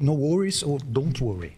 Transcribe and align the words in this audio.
no 0.00 0.14
worries 0.14 0.62
ou 0.62 0.78
don't 0.84 1.22
worry. 1.22 1.52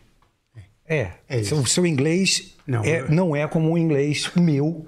É, 0.87 1.13
É 1.29 1.39
o 1.39 1.65
seu 1.67 1.87
inglês 1.87 2.55
Não, 2.67 2.85
é, 2.85 3.09
não 3.09 3.35
é 3.37 3.47
como 3.47 3.73
o 3.73 3.79
inglês 3.79 4.31
meu, 4.37 4.85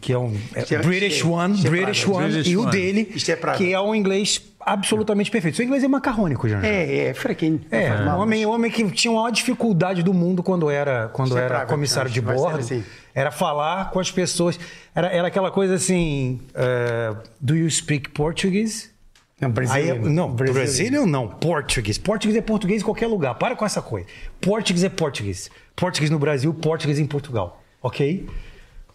que 0.00 0.12
é 0.12 0.18
um 0.18 0.34
é 0.54 0.60
é- 0.74 0.78
British 0.78 1.20
é- 1.22 1.26
One, 1.26 1.66
é 1.66 1.68
British 1.70 2.06
One, 2.06 2.28
British 2.32 2.48
e 2.52 2.56
o 2.56 2.62
One. 2.62 2.70
dele, 2.70 3.14
é 3.28 3.56
que 3.56 3.72
é 3.72 3.80
um 3.80 3.94
inglês 3.94 4.40
absolutamente 4.60 5.30
perfeito. 5.30 5.56
Seu 5.56 5.64
inglês 5.66 5.84
é 5.84 5.88
macarrônico, 5.88 6.48
já. 6.48 6.64
É, 6.64 7.08
é, 7.08 7.14
fraquinho. 7.14 7.60
É, 7.70 7.92
um 7.92 8.18
homem, 8.20 8.46
homem 8.46 8.70
que 8.70 8.88
tinha 8.92 9.12
a 9.12 9.16
maior 9.16 9.30
dificuldade 9.30 10.02
do 10.02 10.14
mundo 10.14 10.42
quando 10.42 10.70
era, 10.70 11.08
quando 11.08 11.36
é 11.36 11.40
era 11.40 11.48
Praga, 11.48 11.66
comissário 11.66 12.10
de 12.10 12.20
vai 12.20 12.36
ser 12.36 12.42
bordo. 12.42 12.58
assim. 12.60 12.84
Era 13.14 13.30
falar 13.30 13.90
com 13.90 14.00
as 14.00 14.10
pessoas. 14.10 14.58
Era, 14.94 15.08
era 15.08 15.28
aquela 15.28 15.50
coisa 15.50 15.74
assim: 15.74 16.40
eh, 16.54 17.14
Do 17.40 17.54
you 17.54 17.70
speak 17.70 18.10
Portuguese? 18.10 18.93
Não, 19.48 19.50
Aí, 19.50 19.54
brasileiro. 19.54 20.04
eu- 20.04 20.10
não, 20.10 20.32
brasileiro 20.32 21.06
não, 21.06 21.28
português. 21.28 21.98
Português 21.98 22.36
é 22.36 22.40
português 22.42 22.82
em 22.82 22.84
qualquer 22.84 23.06
lugar. 23.06 23.34
Para 23.34 23.54
com 23.56 23.64
essa 23.64 23.80
coisa. 23.82 24.06
Português 24.40 24.84
é 24.84 24.88
português. 24.88 25.50
Português 25.76 26.10
no 26.10 26.18
Brasil, 26.18 26.52
português 26.54 26.98
em 26.98 27.06
Portugal. 27.06 27.62
Ok? 27.82 28.26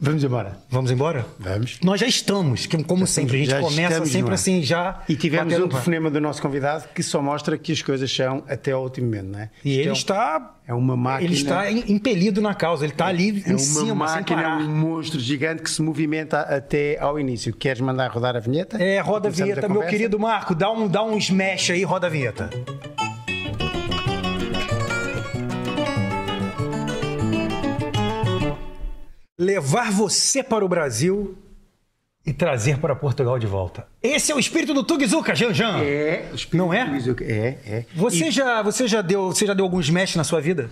Vamos 0.02 0.24
embora. 0.24 0.58
Vamos 0.70 0.92
embora? 0.92 1.26
Vamos. 1.38 1.78
Nós 1.84 2.00
já 2.00 2.08
estamos, 2.08 2.66
que- 2.66 2.82
como 2.86 3.06
sempre. 3.06 3.36
A 3.36 3.40
gente 3.40 3.50
Já 3.50 3.60
começa 3.60 3.82
estamos 3.92 4.10
sempre 4.10 4.34
assim, 4.34 4.64
já. 4.64 5.02
E 5.10 5.16
tivemos 5.18 5.54
um 5.54 5.68
telefonema 5.68 6.10
do 6.10 6.22
nosso 6.22 6.42
convidado 6.42 6.86
que 6.96 7.04
só 7.04 7.22
mostra 7.22 7.58
que 7.58 7.74
as 7.74 7.82
coisas 7.82 8.10
são 8.10 8.42
até 8.48 8.72
ao 8.72 8.82
último 8.84 9.08
momento, 9.08 9.26
não 9.28 9.40
é? 9.40 9.50
E 9.64 9.72
Isto 9.72 9.80
ele 9.82 9.88
é 9.88 9.92
um- 9.92 9.94
está. 9.94 10.56
É 10.66 10.74
uma 10.74 10.96
máquina. 10.96 11.28
Ele 11.30 11.36
está 11.36 11.70
em- 11.70 11.84
impelido 11.92 12.40
na 12.42 12.54
causa, 12.54 12.86
ele 12.86 12.94
está 12.94 13.08
ali 13.08 13.44
É 13.46 13.50
em 13.50 13.54
uma 13.54 13.60
cima, 13.60 14.08
sem 14.08 14.18
máquina, 14.18 14.42
parar. 14.44 14.58
um 14.62 14.70
monstro 14.70 15.20
gigante 15.20 15.64
que 15.64 15.70
se 15.70 15.82
movimenta 15.82 16.42
até 16.42 16.98
ao 17.00 17.20
início. 17.20 17.52
Queres 17.54 17.82
mandar 17.82 18.10
rodar 18.10 18.38
a 18.38 18.40
vinheta? 18.40 18.82
É, 18.82 19.02
roda 19.02 19.28
a 19.28 19.32
vinheta, 19.32 19.62
meu 19.62 19.70
conversa? 19.70 19.90
querido 19.90 20.18
Marco, 20.18 20.56
dá 20.56 20.72
um, 20.72 20.88
dá 20.88 21.04
um 21.04 21.18
smash 21.18 21.72
aí, 21.72 21.84
roda 21.84 22.08
a 22.08 22.10
vinheta. 22.10 22.50
Levar 29.40 29.90
você 29.92 30.44
para 30.44 30.66
o 30.66 30.68
Brasil 30.68 31.38
e 32.26 32.34
trazer 32.34 32.78
para 32.78 32.94
Portugal 32.94 33.40
de 33.40 33.48
volta. 33.48 33.88
Esse 34.04 34.32
é 34.34 34.36
o 34.36 34.40
espírito 34.40 34.74
do 34.74 34.84
Tugizuka, 34.84 35.34
Janjan. 35.34 35.80
É, 35.82 36.28
o 36.32 36.36
espírito 36.36 36.58
Não 36.58 36.74
é? 36.74 36.86
do 36.86 36.96
Izuka. 36.98 37.24
É, 37.24 37.58
é. 37.66 37.86
Você, 37.96 38.30
já, 38.30 38.62
você, 38.62 38.86
já 38.86 39.02
deu, 39.02 39.28
você 39.28 39.46
já 39.46 39.54
deu 39.54 39.64
algum 39.64 39.80
smash 39.80 40.16
na 40.18 40.26
sua 40.26 40.42
vida? 40.42 40.70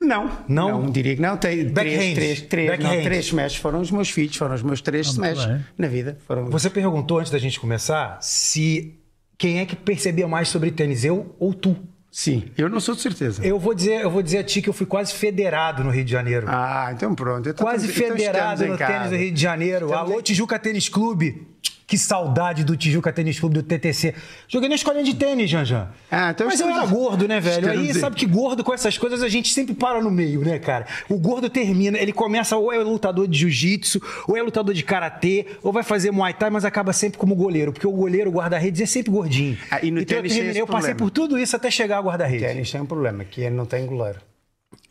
Não, 0.00 0.30
Não? 0.48 0.82
não, 0.82 0.90
diria 0.90 1.14
que 1.14 1.22
não. 1.22 1.36
Tem 1.36 1.68
Backhand. 1.68 1.94
três, 1.96 2.14
três, 2.14 2.40
três, 2.42 2.70
não, 2.70 2.76
Backhand. 2.76 3.02
três 3.04 3.26
smash 3.26 3.56
foram 3.56 3.80
os 3.80 3.90
meus 3.90 4.10
filhos, 4.10 4.36
foram 4.36 4.54
os 4.54 4.62
meus 4.62 4.80
três 4.80 5.06
smash 5.06 5.46
bem. 5.46 5.64
na 5.78 5.88
vida. 5.88 6.18
Foram... 6.26 6.50
Você 6.50 6.68
perguntou 6.68 7.18
antes 7.18 7.30
da 7.32 7.38
gente 7.38 7.58
começar 7.58 8.18
se 8.20 8.98
quem 9.38 9.60
é 9.60 9.64
que 9.66 9.74
percebia 9.76 10.26
mais 10.28 10.48
sobre 10.48 10.70
tênis, 10.70 11.04
eu 11.04 11.34
ou 11.38 11.54
tu? 11.54 11.76
Sim, 12.18 12.44
eu 12.56 12.70
não 12.70 12.80
sou 12.80 12.94
de 12.94 13.02
certeza. 13.02 13.44
Eu 13.44 13.58
vou 13.58 13.74
dizer, 13.74 14.00
eu 14.00 14.10
vou 14.10 14.22
dizer 14.22 14.38
a 14.38 14.42
ti 14.42 14.62
que 14.62 14.70
eu 14.70 14.72
fui 14.72 14.86
quase 14.86 15.12
federado 15.12 15.84
no 15.84 15.90
Rio 15.90 16.02
de 16.02 16.10
Janeiro. 16.10 16.46
Ah, 16.48 16.88
então 16.90 17.14
pronto. 17.14 17.46
Então 17.46 17.62
quase 17.66 17.90
então 17.90 18.16
federado 18.16 18.66
no 18.66 18.78
tênis 18.78 19.10
do 19.10 19.16
Rio 19.16 19.32
de 19.34 19.42
Janeiro. 19.42 19.84
Estamos 19.84 20.10
Alô, 20.12 20.18
em- 20.20 20.22
Tijuca 20.22 20.58
Tênis 20.58 20.88
Clube. 20.88 21.46
Que 21.86 21.96
saudade 21.96 22.64
do 22.64 22.76
Tijuca 22.76 23.12
Tênis 23.12 23.38
Clube, 23.38 23.54
do 23.54 23.62
TTC. 23.62 24.12
Joguei 24.48 24.68
na 24.68 24.74
escolinha 24.74 25.04
de 25.04 25.14
tênis, 25.14 25.48
Janjan. 25.48 25.88
Ah, 26.10 26.30
então 26.30 26.48
Mas 26.48 26.58
eu 26.58 26.68
era 26.68 26.84
gordo, 26.84 27.28
né, 27.28 27.38
velho? 27.38 27.70
Aí 27.70 27.94
sabe 27.94 28.16
que 28.16 28.26
gordo 28.26 28.64
com 28.64 28.74
essas 28.74 28.98
coisas 28.98 29.22
a 29.22 29.28
gente 29.28 29.54
sempre 29.54 29.72
para 29.72 30.02
no 30.02 30.10
meio, 30.10 30.40
né, 30.40 30.58
cara? 30.58 30.84
O 31.08 31.16
gordo 31.16 31.48
termina, 31.48 31.96
ele 31.96 32.12
começa 32.12 32.56
ou 32.56 32.72
é 32.72 32.78
lutador 32.78 33.28
de 33.28 33.38
jiu-jitsu, 33.38 34.02
ou 34.26 34.36
é 34.36 34.42
lutador 34.42 34.74
de 34.74 34.82
karatê, 34.82 35.46
ou 35.62 35.72
vai 35.72 35.84
fazer 35.84 36.10
muay 36.10 36.34
thai, 36.34 36.50
mas 36.50 36.64
acaba 36.64 36.92
sempre 36.92 37.18
como 37.18 37.36
goleiro, 37.36 37.72
porque 37.72 37.86
o 37.86 37.92
goleiro, 37.92 38.30
o 38.30 38.32
guarda-redes 38.32 38.80
é 38.80 38.86
sempre 38.86 39.12
gordinho. 39.12 39.56
Ah, 39.70 39.78
e 39.80 39.92
no 39.92 40.00
então 40.00 40.16
eu 40.16 40.22
tênis 40.22 40.32
tem 40.32 40.42
terminei, 40.42 40.62
eu 40.62 40.66
passei 40.66 40.94
por 40.94 41.10
tudo 41.10 41.38
isso 41.38 41.54
até 41.54 41.70
chegar 41.70 41.98
a 41.98 42.02
guarda-redes. 42.02 42.48
Ténis 42.48 42.70
tem 42.70 42.80
um 42.80 42.86
problema, 42.86 43.24
que 43.24 43.44
é 43.44 43.50
não 43.50 43.64
tem 43.64 43.86
goleiro. 43.86 44.18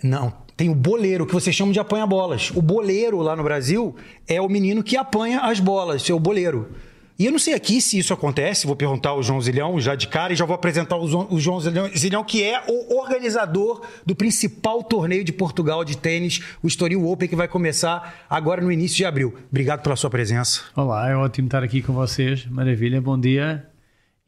Não, 0.01 0.33
tem 0.55 0.69
o 0.69 0.75
boleiro, 0.75 1.25
que 1.25 1.33
vocês 1.33 1.55
chamam 1.55 1.71
de 1.71 1.79
apanha-bolas. 1.79 2.51
O 2.55 2.61
boleiro 2.61 3.19
lá 3.19 3.35
no 3.35 3.43
Brasil 3.43 3.95
é 4.27 4.39
o 4.39 4.47
menino 4.47 4.83
que 4.83 4.95
apanha 4.95 5.41
as 5.41 5.59
bolas, 5.59 6.09
é 6.09 6.13
o 6.13 6.19
boleiro. 6.19 6.69
E 7.17 7.25
eu 7.25 7.31
não 7.31 7.39
sei 7.39 7.53
aqui 7.53 7.79
se 7.79 7.97
isso 7.97 8.13
acontece, 8.13 8.67
vou 8.67 8.75
perguntar 8.75 9.11
ao 9.11 9.23
João 9.23 9.39
Zilhão 9.39 9.79
já 9.79 9.95
de 9.95 10.05
cara 10.05 10.33
e 10.33 10.35
já 10.35 10.43
vou 10.43 10.53
apresentar 10.53 10.97
o 10.97 11.07
João, 11.39 11.61
Zilhão, 11.95 12.25
que 12.25 12.43
é 12.43 12.61
o 12.67 12.99
organizador 12.99 13.81
do 14.05 14.13
principal 14.13 14.83
torneio 14.83 15.23
de 15.23 15.31
Portugal 15.31 15.85
de 15.85 15.95
tênis, 15.95 16.41
o 16.61 16.67
Estoril 16.67 17.07
Open, 17.07 17.29
que 17.29 17.35
vai 17.35 17.47
começar 17.47 18.25
agora 18.29 18.61
no 18.61 18.69
início 18.69 18.97
de 18.97 19.05
abril. 19.05 19.33
Obrigado 19.49 19.81
pela 19.81 19.95
sua 19.95 20.09
presença. 20.09 20.63
Olá, 20.75 21.09
é 21.09 21.15
ótimo 21.15 21.47
estar 21.47 21.63
aqui 21.63 21.81
com 21.81 21.93
vocês. 21.93 22.45
Maravilha, 22.47 22.99
bom 22.99 23.17
dia. 23.17 23.65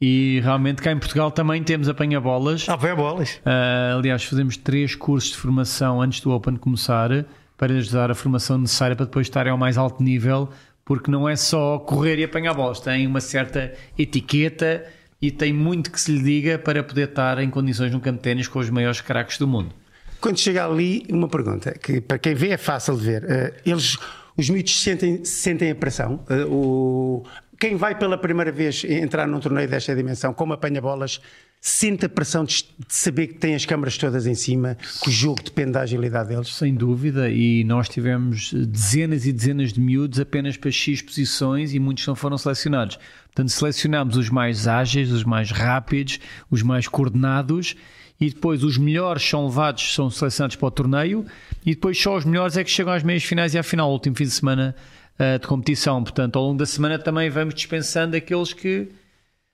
E 0.00 0.40
realmente 0.42 0.80
cá 0.80 0.90
em 0.90 0.98
Portugal 0.98 1.30
também 1.30 1.62
temos 1.62 1.90
apanha-bolas. 1.90 2.66
Apanha-bolas. 2.70 3.38
Ah, 3.44 3.96
aliás, 3.98 4.24
fazemos 4.24 4.56
três 4.56 4.94
cursos 4.94 5.32
de 5.32 5.36
formação 5.36 6.00
antes 6.00 6.20
do 6.20 6.30
Open 6.30 6.56
começar 6.56 7.26
para 7.58 7.74
lhes 7.74 7.90
dar 7.90 8.10
a 8.10 8.14
formação 8.14 8.56
necessária 8.56 8.94
para 8.94 9.04
depois 9.04 9.26
estarem 9.26 9.50
ao 9.50 9.58
mais 9.58 9.76
alto 9.76 10.00
nível, 10.00 10.48
porque 10.88 11.10
não 11.10 11.28
é 11.28 11.36
só 11.36 11.78
correr 11.78 12.18
e 12.18 12.24
apanhar 12.24 12.54
bolas, 12.54 12.80
tem 12.80 13.06
uma 13.06 13.20
certa 13.20 13.74
etiqueta 13.98 14.86
e 15.20 15.30
tem 15.30 15.52
muito 15.52 15.90
que 15.90 16.00
se 16.00 16.10
lhe 16.10 16.22
diga 16.22 16.58
para 16.58 16.82
poder 16.82 17.10
estar 17.10 17.38
em 17.40 17.50
condições 17.50 17.92
no 17.92 18.00
campo 18.00 18.16
de 18.16 18.22
ténis 18.22 18.48
com 18.48 18.58
os 18.58 18.70
maiores 18.70 19.02
craques 19.02 19.36
do 19.36 19.46
mundo. 19.46 19.70
Quando 20.18 20.38
chega 20.38 20.64
ali, 20.64 21.04
uma 21.10 21.28
pergunta, 21.28 21.72
que 21.72 22.00
para 22.00 22.18
quem 22.18 22.34
vê 22.34 22.48
é 22.48 22.56
fácil 22.56 22.96
de 22.96 23.04
ver. 23.04 23.24
Eh, 23.28 23.54
eles, 23.66 23.98
os 24.34 24.48
miúdos 24.48 24.82
sentem, 24.82 25.22
sentem 25.26 25.72
a 25.72 25.74
pressão. 25.74 26.24
Eh, 26.30 26.46
o, 26.46 27.22
quem 27.60 27.76
vai 27.76 27.94
pela 27.94 28.16
primeira 28.16 28.50
vez 28.50 28.82
entrar 28.84 29.28
num 29.28 29.40
torneio 29.40 29.68
desta 29.68 29.94
dimensão, 29.94 30.32
como 30.32 30.54
apanha-bolas, 30.54 31.20
sente 31.60 32.06
a 32.06 32.08
pressão 32.08 32.44
de, 32.44 32.64
saber 32.88 33.28
que 33.28 33.34
tem 33.34 33.54
as 33.54 33.64
câmaras 33.64 33.96
todas 33.96 34.26
em 34.26 34.34
cima, 34.34 34.76
que 35.02 35.08
o 35.08 35.12
jogo 35.12 35.42
depende 35.42 35.72
da 35.72 35.80
agilidade 35.82 36.28
deles. 36.28 36.54
Sem 36.54 36.74
dúvida, 36.74 37.28
e 37.30 37.64
nós 37.64 37.88
tivemos 37.88 38.52
dezenas 38.52 39.26
e 39.26 39.32
dezenas 39.32 39.72
de 39.72 39.80
miúdos 39.80 40.20
apenas 40.20 40.56
para 40.56 40.70
X 40.70 41.02
posições 41.02 41.74
e 41.74 41.78
muitos 41.78 42.06
não 42.06 42.14
foram 42.14 42.38
selecionados. 42.38 42.98
Portanto, 43.26 43.50
selecionámos 43.50 44.16
os 44.16 44.30
mais 44.30 44.66
ágeis, 44.66 45.10
os 45.10 45.24
mais 45.24 45.50
rápidos, 45.50 46.18
os 46.50 46.62
mais 46.62 46.88
coordenados 46.88 47.76
e 48.20 48.30
depois 48.30 48.64
os 48.64 48.76
melhores 48.76 49.22
são 49.22 49.46
levados, 49.46 49.94
são 49.94 50.10
selecionados 50.10 50.56
para 50.56 50.66
o 50.66 50.70
torneio 50.70 51.24
e 51.64 51.74
depois 51.74 52.00
só 52.00 52.16
os 52.16 52.24
melhores 52.24 52.56
é 52.56 52.64
que 52.64 52.70
chegam 52.70 52.92
às 52.92 53.02
meias 53.02 53.22
finais 53.22 53.54
e 53.54 53.58
à 53.58 53.62
final, 53.62 53.90
o 53.90 53.92
último 53.92 54.16
fim 54.16 54.24
de 54.24 54.30
semana 54.30 54.74
uh, 55.18 55.38
de 55.38 55.46
competição. 55.46 56.02
Portanto, 56.02 56.36
ao 56.36 56.44
longo 56.46 56.58
da 56.58 56.66
semana 56.66 56.98
também 56.98 57.30
vamos 57.30 57.54
dispensando 57.54 58.16
aqueles 58.16 58.52
que. 58.52 58.88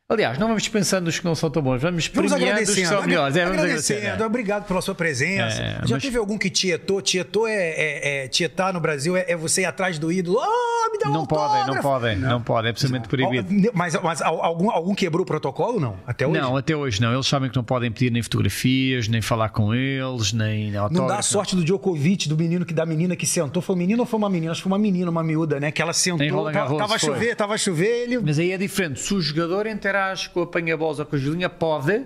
Aliás, 0.07 0.37
não 0.39 0.49
vamos 0.49 0.63
dispensando 0.63 1.09
os 1.09 1.19
que 1.19 1.25
não 1.25 1.35
são 1.35 1.49
tão 1.51 1.63
bons, 1.63 1.81
vamos 1.81 2.09
premiando 2.09 2.61
os 2.61 2.75
que 2.75 2.85
são 2.85 3.03
melhores. 3.07 3.35
É, 3.37 3.45
vamos 3.47 3.59
agradecendo. 3.59 4.01
agradecer. 4.01 4.19
né? 4.21 4.27
Obrigado 4.27 4.67
pela 4.67 4.83
sua 4.83 4.95
presença. 4.95 5.63
É, 5.63 5.81
Já 5.87 5.95
mas- 5.97 6.03
teve 6.03 6.19
algum 6.19 6.37
que 6.37 6.51
tietou? 6.51 7.01
Tietou 7.01 7.49
é, 7.49 7.55
é, 7.55 8.25
é 8.25 8.29
tietar 8.29 8.75
no 8.75 8.81
Brasil 8.81 9.17
é, 9.17 9.25
é 9.29 9.35
você 9.35 9.63
ir 9.63 9.65
atrás 9.65 9.99
do 9.99 10.13
ídolo. 10.13 10.39
Oh, 10.43 10.93
me 10.93 10.99
dá 10.99 11.09
um 11.09 11.13
Não 11.15 11.27
podem, 11.27 11.67
não 11.75 11.81
podem, 11.83 12.17
não 12.19 12.43
podem, 12.43 12.67
é 12.69 12.71
absolutamente 12.73 13.09
proibido. 13.09 13.71
Mas, 13.73 13.95
mas 14.03 14.21
al- 14.21 14.45
algum, 14.45 14.71
algum 14.71 14.95
quebrou 14.95 15.23
o 15.23 15.27
protocolo, 15.27 15.81
não? 15.81 15.97
Até 16.07 16.27
hoje? 16.27 16.39
Não, 16.39 16.55
até 16.55 16.77
hoje 16.77 17.01
não. 17.01 17.15
Eles 17.15 17.27
sabem 17.27 17.49
que 17.49 17.57
não 17.57 17.65
podem 17.65 17.91
pedir 17.91 18.11
nem 18.13 18.23
fotografias, 18.23 19.09
nem 19.09 19.23
falar 19.23 19.49
com 19.49 19.75
eles, 19.75 20.35
nem 20.35 20.71
Não 20.91 21.07
dá 21.07 21.21
a 21.21 21.23
sorte 21.23 21.57
do 21.57 21.65
Djokovic, 21.65 22.29
do 22.29 22.37
menino 22.37 22.67
que 22.67 22.75
da 22.75 22.85
menina 22.85 23.17
que 23.17 23.27
sentou. 23.27 23.63
Foi 23.63 23.75
um 23.75 23.79
menino 23.79 24.01
ou 24.03 24.07
foi 24.07 24.19
uma 24.19 24.29
menina? 24.29 24.53
Acho 24.53 24.61
que 24.61 24.65
foi 24.69 24.73
uma 24.73 24.79
menina, 24.79 25.11
uma 25.11 25.25
miúda, 25.25 25.59
né? 25.59 25.71
Que 25.73 25.81
ela 25.81 25.95
sentou, 25.95 26.53
tava, 26.53 26.77
tava 26.77 26.95
a 26.95 26.99
chover, 26.99 27.35
tava 27.35 27.55
a 27.55 27.59
chover, 27.59 28.03
ele. 28.03 28.19
Mas 28.19 28.39
aí 28.39 28.53
é 28.53 28.59
diferente. 28.59 29.01
Se 29.01 29.15
o 29.15 29.21
jogador 29.23 29.67
interage 29.67 29.94
com 30.33 30.41
a 30.41 30.45
apanha-bolas 30.45 30.99
ou 30.99 31.07
com 31.07 31.17
a 31.17 31.19
Julinha, 31.19 31.49
pode. 31.49 32.05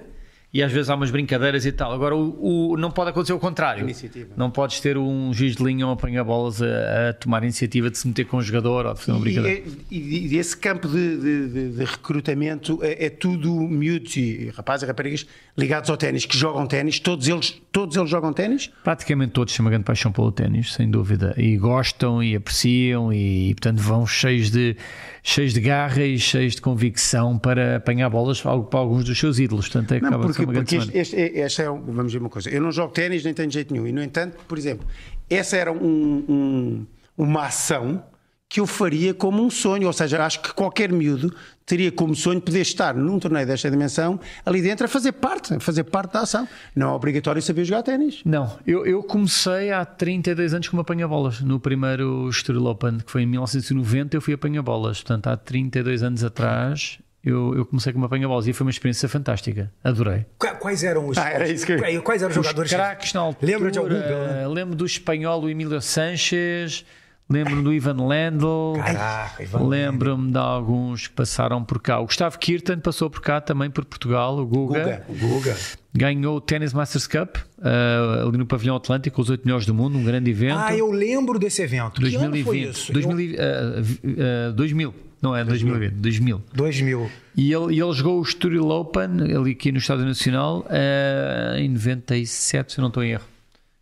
E 0.51 0.63
às 0.63 0.73
vezes 0.73 0.89
há 0.89 0.95
umas 0.95 1.11
brincadeiras 1.11 1.67
e 1.67 1.73
tal. 1.73 1.93
Agora, 1.93 2.17
o, 2.17 2.71
o- 2.73 2.77
não 2.79 2.91
pode 2.91 3.11
acontecer 3.11 3.35
o 3.35 3.39
contrário. 3.39 3.83
Iniciativa. 3.85 4.31
Não 4.35 4.51
podes 4.51 4.81
ter 4.81 4.97
um 4.97 5.31
giz 5.35 5.55
de 5.55 5.63
linha 5.63 5.85
ou 5.85 5.91
um 5.91 5.95
apanha-bolas 5.95 6.63
a, 6.63 7.11
a 7.11 7.13
tomar 7.13 7.43
a 7.43 7.45
iniciativa 7.45 7.91
de 7.91 7.99
se 7.99 8.09
meter 8.09 8.25
com 8.25 8.39
o 8.39 8.43
jogador 8.43 8.87
ou 8.87 8.95
de 8.95 9.01
fazer 9.01 9.13
uma 9.13 9.21
brincadeira. 9.21 9.63
e- 9.91 10.27
e 10.29 10.39
esse 10.39 10.57
campo 10.57 10.89
de, 10.89 11.19
de- 11.19 11.49
de- 11.49 11.69
de 11.77 11.85
recrutamento 11.85 12.79
é, 12.83 13.05
é 13.07 13.11
tudo 13.11 13.53
miúdos 13.61 14.17
e 14.17 14.51
rapazes 14.57 14.85
e 14.85 14.87
raparigas 14.87 15.27
ligados 15.59 15.91
ao 15.91 15.97
ténis, 15.97 16.25
que 16.25 16.39
jogam 16.39 16.67
ténis, 16.67 17.01
todos 17.01 17.27
eles, 17.27 17.61
todos 17.73 17.97
eles 17.97 18.09
jogam 18.09 18.33
ténis? 18.33 18.71
Praticamente 18.85 19.33
todos 19.33 19.53
têm 19.55 19.65
uma 19.65 19.71
grande 19.71 19.85
paixão 19.85 20.13
pelo 20.13 20.31
ténis, 20.31 20.73
sem 20.73 20.89
dúvida, 20.89 21.35
e 21.37 21.57
gostam 21.57 22.23
e 22.23 22.37
apreciam 22.37 23.13
e, 23.13 23.53
portanto, 23.55 23.79
vão 23.83 24.07
cheios 24.07 24.51
de, 24.51 24.77
cheios 25.23 25.53
de 25.53 25.61
garra 25.61 26.03
e 26.05 26.17
cheios 26.19 26.55
de 26.55 26.63
convicção 26.63 27.37
para 27.37 27.77
apanhar 27.77 28.09
bolas 28.09 28.41
para 28.41 28.57
para 28.61 28.79
alguns 28.81 29.05
dos 29.05 29.19
seus 29.19 29.39
ídolos. 29.41 29.69
Portanto, 29.69 29.93
é, 29.95 30.01
Não, 30.01 30.09
acaba 30.09 30.25
porque, 30.27 30.43
uma 30.45 30.53
porque 30.53 30.71
semana. 30.81 30.93
este, 30.95 31.17
este, 31.17 31.39
é- 31.39 31.41
esta 31.41 31.65
vamos 31.73 32.07
dizer 32.07 32.19
uma 32.19 32.31
coisa, 32.31 32.49
eu 32.49 32.63
não 32.63 32.71
jogo 32.71 32.93
ténis 32.93 33.25
nem 33.25 33.35
tenho 33.35 33.51
jeito 33.51 33.73
nenhum, 33.75 33.87
e 33.87 33.93
no 33.93 34.03
entanto, 34.03 34.37
por 34.47 34.57
exemplo, 34.57 34.87
essa 35.29 35.57
era 35.57 35.73
um- 35.73 36.25
um- 36.29 36.87
uma 37.17 37.47
ação 37.47 38.03
que 38.49 38.61
eu 38.61 38.67
faria 38.67 39.13
como 39.13 39.45
um 39.45 39.51
sonho, 39.51 39.87
ou 39.87 39.93
seja, 39.93 40.25
acho 40.25 40.41
que 40.41 40.55
qualquer 40.55 40.91
miúdo 40.91 41.35
teria 41.67 41.93
como 41.93 42.15
sonho 42.15 42.41
poder 42.41 42.63
estar 42.63 42.95
num 42.95 43.19
torneio 43.19 43.47
desta 43.47 43.71
dimensão 43.71 44.19
ali 44.45 44.63
dentro 44.63 44.87
a 44.87 44.89
fazer 44.89 45.13
parte, 45.13 45.53
a 45.53 45.61
fazer 45.61 45.85
parte 45.85 46.15
da 46.15 46.21
ação. 46.21 46.49
Não 46.75 46.89
é 46.89 46.93
obrigatório 46.93 47.43
saber 47.43 47.67
jogar 47.67 47.83
ténis. 47.83 48.23
Não, 48.25 48.59
eu, 48.67 48.87
eu 48.87 49.03
comecei 49.03 49.71
há 49.71 49.85
32 49.85 50.55
anos 50.55 50.67
como 50.69 50.81
apanha-bolas. 50.81 51.41
No 51.43 51.61
primeiro 51.61 52.27
Estoril 52.31 52.65
Open, 52.65 52.99
que 53.01 53.11
foi 53.13 53.23
em 53.23 53.27
1990, 53.27 54.17
eu 54.17 54.21
fui 54.23 54.33
apanha-bolas. 54.33 55.03
Portanto, 55.03 55.27
há 55.27 55.37
32 55.37 56.03
anos 56.03 56.25
atrás, 56.25 56.99
eu, 57.23 57.55
eu 57.55 57.67
comecei 57.67 57.93
com 57.93 57.99
uma 57.99 58.07
apanha-bolas 58.07 58.47
e 58.47 58.55
foi 58.55 58.65
uma 58.67 58.71
experiência 58.71 59.11
fantástica. 59.11 59.71
Adorei. 59.85 60.25
Quais 60.59 60.83
eram 60.83 61.07
os. 61.09 61.19
Ah, 61.19 61.29
era 61.29 61.47
isso 61.47 61.67
que 61.67 61.73
eu- 61.73 62.03
Quais 62.03 62.23
eram 62.23 62.31
os 62.31 62.35
jogadores? 62.37 62.71
Craques 62.73 63.13
na 63.13 63.21
altura. 63.21 63.53
Lembra 63.53 63.71
de 63.71 63.79
algum? 63.79 63.91
pelo- 63.91 64.53
Lembro 64.55 64.75
do 64.75 64.87
espanhol 64.87 65.51
Emílio 65.51 65.83
Sanches, 65.83 66.87
lembro 67.29 67.63
do 67.63 67.73
Ivan 67.73 68.07
Lendl. 68.07 68.75
Caraca, 68.77 69.43
Ivan 69.43 69.67
Lembro-me 69.69 70.33
de 70.33 70.39
alguns 70.39 71.07
que 71.09 71.15
passaram 71.15 71.63
por 71.65 71.81
cá. 71.81 72.01
O 72.01 72.07
Gustavo 72.07 72.39
Kirtan 72.39 72.81
passou 72.81 73.11
por 73.11 73.21
cá 73.21 73.41
também 73.41 73.71
por 73.71 73.85
Portugal, 73.85 74.39
o 74.39 74.47
Guga. 74.47 75.05
Guga. 75.09 75.29
Guga. 75.29 75.57
Ganhou 75.95 76.37
o 76.37 76.41
Tennis 76.41 76.73
Masters 76.73 77.07
Cup 77.07 77.37
ah, 77.63 78.25
ali 78.27 78.39
no 78.39 78.47
Pavilhão 78.47 78.77
Atlântico, 78.77 79.21
os 79.21 79.31
oito 79.31 79.45
melhores 79.45 79.67
do 79.67 79.75
mundo, 79.75 79.99
um 79.99 80.05
grande 80.05 80.31
evento. 80.31 80.59
Ah, 80.59 80.75
eu 80.77 80.91
lembro 80.91 81.39
desse 81.39 81.63
evento. 81.63 82.01
Que 82.01 82.15
ano 82.15 82.31
foi 82.45 82.63
2020. 82.63 82.71
isso? 82.71 82.93
2000, 82.93 83.21
e- 83.21 83.37
ah, 83.39 83.81
vi- 83.81 84.01
ah, 84.49 84.53
2000. 84.53 84.95
Não 85.21 85.35
é 85.35 85.43
2020, 85.45 85.95
2000. 85.95 86.43
2000. 86.55 87.11
E 87.37 87.53
ele, 87.53 87.75
e 87.75 87.81
ele 87.81 87.93
jogou 87.93 88.21
o 88.21 88.23
Estoril 88.23 88.69
Open 88.69 89.07
ali 89.37 89.51
aqui 89.51 89.73
no 89.73 89.79
Estádio 89.79 90.05
Nacional 90.05 90.65
ah, 90.71 91.59
em 91.59 91.69
97, 91.71 92.73
se 92.75 92.79
eu 92.79 92.83
não 92.83 92.89
estou 92.89 93.03
em 93.03 93.11
erro. 93.13 93.25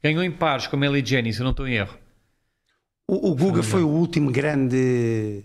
Ganhou 0.02 0.22
em 0.22 0.30
pares 0.30 0.66
com 0.66 0.76
a 0.76 0.78
Melly 0.78 1.04
Jenny, 1.04 1.32
se 1.34 1.40
eu 1.40 1.44
não 1.44 1.50
estou 1.50 1.68
em 1.68 1.74
erro. 1.74 1.94
O, 3.08 3.30
o 3.30 3.34
Guga 3.36 3.62
foi 3.62 3.84
o 3.84 3.88
último 3.88 4.32
grande 4.32 5.44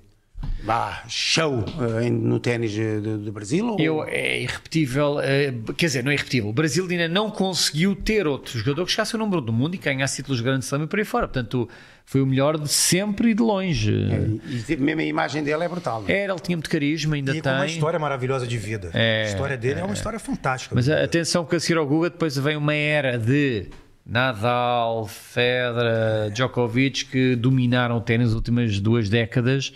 vá, 0.64 1.04
show 1.08 1.64
em- 2.04 2.10
no 2.10 2.40
ténis 2.40 2.76
eh, 2.76 3.00
do, 3.00 3.32
Brasil? 3.32 3.68
Ou... 3.68 3.80
Eu, 3.80 4.04
é 4.04 4.42
irrepetível, 4.42 5.20
eh, 5.22 5.54
quer 5.78 5.86
dizer, 5.86 6.04
não 6.04 6.10
é 6.10 6.16
irrepetível. 6.16 6.50
O 6.50 6.54
Brasil 6.54 6.88
ainda 6.90 7.08
não 7.08 7.30
conseguiu 7.30 7.96
ter 7.96 8.26
outro 8.26 8.58
jogador 8.58 8.84
que 8.86 8.92
chegasse 8.92 9.16
ao 9.16 9.20
número 9.20 9.42
do 9.42 9.54
mundo 9.54 9.76
e 9.76 9.78
ganhasse 9.78 10.16
títulos 10.16 10.40
de 10.40 10.44
grande 10.44 10.66
slam 10.66 10.86
e 10.86 10.88
por 10.88 10.98
aí 10.98 11.06
fora. 11.06 11.28
Portanto, 11.28 11.70
foi 12.04 12.20
o 12.20 12.26
melhor 12.26 12.58
de 12.58 12.68
sempre 12.68 13.30
e 13.30 13.34
de 13.36 13.44
longe. 13.44 13.92
E, 13.94 14.74
e 14.74 14.78
mesmo 14.78 15.02
a 15.02 15.06
imagem 15.06 15.44
dele 15.44 15.64
é 15.64 15.70
brutal. 15.70 16.02
não 16.02 16.10
é? 16.10 16.14
Era, 16.18 16.34
ele 16.34 16.40
tinha 16.42 16.58
muito 16.58 16.70
carisma, 16.70 17.14
ainda 17.14 17.32
E 17.32 17.36
com 17.36 17.42
tem. 17.44 17.54
uma 17.54 17.68
história 17.68 18.00
maravilhosa 18.00 18.48
de 18.48 18.58
vida. 18.58 18.90
É, 18.96 19.26
a 19.26 19.28
história 19.28 19.56
dele 19.56 19.82
é, 19.82 19.84
uma 19.84 19.94
história 19.94 20.18
fantástica. 20.18 20.74
Mas 20.74 20.90
a- 20.90 21.04
atenção 21.04 21.46
que 21.46 21.56
a 21.56 21.60
seguir 21.60 21.78
ao 21.78 21.86
Guga 21.86 22.10
depois 22.10 22.36
vem 22.38 22.56
uma 22.58 22.74
era 22.74 23.20
de 23.20 23.68
Nadal, 24.06 25.08
Federer, 25.08 26.32
Djokovic 26.34 27.06
que 27.06 27.36
dominaram 27.36 27.98
o 27.98 28.02
ténis 28.02 28.28
nas 28.28 28.36
últimas 28.36 28.80
duas 28.80 29.10
décadas, 29.10 29.74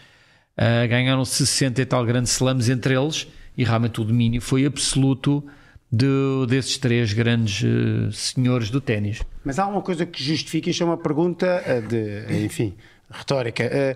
Ah, 0.57 0.88
ganharam 0.88 1.25
60 1.25 1.81
e 1.81 1.86
tal 1.86 2.06
grandes 2.06 2.31
slams 2.31 2.69
entre 2.69 2.94
eles 2.95 3.27
e 3.57 3.63
realmente 3.66 4.00
o 4.00 4.06
domínio 4.06 4.39
foi 4.42 4.66
absoluto 4.66 5.44
de- 5.92 6.45
desses 6.48 6.77
três 6.77 7.12
grandes 7.12 7.62
eh, 7.62 8.10
senhores 8.13 8.69
do 8.69 8.80
ténis. 8.80 9.22
Mas 9.44 9.60
há 9.60 9.63
alguma 9.63 9.81
coisa 9.81 10.06
que 10.06 10.24
justifica, 10.24 10.69
isto 10.69 10.81
é 10.81 10.86
uma 10.86 10.98
pergunta 10.98 11.45
eh, 11.66 11.81
de, 11.81 12.45
enfim, 12.45 12.74
retórica. 13.10 13.63
Eh, 13.63 13.96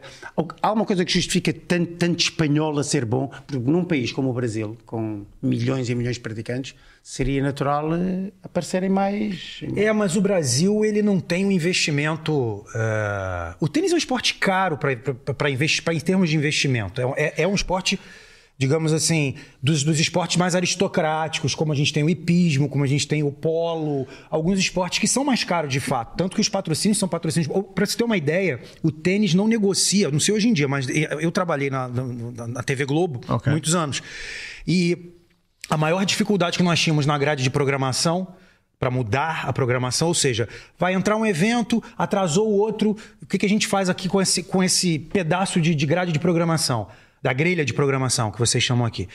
Há 0.61 0.67
alguma 0.67 0.85
coisa 0.85 1.03
que 1.03 1.11
justifica 1.11 1.51
tanto, 1.53 1.93
tanto 1.93 2.19
espanhol 2.21 2.77
a 2.79 2.83
ser 2.83 3.05
bom? 3.05 3.27
Porque 3.47 3.57
num 3.71 3.83
país 3.83 4.11
como 4.11 4.29
o 4.29 4.33
Brasil, 4.33 4.77
com 4.85 5.25
milhões 5.41 5.89
e 5.89 5.95
milhões 5.95 6.15
de 6.15 6.21
praticantes, 6.21 6.75
seria 7.03 7.41
natural 7.41 7.93
eh, 7.95 8.31
aparecerem 8.43 8.89
mais. 8.89 9.61
É, 9.75 9.91
mas 9.91 10.15
o 10.15 10.21
Brasil 10.21 10.83
ele 10.85 11.01
não 11.01 11.19
tem 11.19 11.45
um 11.45 11.51
investimento. 11.51 12.63
eh, 12.75 13.55
O 13.59 13.67
tênis 13.67 13.91
é 13.91 13.95
um 13.95 13.97
esporte 13.97 14.35
caro 14.35 14.77
para 14.77 15.49
investir, 15.49 15.83
pra- 15.83 15.93
em 15.93 15.99
termos 15.99 16.29
de 16.29 16.35
investimento. 16.37 17.01
É, 17.01 17.05
é- 17.17 17.33
é 17.43 17.47
um 17.47 17.55
esporte, 17.55 17.99
digamos 18.59 18.91
assim, 18.91 19.35
dos, 19.63 19.85
dos 19.85 20.01
esportes 20.01 20.35
mais 20.35 20.53
aristocráticos, 20.53 21.55
como 21.55 21.71
a 21.71 21.75
gente 21.75 21.93
tem 21.93 22.03
o 22.03 22.09
hipismo, 22.09 22.67
como 22.67 22.83
a 22.83 22.87
gente 22.87 23.07
tem 23.07 23.23
o 23.23 23.31
polo, 23.31 24.05
alguns 24.29 24.59
esportes 24.59 24.99
que 24.99 25.07
são 25.07 25.23
mais 25.23 25.45
caros 25.45 25.71
de 25.71 25.79
fato. 25.79 26.17
Tanto 26.17 26.35
que 26.35 26.41
os 26.41 26.49
patrocínios 26.49 26.97
são 26.97 27.07
patrocínios. 27.07 27.49
Para 27.73 27.85
você 27.85 27.97
ter 27.97 28.03
uma 28.03 28.17
ideia, 28.17 28.59
o 28.83 28.91
tênis 28.91 29.33
não 29.33 29.47
negocia, 29.47 30.11
não 30.11 30.19
sei 30.19 30.35
hoje 30.35 30.49
em 30.49 30.53
dia, 30.53 30.67
mas 30.67 30.87
eu 30.89 31.31
trabalhei 31.31 31.69
na, 31.69 31.87
na, 31.87 32.47
na 32.47 32.61
TV 32.61 32.83
Globo 32.83 33.21
Ok. 33.29 33.49
muitos 33.49 33.73
anos. 33.75 34.03
E 34.67 35.13
a 35.69 35.77
maior 35.77 36.03
dificuldade 36.03 36.57
que 36.57 36.63
nós 36.63 36.81
tínhamos 36.81 37.05
na 37.05 37.17
grade 37.17 37.41
de 37.41 37.49
programação 37.49 38.27
para 38.77 38.91
mudar 38.91 39.45
a 39.47 39.53
programação, 39.53 40.09
ou 40.09 40.13
seja, 40.13 40.49
vai 40.77 40.93
entrar 40.93 41.15
um 41.15 41.25
evento, 41.25 41.81
atrasou 41.97 42.49
o 42.49 42.57
outro, 42.57 42.97
o 43.21 43.25
que, 43.25 43.37
que 43.37 43.45
a 43.45 43.49
gente 43.49 43.67
faz 43.67 43.89
aqui 43.89 44.09
com 44.09 44.21
esse, 44.21 44.43
com 44.43 44.61
esse 44.61 44.99
pedaço 44.99 45.61
de, 45.61 45.73
de 45.73 45.85
grade 45.85 46.11
de 46.11 46.19
programação, 46.19 46.87
da 47.21 47.33
grelha 47.33 47.63
de 47.65 47.73
programação 47.73 48.31
que 48.31 48.39
vocês 48.39 48.63
chamam 48.63 48.85
aqui? 48.85 49.07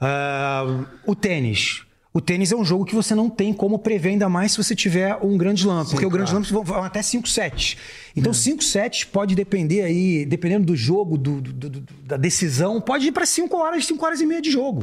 Ah, 0.00 0.64
o 1.06 1.14
tênis. 1.14 1.82
O 2.12 2.20
tênis 2.20 2.50
é 2.50 2.56
um 2.56 2.64
jogo 2.64 2.84
que 2.84 2.94
você 2.94 3.14
não 3.14 3.28
tem 3.28 3.52
como 3.52 3.78
prever, 3.78 4.08
ainda 4.10 4.28
mais 4.28 4.52
se 4.52 4.56
você 4.58 4.74
tiver 4.74 5.16
um 5.22 5.36
grande 5.36 5.60
slam, 5.60 5.84
porque 5.84 6.06
o 6.06 6.10
grande 6.10 6.30
slam 6.30 6.42
vão, 6.42 6.64
vão 6.64 6.82
até 6.82 7.02
5 7.02 7.28
sets. 7.28 7.76
Então, 8.16 8.32
5 8.32 8.64
sets 8.64 9.04
pode 9.04 9.34
depender 9.34 9.82
aí, 9.82 10.24
dependendo 10.24 10.64
do 10.66 10.74
jogo, 10.74 11.18
do- 11.18 11.40
do- 11.40 11.52
do- 11.70 11.80
da 12.04 12.16
decisão, 12.16 12.80
pode 12.80 13.06
ir 13.08 13.12
para 13.12 13.26
5 13.26 13.56
horas, 13.58 13.84
5 13.86 14.04
horas 14.04 14.20
e 14.20 14.26
meia 14.26 14.40
de 14.40 14.50
jogo. 14.50 14.80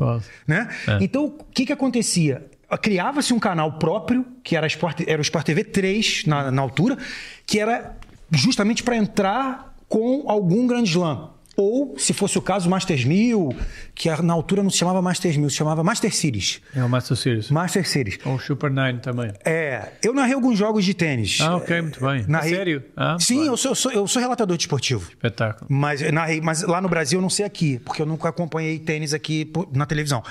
Né? 0.47 0.69
Então, 1.01 1.25
o 1.25 1.31
que, 1.51 1.65
que 1.65 1.73
acontecia? 1.73 2.45
Criava-se 2.81 3.33
um 3.33 3.39
canal 3.39 3.79
próprio, 3.79 4.25
que 4.43 4.55
era, 4.55 4.67
Sport, 4.67 5.01
era 5.07 5.19
o 5.19 5.21
Sport 5.23 5.45
TV 5.45 5.63
3 5.63 6.23
na, 6.27 6.51
na 6.51 6.61
altura, 6.61 6.97
que 7.45 7.59
era 7.59 7.97
justamente 8.31 8.81
para 8.83 8.95
entrar 8.95 9.75
com 9.89 10.25
algum 10.27 10.67
grande 10.67 10.89
slam. 10.91 11.31
Ou, 11.57 11.95
se 11.97 12.11
fosse 12.13 12.37
o 12.37 12.41
caso, 12.41 12.69
Masters 12.69 13.05
1000, 13.05 13.55
que 13.93 14.09
na 14.21 14.33
altura 14.33 14.61
não 14.61 14.69
se 14.69 14.77
chamava 14.77 15.01
Masters 15.01 15.37
1000, 15.37 15.49
se 15.49 15.55
chamava 15.55 15.83
Master 15.85 16.13
Series. 16.13 16.59
É 16.75 16.83
o 16.83 16.89
Master 16.89 17.15
Series. 17.15 17.49
Master 17.49 17.87
Series. 17.87 18.19
Ou 18.25 18.37
Super 18.39 18.69
Nine 18.69 18.99
também. 18.99 19.31
É, 19.45 19.93
eu 20.03 20.13
narrei 20.13 20.33
alguns 20.33 20.57
jogos 20.57 20.83
de 20.83 20.93
tênis. 20.93 21.39
Ah, 21.39 21.55
ok, 21.55 21.81
muito 21.81 21.99
bem. 22.01 22.23
A 22.23 22.27
Narrei- 22.27 22.55
sério? 22.55 22.83
Ah, 22.97 23.15
Sim, 23.19 23.35
claro. 23.35 23.51
eu 23.51 23.57
sou, 23.57 23.71
eu 23.71 23.75
sou, 23.75 23.91
eu 23.91 24.07
sou 24.07 24.21
relatador 24.21 24.57
desportivo. 24.57 25.07
Espetáculo. 25.09 25.65
Mas, 25.69 26.01
narrei, 26.11 26.41
mas 26.41 26.61
lá 26.63 26.81
no 26.81 26.89
Brasil 26.89 27.19
eu 27.19 27.21
não 27.21 27.29
sei 27.29 27.45
aqui, 27.45 27.79
porque 27.79 28.01
eu 28.01 28.05
nunca 28.05 28.27
acompanhei 28.27 28.77
tênis 28.77 29.13
aqui 29.13 29.49
na 29.71 29.85
televisão. 29.85 30.21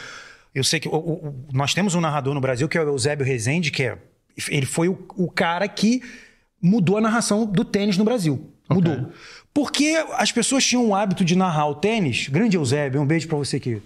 Eu 0.55 0.63
sei 0.63 0.79
que 0.79 0.89
o- 0.89 0.95
o- 0.95 1.35
nós 1.53 1.73
temos 1.73 1.95
um 1.95 2.01
narrador 2.03 2.35
no 2.35 2.41
Brasil 2.41 2.69
que 2.69 2.77
é 2.77 2.83
o 2.83 2.89
Eusébio 2.89 3.25
Rezende, 3.25 3.71
que 3.71 3.83
é, 3.83 3.97
ele 4.51 4.67
foi 4.67 4.89
o, 4.89 5.07
o 5.17 5.31
cara 5.31 5.67
que 5.69 6.03
mudou 6.61 6.99
a 6.99 7.01
narração 7.01 7.47
do 7.47 7.65
tênis 7.65 7.97
no 7.97 8.05
Brasil. 8.05 8.51
Mudou. 8.71 9.11
Porque 9.55 9.95
as 10.15 10.33
pessoas 10.33 10.65
tinham 10.67 10.85
o 10.87 10.95
hábito 10.95 11.25
de 11.25 11.37
narrar 11.37 11.69
o 11.69 11.75
tênis. 11.77 12.29
Grande 12.29 12.57
Eusébio, 12.57 13.01
um 13.01 13.07
beijo 13.07 13.29
pra 13.29 13.39
você 13.39 13.59
que. 13.61 13.81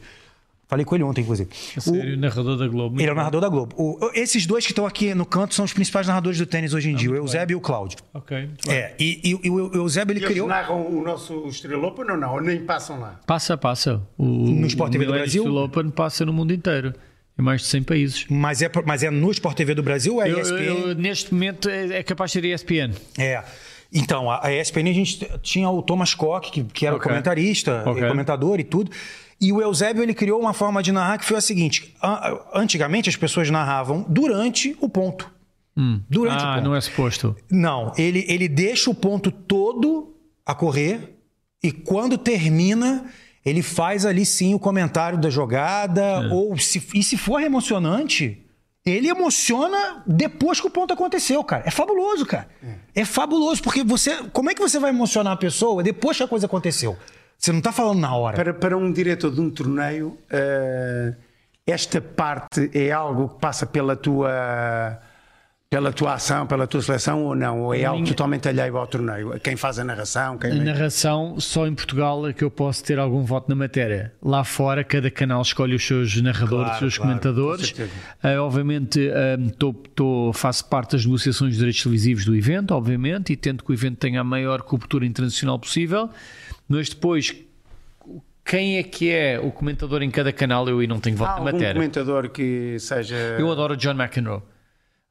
Falei 0.66 0.84
com 0.84 0.94
ele 0.94 1.02
ontem, 1.04 1.22
inclusive. 1.22 1.48
A 1.76 1.78
O- 1.78 1.82
sério, 1.82 2.16
narrador 2.18 2.56
da 2.58 2.68
Globo. 2.68 3.00
ele 3.00 3.08
é 3.08 3.12
o 3.12 3.14
narrador 3.14 3.40
da 3.40 3.48
Globo. 3.48 3.74
O- 3.78 4.10
esses 4.14 4.44
dois 4.44 4.66
que 4.66 4.72
estão 4.72 4.84
aqui 4.86 5.14
no 5.14 5.24
canto 5.24 5.54
são 5.54 5.64
os 5.64 5.72
principais 5.72 6.06
narradores 6.06 6.38
do 6.38 6.44
tênis 6.44 6.74
hoje 6.74 6.90
em 6.90 6.94
dia, 6.94 7.10
o 7.10 7.16
Eusébio 7.16 7.54
e 7.54 7.56
o 7.56 7.60
Cláudio. 7.60 7.96
bem. 8.00 8.08
Ok, 8.22 8.36
muito 8.38 8.68
bem. 8.68 8.76
É, 8.76 8.94
e, 8.98 9.20
e- 9.24 9.46
e 9.46 9.50
o 9.50 9.74
Eusébio 9.74 10.12
ele 10.12 10.18
Eles 10.20 10.28
criou. 10.30 10.46
narram 10.46 10.86
o 10.86 11.02
nosso 11.02 11.46
Estrela 11.48 11.86
Open 11.86 12.10
ou 12.10 12.16
não? 12.18 12.34
Ou 12.34 12.40
nem 12.42 12.60
passam 12.60 13.00
lá? 13.00 13.18
Passa, 13.26 13.56
passa. 13.56 14.02
O, 14.18 14.24
No 14.26 14.66
Sport 14.66 14.92
TV 14.92 15.06
do 15.06 15.10
o 15.10 15.14
Brasil? 15.14 15.42
Millennium 15.44 15.64
Open 15.64 15.88
passa 15.90 16.26
no 16.26 16.34
mundo 16.34 16.52
inteiro. 16.52 16.92
Em 17.38 17.42
mais 17.42 17.62
de 17.62 17.68
100 17.68 17.82
países. 17.84 18.26
Mas 18.28 18.60
é, 18.60 18.70
mas 18.84 19.02
é 19.02 19.10
no 19.10 19.30
Sport 19.30 19.56
TV 19.56 19.74
do 19.74 19.82
Brasil 19.82 20.16
ou 20.16 20.22
é 20.22 20.30
Eu- 20.30 20.38
ESPN? 20.40 20.64
eu- 20.88 20.94
neste 20.96 21.32
momento 21.32 21.68
é, 21.70 21.98
é 21.98 22.02
capaz 22.02 22.30
de 22.30 22.40
ser 22.40 22.44
ESPN. 22.46 22.92
É. 23.16 23.42
Então, 23.92 24.30
a, 24.30 24.46
a 24.46 24.52
ESPN 24.52 24.90
a 24.90 24.92
gente 24.92 25.26
tinha 25.42 25.68
o 25.70 25.82
Thomas 25.82 26.14
Koch, 26.14 26.50
que, 26.50 26.62
que 26.64 26.86
era 26.86 26.96
Ok. 26.96 27.08
comentarista, 27.08 27.82
Ok. 27.86 28.02
e 28.02 28.08
comentador 28.08 28.60
e 28.60 28.64
tudo. 28.64 28.90
E 29.40 29.52
o 29.52 29.62
Eusébio 29.62 30.02
ele 30.02 30.12
criou 30.14 30.40
uma 30.40 30.52
forma 30.52 30.82
de 30.82 30.92
narrar 30.92 31.18
que 31.18 31.24
foi 31.24 31.36
a 31.36 31.40
seguinte: 31.40 31.94
antigamente 32.52 33.08
as 33.08 33.16
pessoas 33.16 33.48
narravam 33.50 34.04
durante 34.08 34.76
o 34.80 34.88
ponto. 34.88 35.30
Durante 36.10 36.42
o 36.42 36.46
ah, 36.46 36.54
ponto. 36.56 36.64
não 36.64 36.74
é 36.74 36.80
suposto. 36.80 37.36
Não, 37.48 37.92
ele, 37.96 38.24
ele 38.28 38.48
deixa 38.48 38.90
o 38.90 38.94
ponto 38.94 39.30
todo 39.30 40.12
a 40.44 40.52
correr 40.52 41.16
e 41.62 41.70
quando 41.70 42.18
termina, 42.18 43.06
ele 43.46 43.62
faz 43.62 44.04
ali 44.04 44.26
sim 44.26 44.54
o 44.54 44.58
comentário 44.58 45.16
da 45.18 45.30
jogada. 45.30 46.28
Ou 46.32 46.58
se, 46.58 46.82
e 46.94 47.02
se 47.04 47.16
for 47.16 47.40
emocionante, 47.40 48.44
ele 48.90 49.08
emociona 49.08 50.02
depois 50.06 50.60
que 50.60 50.66
o 50.66 50.70
ponto 50.70 50.92
aconteceu, 50.92 51.42
cara. 51.44 51.64
É 51.66 51.70
fabuloso, 51.70 52.26
cara. 52.26 52.48
É 52.94 53.04
fabuloso, 53.04 53.62
porque 53.62 53.84
você. 53.84 54.16
Como 54.32 54.50
é 54.50 54.54
que 54.54 54.60
você 54.60 54.78
vai 54.78 54.90
emocionar 54.90 55.32
a 55.32 55.36
pessoa 55.36 55.82
depois 55.82 56.16
que 56.16 56.22
a 56.22 56.28
coisa 56.28 56.46
aconteceu? 56.46 56.96
Você 57.36 57.52
não 57.52 57.60
tá 57.60 57.70
falando 57.70 58.00
na 58.00 58.14
hora. 58.16 58.36
Para, 58.36 58.52
para 58.52 58.76
um 58.76 58.90
diretor 58.90 59.30
de 59.30 59.40
um 59.40 59.48
torneio, 59.48 60.18
eh, 60.28 61.14
esta 61.64 62.00
parte 62.00 62.70
é 62.74 62.90
algo 62.90 63.28
que 63.28 63.40
passa 63.40 63.64
pela 63.64 63.94
tua, 63.94 64.98
pela 65.70 65.92
tua 65.92 66.14
ação, 66.14 66.46
pela 66.46 66.66
tua 66.66 66.80
seleção 66.80 67.24
ou 67.24 67.34
não? 67.34 67.60
Ou 67.60 67.74
é 67.74 67.84
algo 67.84 68.00
Minha- 68.00 68.14
totalmente 68.14 68.48
alheio 68.48 68.76
ao 68.78 68.86
torneio? 68.86 69.38
Quem 69.40 69.54
faz 69.54 69.78
a 69.78 69.84
narração? 69.84 70.38
Quem 70.38 70.50
A 70.52 70.54
narração, 70.54 71.38
só 71.38 71.66
em 71.66 71.74
Portugal 71.74 72.26
é 72.26 72.32
que 72.32 72.42
eu 72.42 72.50
posso 72.50 72.82
ter 72.82 72.98
algum 72.98 73.22
voto 73.22 73.50
na 73.50 73.54
matéria. 73.54 74.12
Lá 74.22 74.44
fora, 74.44 74.82
cada 74.82 75.10
canal 75.10 75.42
escolhe 75.42 75.74
os 75.74 75.86
seus 75.86 76.20
narradores, 76.22 76.68
Claro, 76.68 76.72
os 76.72 76.78
seus 76.78 76.96
claro, 76.96 77.10
comentadores. 77.10 77.74
Ah, 78.22 78.42
obviamente, 78.42 79.10
ah, 79.10 79.36
tô- 79.58 79.74
tô- 79.74 80.32
faço 80.34 80.64
parte 80.66 80.92
das 80.92 81.04
negociações 81.04 81.52
de 81.52 81.58
direitos 81.58 81.82
televisivos 81.82 82.24
do 82.24 82.34
evento, 82.34 82.72
obviamente, 82.74 83.32
e 83.34 83.36
tento 83.36 83.62
que 83.62 83.70
o 83.70 83.74
evento 83.74 83.98
tenha 83.98 84.22
a 84.22 84.24
maior 84.24 84.62
cobertura 84.62 85.04
internacional 85.04 85.58
possível. 85.58 86.08
Mas 86.66 86.88
depois, 86.88 87.34
quem 88.42 88.78
é 88.78 88.82
que 88.82 89.10
é 89.10 89.38
o 89.38 89.50
comentador 89.50 90.02
em 90.02 90.10
cada 90.10 90.32
canal? 90.32 90.66
Eu 90.66 90.78
aí 90.78 90.86
não 90.86 90.98
tenho 90.98 91.14
voto 91.16 91.28
Há 91.28 91.32
na 91.32 91.38
algum 91.40 91.52
matéria. 91.52 91.74
comentador 91.74 92.30
que 92.30 92.78
seja. 92.78 93.14
Eu 93.38 93.52
adoro 93.52 93.76
John 93.76 93.90
McEnroe. 93.92 94.40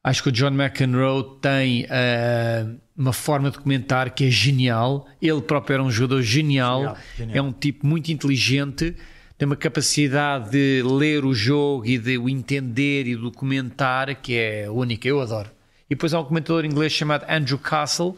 Acho 0.02 0.22
que 0.22 0.28
o 0.28 0.32
John 0.32 0.52
McEnroe 0.52 1.24
tem 1.40 1.86
ah, 1.90 2.66
uma 2.96 3.12
forma 3.12 3.50
de 3.50 3.58
comentar 3.58 4.10
que 4.10 4.26
é 4.26 4.30
genial. 4.30 5.06
Ele 5.20 5.40
próprio 5.42 5.74
era 5.74 5.82
um 5.82 5.90
jogador 5.90 6.22
genial. 6.22 6.80
Genial, 6.80 6.98
genial. 7.16 7.36
É 7.36 7.42
um 7.42 7.52
tipo 7.52 7.86
muito 7.86 8.10
inteligente. 8.10 8.94
tem 9.36 9.46
uma 9.46 9.56
capacidade 9.56 10.50
de 10.50 10.82
ler 10.82 11.24
o 11.24 11.34
jogo 11.34 11.84
e 11.84 11.98
de 11.98 12.16
o 12.16 12.28
entender 12.28 13.06
e 13.06 13.16
documentar 13.16 14.14
que 14.20 14.36
é 14.36 14.70
única, 14.70 15.06
eu 15.06 15.20
adoro. 15.20 15.50
E 15.90 15.94
depois 15.94 16.12
há 16.12 16.20
um 16.20 16.24
comentador 16.24 16.64
inglês 16.64 16.92
chamado 16.92 17.24
Andrew 17.28 17.58
Castle. 17.58 18.14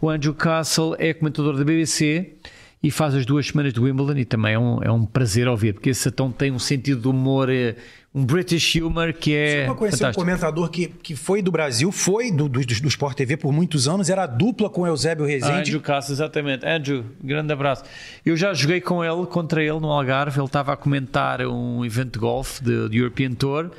O 0.00 0.08
Andrew 0.08 0.34
Castle 0.34 0.94
é 0.98 1.12
comentador 1.12 1.56
da 1.56 1.64
BBC 1.64 2.34
e 2.82 2.90
faz 2.90 3.14
as 3.14 3.26
duas 3.26 3.48
semanas 3.48 3.72
de 3.72 3.80
Wimbledon 3.80 4.18
e 4.18 4.24
também 4.24 4.54
é 4.54 4.58
um, 4.58 4.82
é 4.82 4.90
um 4.90 5.04
prazer 5.04 5.48
ouvir, 5.48 5.74
porque 5.74 5.90
esse 5.90 6.08
então 6.08 6.30
tem 6.30 6.52
um 6.52 6.58
sentido 6.60 7.00
de 7.02 7.08
humor, 7.08 7.50
eh, 7.50 7.74
um 8.18 8.24
British 8.24 8.74
humor 8.76 9.12
que 9.12 9.34
é. 9.34 9.66
Você 9.66 9.74
conheceu 9.74 10.08
um 10.08 10.12
comentador 10.12 10.68
que, 10.68 10.88
que 10.88 11.14
foi 11.14 11.40
do 11.40 11.52
Brasil, 11.52 11.92
foi 11.92 12.32
do, 12.32 12.48
do, 12.48 12.60
do 12.60 12.88
Sport 12.88 13.16
TV 13.16 13.36
por 13.36 13.52
muitos 13.52 13.86
anos, 13.86 14.10
era 14.10 14.24
a 14.24 14.26
dupla 14.26 14.68
com 14.68 14.86
Eusébio 14.86 15.24
Rezende. 15.24 15.60
Andrew 15.60 15.80
Castle, 15.80 16.14
exatamente. 16.14 16.66
Andrew, 16.66 17.04
grande 17.22 17.52
abraço. 17.52 17.84
Eu 18.26 18.36
já 18.36 18.52
joguei 18.52 18.80
com 18.80 19.04
ele, 19.04 19.26
contra 19.26 19.62
ele 19.62 19.78
no 19.78 19.92
Algarve, 19.92 20.38
ele 20.38 20.46
estava 20.46 20.72
a 20.72 20.76
comentar 20.76 21.40
um 21.42 21.84
evento 21.84 22.14
de 22.14 22.18
golfe 22.18 22.62
do 22.62 22.92
European 22.92 23.32
Tour 23.32 23.70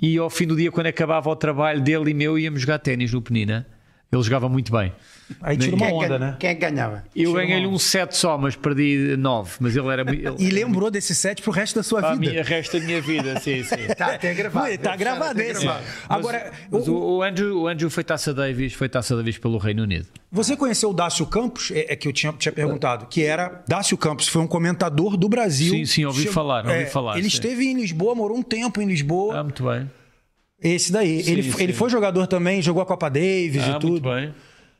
e 0.00 0.18
ao 0.18 0.28
fim 0.28 0.46
do 0.46 0.54
dia, 0.54 0.70
quando 0.70 0.86
acabava 0.86 1.30
o 1.30 1.36
trabalho 1.36 1.80
dele 1.80 2.10
e 2.10 2.14
meu, 2.14 2.38
íamos 2.38 2.60
jogar 2.60 2.78
ténis 2.78 3.12
no 3.12 3.22
Penina. 3.22 3.66
Ele 4.12 4.22
jogava 4.22 4.48
muito 4.48 4.70
bem. 4.70 4.92
Aí 5.40 5.56
tira 5.56 5.76
uma 5.76 5.86
quem, 5.86 5.94
onda, 5.94 6.18
né? 6.18 6.36
Quem 6.38 6.50
é 6.50 6.54
que 6.54 6.60
ganhava? 6.60 7.04
Eu 7.14 7.32
ganhei-lhe 7.32 7.66
um 7.66 7.78
7 7.78 8.16
só, 8.16 8.38
mas 8.38 8.56
perdi 8.56 9.16
9. 9.16 9.56
Mas 9.60 9.76
ele 9.76 9.88
era. 9.88 10.02
Ele, 10.08 10.34
e 10.38 10.50
lembrou 10.50 10.90
desse 10.90 11.14
7 11.14 11.42
pro 11.42 11.52
resto 11.52 11.76
da 11.76 11.82
sua 11.82 12.14
vida? 12.14 12.32
Para 12.32 12.40
o 12.40 12.44
resto 12.44 12.78
da 12.78 12.84
minha 12.84 13.00
vida, 13.00 13.38
sim, 13.40 13.62
sim. 13.62 13.74
Está 13.88 14.14
até 14.14 14.32
gravado. 14.34 14.68
Está 14.68 14.96
gravado 14.96 15.40
esse. 15.40 15.62
Gravado. 15.64 15.84
Agora, 16.08 16.52
mas 16.70 16.88
o, 16.88 16.94
o, 16.94 17.22
Andrew, 17.22 17.62
o 17.62 17.68
Andrew 17.68 17.90
foi 17.90 18.04
taça 18.04 18.32
Davis, 18.32 18.72
foi 18.72 18.88
taça 18.88 19.14
Davis 19.16 19.38
pelo 19.38 19.58
Reino 19.58 19.82
Unido. 19.82 20.06
Você 20.30 20.56
conheceu 20.56 20.90
o 20.90 20.92
Dácio 20.94 21.24
Campos? 21.26 21.70
É, 21.70 21.92
é, 21.92 21.96
que 21.96 22.08
eu 22.08 22.12
tinha, 22.12 22.32
tinha 22.32 22.52
perguntado. 22.52 23.06
Que 23.06 23.22
era. 23.22 23.62
Dácio 23.66 23.96
Campos 23.96 24.28
foi 24.28 24.42
um 24.42 24.46
comentador 24.46 25.16
do 25.16 25.28
Brasil. 25.28 25.72
Sim, 25.72 25.84
sim, 25.84 26.04
ouvi 26.04 26.20
Chegou, 26.20 26.34
falar. 26.34 26.66
Ouvi 26.66 26.82
é, 26.82 26.86
falar 26.86 27.18
ele 27.18 27.28
sim. 27.28 27.36
esteve 27.36 27.66
em 27.66 27.74
Lisboa, 27.74 28.14
morou 28.14 28.36
um 28.36 28.42
tempo 28.42 28.80
em 28.80 28.86
Lisboa. 28.86 29.40
Ah, 29.40 29.42
muito 29.42 29.64
bem. 29.64 29.90
Esse 30.60 30.90
daí. 30.90 31.22
Sim, 31.22 31.32
ele, 31.32 31.42
sim. 31.44 31.62
ele 31.62 31.72
foi 31.72 31.88
jogador 31.88 32.26
também, 32.26 32.60
jogou 32.60 32.82
a 32.82 32.86
Copa 32.86 33.08
Davis 33.08 33.62
ah, 33.62 33.76
e 33.76 33.78
tudo. 33.78 33.90
Muito 33.90 34.10
bem. 34.10 34.34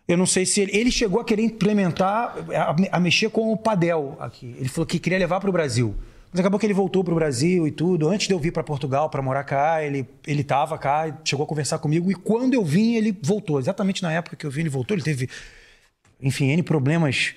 Eu 0.08 0.16
não 0.16 0.24
sei 0.24 0.46
se 0.46 0.62
ele, 0.62 0.74
ele 0.74 0.90
chegou 0.90 1.20
a 1.20 1.24
querer 1.24 1.42
implementar, 1.42 2.34
a, 2.50 2.96
a, 2.96 2.98
mexer 2.98 3.28
com 3.28 3.52
o 3.52 3.56
Padel 3.58 4.16
aqui. 4.18 4.56
Ele 4.58 4.68
falou 4.68 4.86
que 4.86 4.98
queria 4.98 5.18
levar 5.18 5.38
para 5.38 5.50
o 5.50 5.52
Brasil. 5.52 5.94
Mas 6.32 6.40
acabou 6.40 6.58
que 6.58 6.64
ele 6.64 6.72
voltou 6.72 7.04
para 7.04 7.12
o 7.12 7.14
Brasil 7.14 7.66
e 7.66 7.70
tudo. 7.70 8.08
Antes 8.08 8.26
de 8.26 8.32
eu 8.32 8.38
vir 8.38 8.50
para 8.50 8.62
Portugal 8.62 9.10
para 9.10 9.20
morar 9.20 9.44
cá, 9.44 9.84
ele 9.84 10.08
ele 10.26 10.40
estava 10.40 10.78
cá, 10.78 11.14
chegou 11.22 11.44
a 11.44 11.46
conversar 11.46 11.78
comigo. 11.78 12.10
E 12.10 12.14
quando 12.14 12.54
eu 12.54 12.64
vim, 12.64 12.94
ele 12.94 13.16
voltou. 13.22 13.58
Exatamente 13.58 14.02
na 14.02 14.10
época 14.10 14.34
que 14.34 14.46
eu 14.46 14.50
vim, 14.50 14.60
ele 14.60 14.70
voltou. 14.70 14.94
Ele 14.94 15.04
teve, 15.04 15.28
enfim, 16.20 16.48
N 16.52 16.62
problemas. 16.62 17.34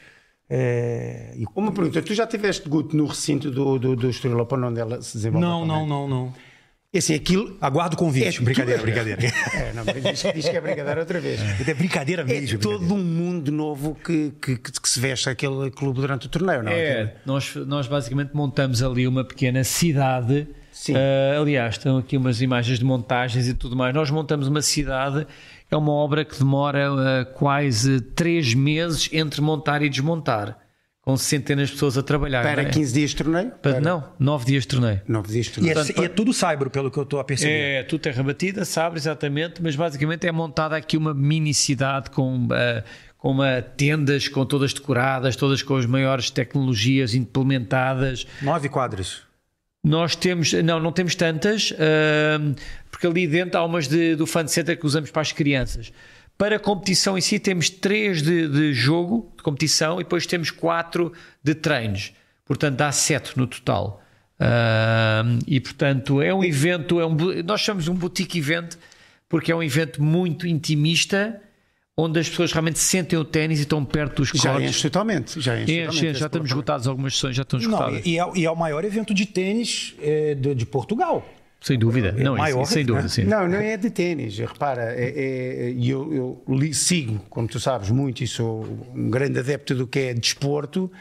É... 0.50 1.34
Uma 1.54 1.74
pergunta: 1.74 2.02
tu 2.02 2.14
já 2.14 2.26
tiveste 2.26 2.68
Guto 2.70 2.96
no 2.96 3.06
recinto 3.06 3.52
do, 3.52 3.78
do, 3.78 3.96
do 3.98 4.10
Estrela 4.10 4.48
onde 4.50 4.80
ela 4.80 5.02
se 5.02 5.18
desenvolveu? 5.18 5.50
Não, 5.50 5.66
não, 5.66 5.86
não, 5.86 6.08
não. 6.08 6.34
Esse, 6.94 7.14
aquilo, 7.14 7.56
Aguardo 7.62 7.96
o 7.96 7.98
convite. 7.98 8.38
É 8.38 8.42
brincadeira, 8.42 8.80
tudo... 8.82 8.92
brincadeira. 8.92 9.22
É, 9.54 9.72
não, 9.74 9.86
diz, 9.86 10.24
diz, 10.34 10.50
que 10.50 10.58
é 10.58 10.60
brincadeira 10.60 11.00
outra 11.00 11.22
vez. 11.22 11.40
É, 11.40 11.64
é 11.72 11.74
brincadeira 11.74 12.26
mesmo. 12.26 12.58
É 12.58 12.62
todo 12.62 12.94
um 12.94 13.02
mundo 13.02 13.50
novo 13.50 13.96
que, 13.96 14.34
que, 14.42 14.58
que, 14.58 14.90
se 14.90 15.00
veste 15.00 15.30
aquele 15.30 15.72
clube 15.72 16.02
durante 16.02 16.28
o 16.28 16.30
torneio, 16.30 16.62
não 16.62 16.72
é? 16.72 16.80
É, 16.80 17.16
nós, 17.26 17.56
nós 17.56 17.88
basicamente 17.88 18.32
montamos 18.34 18.84
ali 18.84 19.08
uma 19.08 19.24
pequena 19.24 19.64
cidade. 19.64 20.46
Uh, 20.90 21.42
aliás, 21.42 21.76
estão 21.76 21.98
aqui 21.98 22.18
umas 22.18 22.42
imagens 22.42 22.78
de 22.78 22.84
montagens 22.84 23.48
e 23.48 23.54
tudo 23.54 23.74
mais. 23.74 23.96
Nós 23.96 24.10
montamos 24.12 24.50
uma 24.50 24.62
cidade, 24.62 25.26
é 25.70 25.78
uma 25.78 25.94
obra 25.94 26.26
que 26.26 26.38
demora 26.38 26.92
uh, 26.92 27.26
quase 27.36 28.02
três 28.02 28.54
meses 28.54 29.08
entre 29.14 29.40
montar 29.40 29.82
e 29.82 29.88
desmontar 29.88 30.58
com 31.02 31.18
centenas 31.18 31.70
de 31.70 31.74
pessoas 31.74 31.98
a 31.98 32.04
trabalhar. 32.04 32.44
Para 32.44 32.62
é? 32.62 32.66
15 32.66 32.94
dias 32.94 33.10
de 33.10 33.16
torneio? 33.16 33.52
Para, 33.62 33.80
não, 33.82 34.04
9 34.20 34.46
dias 34.46 34.64
de 34.64 34.68
torneio. 34.70 35.02
9 35.08 35.28
dias 35.28 35.46
de 35.48 35.52
torneio. 35.54 35.70
E 35.70 35.72
é, 35.72 35.74
Portanto, 35.74 36.02
e 36.02 36.06
é 36.06 36.08
tudo 36.08 36.32
saibro, 36.32 36.70
pelo 36.70 36.92
que 36.92 36.98
eu 36.98 37.04
estou 37.04 37.20
a 37.20 37.24
perceber. 37.24 37.52
É, 37.52 37.84
tudo 37.84 38.02
terra 38.02 38.22
batida, 38.22 38.64
sabre, 38.64 39.00
exatamente, 39.00 39.62
mas 39.62 39.76
basicamente 39.76 40.28
é 40.28 40.32
montada 40.32 40.76
aqui 40.76 40.96
uma 40.96 41.14
mini 41.14 41.54
cidade 41.56 42.12
com, 42.12 42.46
uh, 42.46 42.84
com 43.18 43.32
uma, 43.32 43.62
tendas 43.62 44.28
com 44.28 44.46
todas 44.46 44.74
decoradas, 44.74 45.36
todas 45.36 45.64
com 45.64 45.76
as 45.76 45.88
maiores 45.88 46.30
tecnologias 46.30 47.16
implementadas. 47.16 48.28
Nove 48.42 48.70
quadras. 48.70 49.24
Nós 49.84 50.16
temos, 50.16 50.54
não, 50.54 50.80
não 50.80 50.92
temos 50.92 51.16
tantas, 51.16 51.72
uh, 51.72 52.56
porque 52.92 53.08
ali 53.08 53.26
dentro 53.26 53.60
há 53.60 53.66
umas 53.66 53.88
de, 53.88 54.16
do 54.16 54.28
Fan 54.28 54.46
Center 54.46 54.80
que 54.80 54.86
usamos 54.86 55.10
para 55.10 55.24
as 55.24 55.32
crianças. 55.32 55.92
Para 56.42 56.56
a 56.56 56.60
competição 56.60 57.16
em 57.16 57.22
si, 57.22 57.38
temos 57.38 57.70
três 57.70 58.24
de, 58.24 58.48
de 58.48 58.74
jogo, 58.74 59.32
de 59.38 59.44
competição, 59.44 60.02
e 60.02 60.04
depois 60.04 60.26
temos 60.26 60.50
quatro 60.50 61.14
de 61.44 61.54
treinos. 61.54 62.14
Portanto, 62.44 62.78
dá 62.78 62.92
sete 62.92 63.38
no 63.38 63.46
total. 63.46 64.02
Uh, 64.40 65.38
e 65.46 65.60
portanto, 65.60 66.20
é 66.20 66.34
um 66.34 66.44
evento, 66.44 67.00
é 67.00 67.06
um, 67.06 67.16
nós 67.46 67.62
chamamos 67.62 67.84
de 67.84 67.92
um 67.92 67.94
boutique 67.94 68.40
event, 68.40 68.74
porque 69.30 69.52
é 69.52 69.56
um 69.56 69.62
evento 69.62 70.02
muito 70.02 70.48
intimista, 70.48 71.40
onde 71.96 72.20
as 72.20 72.28
pessoas 72.28 72.52
realmente 72.52 72.80
sentem 72.80 73.20
o 73.20 73.24
ténis 73.24 73.60
e 73.60 73.62
estão 73.62 73.86
perto 73.86 74.24
dos 74.24 74.30
já 74.30 74.54
cortes. 74.54 74.72
Enche 74.72 74.82
totalmente, 74.82 75.40
já 75.40 75.62
enche, 75.62 75.84
enche 75.84 76.14
Já 76.16 76.26
estamos 76.26 76.50
esgotados 76.50 76.88
algumas 76.88 77.14
sessões, 77.14 77.36
já 77.36 77.44
estão 77.44 77.60
esgotadas. 77.60 77.94
Não, 77.94 78.02
e, 78.04 78.18
é, 78.18 78.32
e, 78.34 78.46
é, 78.46 78.50
o 78.50 78.56
maior 78.56 78.84
evento 78.84 79.14
de 79.14 79.28
tênis 79.28 79.94
é, 80.02 80.34
de, 80.34 80.56
de 80.56 80.66
Portugal. 80.66 81.24
Sem 81.62 81.78
dúvida, 81.78 82.16
é 82.18 82.24
não, 82.24 82.36
maior, 82.36 82.66
sem 82.66 82.84
dúvida, 82.84 83.08
sim. 83.08 83.24
Não, 83.24 83.48
não 83.48 83.60
é 83.60 83.78
de 83.78 83.92
ténis, 83.92 84.36
repara, 84.40 84.96
é, 84.96 85.14
é, 85.16 85.76
eu, 85.78 86.44
eu 86.50 86.74
sigo, 86.74 87.20
como 87.30 87.48
tu 87.48 87.60
sabes, 87.60 87.92
muito 87.92 88.24
e 88.24 88.28
sou 88.28 88.66
um 88.96 89.12
grande 89.12 89.38
adepto 89.38 89.76
do 89.76 89.86
que 89.86 90.00
é 90.00 90.14
desporto 90.16 90.92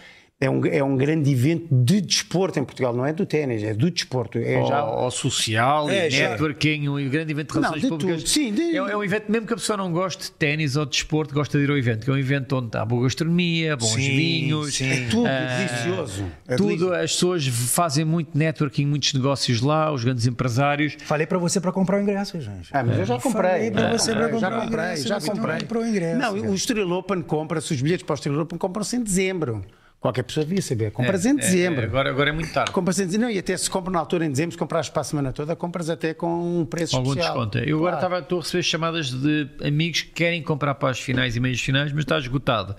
é 0.43 0.49
um, 0.49 0.65
é 0.65 0.83
um 0.83 0.97
grande 0.97 1.31
evento 1.31 1.67
de 1.71 2.01
desporto 2.01 2.59
em 2.59 2.65
Portugal, 2.65 2.95
não 2.95 3.05
é 3.05 3.13
do 3.13 3.27
ténis, 3.27 3.63
é 3.63 3.75
do 3.75 3.91
desporto. 3.91 4.39
É 4.39 4.59
ou, 4.59 4.67
já... 4.67 4.85
ou 4.87 5.11
social, 5.11 5.91
é, 5.91 6.09
networking, 6.09 6.89
um 6.89 7.11
grande 7.11 7.33
evento 7.33 7.49
de 7.49 7.55
relações 7.61 7.83
não, 7.83 7.91
de 7.91 8.05
públicas. 8.05 8.23
Tudo. 8.23 8.29
Sim, 8.31 8.55
de... 8.55 8.63
é, 8.63 8.77
é, 8.77 8.97
um 8.97 9.05
evento, 9.05 9.31
mesmo 9.31 9.47
que 9.47 9.53
a 9.53 9.57
pessoa 9.57 9.77
não 9.77 9.93
goste 9.93 10.25
de 10.25 10.33
ténis 10.33 10.77
ou 10.77 10.87
de 10.87 10.93
desporto, 10.93 11.35
gosta 11.35 11.59
de 11.59 11.65
ir 11.65 11.71
ao 11.71 11.77
evento, 11.77 12.07
que 12.07 12.11
é 12.11 12.15
um 12.15 12.17
evento 12.17 12.57
onde 12.57 12.75
há 12.75 12.83
boa 12.87 13.03
gastronomia, 13.03 13.77
bons 13.77 13.91
sim, 13.91 14.17
vinhos. 14.17 14.75
Sim. 14.75 14.91
É 14.91 15.09
tudo 15.11 15.25
uh, 15.25 15.59
delicioso. 15.59 16.25
É 16.49 16.57
tudo, 16.57 16.67
delicioso. 16.69 16.95
as 16.95 17.13
pessoas 17.13 17.47
fazem 17.47 18.07
muito 18.07 18.31
networking, 18.37 18.87
muitos 18.87 19.13
negócios 19.13 19.61
lá, 19.61 19.93
os 19.93 20.03
grandes 20.03 20.27
empresários. 20.27 20.97
Falei 21.05 21.27
para 21.27 21.37
você 21.37 21.61
para 21.61 21.71
comprar 21.71 21.99
o 21.99 22.03
ingresso, 22.03 22.41
gente. 22.41 22.71
Ah, 22.73 22.83
mas 22.83 22.99
eu 22.99 23.05
já 23.05 23.19
comprei. 23.21 23.43
Falei 23.43 23.71
para 23.71 23.91
você 23.91 24.15
para 24.15 24.29
comprar 24.31 24.51
já 24.51 24.61
comprei, 24.63 24.65
o 24.65 24.89
ingresso. 24.89 25.09
Já 25.09 25.21
comprei. 25.21 25.59
Não, 25.69 25.83
o 25.83 25.87
ingresso, 25.87 26.19
não, 26.19 26.53
o 26.53 26.55
Estrela 26.55 26.95
Open 26.95 27.21
compra-se, 27.21 27.75
os 27.75 27.83
bilhetes 27.83 28.07
para 28.07 28.15
o 28.15 28.17
Estrela 28.17 28.43
Open 28.43 28.59
compram-se 28.59 28.97
em 28.97 29.03
dezembro. 29.03 29.63
Qualquer 30.01 30.23
pessoa 30.23 30.47
devia 30.47 30.63
saber. 30.63 30.91
Compras 30.93 31.27
é, 31.27 31.29
em 31.29 31.37
dezembro. 31.37 31.83
É, 31.83 31.85
agora, 31.85 32.09
agora 32.09 32.31
é 32.31 32.33
muito 32.33 32.51
tarde. 32.51 32.73
Compras 32.73 32.99
em 32.99 33.05
dezembro. 33.05 33.27
Não, 33.27 33.35
e 33.35 33.39
até 33.39 33.55
se 33.55 33.69
compra 33.69 33.93
na 33.93 33.99
altura 33.99 34.25
em 34.25 34.31
dezembro, 34.31 34.53
se 34.53 34.59
compras 34.59 34.89
para 34.89 35.03
a 35.03 35.05
semana 35.05 35.31
toda, 35.31 35.55
compras 35.55 35.91
até 35.91 36.15
com 36.15 36.61
um 36.61 36.65
preço 36.65 36.97
Algum 36.97 37.11
especial. 37.11 37.35
desconto. 37.35 37.59
Eu 37.59 37.77
agora 37.77 37.97
estava, 37.97 38.19
estou 38.21 38.39
a 38.39 38.43
receber 38.43 38.63
chamadas 38.63 39.11
de 39.11 39.47
amigos 39.63 40.01
que 40.01 40.11
querem 40.13 40.43
comprar 40.43 40.75
para 40.77 40.89
as 40.89 40.99
finais 40.99 41.37
e 41.37 41.41
meios 41.41 41.61
finais, 41.61 41.93
mas 41.93 42.05
está 42.05 42.19
esgotado. 42.19 42.75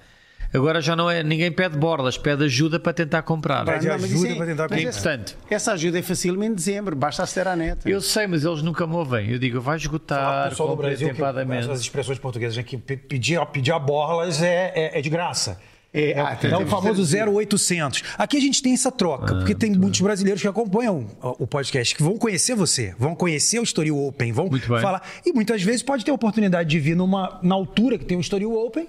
Agora 0.54 0.82
já 0.82 0.96
não 0.96 1.10
é, 1.10 1.24
ninguém 1.24 1.52
pede 1.52 1.78
borlas, 1.78 2.18
pede 2.18 2.44
ajuda 2.44 2.80
para 2.80 2.92
tentar 2.92 3.22
comprar. 3.22 3.64
Pede 3.66 3.88
não, 3.88 3.96
ajuda 3.96 4.28
é, 4.28 4.36
para 4.36 4.46
tentar 4.48 4.64
comprar. 4.64 4.80
É 4.80 4.82
importante. 4.82 5.38
Essa 5.50 5.74
ajuda 5.74 6.00
é 6.00 6.02
fácil 6.02 6.44
em 6.44 6.54
dezembro, 6.54 6.96
basta 6.96 7.24
aceder 7.24 7.54
à 7.54 7.56
net. 7.56 7.90
Eu 7.90 8.02
sei, 8.02 8.28
mas 8.28 8.44
eles 8.44 8.62
nunca 8.62 8.86
me 8.86 8.96
ouvem. 8.96 9.30
Eu 9.30 9.40
digo, 9.40 9.62
vai 9.62 9.78
esgotar, 9.78 10.54
compra 10.56 10.88
Brasil, 10.88 11.08
tempadamente. 11.08 11.70
As 11.70 11.80
expressões 11.80 12.18
portuguesas 12.20 12.58
aqui, 12.58 12.78
pedir, 12.78 13.40
pedir 13.46 13.72
a 13.72 13.80
borlas 13.80 14.42
é, 14.42 14.74
é, 14.76 15.00
é 15.00 15.02
de 15.02 15.10
graça. 15.10 15.58
É, 15.94 16.18
ah, 16.18 16.38
é 16.42 16.58
o 16.58 16.66
famoso 16.68 17.04
0800. 17.04 18.04
Aqui 18.18 18.38
a 18.38 18.40
gente 18.40 18.62
tem 18.62 18.74
essa 18.74 18.90
troca, 18.90 19.34
ah, 19.34 19.38
porque 19.40 19.54
tem 19.54 19.72
muitos 19.72 20.00
brasileiros 20.00 20.42
que 20.42 20.48
acompanham 20.48 21.06
o 21.22 21.46
podcast, 21.46 21.94
que 21.94 22.02
vão 22.02 22.18
conhecer 22.18 22.56
você, 22.56 22.96
vão 22.98 23.14
conhecer 23.14 23.60
o 23.60 23.64
Story 23.64 23.92
Open, 23.92 24.32
vão 24.32 24.50
falar. 24.82 25.02
E 25.26 25.34
muitas 25.34 25.62
vezes 25.62 25.84
pode 25.84 26.06
ter 26.06 26.12
a 26.12 26.14
oportunidade 26.14 26.70
de 26.70 26.80
vir 26.80 26.96
numa, 26.96 27.40
na 27.44 27.56
altura 27.56 27.98
que 27.98 28.06
tem 28.06 28.18
o 28.18 28.22
Story 28.22 28.46
Open 28.46 28.88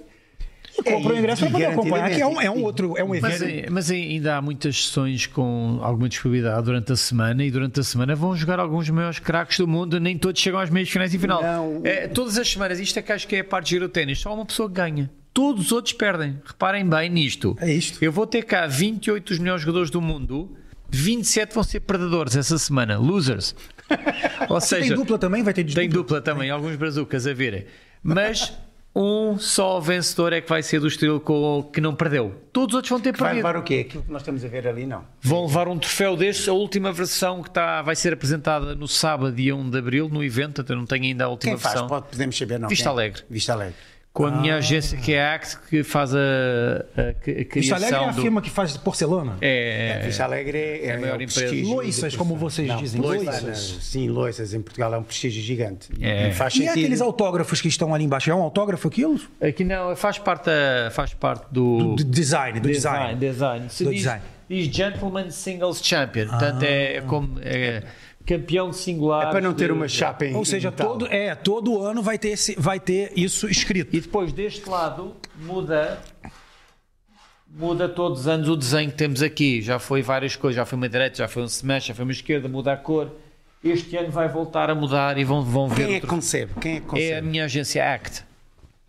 e 0.78 0.82
compra 0.82 1.14
o 1.14 1.18
ingresso 1.18 1.42
para 1.42 1.50
poder 1.50 1.66
acompanhar, 1.66 2.10
que 2.10 2.20
é 2.20 2.26
um, 2.26 2.40
é 2.40 2.50
um 2.50 2.62
outro 2.62 2.96
é 2.96 3.02
um 3.02 3.14
evento. 3.14 3.40
Mas, 3.40 3.70
mas, 3.70 3.90
ainda 3.90 4.36
há 4.36 4.42
muitas 4.42 4.86
sessões 4.86 5.26
com 5.26 5.80
alguma 5.82 6.08
disponibilidade 6.08 6.64
durante 6.64 6.92
a 6.92 6.96
semana 6.96 7.44
e 7.44 7.50
durante 7.50 7.80
a 7.80 7.82
semana 7.82 8.14
vão 8.14 8.34
jogar 8.36 8.60
alguns 8.60 8.86
dos 8.86 8.94
maiores 8.94 9.18
craques 9.18 9.58
do 9.58 9.66
mundo, 9.66 9.98
nem 9.98 10.16
todos 10.16 10.40
chegam 10.40 10.60
às 10.60 10.70
meias 10.70 10.88
finais 10.88 11.12
e 11.12 11.18
final. 11.18 11.42
Não, 11.42 11.80
é, 11.82 12.06
todas 12.06 12.38
as 12.38 12.48
semanas, 12.48 12.78
isto 12.78 12.96
é 12.96 13.02
que 13.02 13.12
acho 13.12 13.26
que 13.26 13.36
é 13.36 13.40
a 13.40 13.44
parte 13.44 13.66
de 13.66 13.70
giro 13.70 13.88
ténis, 13.88 14.20
só 14.20 14.32
uma 14.32 14.46
pessoa 14.46 14.68
ganha 14.68 15.10
todos 15.32 15.66
os 15.66 15.72
outros 15.72 15.94
perdem. 15.94 16.38
Reparem 16.44 16.88
bem 16.88 17.08
nisto. 17.08 17.56
É 17.60 17.72
isto. 17.72 18.02
Eu 18.02 18.12
vou 18.12 18.26
ter 18.26 18.42
cá 18.42 18.66
28 18.66 19.28
dos 19.28 19.38
melhores 19.38 19.62
jogadores 19.62 19.90
do 19.90 20.00
mundo, 20.00 20.56
27 20.90 21.54
vão 21.54 21.62
ser 21.62 21.80
perdedores 21.80 22.36
essa 22.36 22.58
semana, 22.58 22.98
losers. 22.98 23.54
Ou 24.48 24.60
seja, 24.60 24.88
tem 24.88 24.96
dupla 24.96 25.18
também? 25.18 25.42
Vai 25.42 25.54
ter 25.54 25.64
Tem 25.64 25.88
dupla 25.88 26.20
também, 26.20 26.50
alguns 26.50 26.76
brazucas 26.76 27.26
a 27.26 27.32
verem. 27.32 27.64
Mas 28.02 28.52
um 28.94 29.38
só 29.38 29.80
vencedor 29.80 30.34
é 30.34 30.40
que 30.42 30.48
vai 30.48 30.62
ser 30.62 30.80
do 30.80 30.86
estilo 30.86 31.22
que 31.72 31.80
não 31.80 31.94
perdeu. 31.94 32.34
Todos 32.52 32.74
os 32.74 32.76
outros 32.76 32.90
vão 32.90 33.00
ter 33.00 33.12
perdido. 33.12 33.24
Vai 33.24 33.34
levar 33.36 33.56
o 33.56 33.62
quê? 33.62 33.86
Aquilo 33.88 34.02
que 34.02 34.12
nós 34.12 34.20
estamos 34.20 34.44
a 34.44 34.48
ver 34.48 34.68
ali, 34.68 34.84
não. 34.84 35.02
Vão 35.20 35.46
levar 35.46 35.66
um 35.66 35.78
troféu 35.78 36.14
deste, 36.14 36.50
a 36.50 36.52
última 36.52 36.92
versão 36.92 37.42
que 37.42 37.48
está, 37.48 37.80
vai 37.80 37.96
ser 37.96 38.12
apresentada 38.12 38.74
no 38.74 38.86
sábado, 38.86 39.34
dia 39.34 39.56
1 39.56 39.70
de 39.70 39.78
abril, 39.78 40.08
no 40.10 40.22
evento, 40.22 40.60
até 40.60 40.74
não 40.74 40.84
tenho 40.84 41.04
ainda 41.04 41.24
a 41.24 41.28
última 41.28 41.54
Quem 41.54 41.58
faz? 41.58 41.72
versão. 41.72 41.88
Pode, 41.88 42.08
podemos 42.08 42.36
saber, 42.36 42.60
não. 42.60 42.68
Vista 42.68 42.84
Quem? 42.84 42.92
Alegre. 42.92 43.22
Vista 43.30 43.52
Alegre 43.54 43.91
com 44.12 44.26
a 44.26 44.30
minha 44.30 44.56
agência 44.56 44.98
que 44.98 45.14
é 45.14 45.24
a 45.24 45.34
Act, 45.34 45.58
que 45.70 45.82
faz 45.82 46.14
a, 46.14 46.18
a, 46.18 47.08
a 47.10 47.14
criação 47.14 47.46
Vista 47.54 47.76
Alegre 47.76 47.96
é 47.96 48.04
a 48.08 48.10
do... 48.12 48.20
firma 48.22 48.42
que 48.42 48.50
faz 48.50 48.76
porcelana? 48.76 49.38
É, 49.40 50.00
é, 50.00 50.06
Vista 50.06 50.24
Alegre 50.24 50.58
é, 50.82 50.92
a 50.92 51.00
maior 51.00 51.18
o 51.18 51.22
empresa. 51.22 51.54
Loiças, 51.66 52.14
como 52.14 52.36
vocês 52.36 52.68
Não, 52.68 52.76
dizem, 52.76 53.00
loiças. 53.00 53.78
Sim, 53.80 54.08
loiças 54.10 54.52
em 54.52 54.60
Portugal 54.60 54.92
é 54.94 54.98
um 54.98 55.02
prestígio 55.02 55.42
gigante. 55.42 55.88
É. 56.00 56.28
E 56.28 56.32
faz 56.32 56.54
E 56.54 56.58
sentido. 56.58 56.72
aqueles 56.72 57.00
autógrafos 57.00 57.60
que 57.60 57.68
estão 57.68 57.94
ali 57.94 58.04
embaixo? 58.04 58.30
É 58.30 58.34
um 58.34 58.42
autógrafo 58.42 58.86
aquilo? 58.86 59.18
aqui 59.40 59.64
não, 59.64 59.96
faz 59.96 60.18
parte, 60.18 60.50
faz 60.92 61.14
parte 61.14 61.46
do, 61.50 61.94
Do 61.94 62.04
design, 62.04 62.60
do 62.60 62.68
design. 62.68 63.18
design. 63.18 63.70
Se 63.70 63.84
Do 63.84 63.90
diz, 63.90 64.00
design. 64.00 64.22
diz 64.48 64.66
Gentleman 64.76 65.30
Singles 65.30 65.80
Champion, 65.82 66.26
portanto 66.28 66.62
é 66.64 67.00
como 67.02 67.38
é, 67.40 67.82
campeão 68.26 68.72
singular. 68.72 69.28
É 69.28 69.30
para 69.30 69.40
não 69.40 69.52
ter 69.54 69.66
de- 69.66 69.72
uma 69.72 69.88
chapa 69.88 70.24
em 70.26 70.34
Ou 70.36 70.44
seja, 70.44 70.68
em 70.68 70.72
todo, 70.72 71.06
é, 71.06 71.34
todo 71.34 71.82
ano 71.82 72.02
vai 72.02 72.18
ter, 72.18 72.28
esse, 72.30 72.54
vai 72.58 72.78
ter 72.80 73.12
isso 73.16 73.48
escrito. 73.48 73.94
E 73.96 74.00
depois 74.00 74.32
deste 74.32 74.68
lado 74.68 75.16
muda 75.36 76.00
muda 77.54 77.88
todos 77.88 78.20
os 78.20 78.26
anos 78.28 78.48
o 78.48 78.56
desenho 78.56 78.90
que 78.90 78.96
temos 78.96 79.22
aqui. 79.22 79.60
Já 79.60 79.78
foi 79.78 80.02
várias 80.02 80.36
coisas, 80.36 80.56
já 80.56 80.64
foi 80.64 80.76
uma 80.76 80.88
direita, 80.88 81.16
já 81.18 81.28
foi 81.28 81.42
um 81.42 81.46
smash, 81.46 81.86
já 81.86 81.94
foi 81.94 82.04
uma 82.04 82.12
esquerda, 82.12 82.48
muda 82.48 82.72
a 82.72 82.76
cor. 82.76 83.10
Este 83.62 83.96
ano 83.96 84.10
vai 84.10 84.28
voltar 84.28 84.70
a 84.70 84.74
mudar 84.74 85.18
e 85.18 85.24
vão, 85.24 85.42
vão 85.42 85.68
ver. 85.68 85.74
Quem 85.76 85.84
é 85.84 85.88
que 85.88 85.94
outro- 85.94 86.08
concebe? 86.08 86.52
Quem 86.60 86.76
é 86.76 86.80
que 86.80 86.86
concebe? 86.86 87.10
É 87.10 87.18
a 87.18 87.22
minha 87.22 87.44
agência 87.44 87.94
Act. 87.94 88.24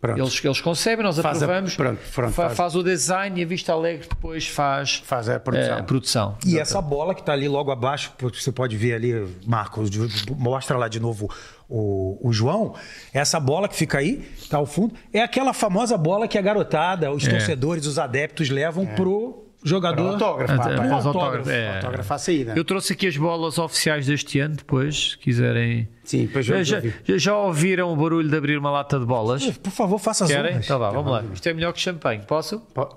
Pronto. 0.04 0.20
Eles, 0.20 0.44
eles 0.44 0.60
concebem, 0.60 1.04
nós 1.04 1.18
Faz 1.18 1.42
a- 1.42 1.44
aprovamos, 1.46 1.76
pronto, 1.76 1.98
pronto, 2.14 2.32
fa- 2.32 2.42
faz. 2.46 2.56
faz. 2.56 2.74
o 2.76 2.82
design 2.82 3.40
e 3.40 3.44
a 3.44 3.46
Vista 3.46 3.72
Alegre 3.72 4.06
depois 4.08 4.46
faz, 4.46 5.02
Faz 5.04 5.28
a 5.28 5.40
produção. 5.40 5.78
a 5.78 5.82
produção. 5.82 6.38
E 6.46 6.58
essa 6.58 6.80
bola 6.80 7.14
que 7.14 7.20
está 7.20 7.32
ali 7.32 7.48
logo 7.48 7.70
abaixo, 7.70 8.12
você 8.20 8.52
pode 8.52 8.76
ver 8.76 8.94
ali, 8.94 9.26
Marcos, 9.46 9.90
mostra 10.38 10.76
lá 10.76 10.88
de 10.88 11.00
novo 11.00 11.30
o, 11.68 12.18
o 12.22 12.32
João. 12.32 12.74
Essa 13.12 13.40
bola 13.40 13.68
que 13.68 13.76
fica 13.76 13.98
aí, 13.98 14.28
tá 14.50 14.58
ao 14.58 14.66
fundo, 14.66 14.94
é 15.12 15.20
aquela 15.22 15.52
famosa 15.52 15.96
bola 15.96 16.28
que 16.28 16.36
a 16.36 16.42
garotada, 16.42 17.10
os 17.12 17.26
torcedores, 17.26 17.86
os 17.86 17.98
adeptos 17.98 18.50
levam 18.50 18.84
pro 18.86 18.94
Para 18.94 19.08
o 19.08 19.43
jogador. 19.64 20.12
autógrafo, 20.12 20.52
Até- 20.52 20.76
pá, 20.76 20.82
para 20.82 20.98
os 20.98 21.06
autógrafo. 21.06 21.50
é. 21.50 21.76
Autógrafo 21.76 22.14
à 22.14 22.18
saída. 22.18 22.52
Eu 22.56 22.64
trouxe 22.64 22.92
aqui 22.92 23.06
as 23.06 23.16
bolas 23.16 23.58
oficiais 23.58 24.06
deste 24.06 24.38
ano, 24.38 24.56
depois, 24.56 25.10
se 25.12 25.18
quiserem. 25.18 25.88
Sim, 26.04 26.26
depois 26.26 26.44
Já, 26.46 26.62
já, 26.62 26.76
ouvir. 26.76 26.94
já- 27.04 27.18
já 27.18 27.36
ouviram 27.36 27.92
o 27.92 27.96
barulho 27.96 28.28
de 28.28 28.36
abrir 28.36 28.58
uma 28.58 28.70
lata 28.70 28.98
de 29.00 29.06
bolas? 29.06 29.44
Por 29.58 29.70
favor, 29.72 29.98
faça 29.98 30.24
as 30.24 30.30
Querem? 30.30 30.56
Então 30.58 30.78
vá, 30.78 30.90
vamos 30.90 31.10
lá. 31.10 31.24
Isto 31.32 31.48
é 31.48 31.54
melhor 31.54 31.72
que 31.72 31.80
champanhe, 31.80 32.22
posso? 32.26 32.60
Pô, 32.74 32.88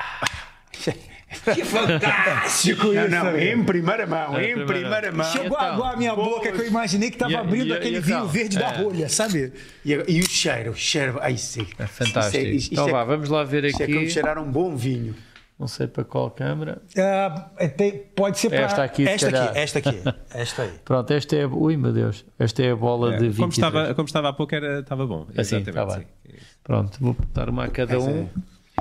Que 1.52 1.64
fantástico 1.64 2.86
Não, 2.86 3.02
isso. 3.02 3.10
não, 3.10 3.26
amigo. 3.28 3.38
em 3.44 3.64
primeira 3.64 4.06
mão, 4.06 4.36
É, 4.36 4.44
em 4.50 4.54
primeira 4.54 4.66
primeira 4.66 5.12
mão. 5.12 5.26
Chegou 5.32 5.58
a 5.58 5.62
Então, 5.64 5.74
aguar 5.74 5.94
a 5.94 5.96
minha 5.96 6.14
boca 6.14 6.52
que 6.52 6.60
eu 6.60 6.66
imaginei 6.66 7.10
que 7.10 7.16
estava 7.16 7.32
E- 7.32 7.36
abrindo 7.36 7.66
e- 7.68 7.72
aquele 7.72 7.96
e 7.96 8.00
vinho 8.00 8.16
então? 8.18 8.28
verde 8.28 8.58
da 8.58 8.72
É. 8.72 8.76
rolha, 8.82 9.08
sabe? 9.08 9.52
E, 9.84 9.92
e 9.92 10.20
o 10.20 10.28
cheiro, 10.28 10.70
o 10.70 10.74
cheiro, 10.74 11.18
ai 11.20 11.36
sim. 11.36 11.66
É 11.78 11.86
fantástico. 11.86 12.36
Isto 12.44 12.46
é, 12.46 12.50
isto 12.56 12.72
então 12.72 12.88
é- 12.88 12.92
vá, 12.92 13.04
vamos 13.04 13.28
lá 13.28 13.44
ver 13.44 13.64
Isto 13.64 13.82
é 13.82 13.86
como 13.86 13.98
aqui. 13.98 14.10
cheirar 14.10 14.38
um 14.38 14.50
bom 14.50 14.74
vinho. 14.76 15.14
Não 15.56 15.68
sei 15.68 15.86
para 15.86 16.02
qual 16.04 16.30
câmara. 16.32 16.82
Ah, 16.98 17.48
é, 17.58 17.68
tem- 17.68 18.02
pode 18.16 18.38
ser 18.40 18.50
para 18.50 18.62
Esta 18.62 18.82
aqui, 18.82 19.06
esta 19.06 19.30
calhar. 19.30 19.48
aqui, 19.50 19.58
esta 19.58 19.78
aqui, 19.78 20.02
esta 20.34 20.62
aí. 20.62 20.70
Pronto, 20.84 21.12
esta 21.12 21.36
é. 21.36 21.46
Ui, 21.46 21.76
meu 21.76 21.92
Deus. 21.92 22.24
Esta 22.38 22.62
é 22.64 22.72
a 22.72 22.76
bola 22.76 23.12
de 23.12 23.28
23. 23.28 23.36
Como 23.38 23.50
estava, 23.52 23.94
como 23.94 24.06
estava 24.06 24.28
há 24.30 24.32
pouco, 24.32 24.52
era, 24.52 24.80
estava 24.80 25.06
bom. 25.06 25.26
Assim, 25.36 25.56
Exatamente, 25.56 25.68
está 25.70 25.86
bem. 25.86 26.06
sim. 26.26 26.32
Pronto, 26.64 26.98
vou 27.00 27.16
dar 27.32 27.48
uma 27.48 27.64
a 27.66 27.68
cada 27.68 28.00
um. 28.00 28.28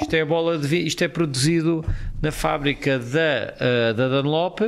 Isto 0.02 0.16
é 0.16 0.22
a 0.22 0.26
bola 0.26 0.58
de 0.58 0.76
isto 0.78 1.04
é 1.04 1.08
produzido 1.08 1.86
na 2.22 2.32
fábrica 2.32 2.98
da, 2.98 3.54
ah, 3.60 3.94
da 3.94 4.10
Dunlop 4.10 4.62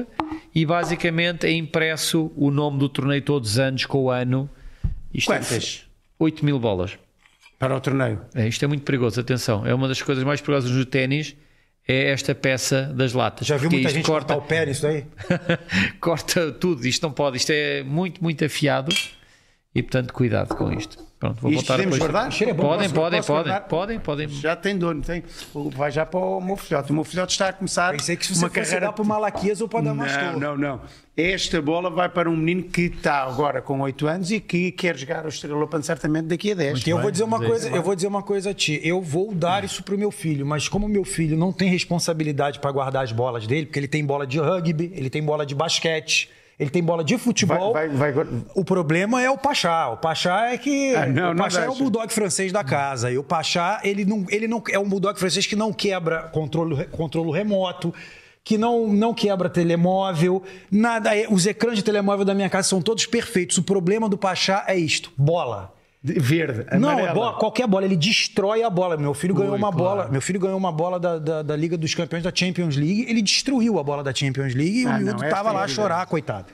e 0.54 0.66
basicamente 0.66 1.48
é 1.48 1.52
impresso 1.52 2.32
o 2.36 2.52
nome 2.52 2.80
do 2.80 2.88
torneio 2.88 3.22
todos 3.22 3.52
os 3.52 3.60
anos 3.60 3.86
com 3.86 4.04
o 4.04 4.12
ano. 4.12 4.50
Isto 5.14 5.34
é 5.34 5.40
Quantas? 5.40 5.86
8 6.20 6.46
mil 6.46 6.60
bolas. 6.60 6.98
Para 7.58 7.76
o 7.76 7.80
torneio. 7.80 8.22
É, 8.34 8.48
isto 8.48 8.64
é 8.64 8.68
muito 8.68 8.84
perigoso, 8.84 9.20
atenção. 9.20 9.66
É 9.66 9.74
uma 9.74 9.88
das 9.88 10.02
coisas 10.02 10.24
mais 10.24 10.42
perigosas 10.42 10.72
no 10.72 10.86
ténis. 10.86 11.36
É 11.88 12.12
esta 12.12 12.34
peça 12.34 12.84
das 12.96 13.14
latas. 13.14 13.48
Já 13.48 13.58
viu 13.58 13.70
muita 13.70 13.90
gente 13.90 14.06
corta, 14.06 14.34
cortar 14.34 14.46
o 14.46 14.48
pé 14.48 14.66
nisso 14.66 14.88
aí? 14.88 15.06
corta 16.02 16.52
tudo. 16.52 16.86
Isto 16.86 17.04
não 17.04 17.12
pode. 17.12 17.38
Isto 17.38 17.52
é 17.52 17.84
muito, 17.84 18.24
muito 18.24 18.44
afiado. 18.44 18.94
E 19.76 19.84
portanto, 19.84 20.14
cuidado 20.14 20.56
com 20.56 20.72
isto. 20.72 21.04
Pronto, 21.20 21.42
vou 21.42 21.52
Isto 21.52 21.62
voltar 21.62 21.74
podemos 21.76 21.96
depois. 21.96 22.12
guardar? 22.12 22.32
cheiro 22.32 22.52
é 22.52 22.54
bom, 22.54 22.64
Podem, 22.64 22.90
posso- 22.90 22.94
podem, 23.02 23.20
posso 23.20 23.28
podem, 23.28 23.44
guardar? 23.52 23.68
podem, 23.68 24.00
podem. 24.00 24.28
Já 24.30 24.56
tem 24.56 24.78
dono, 24.78 25.02
tem. 25.02 25.24
Vai 25.76 25.90
já 25.92 26.06
para 26.06 26.20
o 26.20 26.40
meu 26.42 26.56
filhote. 26.58 26.92
O 26.92 26.96
meu 26.96 27.04
filhote 27.04 27.32
está 27.34 27.50
a 27.50 27.54
começar 27.54 27.92
Pensei 27.94 28.16
que 28.16 28.26
se 28.26 28.38
uma 28.38 28.50
carreira 28.50 28.92
para 28.92 29.02
o 29.02 29.06
Malaquias 29.06 29.60
ou 29.62 29.68
para 29.68 29.82
Não, 29.82 29.96
Damastor. 29.96 30.40
não, 30.40 30.58
não. 30.58 30.82
Esta 31.18 31.62
bola 31.62 31.90
vai 31.90 32.10
para 32.10 32.30
um 32.30 32.36
menino 32.36 32.64
que 32.64 32.84
está 32.84 33.24
agora 33.24 33.62
com 33.62 33.80
8 33.82 34.08
anos 34.08 34.32
e 34.32 34.40
que 34.42 34.72
quer 34.72 34.96
jogar 34.98 35.26
o 35.26 35.30
Estrela 35.30 35.62
Open 35.64 35.82
certamente 35.82 36.28
daqui 36.28 36.52
a 36.52 36.56
10. 36.56 36.84
Que 36.84 36.92
eu 36.92 37.02
vou 37.02 37.10
dizer 37.12 37.24
uma 37.24 37.40
coisa, 37.40 37.70
eu 37.70 37.82
vou 37.82 37.96
dizer 37.96 38.08
uma 38.08 38.22
coisa 38.24 38.50
a 38.52 38.54
ti. 38.54 38.80
Eu 38.84 39.02
vou 39.02 39.34
dar 39.34 39.64
isso 39.64 39.84
pro 39.84 39.98
meu 39.98 40.12
filho, 40.12 40.46
mas 40.46 40.68
como 40.70 40.88
meu 40.88 41.04
filho 41.06 41.36
não 41.38 41.52
tem 41.52 41.70
responsabilidade 41.70 42.60
para 42.60 42.72
guardar 42.72 43.04
as 43.04 43.12
bolas 43.14 43.48
dele, 43.48 43.66
porque 43.66 43.80
ele 43.80 43.88
tem 43.88 44.06
bola 44.06 44.28
de 44.28 44.38
rugby, 44.40 44.92
ele 44.94 45.10
tem 45.10 45.24
bola 45.24 45.46
de 45.46 45.56
basquete, 45.56 46.30
ele 46.60 46.70
tem 46.70 46.82
bola 46.84 47.04
de 47.04 47.18
futebol. 47.18 47.74
Vai- 47.74 47.90
vai- 47.90 48.12
vai- 48.12 48.26
O 48.56 48.64
problema 48.64 49.22
é 49.22 49.30
o 49.30 49.38
Pachá. 49.38 49.90
O 49.90 49.98
Pachá 49.98 50.52
é 50.54 50.58
que 50.58 50.96
Ah, 50.96 51.06
não, 51.06 51.32
o 51.34 51.36
Pachá 51.36 51.64
é 51.64 51.70
o 51.70 51.76
bulldog 51.76 52.12
francês 52.14 52.52
da 52.52 52.64
casa. 52.64 53.12
E 53.12 53.18
o 53.18 53.24
Pachá, 53.24 53.82
ele 53.84 54.06
não, 54.06 54.26
ele 54.30 54.48
não 54.48 54.64
é 54.72 54.80
um 54.80 54.88
bulldog 54.88 55.20
francês 55.20 55.46
que 55.46 55.56
não 55.56 55.74
quebra 55.74 56.24
controle, 56.34 56.86
controle 56.86 57.32
remoto. 57.32 57.94
Que 58.44 58.60
não, 58.60 58.88
não 58.88 59.12
quebra 59.12 59.50
telemóvel, 59.50 60.44
nada. 60.70 61.18
é- 61.18 61.26
Os 61.28 61.48
ecrãs 61.48 61.76
de 61.78 61.84
telemóvel 61.84 62.24
da 62.24 62.34
minha 62.36 62.48
casa 62.50 62.70
são 62.70 62.80
todos 62.80 63.06
perfeitos. 63.08 63.58
O 63.58 63.64
problema 63.64 64.08
do 64.08 64.18
Pachá 64.20 64.64
é 64.68 64.76
isto: 64.78 65.12
bola. 65.18 65.74
De- 66.06 66.20
Verde, 66.20 66.66
Não, 66.80 66.90
amarela. 66.90 67.10
é 67.10 67.14
bola, 67.16 67.34
qualquer 67.40 67.68
bola, 67.68 67.84
ele 67.86 67.96
destrói 67.96 68.62
a 68.62 68.70
bola. 68.70 68.96
Meu 68.96 69.14
filho 69.14 69.34
ganhou 69.34 69.54
Ui, 69.54 69.58
uma 69.58 69.72
claro. 69.72 69.78
bola. 69.98 70.12
Meu 70.12 70.22
filho 70.22 70.40
ganhou 70.40 70.58
uma 70.58 70.72
bola 70.72 71.00
da, 71.00 71.18
da, 71.18 71.42
da 71.42 71.56
Liga 71.56 71.76
dos 71.76 71.96
Campeões 71.96 72.24
da 72.24 72.32
Champions 72.34 72.76
League. 72.76 73.06
Ele 73.10 73.22
destruiu 73.24 73.80
a 73.80 73.84
bola 73.84 74.04
da 74.04 74.14
Champions 74.14 74.54
League 74.54 74.84
e 74.84 74.86
Ah, 74.86 74.90
o 74.90 74.94
não, 74.94 75.00
miúdo 75.00 75.24
esta 75.24 75.36
tava 75.36 75.50
é 75.50 75.54
lá 75.54 75.64
a 75.64 75.68
chorar, 75.68 76.06
coitado. 76.06 76.46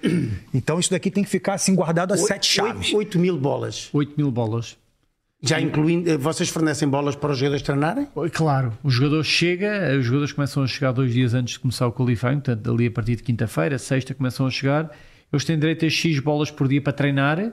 Então 0.53 0.79
isso 0.79 0.89
daqui 0.91 1.11
tem 1.11 1.23
que 1.23 1.29
ficar 1.29 1.55
assim 1.55 1.75
guardado 1.75 2.13
a 2.13 2.15
Oito- 2.15 2.27
sete 2.27 2.47
chaves. 2.47 2.87
oito- 2.93 2.97
8 2.97 3.19
mil 3.19 3.37
bolas. 3.37 3.89
8 3.91 4.13
mil 4.15 4.31
bolas. 4.31 4.77
Já 5.43 5.59
incluindo. 5.59 6.09
eh, 6.09 6.17
Vocês 6.17 6.49
fornecem 6.49 6.87
bolas 6.87 7.15
para 7.15 7.31
os 7.31 7.37
jogadores 7.37 7.63
treinarem? 7.63 8.07
Claro, 8.31 8.71
o 8.83 8.89
jogador 8.89 9.23
chega, 9.23 9.97
os 9.97 10.05
jogadores 10.05 10.31
começam 10.31 10.61
a 10.63 10.67
chegar 10.67 10.91
dois 10.91 11.11
dias 11.11 11.33
antes 11.33 11.55
de 11.55 11.59
começar 11.59 11.87
o 11.87 11.91
qualifying, 11.91 12.35
portanto, 12.39 12.71
ali 12.71 12.85
a 12.87 12.91
partir 12.91 13.15
de 13.15 13.23
quinta-feira, 13.23 13.77
sexta, 13.79 14.13
começam 14.13 14.45
a 14.45 14.49
chegar. 14.51 14.91
Eles 15.33 15.43
têm 15.43 15.57
direito 15.57 15.83
a 15.85 15.89
X 15.89 16.19
bolas 16.19 16.51
por 16.51 16.67
dia 16.67 16.81
para 16.81 16.93
treinar 16.93 17.51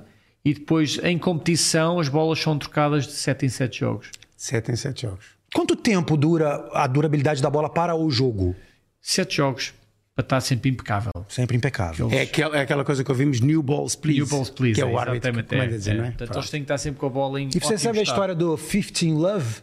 e 0.48 0.54
depois, 0.54 0.98
em 1.02 1.18
competição, 1.18 2.00
as 2.00 2.08
bolas 2.08 2.40
são 2.40 2.58
trocadas 2.58 3.06
de 3.06 3.12
7 3.12 3.44
em 3.44 3.48
7 3.50 3.80
jogos. 3.80 4.10
7 4.34 4.72
em 4.72 4.76
7 4.76 5.02
jogos. 5.02 5.26
Quanto 5.54 5.76
tempo 5.76 6.16
dura 6.16 6.70
a 6.72 6.86
durabilidade 6.86 7.42
da 7.42 7.50
bola 7.50 7.68
para 7.68 7.94
o 7.94 8.10
jogo? 8.10 8.56
7 9.02 9.36
jogos, 9.36 9.74
para 10.14 10.24
estar 10.24 10.40
sempre 10.40 10.70
impecável. 10.70 11.12
Sempre 11.28 11.58
impecável. 11.58 12.08
É 12.10 12.22
aquela, 12.22 12.56
é 12.56 12.62
aquela 12.62 12.82
coisa 12.82 13.04
que 13.04 13.10
ouvimos, 13.10 13.42
new 13.42 13.62
balls 13.62 13.94
please. 13.94 14.20
New 14.20 14.26
balls, 14.26 14.48
please. 14.48 14.76
Que 14.76 14.80
é 14.80 14.88
é, 14.88 14.90
o 14.90 14.98
árbitro 14.98 15.32
que 15.34 15.42
comanda 15.42 15.64
é, 15.64 15.66
a 15.66 15.78
dizer, 15.78 15.90
é. 15.90 15.94
não 15.98 16.04
é? 16.04 16.08
Portanto, 16.08 16.28
Pronto. 16.28 16.38
eles 16.38 16.50
têm 16.50 16.60
que 16.62 16.64
estar 16.64 16.78
sempre 16.78 16.98
com 16.98 17.06
a 17.06 17.10
bola 17.10 17.38
em 17.38 17.50
E 17.54 17.60
você 17.60 17.76
sabe 17.76 17.98
a 17.98 18.02
estado. 18.02 18.14
história 18.14 18.34
do 18.34 18.56
15 18.56 19.12
Love? 19.12 19.62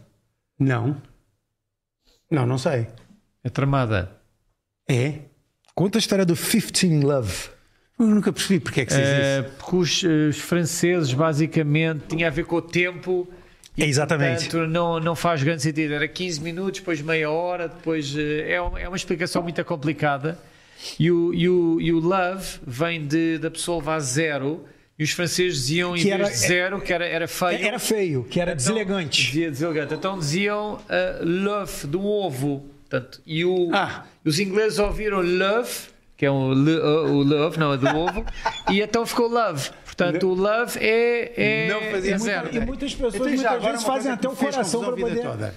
Não. 0.56 1.02
Não, 2.30 2.46
não 2.46 2.58
sei. 2.58 2.86
É 3.42 3.48
tramada. 3.48 4.12
É? 4.88 5.18
Conta 5.74 5.98
a 5.98 6.00
história 6.00 6.24
do 6.24 6.36
15 6.36 7.00
Love. 7.00 7.55
Eu 7.98 8.06
nunca 8.06 8.30
percebi 8.32 8.60
porque 8.60 8.82
é 8.82 8.84
que 8.84 8.92
se 8.92 8.98
diz 8.98 9.08
Eh, 9.08 9.40
isso. 9.40 9.50
porque 9.58 9.76
os, 9.76 10.04
eh, 10.04 10.28
os 10.28 10.38
franceses, 10.38 11.12
basicamente, 11.14 12.04
tinha 12.08 12.26
a 12.26 12.30
ver 12.30 12.44
com 12.44 12.56
o 12.56 12.62
tempo. 12.62 13.26
e, 13.76 13.84
Exatamente. 13.84 14.48
Portanto, 14.48 14.68
não, 14.70 15.00
não 15.00 15.14
faz 15.16 15.42
grande 15.42 15.62
sentido. 15.62 15.92
Era 15.94 16.06
15 16.08 16.40
minutos, 16.40 16.80
depois 16.80 17.00
meia 17.00 17.30
hora, 17.30 17.68
depois. 17.68 18.14
eh, 18.16 18.52
é, 18.54 18.62
um- 18.62 18.76
é 18.76 18.86
uma 18.88 18.96
explicação 18.96 19.42
muito 19.42 19.62
complicada. 19.64 20.38
E 21.00 21.10
o, 21.10 21.32
e 21.34 21.48
o, 21.48 21.80
e 21.80 21.92
o 21.92 21.98
love 21.98 22.58
vem 22.66 23.06
de, 23.06 23.38
da 23.38 23.50
pessoa 23.50 23.78
levar 23.78 23.98
zero. 24.00 24.64
E 24.98 25.04
os 25.04 25.10
franceses 25.10 25.56
diziam, 25.58 25.94
em 25.96 25.98
Que 26.00 26.04
vez 26.08 26.20
era- 26.20 26.30
de 26.30 26.36
zero, 26.36 26.80
que 26.80 26.92
era, 26.92 27.06
era 27.06 27.28
feio. 27.28 27.66
Era 27.66 27.78
feio, 27.78 28.24
que 28.24 28.40
era 28.40 28.52
Então, 28.52 28.56
deselegante. 28.64 29.22
Dizia 29.26 29.50
deselegante. 29.50 29.94
Então 29.94 30.18
diziam 30.18 30.74
uh, 30.74 30.78
love, 31.22 31.86
do 31.86 32.02
ovo. 32.04 32.64
Portanto, 32.88 33.20
e 33.26 33.44
o, 33.44 33.70
Ah. 33.74 34.04
os 34.24 34.38
ingleses 34.38 34.78
ouviram 34.78 35.20
love, 35.20 35.70
que 36.16 36.24
é 36.26 36.30
um, 36.30 36.50
le- 36.52 36.78
uh, 36.78 37.12
o 37.12 37.22
love, 37.22 37.58
não 37.58 37.72
é 37.74 37.76
do 37.76 37.86
ovo, 37.88 38.24
e 38.70 38.80
então 38.80 39.04
ficou 39.04 39.28
love. 39.28 39.70
Portanto, 39.84 40.28
o 40.28 40.34
love 40.34 40.78
é, 40.78 41.32
é, 41.36 41.68
Não 41.68 41.80
fazia 41.90 42.10
é 42.14 42.18
muito 42.18 42.24
zero. 42.24 42.48
E 42.52 42.60
muitas 42.60 42.94
pessoas 42.94 43.14
Então, 43.14 43.26
muitas 43.28 43.46
agora 43.46 43.70
vezes 43.72 43.86
fazem 43.86 44.12
até 44.12 44.28
o 44.28 44.32
coração 44.36 44.80
para 44.80 44.90
confusão 44.90 44.92
a 44.92 44.94
vida 44.94 45.08
poder. 45.08 45.22
toda. 45.22 45.54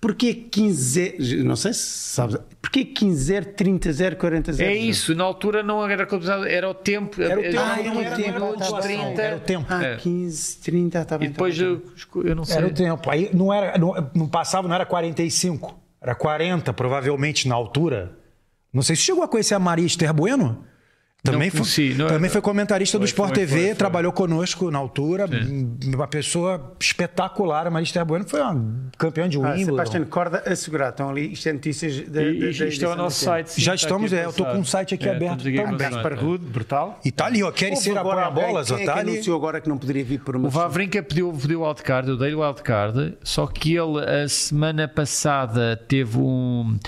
Porquê 0.00 0.32
15 0.32 1.42
Não 1.44 1.56
sei 1.56 1.74
se 1.74 1.80
sabes. 1.80 2.38
Porquê 2.62 2.84
15 2.86 3.22
0, 3.22 3.44
30 3.54 3.92
0, 3.92 4.16
40 4.16 4.52
0? 4.54 4.70
É 4.70 4.74
isso, 4.74 5.14
na 5.14 5.24
altura 5.24 5.62
não 5.62 5.84
era 5.86 6.04
contabilizado, 6.06 6.46
era 6.46 6.68
o 6.70 6.72
tempo. 6.74 7.20
Era 7.20 7.38
o 7.38 7.42
tempo, 7.42 7.54
Não, 7.56 7.62
Ah, 7.62 7.78
era 7.80 7.88
era, 8.06 8.16
tempo, 8.16 8.38
era 8.38 8.56
tá 8.56 8.80
bem. 8.80 8.96
30. 8.98 9.22
Era 9.22 9.36
o 9.36 9.40
tempo. 9.40 9.66
Ah, 9.68 9.84
É. 9.84 9.96
15, 9.96 10.58
30, 10.60 10.98
está 11.02 11.18
bem. 11.18 11.28
E 11.28 11.30
depois 11.32 11.54
tá 11.58 11.64
bem, 11.64 11.82
eu, 12.14 12.22
eu 12.28 12.34
não 12.36 12.44
sei. 12.44 12.56
Era 12.56 12.66
o 12.66 12.70
tempo. 12.70 13.10
Aí 13.10 13.30
não 13.34 13.52
era, 13.52 13.76
não, 13.76 14.10
não 14.14 14.26
passava, 14.28 14.66
não 14.66 14.74
era 14.74 14.86
45, 14.86 15.78
era 16.00 16.14
40, 16.14 16.72
provavelmente 16.72 17.46
na 17.46 17.54
altura. 17.54 18.12
Não 18.72 18.82
sei 18.82 18.94
se 18.96 19.02
chegou 19.02 19.22
a 19.22 19.28
conhecer 19.28 19.54
a 19.54 19.58
Maria 19.58 19.86
Esther 19.86 20.12
Bueno. 20.14 20.64
Também, 21.22 21.50
Não 21.54 21.62
foi, 21.66 21.94
não- 21.98 22.06
também 22.08 22.30
foi 22.30 22.40
comentarista 22.40 22.96
do 22.98 23.02
Foi, 23.02 23.08
Sport 23.08 23.28
foi, 23.34 23.38
TV, 23.40 23.56
foi, 23.58 23.66
foi. 23.66 23.74
trabalhou 23.74 24.10
conosco 24.10 24.70
na 24.70 24.78
altura. 24.78 25.28
Uma 25.94 26.08
pessoa 26.08 26.74
espetacular. 26.80 27.66
A 27.66 27.70
Marista 27.70 28.02
Bueno 28.06 28.24
foi 28.26 28.40
uma 28.40 28.88
campeã 28.96 29.28
de 29.28 29.36
Ah, 29.36 29.40
Wimbledon. 29.40 29.66
Sebastião, 29.66 30.04
corda 30.06 30.42
assegurada. 30.46 30.92
Estão 30.92 31.10
ali, 31.10 31.30
isto 31.32 31.46
é 31.46 31.52
notícias 31.52 32.08
da, 32.08 32.22
E, 32.22 32.48
isto 32.48 32.82
é 32.86 32.88
o 32.88 32.96
nosso 32.96 33.22
site. 33.22 33.48
sim, 33.50 33.60
Já 33.60 33.74
está 33.74 33.88
estamos, 33.88 34.14
é, 34.14 34.24
eu 34.24 34.30
estou 34.30 34.46
com 34.46 34.60
o 34.60 34.64
site 34.64 34.94
aqui 34.94 35.06
aberto 35.10 35.46
estamos 35.46 35.60
aqui 35.60 35.74
o 35.74 35.92
site. 36.02 36.14
Rude, 36.24 36.44
brutal. 36.46 36.98
E 37.04 37.12
tá 37.12 37.26
ali, 37.26 37.42
ó. 37.42 37.50
Querem 37.52 37.76
ser 37.76 37.98
agora 37.98 38.24
apoia-bolas, 38.24 38.70
ó. 38.70 38.78
é 38.78 38.84
Tá 38.86 38.94
que 38.94 38.98
ali. 39.00 39.10
anunciou 39.12 39.36
agora 39.36 39.60
que 39.60 39.68
não 39.68 39.76
poderia 39.76 40.02
vir 40.02 40.20
por 40.20 40.36
uma 40.36 40.48
O 40.48 40.50
Vavrinca 40.50 41.02
pediu, 41.02 41.30
pediu 41.34 41.64
wildcard, 41.64 42.08
eu 42.08 42.16
dei 42.16 42.32
o 42.32 42.40
wildcard, 42.40 43.18
só 43.22 43.46
que 43.46 43.76
ele 43.76 44.02
a 44.02 44.26
semana 44.26 44.88
passada 44.88 45.76
teve 45.86 46.16
um 46.16 46.78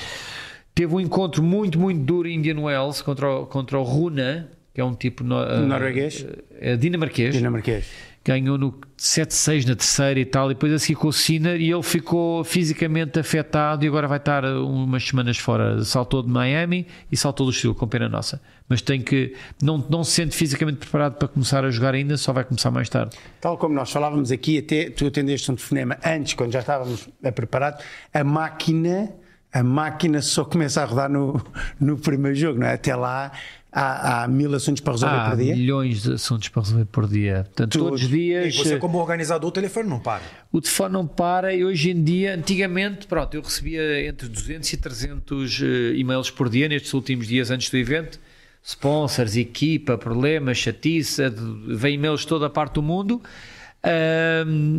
teve 0.75 0.95
um 0.95 1.01
encontro 1.01 1.43
muito, 1.43 1.79
muito 1.79 2.01
duro 2.03 2.29
em 2.29 2.37
Indian 2.37 2.61
Wells 2.61 3.03
contra 3.03 3.31
o, 3.31 3.47
contra 3.47 3.79
o 3.79 3.83
Runa, 3.83 4.49
que 4.75 4.81
é 4.81 4.85
um 4.85 4.95
tipo 4.95 5.23
no, 5.23 5.37
uh, 5.37 5.67
Norueguês? 5.67 6.25
é 6.61 6.77
dinamarquês. 6.77 7.35
dinamarquês. 7.35 7.87
Ganhou 8.25 8.57
no 8.57 8.73
7-6 8.97 9.67
na 9.67 9.75
terceira 9.75 10.21
e 10.21 10.25
tal, 10.25 10.49
e 10.49 10.55
depois 10.55 10.73
a 10.73 10.79
seguir 10.79 10.95
com 10.95 11.09
o 11.09 11.13
Sinner 11.13 11.61
e 11.61 11.73
ele 11.73 11.83
ficou 11.83 12.45
fisicamente 12.45 13.19
afetado 13.19 13.85
e 13.85 13.89
agora 13.89 14.07
vai 14.07 14.19
estar 14.19 14.45
umas 14.45 15.05
semanas 15.05 15.39
fora. 15.39 15.83
Saltou 15.85 16.23
de 16.23 16.29
Miami 16.29 16.87
e 17.11 17.17
saltou 17.17 17.45
do 17.45 17.51
estilo, 17.51 17.75
com 17.75 17.89
pena 17.89 18.09
nossa. 18.09 18.41
Mas 18.69 18.81
tem 18.81 19.03
que. 19.03 19.35
Não, 19.61 19.77
não 19.91 20.05
se 20.05 20.13
sente 20.13 20.37
fisicamente 20.37 20.79
preparado 20.79 21.15
para 21.15 21.27
começar 21.27 21.65
a 21.65 21.71
jogar 21.71 21.95
ainda, 21.95 22.17
só 22.17 22.33
vai 22.33 22.45
começar 22.45 22.71
mais 22.71 22.89
tarde. 22.89 23.17
Tal 23.41 23.59
como 23.59 23.75
nós 23.75 23.91
falávamos 23.91 24.31
aqui, 24.31 24.59
até 24.59 24.89
tu 24.89 25.05
atendeste 25.05 25.51
um 25.51 25.57
telefonema 25.57 25.99
antes, 26.07 26.35
quando 26.35 26.53
já 26.53 26.61
estávamos 26.61 27.09
eh, 27.25 27.31
preparados, 27.33 27.85
a 28.15 28.23
máquina, 28.23 29.13
a 29.53 29.62
máquina 29.62 30.23
só 30.23 30.45
começa 30.45 30.83
a 30.83 30.85
rodar 30.85 31.11
no, 31.11 31.41
no 31.79 31.99
primeiro 31.99 32.37
jogo, 32.37 32.59
não 32.61 32.67
é? 32.67 32.73
Até 32.75 32.95
lá 32.97 33.31
há, 33.71 34.23
há 34.25 34.29
mil 34.29 34.55
assuntos 34.55 34.81
para 34.81 34.93
resolver 34.95 35.17
Há 35.17 35.29
por 35.31 35.37
dia. 35.37 35.55
milhões 35.57 36.03
de 36.03 36.12
assuntos 36.15 36.49
para 36.49 36.62
resolver 36.62 36.85
por 36.87 37.07
dia. 37.09 37.45
Portanto, 37.45 37.73
Tudo. 37.73 37.85
todos 37.85 38.03
os 38.03 38.07
E 38.09 38.11
dias 38.11 38.57
você, 38.57 38.75
eh, 38.75 38.79
como 38.79 38.99
organizador, 38.99 39.49
o 39.49 39.53
telefone 39.53 39.88
não 39.88 40.01
para. 40.01 40.23
o 40.51 40.61
telefone 40.61 40.93
não 40.95 41.07
para 41.07 41.55
e 41.55 41.65
hoje 41.65 41.91
em 41.91 42.03
dia, 42.03 42.35
antigamente, 42.35 43.07
pronto, 43.07 43.35
eu 43.35 43.43
recebia 43.43 44.07
entre 44.07 44.27
200 44.29 44.73
e 44.73 44.77
300 44.77 45.61
eh, 45.62 45.67
e-mails 45.97 46.31
por 46.31 46.49
dia 46.49 46.69
nestes 46.69 46.93
últimos 46.95 47.27
dias 47.27 47.51
antes 47.51 47.69
do 47.71 47.77
evento. 47.77 48.19
Sponsors, 48.65 49.37
equipa, 49.37 49.99
problemas, 49.99 50.57
chatice, 50.57 51.29
de- 51.29 51.75
vem 51.77 51.95
e-mails 51.97 52.21
de 52.21 52.29
toda 52.29 52.47
a 52.47 52.51
parte 52.51 52.75
do 52.75 52.83
mundo, 52.83 53.21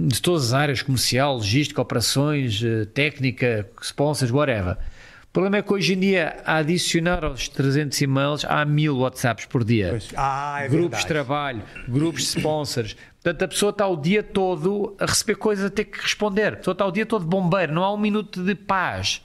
de 0.09 0.21
todas 0.21 0.45
as 0.47 0.53
áreas, 0.53 0.81
comercial, 0.81 1.35
logística, 1.35 1.81
operações, 1.81 2.61
eh, 2.63 2.85
técnica, 2.85 3.69
sponsors, 3.81 4.31
whatever. 4.31 4.77
O 5.23 5.33
problema 5.33 5.57
é 5.57 5.61
que 5.61 5.73
hoje 5.73 5.93
em 5.93 5.99
dia, 5.99 6.37
a 6.45 6.57
adicionar 6.57 7.25
aos 7.25 7.49
300 7.49 7.99
e-mails, 8.01 8.45
há 8.45 8.63
mil 8.63 8.97
WhatsApps 8.99 9.45
por 9.45 9.63
dia 9.63 9.97
Ah, 10.15 10.59
é 10.61 10.67
grupos 10.69 10.83
de 10.83 10.89
verdade. 10.89 11.07
trabalho, 11.07 11.61
grupos 11.87 12.21
de 12.21 12.27
sponsors. 12.39 12.95
Portanto, 13.21 13.43
a 13.43 13.47
pessoa 13.47 13.69
está 13.71 13.87
o 13.87 13.95
dia 13.97 14.21
todo 14.21 14.95
a 14.99 15.05
receber 15.05 15.35
coisas 15.35 15.65
a 15.65 15.69
ter 15.69 15.85
que 15.85 15.99
responder. 15.99 16.53
A 16.53 16.57
pessoa 16.57 16.73
está 16.73 16.85
o 16.85 16.91
dia 16.91 17.05
todo 17.05 17.25
bombeiro, 17.25 17.73
não 17.73 17.83
há 17.83 17.91
um 17.93 17.97
minuto 17.97 18.43
de 18.43 18.53
paz. 18.53 19.21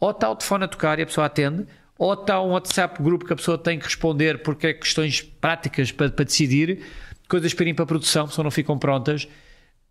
Ou 0.00 0.10
está 0.10 0.28
o 0.30 0.34
telefone 0.34 0.64
a 0.64 0.68
tocar 0.68 0.98
e 0.98 1.02
a 1.02 1.06
pessoa 1.06 1.26
atende, 1.28 1.64
ou 1.96 2.12
está 2.14 2.42
um 2.42 2.50
WhatsApp 2.50 3.00
grupo 3.00 3.24
que 3.24 3.32
a 3.32 3.36
pessoa 3.36 3.56
tem 3.56 3.78
que 3.78 3.84
responder 3.84 4.42
porque 4.42 4.66
é 4.66 4.72
questões 4.74 5.22
práticas 5.22 5.92
para, 5.92 6.10
para 6.10 6.24
decidir, 6.24 6.80
coisas 7.32 7.52
para 7.54 7.64
irem 7.64 7.74
para 7.74 7.84
a 7.84 7.86
produção, 7.86 8.24
a 8.24 8.28
pessoa 8.28 8.44
não 8.44 8.50
ficam 8.50 8.78
prontas. 8.78 9.26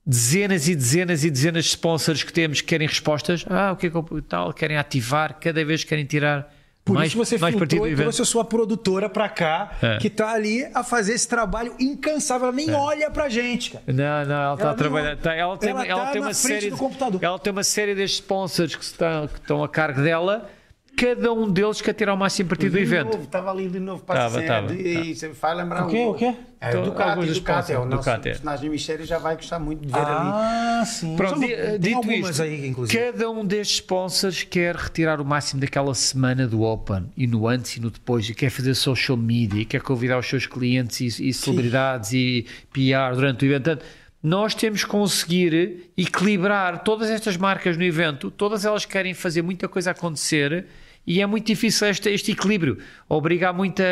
Dezenas 0.06 0.68
e 0.68 0.76
dezenas 0.76 1.24
e 1.24 1.30
dezenas 1.30 1.66
de 1.66 1.70
sponsors 1.72 2.24
que 2.24 2.34
temos 2.34 2.62
que 2.62 2.68
querem 2.68 2.88
respostas. 2.88 3.46
Ah, 3.50 3.72
o 3.72 3.76
que 3.76 3.88
é 3.88 3.90
que 3.90 3.96
eu 3.96 4.22
tal? 4.28 4.52
Querem 4.54 4.78
ativar, 4.78 5.38
cada 5.40 5.64
vez 5.64 5.84
querem 5.84 6.06
tirar 6.06 6.52
Por 6.84 6.94
mais, 6.96 7.10
isso 7.10 7.18
você 7.18 7.38
mais 7.38 7.56
filtrou 7.56 7.88
e 7.88 7.96
trouxe 7.96 8.22
a 8.22 8.26
sua 8.26 8.44
produtora 8.44 9.08
pra 9.08 9.30
cá, 9.30 9.78
É. 9.80 9.98
que 10.00 10.10
tá 10.10 10.32
ali 10.32 10.66
a 10.74 10.84
fazer 10.84 11.14
esse 11.14 11.28
trabalho 11.28 11.76
incansável. 11.80 12.48
Ela 12.48 12.56
nem 12.56 12.74
olha 12.74 13.12
pra 13.12 13.30
gente, 13.30 13.70
cara. 13.72 13.84
Não, 13.88 13.94
não, 14.26 14.36
ela 14.42 14.54
está 14.56 14.64
Ela 14.66 14.72
a 14.72 14.90
não- 15.14 15.16
tá- 15.18 15.34
ela 15.36 15.58
tem, 15.58 15.70
ela 15.70 15.86
ela 15.86 16.06
tá 16.06 16.12
tem 16.14 16.22
uma 16.22 16.34
série. 16.34 16.72
de- 16.72 17.26
ela 17.26 17.38
tem 17.40 17.52
uma 17.54 17.64
série 17.64 17.94
destes 17.94 18.20
sponsors 18.22 18.76
que 18.76 18.84
estão, 18.84 19.28
que 19.28 19.38
estão 19.40 19.64
a 19.64 19.70
cargo 19.70 20.02
dela. 20.02 20.50
Cada 20.96 21.34
um 21.34 21.50
deles 21.50 21.82
quer 21.82 21.94
tirar 21.94 22.14
o 22.14 22.18
máximo 22.18 22.50
partido 22.50 22.72
do 22.74 22.78
De 22.78 22.84
evento. 22.84 23.12
novo, 23.14 23.24
Estava 23.24 23.50
ali 23.50 23.68
de 23.70 23.80
novo 23.80 24.04
para 24.04 24.20
Tava, 24.20 24.40
a 24.40 24.46
tava, 24.46 24.68
cena. 24.70 24.82
E 24.82 25.12
isso 25.12 25.28
vai 25.42 25.56
lembrar 25.56 25.86
O 25.86 25.90
quê? 25.90 26.06
O 26.06 26.14
quê? 26.14 26.36
É, 26.60 26.70
Então, 26.70 26.82
o 26.84 26.86
Ducati, 26.86 27.26
Ducati, 27.26 27.28
é 27.28 27.32
o 27.32 27.34
sponsors, 27.34 27.90
nosso 27.90 27.98
Ducati, 27.98 28.28
é. 28.28 28.32
personagem 28.34 28.70
mistério 28.70 29.06
já 29.06 29.18
vai 29.18 29.36
gostar 29.36 29.58
muito 29.58 29.82
de 29.84 29.92
ver 29.92 29.98
ali. 30.00 30.30
Ah, 30.32 30.84
sim. 30.86 31.16
Pronto, 31.16 31.40
Só 31.40 31.78
dito 31.80 32.12
isto, 32.12 32.42
aí, 32.44 32.68
inclusive. 32.68 33.12
cada 33.12 33.32
um 33.32 33.44
destes 33.44 33.78
sponsors 33.78 34.44
quer 34.44 34.76
retirar 34.76 35.20
o 35.20 35.26
máximo 35.26 35.60
daquela 35.60 35.96
semana 35.96 36.46
do 36.46 36.62
Open 36.62 37.06
e 37.18 37.26
no 37.26 37.48
antes 37.48 37.78
e 37.78 37.82
no 37.82 37.90
depois, 37.90 38.30
e 38.30 38.36
quer 38.36 38.52
fazer 38.52 38.76
social 38.76 39.18
media, 39.18 39.62
e 39.62 39.66
quer 39.66 39.82
convidar 39.82 40.20
os 40.20 40.28
seus 40.28 40.46
clientes 40.46 41.20
e, 41.20 41.30
e 41.30 41.34
celebridades 41.34 42.14
e 42.14 42.46
PR 42.72 43.16
durante 43.16 43.44
o 43.44 43.48
evento. 43.48 43.64
Portanto, 43.64 43.86
nós 44.24 44.54
temos 44.54 44.84
que 44.84 44.90
conseguir 44.90 45.92
equilibrar 45.98 46.84
todas 46.84 47.10
estas 47.10 47.38
marcas 47.38 47.76
no 47.78 47.84
evento, 47.84 48.30
todas 48.30 48.66
elas 48.66 48.86
querem 48.86 49.14
fazer 49.14 49.42
muita 49.42 49.68
coisa 49.68 49.92
acontecer 49.92 50.68
e 51.08 51.22
é 51.22 51.26
muito 51.26 51.48
difícil 51.48 51.88
este, 51.88 52.10
este 52.10 52.32
equilíbrio. 52.32 52.78
Obrigar 53.10 53.54
muita. 53.54 53.84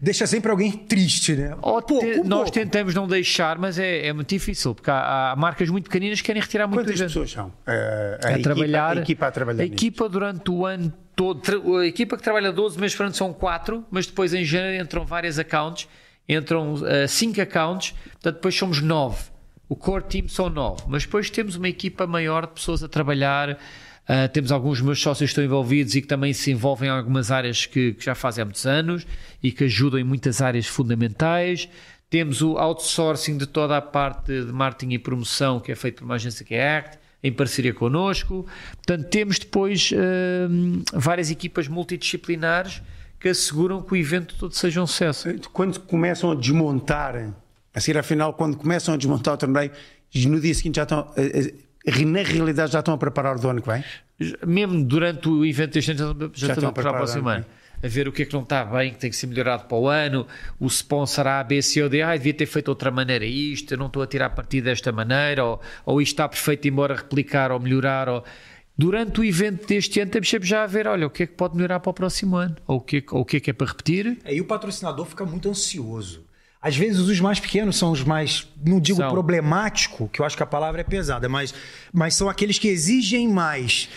Deixa 0.00 0.26
sempre 0.26 0.50
alguém 0.50 0.72
triste, 0.72 1.36
né? 1.36 1.54
Ou 1.62 1.80
Pouco, 1.80 2.00
te- 2.04 2.16
nós 2.24 2.38
pouco. 2.38 2.50
tentamos 2.50 2.92
não 2.92 3.06
deixar, 3.06 3.56
mas 3.56 3.78
é, 3.78 4.08
é 4.08 4.12
muito 4.12 4.28
difícil, 4.28 4.74
porque 4.74 4.90
há, 4.90 5.30
há 5.30 5.36
marcas 5.36 5.68
muito 5.68 5.84
pequeninas 5.84 6.20
que 6.20 6.26
querem 6.26 6.42
retirar 6.42 6.66
muito 6.66 6.80
Quantas 6.84 7.00
pessoas 7.00 7.30
são? 7.30 7.52
Eh, 7.64 8.18
a, 8.20 8.26
a, 8.26 8.32
equipa, 8.32 8.42
trabalhar. 8.42 8.98
a 8.98 9.00
equipa 9.00 9.26
a 9.28 9.30
trabalhar 9.30 9.60
a 9.62 9.62
nisto? 9.62 9.74
equipa 9.74 10.08
durante 10.08 10.50
o 10.50 10.66
ano 10.66 10.92
todo. 11.14 11.76
A 11.76 11.86
equipa 11.86 12.16
que 12.16 12.22
trabalha 12.24 12.50
12 12.50 12.80
meses 12.80 12.96
por 12.96 13.06
ano 13.06 13.14
são 13.14 13.32
4, 13.32 13.86
mas 13.92 14.04
depois 14.08 14.34
em 14.34 14.44
janeiro 14.44 14.82
entram 14.82 15.06
várias 15.06 15.38
accounts, 15.38 15.86
entram 16.28 16.74
5 17.06 17.40
accounts, 17.40 17.92
portanto 18.14 18.34
depois 18.34 18.56
somos 18.56 18.80
9. 18.82 19.30
O 19.72 19.74
core 19.74 20.04
team 20.04 20.28
são 20.28 20.50
9, 20.50 20.82
mas 20.86 21.04
depois 21.04 21.30
temos 21.30 21.56
uma 21.56 21.66
equipa 21.66 22.06
maior 22.06 22.46
de 22.46 22.52
pessoas 22.52 22.82
a 22.82 22.88
trabalhar. 22.88 23.58
ah, 24.06 24.28
temos 24.28 24.52
alguns 24.52 24.82
meus 24.82 25.00
sócios 25.00 25.30
que 25.30 25.32
estão 25.32 25.42
envolvidos 25.42 25.94
e 25.94 26.02
que 26.02 26.06
também 26.06 26.34
se 26.34 26.50
envolvem 26.50 26.90
em 26.90 26.92
algumas 26.92 27.30
áreas 27.30 27.64
que, 27.64 27.94
que 27.94 28.04
já 28.04 28.14
fazem 28.14 28.42
há 28.42 28.44
muitos 28.44 28.66
anos 28.66 29.06
e 29.42 29.50
que 29.50 29.64
ajudam 29.64 29.98
em 29.98 30.04
muitas 30.04 30.42
áreas 30.42 30.66
fundamentais. 30.66 31.70
Temos 32.10 32.42
o 32.42 32.58
outsourcing 32.58 33.38
de 33.38 33.46
toda 33.46 33.78
a 33.78 33.80
parte 33.80 34.44
de 34.44 34.52
marketing 34.52 34.92
e 34.92 34.98
promoção 34.98 35.58
que 35.58 35.72
é 35.72 35.74
feito 35.74 36.00
por 36.00 36.04
uma 36.04 36.16
agência 36.16 36.44
que 36.44 36.54
é 36.54 36.76
Act, 36.76 36.98
em 37.22 37.32
parceria 37.32 37.72
connosco. 37.72 38.46
Portanto, 38.72 39.08
temos 39.08 39.38
depois 39.38 39.90
hum, 40.50 40.82
várias 40.92 41.30
equipas 41.30 41.66
multidisciplinares 41.66 42.82
que 43.18 43.30
asseguram 43.30 43.80
que 43.80 43.94
o 43.94 43.96
evento 43.96 44.34
todo 44.38 44.52
seja 44.52 44.82
um 44.82 44.86
sucesso. 44.86 45.30
Quando 45.50 45.80
começam 45.80 46.30
a 46.30 46.34
desmontar, 46.34 47.32
a 47.74 47.80
seguir 47.80 47.98
à 47.98 48.02
final, 48.02 48.34
quando 48.34 48.56
começam 48.56 48.94
a 48.94 48.96
desmontar 48.96 49.34
o 49.34 49.36
torneio, 49.36 49.70
no 50.26 50.40
dia 50.40 50.54
seguinte 50.54 50.76
já 50.76 50.82
estão, 50.82 51.10
eh, 51.16 51.52
eh, 51.86 52.04
na 52.04 52.22
realidade, 52.22 52.72
já 52.72 52.78
estão 52.80 52.94
a 52.94 52.98
preparar 52.98 53.36
o 53.36 53.40
do 53.40 53.48
ano 53.48 53.62
que 53.62 53.68
vem? 53.68 53.82
Mesmo 54.46 54.84
durante 54.84 55.28
o 55.28 55.44
evento 55.44 55.72
deste 55.74 55.90
ano, 55.92 56.30
já, 56.34 56.46
Já 56.48 56.52
estão 56.54 56.68
a 56.68 56.72
preparar 56.72 56.92
para 56.92 57.02
o 57.02 57.06
próximo 57.06 57.28
ano. 57.28 57.44
A 57.84 57.88
ver 57.88 58.06
o 58.06 58.12
que 58.12 58.22
é 58.22 58.24
que 58.26 58.32
não 58.32 58.42
está 58.42 58.64
bem, 58.64 58.92
que 58.92 58.98
tem 59.00 59.10
que 59.10 59.16
ser 59.16 59.26
melhorado 59.26 59.64
para 59.64 59.76
o 59.76 59.88
ano, 59.88 60.24
o 60.60 60.68
sponsor 60.68 61.26
A, 61.26 61.42
B, 61.42 61.60
C 61.60 61.82
ou 61.82 61.88
D, 61.88 62.00
ah, 62.00 62.16
devia 62.16 62.32
ter 62.32 62.46
feito 62.46 62.66
de 62.66 62.70
outra 62.70 62.92
maneira 62.92 63.24
isto, 63.24 63.74
eu 63.74 63.78
não 63.78 63.86
estou 63.86 64.00
a 64.02 64.06
tirar 64.06 64.30
partido 64.30 64.64
desta 64.66 64.92
maneira, 64.92 65.44
ou, 65.44 65.60
ou 65.84 66.00
isto 66.00 66.12
está 66.12 66.28
perfeito, 66.28 66.68
embora 66.68 66.94
replicar 66.94 67.50
ou 67.50 67.58
melhorar. 67.58 68.08
Ou... 68.08 68.22
Durante 68.78 69.20
o 69.20 69.24
evento 69.24 69.66
deste 69.66 69.98
ano, 69.98 70.12
temos 70.12 70.30
sempre 70.30 70.46
já 70.48 70.62
a 70.62 70.66
ver, 70.68 70.86
olha, 70.86 71.08
o 71.08 71.10
que 71.10 71.24
é 71.24 71.26
que 71.26 71.32
pode 71.34 71.56
melhorar 71.56 71.80
para 71.80 71.90
o 71.90 71.92
próximo 71.92 72.36
ano, 72.36 72.54
ou 72.68 72.76
o 72.76 72.80
que 72.80 72.98
é, 72.98 73.00
que- 73.00 73.14
ou 73.14 73.22
o 73.22 73.24
que, 73.24 73.38
é 73.38 73.40
que 73.40 73.50
é 73.50 73.52
para 73.52 73.66
repetir. 73.66 74.18
Aí 74.24 74.40
o 74.40 74.44
patrocinador 74.44 75.04
fica 75.06 75.24
muito 75.24 75.48
ansioso. 75.48 76.24
Às 76.62 76.76
vezes 76.76 77.00
os 77.00 77.18
mais 77.18 77.40
pequenos 77.40 77.76
são 77.76 77.90
os 77.90 78.04
mais, 78.04 78.46
não 78.64 78.78
digo 78.78 78.98
São. 78.98 79.10
problemático, 79.10 80.08
que 80.12 80.20
eu 80.20 80.24
acho 80.24 80.36
que 80.36 80.44
a 80.44 80.46
palavra 80.46 80.80
é 80.80 80.84
pesada, 80.84 81.28
mas, 81.28 81.52
mas 81.92 82.14
são 82.14 82.28
aqueles 82.28 82.56
que 82.56 82.68
exigem 82.68 83.28
mais. 83.28 83.88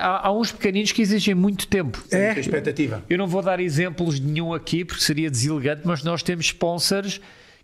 Há, 0.00 0.26
há 0.26 0.32
uns 0.32 0.50
pequeninos 0.50 0.90
que 0.90 1.00
exigem 1.00 1.34
muito 1.34 1.68
tempo. 1.68 2.02
É. 2.10 2.38
Expectativa. 2.38 3.04
Eu 3.08 3.16
não 3.16 3.28
vou 3.28 3.42
dar 3.42 3.60
exemplos 3.60 4.18
de 4.18 4.26
nenhum 4.26 4.52
aqui 4.52 4.84
porque 4.84 5.02
seria 5.02 5.30
deselegante, 5.30 5.82
mas 5.84 6.02
nós 6.02 6.20
temos 6.22 6.46
sponsors 6.46 7.20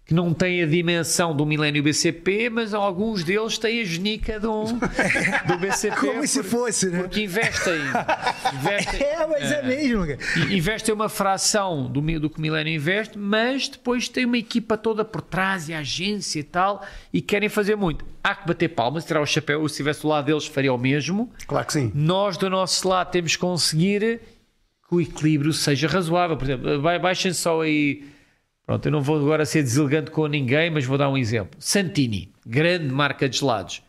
que 0.06 0.14
não 0.14 0.34
têm 0.34 0.60
a 0.62 0.66
dimensão 0.66 1.36
do 1.36 1.46
Milênio 1.46 1.84
BCP, 1.84 2.50
mas 2.50 2.74
alguns 2.74 3.22
deles 3.22 3.56
têm 3.58 3.80
a 3.80 3.84
genica 3.84 4.40
do, 4.40 4.64
do 4.64 5.58
BCP. 5.60 5.94
Como 6.04 6.26
se 6.26 6.42
fosse, 6.42 6.86
né? 6.90 6.98
Porque 7.02 7.22
investem. 7.22 7.76
investem 8.54 9.00
É, 9.06 9.26
mas 9.26 9.52
é, 9.52 9.62
mesmo. 9.62 10.04
cara. 10.06 10.18
e- 10.50 10.56
investem 10.56 10.92
uma 10.92 11.08
fração 11.08 11.88
do, 11.88 12.00
do 12.18 12.28
que 12.28 12.38
o 12.38 12.40
Milênio 12.40 12.74
investe, 12.74 13.16
mas 13.16 13.68
depois 13.68 14.08
tem 14.08 14.24
uma 14.24 14.36
equipa 14.38 14.76
toda 14.76 15.04
por 15.04 15.20
trás 15.22 15.68
e 15.68 15.74
a 15.74 15.78
agência 15.78 16.40
e 16.40 16.44
tal, 16.44 16.84
e 17.12 17.20
querem 17.22 17.48
fazer 17.48 17.76
muito. 17.76 18.04
Há 18.24 18.34
que 18.34 18.48
bater 18.48 18.68
palmas, 18.68 19.04
tirar 19.04 19.20
o 19.20 19.26
chapéu. 19.26 19.60
Se 19.68 19.74
estivesse 19.74 20.02
do 20.02 20.08
lado 20.08 20.26
deles, 20.26 20.44
faria 20.46 20.72
o 20.72 20.78
mesmo. 20.78 21.30
Claro 21.46 21.66
que 21.66 21.72
sim. 21.72 21.92
Nós, 21.94 22.36
do 22.36 22.50
nosso 22.50 22.88
lado, 22.88 23.12
temos 23.12 23.36
que 23.36 23.40
conseguir 23.40 24.20
que 24.88 24.94
o 24.94 25.00
equilíbrio 25.00 25.52
seja 25.52 25.86
razoável. 25.86 26.36
Por 26.36 26.44
exemplo, 26.46 26.82
ba- 26.82 26.98
baixem 26.98 27.32
só 27.32 27.60
aí. 27.62 28.04
Pronto, 28.70 28.87
eu 28.87 28.92
não 28.92 29.00
vou 29.00 29.16
agora 29.16 29.44
ser 29.44 29.64
deselegante 29.64 30.12
com 30.12 30.28
ninguém, 30.28 30.70
mas 30.70 30.85
vou 30.85 30.96
dar 30.96 31.09
um 31.09 31.18
exemplo. 31.18 31.59
Santini, 31.59 32.33
grande 32.46 32.85
marca 32.85 33.28
de 33.28 33.37
gelados. 33.37 33.83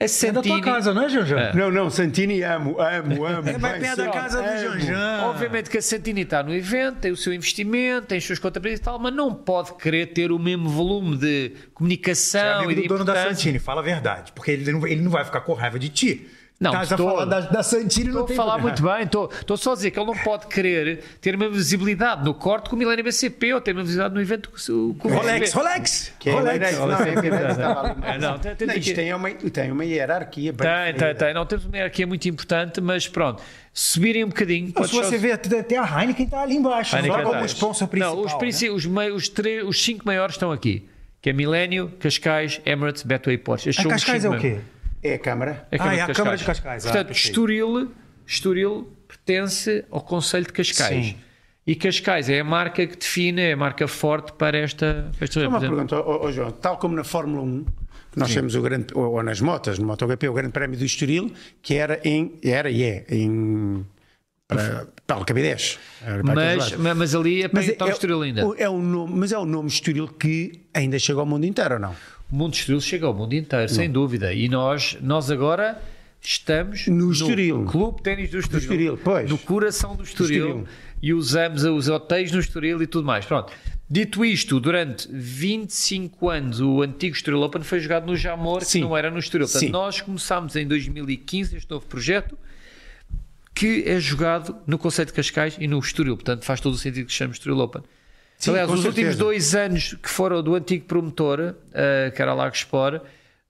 A 0.00 0.04
É 0.04 0.06
da 0.06 0.08
Santini, 0.08 0.42
tua 0.42 0.60
casa, 0.60 0.94
não 0.94 1.02
é, 1.02 1.08
Janjan? 1.08 1.52
Não, 1.52 1.68
não, 1.68 1.90
Santini 1.90 2.40
amo, 2.44 2.80
amo, 2.80 3.24
amo. 3.26 3.48
É, 3.48 3.58
vai 3.58 3.80
perto 3.80 3.96
da 3.96 4.10
casa 4.10 4.40
do. 4.40 4.46
Janjan. 4.56 5.24
Obviamente 5.24 5.68
que 5.68 5.78
a 5.78 5.82
Santini 5.82 6.20
está 6.20 6.44
no 6.44 6.54
evento, 6.54 6.98
tem 7.00 7.10
o 7.10 7.16
seu 7.16 7.34
investimento, 7.34 8.06
tem 8.06 8.18
as 8.18 8.24
suas 8.24 8.38
contabilidades 8.38 8.82
e 8.82 8.84
tal, 8.84 9.00
mas 9.00 9.12
não 9.12 9.34
pode 9.34 9.74
querer 9.74 10.06
ter 10.06 10.30
o 10.30 10.38
mesmo 10.38 10.68
volume 10.68 11.16
de 11.16 11.48
Você 11.48 11.56
é 11.56 11.70
comunicação 11.74 12.58
amigo 12.58 12.70
e 12.70 12.74
de 12.76 12.82
do 12.82 12.88
dono 12.90 13.04
da. 13.04 13.14
Santini, 13.20 13.58
fala 13.58 13.80
a 13.80 13.84
verdade. 13.84 14.30
Porque 14.30 14.52
ele 14.52 14.70
não, 14.70 14.86
ele 14.86 15.02
não 15.02 15.10
vai 15.10 15.24
ficar 15.24 15.40
com 15.40 15.54
raiva 15.54 15.76
de 15.76 15.88
ti. 15.88 16.30
Não, 16.64 16.70
Estás 16.72 16.92
a 16.92 16.94
estou- 16.94 17.10
falar 17.10 17.24
da, 17.26 17.40
da 17.40 17.62
Santini 17.62 18.06
Estou 18.08 18.26
não 18.26 18.32
a 18.32 18.36
falar 18.36 18.58
muito 18.58 18.82
bem, 18.82 19.02
estou, 19.02 19.30
estou 19.30 19.56
só 19.58 19.72
a 19.72 19.74
dizer 19.74 19.90
que 19.90 19.98
ele 19.98 20.06
não 20.06 20.16
pode 20.16 20.46
querer 20.46 21.04
ter 21.20 21.34
a 21.34 21.36
mesma 21.36 21.54
visibilidade 21.54 22.24
no 22.24 22.32
corte 22.32 22.70
com 22.70 22.76
o 22.76 22.78
Milênio 22.78 23.04
BCP 23.04 23.52
ou 23.52 23.60
ter 23.60 23.72
a 23.72 23.74
mesma 23.74 23.84
visibilidade 23.84 24.14
no 24.14 24.20
evento 24.22 24.48
com 24.50 24.72
o 24.72 24.94
com 24.94 25.08
Rolex. 25.08 25.52
Rolex! 25.52 26.12
Que 26.18 26.30
é 26.30 26.32
Rolex. 26.32 26.54
Emirates, 26.56 26.78
não, 26.78 28.34
é 28.34 28.54
tem- 28.54 28.78
isto 28.78 28.94
tem 28.94 29.12
uma, 29.14 29.30
tem 29.30 29.70
uma 29.72 29.84
hierarquia. 29.84 30.52
bem 30.52 30.66
Tem, 30.66 30.94
tem, 30.94 31.14
tem. 31.14 31.34
Não, 31.34 31.44
temos 31.44 31.66
uma 31.66 31.76
hierarquia 31.76 32.06
muito 32.06 32.26
importante, 32.28 32.80
mas 32.80 33.06
pronto. 33.06 33.42
Subirem 33.72 34.24
um 34.24 34.28
bocadinho. 34.28 34.72
Pode 34.72 34.88
se 34.88 34.94
você 34.96 35.18
ver, 35.18 35.32
até 35.32 35.76
a 35.76 36.00
Heineken 36.00 36.24
está 36.26 36.42
ali 36.42 36.56
embaixo. 36.56 36.96
Heineken 36.96 37.24
como 37.24 37.40
tá. 37.40 37.46
sponsor 37.46 37.88
principal. 37.88 38.16
Não, 38.16 38.22
os, 38.24 38.62
né? 38.62 38.70
os, 38.70 38.86
mei- 38.86 39.10
os, 39.10 39.28
três, 39.28 39.64
os 39.66 39.82
cinco 39.82 40.06
maiores 40.06 40.36
estão 40.36 40.50
aqui. 40.52 40.88
Que 41.20 41.30
é 41.30 41.32
Milênio, 41.32 41.90
Cascais, 41.98 42.60
Emirates, 42.64 43.02
Betway 43.02 43.34
e 43.34 43.38
Porsche. 43.38 43.70
A 43.70 43.70
os 43.70 43.76
Cascais 43.86 44.24
é 44.24 44.28
o 44.28 44.38
quê? 44.38 44.48
maiores. 44.48 44.73
É 45.04 45.14
a 45.14 45.18
Câmara. 45.18 45.68
É 45.70 45.76
a 45.76 45.78
Ah, 45.78 45.78
Câmara 45.78 45.94
é 45.94 46.04
de 46.06 46.10
a 46.10 46.14
Câmara 46.14 46.36
de 46.38 46.44
Cascais. 46.44 46.84
Ah, 46.84 46.88
Portanto, 46.88 47.06
perfeito. 47.08 47.28
Estoril, 47.28 47.90
Estoril 48.26 48.96
pertence 49.06 49.84
ao 49.90 50.00
Conselho 50.00 50.46
de 50.46 50.52
Cascais. 50.52 51.06
Sim. 51.06 51.16
E 51.66 51.74
Cascais 51.74 52.28
é 52.28 52.40
a 52.40 52.44
marca 52.44 52.86
que 52.86 52.96
define, 52.96 53.40
é 53.42 53.52
a 53.52 53.56
marca 53.56 53.86
forte 53.86 54.32
para 54.32 54.56
esta. 54.58 55.10
Para 55.16 55.24
esta 55.24 55.40
Só 55.40 55.48
uma 55.48 55.60
pergunta, 55.60 55.96
ó, 55.96 56.26
ó, 56.26 56.30
João. 56.32 56.50
Tal 56.52 56.76
como 56.78 56.94
na 56.96 57.04
Fórmula 57.04 57.42
1, 57.42 57.64
que 58.12 58.18
nós 58.18 58.32
temos 58.32 58.54
o 58.54 58.60
grande, 58.62 58.86
ou, 58.94 59.12
ou 59.12 59.22
nas 59.22 59.40
motas, 59.40 59.78
no 59.78 59.86
MotoGP, 59.86 60.28
o 60.28 60.32
grande 60.34 60.52
prémio 60.52 60.78
do 60.78 60.84
Estoril, 60.84 61.32
que 61.62 61.74
era 61.74 62.00
em, 62.04 62.34
era 62.44 62.70
e 62.70 62.82
é, 62.82 63.06
em, 63.08 63.84
para, 64.46 64.88
para 65.06 65.16
Alcabidez. 65.16 65.78
Mas, 66.22 66.72
mas, 66.76 66.96
mas 66.96 67.14
ali 67.14 67.42
é 67.44 67.48
para 67.48 67.60
Mas 67.60 67.68
está 67.70 67.86
o 67.86 67.88
Estoril 67.90 68.22
ainda. 68.22 68.46
o- 68.46 68.54
É 68.58 68.68
um 68.68 68.82
nome, 68.82 69.14
mas 69.16 69.32
é 69.32 69.38
um 69.38 69.46
nome 69.46 69.68
Estoril 69.68 70.06
que 70.08 70.66
ainda 70.74 70.98
chega 70.98 71.20
ao 71.20 71.26
mundo 71.26 71.44
inteiro, 71.46 71.74
ou 71.74 71.80
não? 71.80 71.96
O 72.34 72.36
mundo 72.36 72.54
Estoril 72.54 72.80
chega 72.80 73.06
ao 73.06 73.14
mundo 73.14 73.32
inteiro, 73.32 73.68
sem 73.68 73.88
dúvida. 73.88 74.34
E 74.34 74.48
nós, 74.48 74.98
nós 75.00 75.30
agora 75.30 75.80
estamos 76.20 76.88
No 76.88 77.12
Estoril. 77.12 77.64
Clube 77.64 77.98
de 77.98 78.02
Ténis 78.02 78.28
do 78.28 78.40
Estoril, 78.40 78.60
Estoril, 78.60 78.96
pois. 79.04 79.30
no 79.30 79.38
coração 79.38 79.94
do 79.94 80.02
Estoril, 80.02 80.46
Estoril. 80.46 80.68
e 81.00 81.14
usamos 81.14 81.62
os 81.62 81.88
hotéis 81.88 82.32
no 82.32 82.40
Estoril 82.40 82.82
e 82.82 82.88
tudo 82.88 83.06
mais. 83.06 83.24
Pronto. 83.24 83.52
Dito 83.88 84.24
isto, 84.24 84.58
durante 84.58 85.06
25 85.12 86.28
anos 86.28 86.60
o 86.60 86.82
antigo 86.82 87.14
Estoril 87.14 87.40
Open 87.40 87.62
foi 87.62 87.78
jogado 87.78 88.04
no 88.04 88.16
Jamor, 88.16 88.58
que 88.58 88.66
Sim. 88.66 88.80
não 88.80 88.96
era 88.96 89.12
no 89.12 89.20
Estoril. 89.20 89.46
Portanto, 89.46 89.60
Sim. 89.60 89.68
nós 89.68 90.00
começámos 90.00 90.56
em 90.56 90.66
2015 90.66 91.56
este 91.56 91.70
novo 91.70 91.86
projeto 91.86 92.36
que 93.54 93.84
é 93.86 94.00
jogado 94.00 94.56
no 94.66 94.76
Conceito 94.76 95.10
de 95.10 95.14
Cascais 95.14 95.56
e 95.60 95.68
no 95.68 95.78
Estoril. 95.78 96.16
Portanto, 96.16 96.44
faz 96.44 96.60
todo 96.60 96.74
o 96.74 96.78
sentido 96.78 97.06
que 97.06 97.12
se 97.12 97.18
chame 97.18 97.32
Estoril 97.32 97.60
Open. 97.60 97.82
Sim, 98.36 98.50
Aliás, 98.50 98.68
os 98.70 98.84
últimos 98.84 98.94
certeza. 98.94 99.18
dois 99.18 99.54
anos 99.54 99.94
que 99.94 100.10
foram 100.10 100.42
do 100.42 100.54
antigo 100.54 100.84
promotor, 100.86 101.54
eh, 101.72 102.12
que 102.14 102.20
era 102.20 102.34
Lago 102.34 102.54
Sport, 102.54 103.02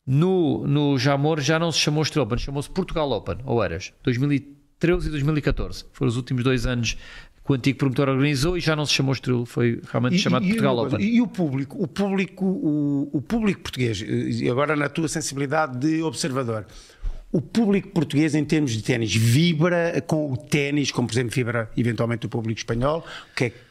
no, 0.07 0.66
no 0.66 0.99
Jamor 0.99 1.40
já 1.40 1.59
não 1.59 1.73
se 1.73 1.79
chamou 1.79 2.03
Estoril 2.03 2.25
Open, 2.25 2.38
chamou-se 2.38 2.70
Portugal 2.70 3.11
Open, 3.11 3.38
ou 3.44 3.62
eras, 3.62 3.92
2013 4.03 5.09
e 5.09 5.11
2014. 5.11 5.85
Foram 5.92 6.09
os 6.11 6.16
últimos 6.16 6.44
dois 6.44 6.66
anos 6.66 6.97
que 7.44 7.53
o 7.53 7.55
antigo 7.55 7.79
promotor 7.79 8.09
organizou 8.09 8.57
e 8.57 8.61
já 8.61 8.75
não 8.77 8.87
se 8.87 8.92
chamou 8.92 9.12
Estoril, 9.12 9.44
foi 9.44 9.81
realmente 9.90 10.18
chamado 10.18 10.47
Portugal 10.47 10.75
uma 10.75 10.83
coisa, 10.83 10.97
Open. 10.97 11.09
e 11.09 11.20
o 11.20 11.27
público, 11.27 11.83
o 11.83 11.87
público, 11.87 12.44
o, 12.44 13.11
o 13.12 13.20
público 13.23 13.61
português, 13.62 14.03
e 14.03 14.49
agora 14.49 14.77
na 14.77 14.88
tua 14.88 15.09
sensibilidade 15.09 15.79
de 15.79 16.03
observador, 16.03 16.66
o 17.37 17.40
público 17.42 17.88
português 17.88 18.33
em 18.37 18.44
termos 18.44 18.70
de 18.70 18.81
ténis 18.81 19.12
vibra 19.12 20.01
com 20.07 20.33
o 20.33 20.37
ténis, 20.37 20.92
como 20.92 21.09
por 21.09 21.14
exemplo 21.14 21.33
vibra 21.35 21.68
eventualmente 21.77 22.27
o 22.27 22.29
público 22.29 22.59
espanhol, 22.59 23.05
o 23.33 23.35
que 23.35 23.44
é 23.47 23.51
que- 23.51 23.64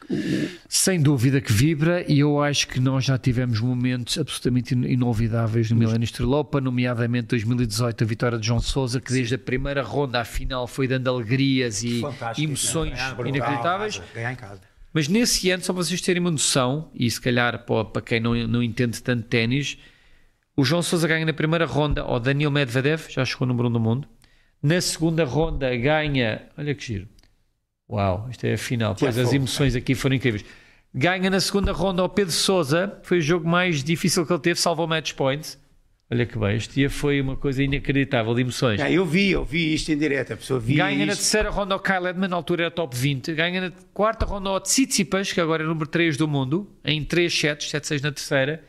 Sem 0.68 1.00
dúvida 1.00 1.40
que 1.40 1.50
vibra, 1.50 2.04
e 2.06 2.18
eu 2.18 2.42
acho 2.42 2.68
que 2.68 2.78
nós 2.78 3.06
já 3.06 3.16
tivemos 3.16 3.58
momentos 3.60 4.18
absolutamente 4.18 4.74
in- 4.74 4.84
inolvidáveis 4.84 5.70
no 5.70 5.76
Milênio 5.78 6.04
Estoril 6.04 6.32
Open, 6.34 6.60
nomeadamente 6.60 7.28
2018, 7.28 8.04
a 8.04 8.06
vitória 8.06 8.38
de 8.38 8.46
João 8.46 8.60
Sousa, 8.60 9.00
que 9.00 9.10
desde 9.10 9.36
a 9.36 9.38
primeira 9.38 9.82
ronda 9.82 10.20
à 10.20 10.24
final 10.26 10.66
foi 10.66 10.86
dando 10.86 11.08
alegrias 11.08 11.82
e 11.82 12.00
Fantástico, 12.02 12.46
emoções 12.46 12.90
né? 12.90 12.96
Ganhar 12.96 13.14
brutal, 13.14 13.34
inacreditáveis. 13.34 14.02
Ganhar 14.14 14.32
em 14.32 14.36
casa. 14.36 14.60
Mas 14.92 15.08
nesse 15.08 15.50
ano, 15.50 15.62
só 15.64 15.72
para 15.72 15.82
vocês 15.82 16.00
terem 16.02 16.20
uma 16.20 16.30
noção, 16.30 16.90
e 16.94 17.10
se 17.10 17.18
calhar 17.18 17.64
para, 17.64 18.02
quem 18.02 18.20
não, 18.20 18.34
não 18.46 18.62
entende 18.62 19.02
tanto 19.02 19.22
ténis, 19.24 19.78
o 20.56 20.64
João 20.64 20.82
Sousa 20.82 21.06
ganha 21.08 21.24
na 21.26 21.32
primeira 21.32 21.66
ronda 21.66 22.02
ao 22.02 22.20
Daniel 22.20 22.50
Medvedev, 22.50 23.06
já 23.08 23.24
chegou 23.24 23.46
no 23.46 23.52
número 23.52 23.68
um 23.68 23.72
do 23.72 23.80
mundo. 23.80 24.08
Na 24.62 24.80
segunda 24.80 25.24
ronda 25.24 25.74
ganha, 25.76 26.42
olha 26.56 26.74
que 26.74 26.84
giro. 26.84 27.08
Uau, 27.90 28.28
isto 28.30 28.44
é 28.46 28.54
a 28.54 28.58
final. 28.58 28.94
Pois 28.94 29.18
as 29.18 29.32
emoções 29.32 29.76
aqui 29.76 29.94
foram 29.94 30.16
incríveis. 30.16 30.44
Ganha 30.94 31.28
na 31.28 31.40
segunda 31.40 31.72
ronda 31.72 32.02
ao 32.02 32.08
Pedro 32.08 32.32
Sousa, 32.32 32.98
foi 33.02 33.18
o 33.18 33.20
jogo 33.20 33.48
mais 33.48 33.82
difícil 33.82 34.24
que 34.24 34.32
ele 34.32 34.40
teve, 34.40 34.60
salvou 34.60 34.86
match 34.86 35.12
points. 35.14 35.62
Olha 36.10 36.24
que 36.24 36.38
bem, 36.38 36.56
este 36.56 36.74
dia 36.74 36.88
foi 36.88 37.20
uma 37.20 37.36
coisa 37.36 37.62
inacreditável 37.62 38.32
de 38.34 38.42
emoções. 38.42 38.80
Ah, 38.80 38.90
eu 38.90 39.04
vi, 39.04 39.30
eu 39.32 39.44
vi 39.44 39.74
isto 39.74 39.90
em 39.90 39.98
direto, 39.98 40.34
a 40.34 40.36
pessoa 40.36 40.60
via 40.60 40.84
Ganha 40.84 40.98
na 41.04 41.12
isto. 41.12 41.22
terceira 41.22 41.50
ronda 41.50 41.74
ao 41.74 41.80
Kyle 41.80 42.06
Edman, 42.06 42.28
na 42.28 42.36
altura 42.36 42.64
era 42.64 42.70
top 42.70 42.96
20. 42.96 43.34
Ganha 43.34 43.60
na 43.60 43.72
quarta 43.92 44.24
ronda 44.24 44.50
ao 44.50 44.60
Tsitsipas, 44.60 45.32
que 45.32 45.40
agora 45.40 45.64
é 45.64 45.66
número 45.66 45.88
3 45.88 46.16
do 46.16 46.28
mundo, 46.28 46.70
em 46.84 47.02
3 47.04 47.36
sets, 47.36 47.72
7-6 47.72 48.02
na 48.02 48.12
terceira. 48.12 48.62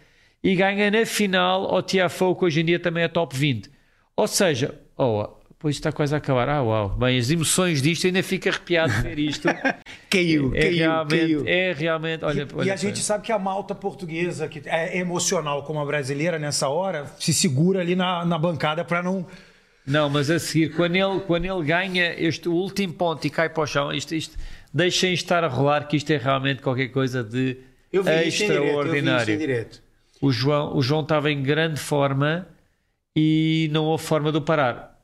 E 0.45 0.55
ganha 0.55 0.91
na 0.91 1.05
final 1.07 1.65
ao 1.73 1.81
Tiafoe, 1.81 2.35
que 2.35 2.45
hoje 2.45 2.61
em 2.61 2.65
dia 2.65 2.79
também 2.79 3.03
é 3.03 3.07
top 3.07 3.35
20. 3.35 3.67
Ou 4.15 4.27
seja, 4.27 4.79
oh, 4.95 5.27
pois 5.57 5.75
está 5.75 5.91
quase 5.91 6.13
a 6.13 6.19
acabar. 6.19 6.47
Ah, 6.47 6.61
uau. 6.61 6.89
Bem, 6.89 7.17
as 7.17 7.31
emoções 7.31 7.81
disto, 7.81 8.05
ainda 8.05 8.21
fico 8.21 8.47
arrepiado 8.47 8.93
de 8.93 9.01
ver 9.01 9.17
isto. 9.17 9.47
Caiu, 10.07 10.51
É 10.55 10.61
caiu, 10.61 10.77
realmente, 10.77 11.19
caiu. 11.19 11.43
é 11.47 11.73
realmente. 11.73 12.23
Olha, 12.23 12.47
E 12.53 12.55
olha 12.59 12.73
a 12.73 12.75
gente 12.75 12.99
sabe 12.99 13.23
que 13.25 13.31
a 13.31 13.39
malta 13.39 13.73
portuguesa, 13.73 14.47
que 14.47 14.61
é 14.67 14.99
emocional 14.99 15.63
como 15.63 15.79
a 15.79 15.85
brasileira 15.85 16.37
nessa 16.37 16.69
hora, 16.69 17.05
se 17.19 17.33
segura 17.33 17.81
ali 17.81 17.95
na, 17.95 18.23
na 18.23 18.37
bancada 18.37 18.85
para 18.85 19.01
não. 19.01 19.25
Não, 19.85 20.09
mas 20.09 20.29
a 20.29 20.37
seguir, 20.39 20.75
quando 20.75 20.95
ele, 20.95 21.19
quando 21.21 21.45
ele 21.45 21.63
ganha 21.63 22.13
este 22.19 22.47
último 22.47 22.93
ponto 22.93 23.25
e 23.25 23.29
cai 23.31 23.49
para 23.49 23.63
o 23.63 23.67
chão, 23.67 23.91
isto, 23.91 24.13
isto, 24.15 24.37
deixem 24.73 25.11
estar 25.13 25.43
a 25.43 25.47
rolar, 25.47 25.87
que 25.87 25.97
isto 25.97 26.11
é 26.11 26.17
realmente 26.17 26.61
qualquer 26.61 26.89
coisa 26.89 27.23
de 27.23 27.57
Eu 27.91 28.03
vi 28.03 28.11
em 28.11 28.13
direto, 28.13 28.13
eu 28.13 28.21
vi 28.21 28.27
isto 28.29 28.43
em 28.43 28.45
extraordinário. 28.51 29.37
direto. 29.37 29.84
O 30.25 30.31
João, 30.31 30.75
o 30.75 30.81
João 30.81 31.01
estava 31.01 31.29
em 31.31 31.43
grande 31.43 31.79
forma 31.79 32.47
e 33.15 33.69
não 33.71 33.85
houve 33.85 34.03
forma 34.03 34.31
de 34.31 34.39
o 34.39 34.41
parar. 34.41 34.99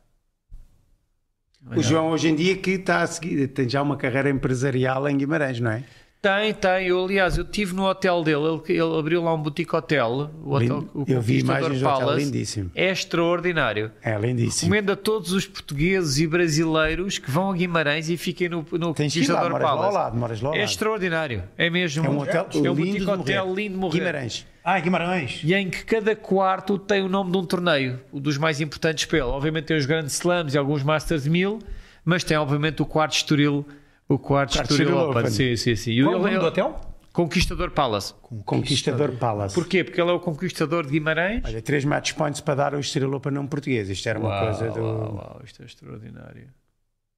O 1.75 1.84
João 1.84 2.10
hoje 2.10 2.29
em 2.29 2.36
dia 2.36 2.57
que 2.57 2.71
está 2.71 3.03
a 3.03 3.07
seguir, 3.07 3.47
tem 3.49 3.69
já 3.69 3.84
uma 3.84 3.95
carreira 3.95 4.31
empresarial 4.31 5.07
em 5.07 5.15
Guimarães, 5.15 5.60
não 5.60 5.69
é? 5.69 5.84
Tem, 6.19 6.51
tem. 6.55 6.88
Eu, 6.88 7.05
aliás, 7.05 7.38
eu 7.38 7.43
estive 7.43 7.75
no 7.75 7.88
hotel 7.88 8.23
dele. 8.23 8.41
Ele, 8.67 8.79
ele 8.79 8.99
abriu 8.99 9.23
lá 9.23 9.36
um 9.36 9.41
boutique 9.41 9.75
hotel. 9.75 10.31
O 10.43 10.55
hotel 10.55 10.79
Lindo. 10.79 10.89
o 10.95 11.05
Eu 11.07 11.21
vi 11.21 11.39
imagens 11.39 11.79
do 11.79 11.88
hotel, 11.88 12.17
lindíssimo. 12.17 12.71
É 12.73 12.91
extraordinário. 12.91 13.91
É 14.01 14.17
lindíssimo. 14.17 14.71
Recomendo 14.73 14.91
a 14.91 14.95
todos 14.95 15.34
os 15.34 15.45
portugueses 15.45 16.17
e 16.17 16.25
brasileiros 16.25 17.19
que 17.19 17.29
vão 17.29 17.51
a 17.51 17.53
Guimarães 17.53 18.10
e 18.10 18.17
fiquem 18.17 18.49
no, 18.49 18.65
no 18.71 18.93
Tens 18.93 19.15
lá, 19.15 19.41
Conquistador 19.41 19.51
lá 19.51 19.60
Palace. 19.60 20.17
moras 20.17 20.41
lá 20.41 20.49
ao 20.49 20.55
É 20.55 20.63
extraordinário. 20.63 21.43
É 21.55 21.69
mesmo. 21.69 22.05
É 22.05 22.10
um 22.10 22.19
hotel 22.19 22.47
é 22.51 22.57
um 22.57 22.62
lindo 22.62 22.75
boutique 22.75 23.10
hotel 23.10 23.53
lindo 23.53 23.73
de 23.73 23.79
morrer. 23.79 23.99
Guimarães. 23.99 24.50
Ah, 24.63 24.80
Guimarães. 24.80 25.41
E 25.43 25.54
em 25.54 25.69
que 25.69 25.84
cada 25.84 26.15
quarto 26.15 26.78
tem 26.78 27.02
o 27.02 27.10
nome 27.10 27.32
de 27.32 27.38
um 27.38 27.45
torneio, 27.45 28.00
o 28.12 28.19
dos 28.19 28.38
mais 28.38 28.62
importantes 28.62 29.06
pelo. 29.06 29.32
Obviamente 29.32 29.65
tem 29.65 29.78
os 29.78 29.86
grandes 29.86 30.13
slams 30.13 30.54
e 30.54 30.58
alguns 30.58 30.84
Masters 30.84 31.26
1000, 31.28 31.60
mas 32.06 32.24
tem 32.24 32.38
obviamente 32.38 32.82
o 32.82 32.86
quarto 32.86 33.13
Estoril, 33.13 33.65
o 34.08 34.17
quarto 34.19 34.54
Quarto 34.54 34.71
Estoril 34.71 34.88
Estoril 34.89 35.10
Open. 35.10 35.21
Open. 35.21 35.32
Sim, 35.32 35.56
sim, 35.56 35.76
sim. 35.76 35.91
E 35.91 36.04
Qual 36.04 36.13
é 36.13 36.17
o 36.17 36.19
nome 36.19 36.30
do 36.32 36.38
ele- 36.38 36.45
hotel? 36.45 36.82
Conquistador 37.12 37.71
Palace. 37.71 38.13
Conquistador 38.45 39.12
Palace. 39.17 39.54
Porquê? 39.54 39.84
Porque 39.84 40.00
ele 40.00 40.12
é 40.12 40.13
o 40.13 40.19
conquistador 40.19 40.86
de 40.86 40.91
Guimarães. 40.91 41.41
Olha, 41.45 41.62
três 41.62 41.84
match 41.84 42.13
points 42.13 42.39
para 42.39 42.56
dar 42.56 42.74
ao 42.74 42.80
Estrela 42.80 43.17
Open 43.17 43.34
não 43.34 43.45
português. 43.47 43.89
Isto 43.89 44.08
era 44.08 44.17
uma 44.17 44.30
Uau, 44.30 44.45
coisa 44.45 44.71
do. 44.71 44.80
uau, 44.82 45.15
uau, 45.15 45.41
isto 45.43 45.62
é 45.62 45.65
extraordinário. 45.65 46.47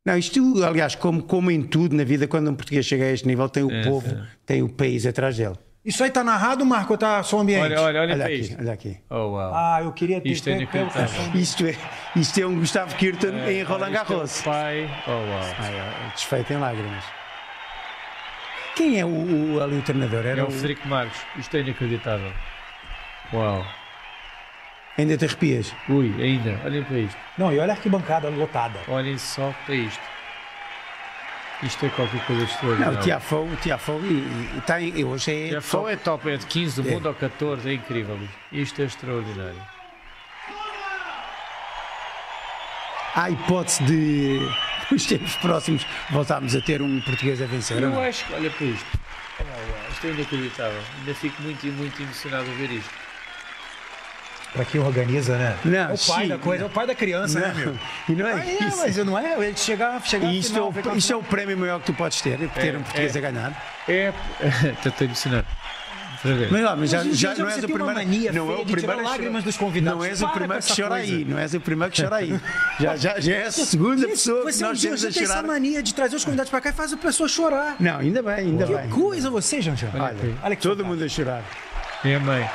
Não, 0.05 0.17
isto, 0.17 0.63
aliás, 0.63 0.95
como, 0.95 1.21
como 1.21 1.51
em 1.51 1.61
tudo 1.61 1.95
na 1.95 2.03
vida, 2.03 2.27
quando 2.27 2.49
um 2.49 2.55
português 2.55 2.85
chega 2.87 3.03
a 3.05 3.11
este 3.11 3.27
nível, 3.27 3.47
tem 3.47 3.63
o 3.63 3.71
É, 3.71 3.83
povo, 3.83 4.07
é. 4.15 4.27
tem 4.47 4.63
o 4.63 4.69
país 4.69 5.05
atrás 5.05 5.37
dele. 5.37 5.55
Isso 5.85 6.01
aí 6.03 6.09
tá 6.09 6.23
narrado, 6.23 6.65
Marco, 6.65 6.93
ou 6.93 6.97
tá 6.97 7.21
só 7.23 7.39
ambiente? 7.39 7.61
Olha, 7.63 7.81
olha, 7.81 8.01
olha, 8.01 8.13
Olha 8.13 8.15
para 8.17 8.25
aqui, 8.27 8.35
isto. 8.39 8.57
olha 8.59 8.71
aqui. 8.73 8.97
Oh, 9.09 9.15
uau. 9.31 9.51
Ah, 9.53 9.79
eu 9.83 9.91
queria 9.91 10.21
ter 10.21 10.29
Isto 10.29 10.49
é 10.49 10.57
som. 11.07 11.31
Isto 11.37 11.65
é, 11.65 11.75
isto 12.15 12.39
é 12.39 12.45
um 12.47 12.57
Gustavo 12.59 12.95
Kirten 12.95 13.35
em 13.49 13.63
Roland 13.63 13.89
é 13.89 13.91
Garros. 13.91 14.41
Pai. 14.43 14.89
Oh, 15.05 15.11
uau. 15.11 15.55
Ai, 15.59 15.79
ai, 15.79 16.11
desfeito 16.15 16.53
em 16.53 16.57
lágrimas. 16.57 17.03
Quem 18.75 18.97
é 18.99 19.05
o, 19.05 19.09
o, 19.09 19.61
ali 19.61 19.77
o 19.77 19.81
treinador? 19.81 20.25
Era 20.25 20.39
É 20.39 20.43
o 20.43 20.47
o- 20.47 20.51
Frederico 20.51 20.87
Marques. 20.87 21.19
Isto 21.37 21.57
é 21.57 21.59
inacreditável. 21.59 22.31
Uau. 23.33 23.65
Ainda 24.97 25.17
te 25.17 25.25
arrepias? 25.25 25.73
Ui, 25.89 26.13
ainda. 26.23 26.59
Olhem 26.63 26.83
para 26.83 26.97
isto. 26.99 27.17
Não, 27.37 27.51
e 27.51 27.59
olha 27.59 27.73
a 27.73 27.75
arquibancada 27.75 28.29
lotada. 28.29 28.79
Olhem 28.87 29.17
só 29.17 29.53
para 29.65 29.75
isto. 29.75 30.01
Isto 31.65 31.85
é 31.85 31.89
qualquer 31.89 32.25
coisa 32.25 32.45
de 32.45 32.65
Não, 32.79 32.93
o 32.93 32.97
Tiafou, 32.97 33.47
o 33.47 33.55
Tiafou 33.55 34.01
e, 34.03 34.57
e, 34.57 34.61
tem, 34.65 35.03
hoje 35.05 35.31
é. 35.47 35.51
Já 35.51 35.61
foi 35.61 35.93
é 35.93 35.95
top, 35.95 36.29
é 36.29 36.37
de 36.37 36.45
15 36.45 36.81
do 36.81 36.89
É. 36.89 36.91
mundo 36.91 37.05
ou 37.07 37.13
14, 37.13 37.69
é 37.69 37.73
incrível. 37.73 38.19
Isto 38.51 38.81
é 38.81 38.85
extraordinário. 38.85 39.73
há 43.15 43.29
hipótese 43.29 43.83
de, 43.83 44.39
nos 44.91 45.05
tempos 45.05 45.35
próximos, 45.35 45.85
voltarmos 46.09 46.55
a 46.55 46.61
ter 46.61 46.81
um 46.81 46.99
português 47.01 47.41
a 47.41 47.45
vencer? 47.45 47.81
Eu 47.81 47.89
não? 47.91 48.01
acho 48.01 48.25
que, 48.25 48.33
olha 48.33 48.49
para 48.49 48.65
isto. 48.65 48.99
Isto 49.91 50.07
é 50.07 50.09
inacreditável. 50.11 50.81
Ainda 50.99 51.15
fico 51.15 51.41
muito, 51.41 51.65
muito 51.67 52.01
emocionado 52.01 52.49
a 52.49 52.53
ver 52.55 52.71
isto. 52.71 53.02
Pra 54.53 54.63
quem 54.65 54.79
organiza, 54.79 55.35
né? 55.37 55.55
Não, 55.65 55.77
é 55.77 55.83
o 55.85 55.97
pai 55.97 56.23
sim, 56.23 56.27
da 56.27 56.37
coisa, 56.37 56.63
é 56.63 56.67
o 56.67 56.69
pai 56.69 56.85
da 56.85 56.93
criança, 56.93 57.39
né, 57.39 57.53
meu? 57.55 57.75
E 58.07 58.11
não 58.11 58.27
é 58.27 58.33
Ah, 58.33 58.45
é, 58.45 58.67
isso. 58.67 58.77
mas 58.77 58.97
não 58.97 59.17
é? 59.17 59.33
Ele 59.43 59.57
chegar, 59.57 59.99
chegar 60.05 60.31
E 60.31 60.37
final, 60.53 60.71
é 60.75 60.87
o, 60.87 60.91
a- 60.91 60.95
isto 60.95 61.11
é 61.13 61.15
o 61.15 61.23
prémio 61.23 61.57
maior 61.57 61.79
que 61.79 61.87
tu 61.87 61.93
podes 61.93 62.21
ter, 62.21 62.37
ter 62.49 62.75
um 62.77 62.83
português 62.83 63.15
é. 63.15 63.19
a 63.19 63.21
ganhar. 63.21 63.65
É. 63.87 64.13
Estou 64.77 64.91
vez. 66.35 66.51
Mas, 66.51 66.63
lá, 66.63 66.75
mas 66.75 66.89
já, 66.89 67.03
já 67.03 67.35
não 67.35 67.49
és 67.49 67.57
o 67.63 67.67
primeiro. 67.67 67.93
mania 67.93 68.31
não 68.31 68.49
é 68.51 68.55
o 68.55 68.65
primeiro 68.65 69.03
lágrimas 69.03 69.31
chorar. 69.41 69.43
dos 69.43 69.57
convidados. 69.57 69.99
Não 69.99 70.05
és 70.05 70.19
Para 70.19 70.29
o 70.29 70.31
primeiro 70.31 70.63
que 70.63 70.81
chora 70.81 70.95
aí. 70.95 71.25
Não 71.25 71.37
és 71.37 71.53
o 71.53 71.59
primeiro 71.59 71.91
que 71.91 72.01
chora 72.01 72.15
aí. 72.15 72.39
Já, 72.79 72.95
já, 72.95 73.19
já 73.19 73.33
és 73.33 73.59
a 73.59 73.65
segunda 73.65 74.07
pessoa 74.07 74.45
que 74.45 74.53
Você 74.53 74.63
um 74.63 74.67
nós 74.69 74.79
dia 74.79 74.89
temos 74.91 75.03
a 75.05 75.11
tem 75.11 75.23
essa 75.23 75.33
chorar. 75.33 75.47
mania 75.47 75.83
de 75.83 75.93
trazer 75.93 76.15
os 76.15 76.23
convidados 76.23 76.49
pra 76.49 76.61
cá 76.61 76.69
e 76.69 76.73
faz 76.73 76.93
a 76.93 76.97
pessoa 76.97 77.27
chorar. 77.27 77.75
Não, 77.79 77.97
ainda 77.99 78.21
bem, 78.23 78.33
ainda 78.35 78.65
Que 78.65 78.73
bem. 78.75 78.89
coisa 78.89 79.29
você, 79.29 79.61
Jean-Jean. 79.61 79.89
Olha, 79.95 80.15
Olha 80.43 80.55
que 80.55 80.61
todo 80.61 80.85
mundo 80.85 81.03
a 81.03 81.09
chorar. 81.09 81.43
É, 82.05 82.17
mãe. 82.19 82.49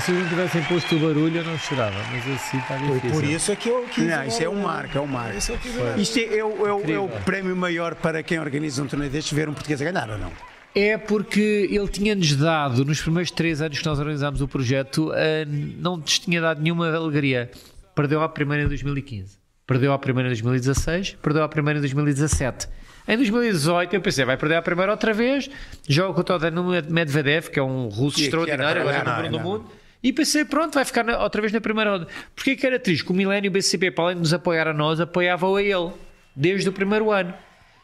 Se 0.00 0.10
não 0.10 0.26
tivessem 0.28 0.62
posto 0.64 0.96
o 0.96 0.98
barulho, 1.00 1.36
eu 1.38 1.44
não 1.44 1.58
chorava. 1.58 1.94
Mas 2.10 2.26
assim 2.34 2.58
está 2.58 2.78
Foi 2.78 2.94
difícil. 2.94 3.10
por 3.10 3.24
isso 3.24 3.52
é 3.52 3.56
que 3.56 3.68
eu 3.68 3.84
quis. 3.90 4.04
Não, 4.04 4.24
isso 4.24 4.42
é 4.42 4.48
um 4.48 4.62
marco, 4.62 4.96
é 4.96 5.00
um 5.00 5.06
marco. 5.06 5.36
Isso 5.38 5.52
é 5.52 5.54
o 5.96 6.00
Isto 6.00 6.18
é, 6.18 6.38
é 6.38 6.44
o- 6.44 6.66
é 6.66 6.72
o- 6.98 7.06
é 7.06 7.20
prémio 7.20 7.54
maior 7.54 7.94
para 7.94 8.22
quem 8.22 8.38
organiza 8.40 8.82
um 8.82 8.86
torneio 8.86 9.10
destes 9.10 9.32
ver 9.32 9.48
um 9.48 9.52
português 9.52 9.80
a 9.82 9.84
ganhar 9.84 10.08
ou 10.10 10.18
não? 10.18 10.32
É 10.74 10.96
porque 10.96 11.68
ele 11.70 11.86
tinha-nos 11.88 12.34
dado, 12.36 12.84
nos 12.86 13.00
primeiros 13.02 13.30
três 13.30 13.60
anos 13.60 13.78
que 13.78 13.84
nós 13.86 13.98
organizámos 13.98 14.40
o 14.40 14.48
projeto, 14.48 15.12
eh, 15.14 15.44
não 15.46 15.98
nos 15.98 16.18
tinha 16.18 16.40
dado 16.40 16.62
nenhuma 16.62 16.90
alegria. 16.94 17.50
Perdeu 17.94 18.22
a 18.22 18.28
primeira 18.30 18.64
em 18.64 18.68
2015, 18.68 19.36
perdeu 19.66 19.92
a 19.92 19.98
primeira 19.98 20.28
em 20.28 20.30
2016, 20.32 21.18
perdeu 21.22 21.42
a 21.44 21.48
primeira 21.48 21.78
em 21.78 21.82
2017. 21.82 22.66
Em 23.06 23.16
2018 23.18 23.94
eu 23.94 24.00
pensei, 24.00 24.24
vai 24.24 24.38
perder 24.38 24.54
a 24.54 24.62
primeira 24.62 24.92
outra 24.92 25.12
vez, 25.12 25.50
joga 25.86 26.14
contra 26.14 26.36
o 26.36 26.38
Daniil 26.38 26.64
Medvedev, 26.88 27.48
que 27.50 27.58
é 27.58 27.62
um 27.62 27.88
russo 27.88 28.20
extraordinário, 28.22 28.80
agora 28.80 28.96
é 28.96 29.04
número 29.04 29.26
um 29.28 29.30
do 29.30 29.36
não 29.38 29.44
mundo. 29.44 29.70
E 30.02 30.12
pensei, 30.12 30.44
pronto, 30.44 30.74
vai 30.74 30.84
ficar 30.84 31.04
na- 31.04 31.22
outra 31.22 31.40
vez 31.40 31.52
na 31.52 31.60
primeira 31.60 31.90
roda. 31.92 32.08
Porquê 32.34 32.56
que 32.56 32.66
era 32.66 32.78
triste? 32.78 33.04
Que 33.04 33.12
o 33.12 33.14
Milênio 33.14 33.50
BCP, 33.50 33.90
para 33.92 34.04
além 34.04 34.16
de 34.16 34.20
nos 34.22 34.32
apoiar 34.32 34.66
a 34.66 34.72
nós, 34.72 35.00
apoiava 35.00 35.46
a 35.56 35.62
ele, 35.62 35.92
desde 36.34 36.68
o 36.68 36.72
primeiro 36.72 37.10
ano. 37.12 37.32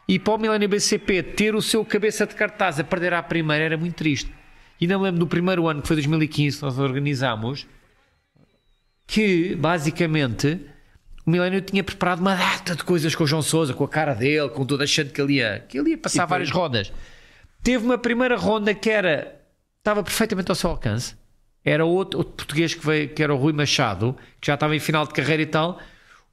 E 0.07 0.19
para 0.19 0.33
o 0.33 0.37
Milênio 0.37 0.67
BCP 0.67 1.23
ter 1.23 1.55
o 1.55 1.61
seu 1.61 1.85
cabeça 1.85 2.25
de 2.27 2.35
cartaz 2.35 2.79
a 2.79 2.83
perder 2.83 3.13
à 3.13 3.23
primeira 3.23 3.63
era 3.63 3.77
muito 3.77 3.95
triste. 3.95 4.29
E 4.81 4.85
ainda 4.85 4.97
me 4.97 5.03
lembro 5.05 5.19
do 5.19 5.27
primeiro 5.27 5.67
ano, 5.67 5.81
que 5.81 5.87
foi 5.87 5.95
2015, 5.95 6.57
que 6.57 6.63
nós 6.63 6.77
organizámos, 6.79 7.65
que 9.07 9.55
basicamente 9.55 10.59
o 11.25 11.29
Milênio 11.31 11.61
tinha 11.61 11.83
preparado 11.83 12.19
uma 12.19 12.35
data 12.35 12.75
de 12.75 12.83
coisas 12.83 13.13
com 13.15 13.23
o 13.23 13.27
João 13.27 13.41
Sousa, 13.41 13.73
com 13.73 13.83
a 13.83 13.89
cara 13.89 14.13
dele, 14.13 14.49
com 14.49 14.65
tudo, 14.65 14.83
achando 14.83 15.11
que 15.11 15.21
ele 15.21 15.33
ia, 15.35 15.63
que 15.67 15.77
ele 15.77 15.91
ia 15.91 15.97
passar 15.97 16.25
várias 16.25 16.49
rondas. 16.51 16.91
Teve 17.63 17.85
uma 17.85 17.97
primeira 17.97 18.35
ronda 18.37 18.73
que 18.73 18.89
era 18.89 19.35
estava 19.77 20.03
perfeitamente 20.03 20.49
ao 20.51 20.55
seu 20.55 20.69
alcance. 20.69 21.15
Era 21.63 21.85
outro, 21.85 22.19
outro 22.19 22.33
português 22.33 22.73
que 22.73 22.85
veio, 22.85 23.09
que 23.09 23.21
era 23.21 23.33
o 23.33 23.37
Rui 23.37 23.53
Machado, 23.53 24.15
que 24.39 24.47
já 24.47 24.53
estava 24.53 24.75
em 24.75 24.79
final 24.79 25.05
de 25.05 25.13
carreira 25.13 25.43
e 25.43 25.45
tal. 25.45 25.79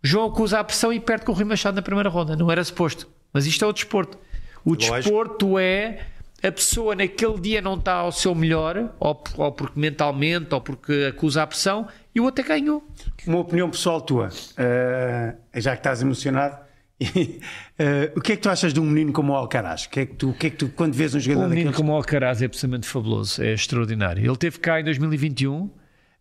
João 0.02 0.28
acusa 0.28 0.60
a 0.60 0.64
pressão 0.64 0.92
e 0.92 1.00
perde 1.00 1.24
com 1.24 1.32
o 1.32 1.34
Rui 1.34 1.44
Machado 1.44 1.74
na 1.74 1.82
primeira 1.82 2.08
ronda. 2.08 2.36
Não 2.36 2.50
era 2.50 2.62
suposto. 2.62 3.08
Mas 3.32 3.46
isto 3.46 3.64
é 3.64 3.68
o 3.68 3.72
desporto. 3.72 4.18
O 4.64 4.74
Lógico. 4.74 4.94
desporto 4.94 5.58
é 5.58 6.06
a 6.42 6.52
pessoa 6.52 6.94
naquele 6.94 7.40
dia 7.40 7.60
não 7.60 7.74
está 7.74 7.94
ao 7.94 8.12
seu 8.12 8.34
melhor, 8.34 8.94
ou, 9.00 9.24
ou 9.36 9.52
porque 9.52 9.78
mentalmente, 9.78 10.54
ou 10.54 10.60
porque 10.60 11.10
acusa 11.10 11.42
a 11.42 11.46
pressão, 11.46 11.88
e 12.14 12.20
o 12.20 12.24
outro 12.24 12.44
é 12.44 12.48
ganhou. 12.48 12.86
Uma 13.26 13.38
opinião 13.38 13.70
pessoal 13.70 14.00
tua, 14.00 14.28
eh, 14.56 15.34
já 15.54 15.72
que 15.72 15.78
estás 15.78 16.02
emocionado, 16.02 16.65
eh, 17.78 18.12
o 18.16 18.20
que 18.20 18.32
é 18.32 18.36
que 18.36 18.42
tu 18.42 18.48
achas 18.48 18.72
de 18.72 18.80
um 18.80 18.84
menino 18.84 19.12
como 19.12 19.32
o 19.32 19.36
Alcaraz? 19.36 19.84
O 19.84 19.90
que 19.90 20.00
é 20.00 20.06
que 20.06 20.14
tu, 20.14 20.32
que 20.32 20.46
é 20.46 20.50
que 20.50 20.56
tu 20.56 20.68
quando 20.68 20.94
vês 20.94 21.14
um 21.14 21.20
jogador 21.20 21.44
Um 21.44 21.48
menino 21.48 21.70
daqueles... 21.70 21.76
como 21.76 21.92
o 21.92 21.96
Alcaraz 21.96 22.40
é 22.40 22.46
absolutamente 22.46 22.86
fabuloso, 22.86 23.42
é 23.42 23.52
extraordinário. 23.52 24.24
Ele 24.24 24.36
teve 24.36 24.58
cá 24.58 24.80
em 24.80 24.84
2021, 24.84 25.70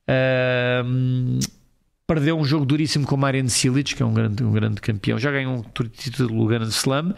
ahm, 0.08 1.40
perdeu 2.06 2.38
um 2.38 2.44
jogo 2.44 2.66
duríssimo 2.66 3.08
com 3.08 3.16
o 3.16 3.18
Marian 3.18 3.48
Silic, 3.48 3.96
que 3.96 4.04
é 4.04 4.06
um 4.06 4.14
grande, 4.14 4.44
um 4.44 4.52
grande 4.52 4.82
campeão, 4.82 5.18
já 5.18 5.32
ganhou 5.32 5.56
um 5.56 5.62
título 5.88 6.28
do 6.28 6.46
Grand 6.46 6.68
Slam. 6.68 7.16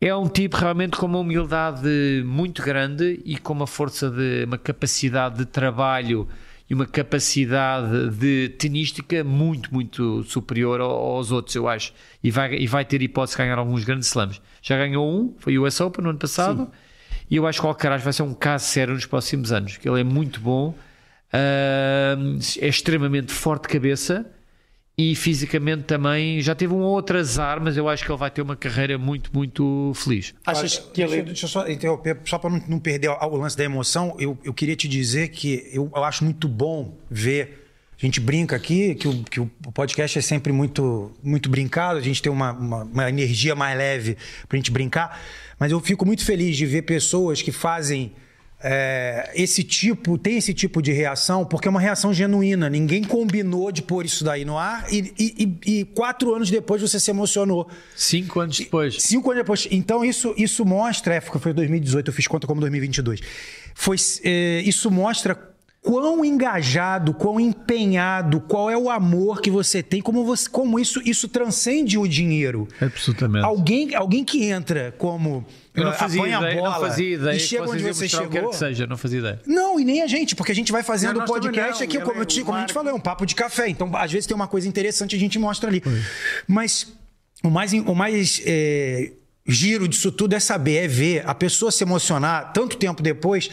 É 0.00 0.14
um 0.14 0.28
tipo 0.28 0.56
realmente 0.56 0.96
com 0.96 1.06
uma 1.06 1.18
humildade 1.18 2.22
muito 2.24 2.62
grande 2.62 3.20
e 3.24 3.38
com 3.38 3.52
uma 3.52 3.66
força 3.66 4.10
de 4.10 4.44
uma 4.44 4.58
capacidade 4.58 5.38
de 5.38 5.46
trabalho 5.46 6.28
e 6.68 6.74
uma 6.74 6.86
capacidade 6.86 8.08
de 8.10 8.48
tenística 8.58 9.22
muito, 9.22 9.72
muito 9.72 10.22
superior 10.24 10.80
ao- 10.80 10.90
aos 10.90 11.30
outros, 11.30 11.54
eu 11.54 11.68
acho. 11.68 11.92
E 12.22 12.30
vai, 12.30 12.54
e 12.54 12.66
vai 12.66 12.84
ter 12.84 13.02
hipótese 13.02 13.36
de 13.36 13.42
ganhar 13.42 13.58
alguns 13.58 13.84
grandes 13.84 14.08
slams. 14.08 14.40
Já 14.62 14.76
ganhou 14.78 15.06
um, 15.06 15.34
foi 15.38 15.58
o 15.58 15.64
US 15.66 15.80
Open 15.80 16.02
no 16.04 16.10
ano 16.10 16.18
passado. 16.18 16.70
E 17.30 17.36
eu 17.36 17.46
acho 17.46 17.60
que 17.60 17.66
o 17.66 17.68
Alcaraz 17.68 18.02
vai 18.02 18.12
ser 18.12 18.22
um 18.22 18.34
caso 18.34 18.66
sério 18.66 18.94
nos 18.94 19.06
próximos 19.06 19.52
anos, 19.52 19.76
que 19.76 19.88
ele 19.88 20.00
é 20.00 20.04
muito 20.04 20.40
bom, 20.40 20.74
ahm, 21.32 22.38
é 22.60 22.68
extremamente 22.68 23.32
forte 23.32 23.62
de 23.62 23.68
cabeça 23.68 24.26
e 24.96 25.14
fisicamente 25.16 25.84
também 25.84 26.40
já 26.40 26.54
teve 26.54 26.72
um 26.72 26.80
outro 26.80 27.18
azar, 27.18 27.60
mas 27.60 27.76
eu 27.76 27.88
acho 27.88 28.04
que 28.04 28.10
ele 28.10 28.18
vai 28.18 28.30
ter 28.30 28.42
uma 28.42 28.54
carreira 28.54 28.96
muito, 28.96 29.30
muito 29.34 29.92
feliz. 29.94 30.32
Achas 30.46 30.78
que 30.78 31.02
ele... 31.02 31.10
deixa, 31.10 31.24
deixa 31.24 31.44
eu 31.46 31.48
só 31.48 31.68
interromper, 31.68 32.18
só 32.24 32.38
para 32.38 32.50
não, 32.50 32.62
não 32.68 32.78
perder 32.78 33.08
o, 33.08 33.14
o 33.14 33.36
lance 33.36 33.56
da 33.56 33.64
emoção, 33.64 34.16
eu, 34.20 34.38
eu 34.44 34.54
queria 34.54 34.76
te 34.76 34.86
dizer 34.86 35.28
que 35.28 35.68
eu, 35.72 35.90
eu 35.94 36.04
acho 36.04 36.22
muito 36.22 36.46
bom 36.46 36.96
ver. 37.10 37.62
A 38.00 38.06
gente 38.06 38.20
brinca 38.20 38.54
aqui 38.54 38.94
que 38.94 39.08
o, 39.08 39.22
que 39.24 39.40
o 39.40 39.50
podcast 39.72 40.18
é 40.18 40.22
sempre 40.22 40.52
muito, 40.52 41.12
muito 41.22 41.48
brincado, 41.48 41.98
a 41.98 42.02
gente 42.02 42.20
tem 42.20 42.30
uma, 42.30 42.52
uma, 42.52 42.84
uma 42.84 43.08
energia 43.08 43.54
mais 43.54 43.76
leve 43.76 44.16
para 44.46 44.56
a 44.56 44.58
gente 44.58 44.70
brincar, 44.70 45.20
mas 45.58 45.72
eu 45.72 45.80
fico 45.80 46.04
muito 46.04 46.24
feliz 46.24 46.56
de 46.56 46.66
ver 46.66 46.82
pessoas 46.82 47.40
que 47.40 47.50
fazem 47.50 48.12
é, 48.66 49.30
esse 49.34 49.62
tipo, 49.62 50.16
tem 50.16 50.38
esse 50.38 50.54
tipo 50.54 50.80
de 50.80 50.90
reação, 50.90 51.44
porque 51.44 51.68
é 51.68 51.70
uma 51.70 51.80
reação 51.80 52.14
genuína. 52.14 52.70
Ninguém 52.70 53.04
combinou 53.04 53.70
de 53.70 53.82
pôr 53.82 54.06
isso 54.06 54.24
daí 54.24 54.42
no 54.42 54.56
ar 54.56 54.86
e, 54.90 55.12
e- 55.18 55.58
e- 55.66 55.80
e 55.80 55.84
quatro 55.84 56.34
anos 56.34 56.50
depois 56.50 56.80
você 56.80 56.98
se 56.98 57.10
emocionou. 57.10 57.68
Cinco 57.94 58.40
anos 58.40 58.58
depois. 58.58 59.02
Cinco 59.02 59.30
anos 59.30 59.42
depois. 59.42 59.68
Então, 59.70 60.02
isso, 60.02 60.32
isso 60.38 60.64
mostra. 60.64 61.14
É, 61.16 61.20
foi 61.20 61.52
2018, 61.52 62.08
eu 62.08 62.14
fiz 62.14 62.26
conta 62.26 62.46
como 62.46 62.58
2022. 62.62 63.20
Foi, 63.74 63.96
é, 64.24 64.62
isso 64.64 64.90
mostra 64.90 65.38
quão 65.82 66.24
engajado, 66.24 67.12
quão 67.12 67.38
empenhado, 67.38 68.40
qual 68.40 68.70
é 68.70 68.76
o 68.78 68.88
amor 68.88 69.42
que 69.42 69.50
você 69.50 69.82
tem, 69.82 70.00
como, 70.00 70.24
você, 70.24 70.48
como 70.48 70.80
isso, 70.80 71.02
isso 71.04 71.28
transcende 71.28 71.98
o 71.98 72.08
dinheiro. 72.08 72.66
Absolutamente. 72.80 73.44
Alguém, 73.44 73.94
alguém 73.94 74.24
que 74.24 74.44
entra 74.44 74.94
como. 74.96 75.44
Eu 75.74 75.84
não 75.84 75.92
fazia 75.92 76.20
apanha 76.20 76.38
a 76.38 76.40
ideia, 76.42 76.56
bola 76.56 76.74
não 76.74 76.80
fazia 76.80 77.14
ideia. 77.14 77.36
E 77.36 77.40
chega 77.40 77.62
onde 77.68 77.82
você 77.82 78.04
o 78.04 78.08
que 78.08 78.16
quer 78.16 78.32
chegou. 78.34 78.50
que 78.50 78.56
seja, 78.56 78.86
não 78.86 78.96
fazia 78.96 79.18
ideia. 79.18 79.40
Não, 79.46 79.80
e 79.80 79.84
nem 79.84 80.02
a 80.02 80.06
gente, 80.06 80.36
porque 80.36 80.52
a 80.52 80.54
gente 80.54 80.70
vai 80.70 80.82
fazendo 80.84 81.18
Não, 81.18 81.26
podcast 81.26 81.80
não, 81.80 81.84
aqui, 81.88 82.00
como, 82.00 82.20
eu, 82.20 82.24
te- 82.24 82.44
como 82.44 82.56
a 82.56 82.60
gente 82.60 82.72
falou, 82.72 82.90
é 82.90 82.94
um 82.94 83.00
papo 83.00 83.26
de 83.26 83.34
café. 83.34 83.68
Então, 83.68 83.90
às 83.96 84.12
vezes 84.12 84.26
tem 84.26 84.34
uma 84.36 84.46
coisa 84.46 84.68
interessante, 84.68 85.16
a 85.16 85.18
gente 85.18 85.38
mostra 85.38 85.68
ali. 85.68 85.82
Mas 86.46 86.86
o 87.42 87.50
mais, 87.50 87.72
o 87.72 87.94
mais 87.94 88.40
é, 88.46 89.12
giro 89.46 89.88
disso 89.88 90.12
tudo 90.12 90.34
é 90.34 90.40
saber, 90.40 90.76
é 90.84 90.88
ver 90.88 91.22
a 91.28 91.34
pessoa 91.34 91.72
se 91.72 91.82
emocionar 91.82 92.52
tanto 92.52 92.76
tempo 92.76 93.02
depois 93.02 93.50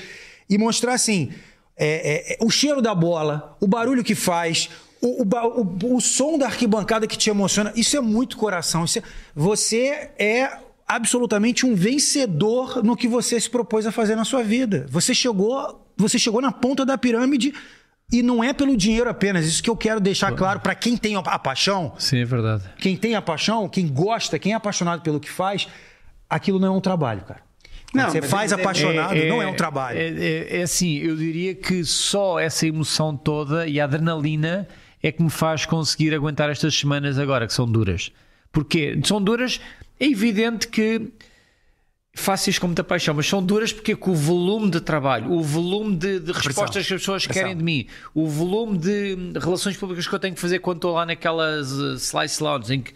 e 0.50 0.58
mostrar 0.58 0.94
assim: 0.94 1.32
é, 1.76 1.88
é, 1.88 2.34
é, 2.34 2.38
o 2.40 2.50
cheiro 2.52 2.82
da 2.82 2.94
bola, 2.94 3.58
o 3.60 3.68
barulho 3.68 4.04
que 4.04 4.14
faz. 4.16 4.70
O, 5.02 5.24
o 5.24 5.28
o- 5.60 5.96
o 5.96 6.00
som 6.00 6.38
da 6.38 6.46
arquibancada 6.46 7.08
que 7.08 7.18
te 7.18 7.28
emociona, 7.32 7.74
isso 7.76 7.98
é 7.98 8.00
muito 8.02 8.38
coração. 8.38 8.86
Isso 8.86 9.00
é- 9.00 9.04
você 9.36 10.12
é 10.20 10.52
absolutamente 10.96 11.66
um 11.66 11.74
vencedor 11.76 12.84
no 12.84 12.96
que 12.96 13.08
você 13.08 13.40
se 13.40 13.50
propôs 13.50 13.86
a 13.86 13.92
fazer 13.92 14.16
na 14.16 14.26
sua 14.26 14.44
vida. 14.44 14.86
Você 14.90 15.14
chegou, 15.14 15.88
você 15.98 16.20
chegou 16.20 16.42
na 16.42 16.52
ponta 16.52 16.86
da 16.86 16.98
pirâmide 16.98 17.54
e 18.12 18.22
não 18.22 18.44
é 18.44 18.52
pelo 18.52 18.76
dinheiro 18.76 19.10
apenas. 19.10 19.46
Isso 19.46 19.64
que 19.64 19.70
eu 19.70 19.78
quero 19.78 20.00
deixar 20.00 20.34
claro 20.34 20.60
para 20.60 20.76
quem 20.76 20.98
tem 20.98 21.16
a, 21.16 21.22
paixão, 21.40 21.94
Sim, 21.98 22.20
é 22.20 22.26
verdade. 22.26 22.64
quem 22.78 22.98
tem 22.98 23.16
a 23.16 23.22
paixão, 23.22 23.70
quem 23.70 23.88
gosta, 23.88 24.38
quem 24.38 24.52
é 24.52 24.56
apaixonado 24.56 25.02
pelo 25.02 25.20
que 25.20 25.30
faz, 25.30 25.68
aquilo 26.30 26.60
não 26.60 26.68
é 26.68 26.72
um 26.72 26.82
trabalho, 26.82 27.22
cara. 27.22 27.42
Não, 27.94 28.10
você 28.10 28.22
faz 28.22 28.52
é- 28.52 28.56
é- 28.56 28.60
apaixonado, 28.60 29.16
não 29.26 29.42
é 29.42 29.48
um 29.48 29.56
trabalho. 29.56 29.98
É, 29.98 30.08
é- 30.08 30.60
é 30.60 30.62
assim, 30.62 30.98
eu 30.98 31.16
diria 31.16 31.56
que 31.56 31.84
só 31.84 32.40
essa 32.40 32.66
emoção 32.68 33.16
toda 33.16 33.68
e 33.68 33.80
a 33.80 33.84
adrenalina 33.86 34.68
é 35.04 35.12
que 35.12 35.22
me 35.24 35.30
faz 35.30 35.66
conseguir 35.66 36.14
aguentar 36.14 36.50
estas 36.50 36.76
semanas 36.76 37.18
agora, 37.18 37.48
que 37.48 37.54
são 37.54 37.66
duras. 37.70 38.12
Porquê? 38.52 39.00
São 39.04 39.22
duras, 39.22 39.60
é 40.02 40.08
evidente 40.08 40.68
que 40.68 41.12
faço 42.12 42.50
isto 42.50 42.60
com 42.60 42.68
muita 42.68 42.84
paixão, 42.84 43.14
mas 43.14 43.28
são 43.28 43.42
duras 43.42 43.72
porque 43.72 43.96
com 43.96 44.12
o 44.12 44.16
volume 44.16 44.72
de 44.72 44.82
trabalho, 44.82 45.32
o 45.32 45.44
volume 45.44 45.96
de, 45.96 46.20
de 46.20 46.32
respostas 46.32 46.88
que 46.88 46.94
as 46.94 47.00
pessoas 47.02 47.24
Pressão. 47.24 47.44
querem 47.44 47.56
de 47.56 47.64
mim, 47.64 47.86
o 48.14 48.28
volume 48.28 48.80
de 48.80 49.16
relações 49.40 49.78
públicas 49.78 50.08
que 50.08 50.14
eu 50.14 50.20
tenho 50.20 50.34
que 50.34 50.42
fazer 50.42 50.58
quando 50.58 50.78
estou 50.78 50.94
lá 50.94 51.06
naquelas 51.06 51.72
uh, 51.72 51.94
slice 51.94 52.42
lounge 52.42 52.74
em 52.74 52.82
que 52.82 52.94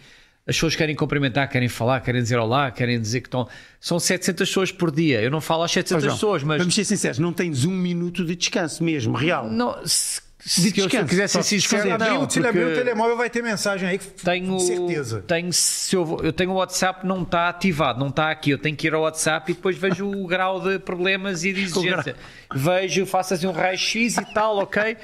as 0.48 0.56
pessoas 0.56 0.74
querem 0.74 0.96
cumprimentar, 0.96 1.48
querem 1.48 1.68
falar, 1.68 2.00
querem 2.00 2.20
dizer 2.20 2.38
olá, 2.38 2.72
querem 2.72 3.00
dizer 3.00 3.20
que 3.20 3.28
estão. 3.28 3.48
São 3.80 3.98
700 3.98 4.48
pessoas 4.48 4.70
por 4.70 4.92
dia. 4.92 5.20
Eu 5.20 5.30
não 5.30 5.40
falo 5.40 5.64
às 5.64 5.72
700 5.72 6.04
João, 6.04 6.14
pessoas, 6.14 6.42
mas. 6.42 6.58
Vamos 6.58 6.74
ser 6.74 6.84
sinceros, 6.84 7.18
não 7.18 7.32
tens 7.32 7.64
um 7.64 7.72
minuto 7.72 8.24
de 8.24 8.36
descanso 8.36 8.84
mesmo, 8.84 9.16
real. 9.16 9.50
Não, 9.50 9.76
se, 9.84 10.20
se, 10.46 10.68
eu, 10.78 10.88
se 10.88 10.96
eu 10.96 11.04
quiser 11.04 11.28
ser 11.28 11.42
sincero, 11.42 11.92
Abrir 11.92 12.08
não, 12.08 12.30
se 12.30 12.38
ele 12.38 12.46
abrir 12.46 12.64
o 12.66 12.74
telemóvel, 12.74 13.16
vai 13.16 13.28
ter 13.28 13.42
mensagem 13.42 13.88
aí. 13.88 13.98
tenho, 13.98 14.60
certeza. 14.60 15.24
Tenho, 15.26 15.52
se 15.52 15.96
eu, 15.96 16.20
eu 16.22 16.32
tenho 16.32 16.52
o 16.52 16.54
WhatsApp, 16.54 17.04
não 17.04 17.22
está 17.22 17.48
ativado, 17.48 17.98
não 17.98 18.08
está 18.08 18.30
aqui. 18.30 18.50
Eu 18.50 18.58
tenho 18.58 18.76
que 18.76 18.86
ir 18.86 18.94
ao 18.94 19.02
WhatsApp 19.02 19.50
e 19.50 19.54
depois 19.56 19.76
vejo 19.76 20.08
o 20.08 20.24
grau 20.28 20.60
de 20.60 20.78
problemas 20.78 21.42
e 21.42 21.52
de 21.52 21.64
exigência. 21.64 22.14
Vejo, 22.54 23.04
faço 23.06 23.34
assim 23.34 23.48
um 23.48 23.50
raio-x 23.50 24.18
e 24.18 24.24
tal, 24.32 24.58
ok? 24.58 24.96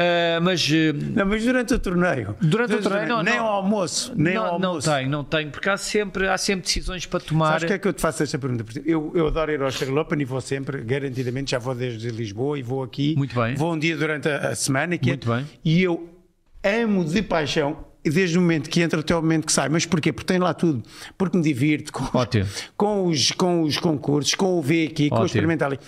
Ah, 0.00 0.40
mas 0.40 0.68
eh, 0.72 0.92
Não, 0.92 1.26
mas 1.26 1.42
durante 1.44 1.74
o 1.74 1.78
torneio. 1.78 2.36
Durante 2.40 2.74
o 2.74 2.80
torneio, 2.82 3.08
não, 3.08 3.22
Nem 3.22 3.36
não. 3.36 3.46
ao 3.46 3.52
almoço. 3.54 4.12
Nem 4.14 4.34
não, 4.34 4.44
ao 4.44 4.58
não 4.60 4.68
almoço. 4.68 4.90
tenho, 4.90 5.10
não 5.10 5.24
tenho, 5.24 5.50
porque 5.50 5.68
há 5.68 5.76
sempre, 5.76 6.28
há 6.28 6.38
sempre 6.38 6.66
decisões 6.66 7.04
para 7.04 7.18
tomar. 7.18 7.52
Sabes 7.54 7.64
que 7.64 7.72
é 7.72 7.78
que 7.78 7.88
eu 7.88 7.92
te 7.92 8.00
faço 8.00 8.22
esta 8.22 8.38
pergunta? 8.38 8.64
Eu, 8.86 9.10
eu 9.14 9.26
adoro 9.26 9.50
ir 9.50 9.58
ao 9.60 9.66
Australian 9.66 10.00
Open 10.00 10.20
e 10.20 10.24
vou 10.24 10.40
sempre, 10.40 10.82
garantidamente, 10.82 11.50
já 11.50 11.58
vou 11.58 11.74
desde 11.74 12.10
Lisboa 12.10 12.58
e 12.58 12.62
vou 12.62 12.82
aqui. 12.84 13.14
Muito 13.16 13.34
bem. 13.34 13.54
Vou 13.56 13.72
um 13.74 13.78
dia 13.78 13.96
durante 13.96 14.28
a, 14.28 14.50
a 14.50 14.54
semana. 14.54 14.96
Que 14.96 15.10
é- 15.10 15.12
Muito 15.14 15.28
bem. 15.28 15.44
E 15.64 15.82
eu 15.82 16.08
amo 16.62 17.04
de 17.04 17.20
paixão, 17.22 17.84
desde 18.04 18.38
o 18.38 18.40
momento 18.40 18.70
que 18.70 18.80
entra 18.80 19.00
até 19.00 19.14
o 19.16 19.20
momento 19.20 19.46
que 19.46 19.52
sai. 19.52 19.68
Mas 19.68 19.84
porquê? 19.84 20.12
Porque 20.12 20.26
tem 20.32 20.38
lá 20.38 20.54
tudo. 20.54 20.82
Porque 21.16 21.36
me 21.36 21.42
divirto 21.42 21.92
com, 21.92 22.16
Ótimo. 22.18 22.46
com, 22.76 23.06
os, 23.06 23.32
com 23.32 23.62
os 23.62 23.78
concursos, 23.78 24.34
com 24.34 24.58
o 24.58 24.62
V 24.62 24.88
aqui, 24.90 25.08
com 25.08 25.16
o 25.16 25.18
Ótimo. 25.18 25.26
experimental 25.26 25.68
ali. 25.68 25.78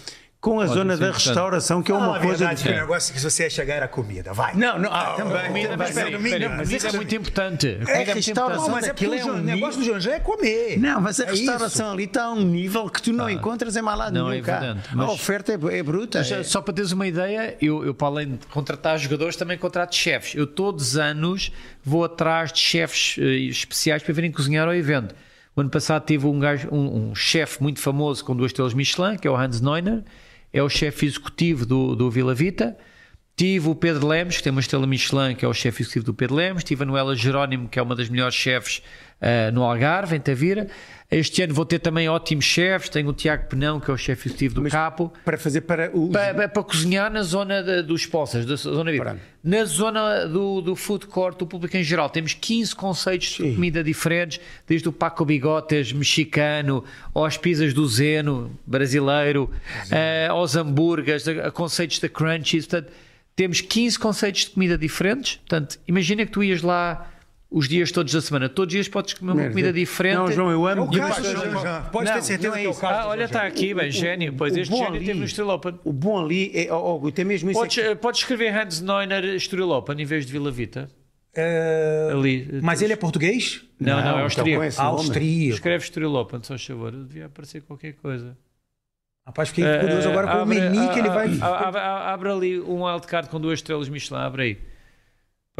Com 0.40 0.58
a 0.58 0.66
zona 0.66 0.94
isso 0.94 1.02
é 1.02 1.06
da 1.06 1.12
restauração, 1.12 1.82
que 1.82 1.92
é 1.92 1.94
uma 1.94 2.16
a 2.16 2.18
coisa 2.18 2.38
verdade, 2.38 2.48
que 2.48 2.54
o 2.54 2.56
diferente. 2.56 2.80
negócio 2.80 3.12
que 3.14 3.20
você 3.20 3.42
ia 3.42 3.50
chegar 3.50 3.74
era 3.74 3.86
comida. 3.88 4.32
Vai. 4.32 4.54
Não, 4.54 4.78
não, 4.78 4.90
ah, 4.90 5.12
também. 5.14 5.46
Comida, 5.48 5.68
também. 5.68 5.76
mas 5.76 5.94
peraí, 5.94 6.10
peraí, 6.22 6.48
mas 6.48 6.58
comida 6.60 6.76
isso 6.76 6.86
é 6.86 6.88
é- 6.88 6.92
muito 6.96 7.14
importante. 7.14 7.66
Comida 7.74 7.92
é 7.92 7.96
muito 8.06 8.14
restauração, 8.14 8.68
mas 8.70 8.84
é 8.84 8.88
porque 8.94 9.04
aquilo 9.04 9.12
o 9.12 9.18
é 9.18 9.32
um 9.32 9.36
Jan- 9.36 9.42
negócio 9.42 9.80
do 9.80 9.84
Janjã 9.86 10.12
é 10.12 10.20
comer. 10.20 10.78
Não, 10.80 10.98
mas 10.98 11.20
a 11.20 11.24
É 11.24 11.30
restauração 11.30 11.86
isso. 11.88 11.94
ali 11.94 12.04
está 12.04 12.24
a 12.24 12.32
um 12.32 12.40
nível 12.40 12.88
que 12.88 13.02
tu 13.02 13.12
não 13.12 13.28
encontras 13.28 13.76
em 13.76 13.82
mais 13.82 13.98
lado 13.98 14.14
Não, 14.14 14.28
nenhum 14.30 14.40
é 14.40 14.42
cá. 14.42 14.56
evidente, 14.64 14.88
mas- 14.94 15.08
A 15.10 15.12
oferta 15.12 15.52
é, 15.52 15.78
é 15.78 15.82
bruta. 15.82 16.24
Já- 16.24 16.36
É- 16.38 16.42
Só 16.42 16.62
para 16.62 16.72
teres 16.72 16.92
uma 16.92 17.06
ideia, 17.06 17.54
eu, 17.60 17.84
eu 17.84 17.92
para 17.92 18.06
além 18.08 18.30
de 18.36 18.46
contratar 18.46 18.98
jogadores, 18.98 19.36
também 19.36 19.58
contrato 19.58 19.94
chefes. 19.94 20.34
Eu 20.34 20.46
todos 20.46 20.92
os 20.92 20.96
anos 20.96 21.52
vou 21.84 22.02
atrás 22.02 22.50
de 22.50 22.60
chefes 22.60 23.16
eh, 23.18 23.24
especiais 23.50 24.02
para 24.02 24.14
virem 24.14 24.32
cozinhar 24.32 24.66
ao 24.66 24.74
evento. 24.74 25.14
O 25.54 25.60
ano 25.60 25.68
passado 25.68 26.02
tive 26.06 26.26
um, 26.26 26.38
gajo- 26.38 26.68
um, 26.72 27.10
um 27.10 27.14
chefe 27.14 27.62
muito 27.62 27.78
famoso 27.78 28.24
com 28.24 28.34
duas 28.34 28.50
estrelas 28.52 28.72
Michelin, 28.72 29.18
que 29.18 29.28
é 29.28 29.30
o 29.30 29.36
Hans 29.36 29.60
Neuner, 29.60 30.02
é 30.52 30.62
o 30.62 30.68
chefe 30.68 31.06
executivo 31.06 31.64
do, 31.64 31.94
do 31.94 32.10
Vila 32.10 32.34
Vita. 32.34 32.76
Tive 33.36 33.68
o 33.70 33.74
Pedro 33.74 34.06
Lemos, 34.06 34.36
que 34.36 34.42
tem 34.42 34.50
uma 34.50 34.60
estrela 34.60 34.86
Michelin, 34.86 35.34
que 35.34 35.44
é 35.44 35.48
o 35.48 35.54
chefe 35.54 35.82
executivo 35.82 36.04
do 36.06 36.14
Pedro 36.14 36.36
Lemos. 36.36 36.62
Tive 36.62 36.82
a 36.82 36.86
Noela 36.86 37.16
Jerónimo, 37.16 37.68
que 37.68 37.78
é 37.78 37.82
uma 37.82 37.96
das 37.96 38.08
melhores 38.08 38.34
chefes 38.34 38.82
eh, 39.20 39.50
no 39.50 39.62
Algarve, 39.62 40.16
em 40.16 40.20
Tavira. 40.20 40.68
Este 41.10 41.42
ano 41.42 41.52
vou 41.52 41.64
ter 41.64 41.80
também 41.80 42.08
ótimos 42.08 42.44
chefes. 42.44 42.88
Tenho 42.88 43.08
o 43.08 43.12
Tiago 43.12 43.48
Penão, 43.48 43.80
que 43.80 43.90
é 43.90 43.94
o 43.94 43.96
chefe 43.96 44.28
executivo 44.28 44.54
do 44.54 44.60
Capo 44.70 45.12
para 45.24 45.36
fazer 45.36 45.62
para 45.62 45.90
o. 45.92 46.08
para, 46.08 46.32
para- 46.34 46.48
para 46.48 46.62
cozinhar 46.62 47.10
na 47.10 47.22
zona 47.22 47.62
da- 47.62 47.82
dos 47.82 48.06
poças, 48.06 48.46
da 48.46 48.54
zona 48.54 48.92
VIP. 48.92 49.04
Na 49.42 49.64
zona 49.64 50.26
do, 50.26 50.60
do 50.60 50.76
food 50.76 51.06
court, 51.06 51.36
do 51.38 51.46
público 51.46 51.76
em 51.76 51.82
geral, 51.82 52.08
temos 52.10 52.34
15 52.34 52.76
conceitos 52.76 53.28
de 53.30 53.54
comida 53.54 53.82
diferentes, 53.82 54.38
desde 54.68 54.88
o 54.88 54.92
Paco 54.92 55.24
Bigotes 55.24 55.92
mexicano, 55.92 56.84
aos 57.12 57.36
pizzas 57.36 57.74
do 57.74 57.88
Zeno 57.88 58.56
brasileiro, 58.66 59.50
eh, 59.90 60.28
aos 60.30 60.54
hambúrgueres, 60.54 61.26
a, 61.26 61.48
a 61.48 61.50
conceitos 61.50 61.98
da 61.98 62.08
Crunchies. 62.08 62.66
Portanto, 62.66 62.92
temos 63.34 63.60
15 63.60 63.98
conceitos 63.98 64.42
de 64.42 64.50
comida 64.50 64.78
diferentes. 64.78 65.36
Portanto, 65.36 65.78
imagina 65.88 66.24
que 66.24 66.30
tu 66.30 66.44
ias 66.44 66.62
lá 66.62 67.10
os 67.50 67.68
dias 67.68 67.90
todos 67.90 68.12
da 68.12 68.20
semana. 68.20 68.48
Todos 68.48 68.70
os 68.72 68.74
dias 68.74 68.88
podes 68.88 69.14
comer 69.14 69.32
uma 69.32 69.36
Merda. 69.36 69.50
comida 69.50 69.72
diferente. 69.72 70.14
Não, 70.16 70.30
João, 70.30 70.50
eu 70.50 70.68
É 70.68 70.72
amo. 70.72 70.88
o 70.88 70.94
E 70.94 70.98
caso 70.98 71.20
do 71.22 71.28
depois- 71.28 71.52
Janjã. 71.52 71.82
Pode 71.90 72.06
Não, 72.06 72.14
ter 72.14 72.22
certeza 72.22 72.48
não 72.48 72.56
é 72.56 72.60
que 72.60 72.66
é 72.66 72.70
o 72.70 72.74
caso 72.74 72.94
Ah, 72.94 73.08
olha, 73.08 73.24
está 73.24 73.42
aqui, 73.42 73.74
bem, 73.74 73.90
gênio. 73.90 74.32
Pois 74.36 74.54
o 74.54 74.58
este 74.60 74.72
gênio 74.74 74.88
ali- 74.88 75.04
teve 75.06 75.18
no 75.18 75.24
Estrela 75.24 75.54
Open. 75.54 75.80
O 75.84 75.92
bom 75.92 76.24
ali 76.24 76.52
é. 76.54 76.72
Oh, 76.72 77.00
oh, 77.02 77.10
tem 77.10 77.24
mesmo 77.24 77.50
isso. 77.50 77.58
Podes, 77.60 77.78
é 77.78 77.82
que- 77.82 77.88
eh, 77.88 77.94
podes 77.96 78.20
escrever 78.20 78.54
Hans 78.56 78.80
Neuner 78.80 79.24
Estoril 79.34 79.70
Open 79.70 80.00
em 80.00 80.04
vez 80.04 80.24
de 80.26 80.32
Vila 80.32 80.50
Vita? 80.50 80.88
É, 81.34 82.10
Ali. 82.12 82.60
Mas 82.62 82.82
ele 82.82 82.92
é 82.92 82.96
português? 82.96 83.62
Não, 83.78 83.92
não, 83.92 83.98
é 83.98 84.00
então 84.10 84.18
austríaco. 84.24 84.60
com 84.62 84.64
esse 84.66 84.78
nome. 84.78 84.90
Austríaco. 84.98 85.54
Escreve 85.54 85.84
Estoril 85.84 86.14
Open, 86.14 86.40
só 86.42 86.58
favor. 86.58 86.92
Devia 86.92 87.26
aparecer 87.26 87.62
qualquer 87.62 87.92
coisa. 87.94 88.36
Rapaz, 89.26 89.50
fiquei 89.50 89.64
curioso 89.78 90.08
Eh, 90.08 90.10
agora 90.12 90.26
com 90.28 90.42
o 90.42 90.46
menu 90.46 90.92
que 90.92 90.98
ele 90.98 91.08
a- 91.08 91.12
vai. 91.12 91.28
a- 91.40 91.68
Abre, 91.68 91.80
a- 91.80 92.12
abre 92.12 92.28
ali 92.30 92.60
um 92.60 92.84
wildcard 92.84 93.28
com 93.28 93.40
duas 93.40 93.60
estrelas 93.60 93.88
Michelin, 93.88 94.20
abre 94.20 94.42
aí. 94.42 94.58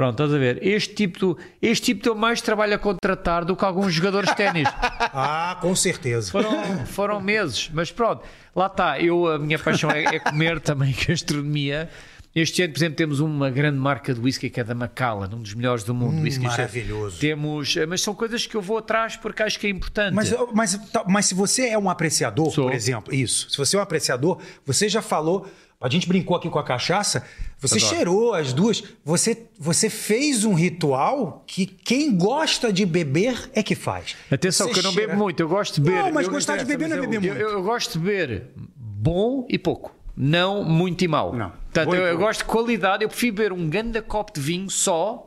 Pronto, 0.01 0.13
estás 0.15 0.33
a 0.33 0.39
ver? 0.39 0.67
Este 0.67 0.95
tipo, 0.95 1.19
do, 1.19 1.39
este 1.61 1.85
tipo 1.85 2.03
deu 2.03 2.15
mais 2.15 2.41
trabalho 2.41 2.75
a 2.75 2.79
contratar 2.79 3.45
do 3.45 3.55
que 3.55 3.63
alguns 3.63 3.93
jogadores 3.93 4.31
de 4.31 4.37
ténis. 4.37 4.67
Ah, 5.13 5.59
com 5.61 5.75
certeza. 5.75 6.31
Foram, 6.31 6.87
foram 6.87 7.21
meses, 7.21 7.69
mas 7.75 7.91
pronto, 7.91 8.23
lá 8.55 8.67
está. 8.67 9.01
Eu, 9.01 9.27
a 9.27 9.39
minha 9.41 9.59
paixão 9.59 9.91
é, 9.91 10.05
é 10.05 10.19
comer 10.21 10.61
também 10.63 10.95
gastronomia. 11.07 11.91
Este 12.33 12.63
ano, 12.63 12.73
por 12.73 12.79
exemplo, 12.79 12.97
temos 12.97 13.19
uma 13.19 13.51
grande 13.51 13.77
marca 13.77 14.15
de 14.15 14.21
whisky 14.21 14.49
que 14.49 14.61
é 14.61 14.65
da 14.65 14.75
Macallan, 14.75 15.29
um 15.35 15.43
dos 15.43 15.53
melhores 15.53 15.83
do 15.83 15.93
mundo. 15.93 16.15
Hum, 16.15 16.23
whisky. 16.23 16.45
maravilhoso. 16.45 17.19
Temos, 17.19 17.75
mas 17.89 18.03
são 18.03 18.15
coisas 18.15 18.47
que 18.47 18.57
eu 18.57 18.63
vou 18.63 18.79
atrás 18.79 19.17
porque 19.17 19.43
acho 19.43 19.59
que 19.59 19.67
é 19.67 19.71
importante. 19.71 20.15
Mas, 20.15 20.33
mas, 20.55 20.77
tá, 20.91 21.05
mas 21.09 21.27
se 21.27 21.35
você 21.35 21.71
é 21.71 21.79
um 21.79 21.91
apreciador, 21.91 22.51
Sou. 22.53 22.67
por 22.67 22.75
exemplo, 22.75 23.13
isso. 23.13 23.51
Se 23.51 23.59
você 23.59 23.77
é 23.77 23.81
um 23.81 23.83
apreciador, 23.83 24.41
você 24.65 24.89
já 24.89 25.03
falou. 25.03 25.47
A 25.81 25.89
gente 25.89 26.07
brincou 26.07 26.37
aqui 26.37 26.51
com 26.51 26.59
a 26.59 26.63
cachaça. 26.63 27.25
Você 27.59 27.77
Adoro. 27.79 27.95
cheirou 27.95 28.35
as 28.35 28.53
duas. 28.53 28.85
Você, 29.03 29.47
você 29.59 29.89
fez 29.89 30.45
um 30.45 30.53
ritual 30.53 31.43
que 31.47 31.65
quem 31.65 32.15
gosta 32.17 32.71
de 32.71 32.85
beber 32.85 33.51
é 33.55 33.63
que 33.63 33.75
faz. 33.75 34.15
Atenção, 34.31 34.67
Você 34.69 34.75
que 34.75 34.79
eu 34.81 34.83
não 34.83 34.93
cheira- 34.93 35.09
bebo 35.09 35.19
muito, 35.19 35.41
eu 35.41 35.49
gosto 35.49 35.77
de 35.77 35.81
beber. 35.81 36.03
Não, 36.03 36.13
mas 36.13 36.27
eu, 36.27 36.33
gostar 36.33 36.59
de 36.59 36.65
beber 36.67 36.89
não 36.89 36.97
é 36.97 37.01
beber 37.01 37.17
eu, 37.17 37.21
muito. 37.23 37.37
eu- 37.41 37.49
eu 37.51 37.63
gosto 37.63 37.93
de 37.99 38.05
beber 38.05 38.51
bom 38.77 39.47
e 39.49 39.59
pouco. 39.59 39.95
Não 40.15 40.63
muito 40.65 41.03
e 41.03 41.09
mau. 41.09 41.35
Não. 41.35 41.51
Portanto, 41.51 41.95
e 41.95 41.99
eu, 41.99 42.05
eu 42.09 42.19
gosto 42.19 42.41
de 42.41 42.45
qualidade. 42.45 43.03
Eu 43.05 43.09
prefiro 43.09 43.35
beber 43.37 43.53
um 43.53 43.71
grande 43.71 44.03
copo 44.03 44.35
de 44.35 44.41
vinho 44.41 44.69
só. 44.69 45.27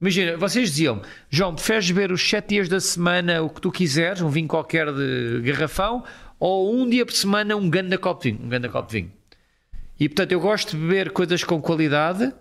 Imagina, 0.00 0.36
vocês 0.36 0.68
diziam, 0.70 1.02
João, 1.28 1.56
preferes 1.56 1.90
beber 1.90 2.12
os 2.12 2.22
sete 2.22 2.50
dias 2.50 2.68
da 2.68 2.78
semana 2.78 3.42
o 3.42 3.50
que 3.50 3.60
tu 3.60 3.72
quiseres, 3.72 4.22
um 4.22 4.28
vinho 4.28 4.46
qualquer 4.46 4.86
de 4.92 5.40
garrafão, 5.42 6.04
ou 6.38 6.72
um 6.72 6.88
dia 6.88 7.04
por 7.04 7.14
semana 7.14 7.56
um 7.56 7.68
grande 7.68 7.98
copo 7.98 8.22
de 8.22 8.30
vinho? 8.30 8.44
Um 8.44 8.48
grande 8.48 8.68
copo 8.68 8.86
de 8.88 9.00
vinho. 9.00 9.12
E 9.98 10.08
portanto, 10.08 10.32
eu 10.32 10.40
gosto 10.40 10.76
de 10.76 10.82
beber 10.82 11.10
coisas 11.10 11.42
com 11.44 11.60
qualidade 11.60 12.32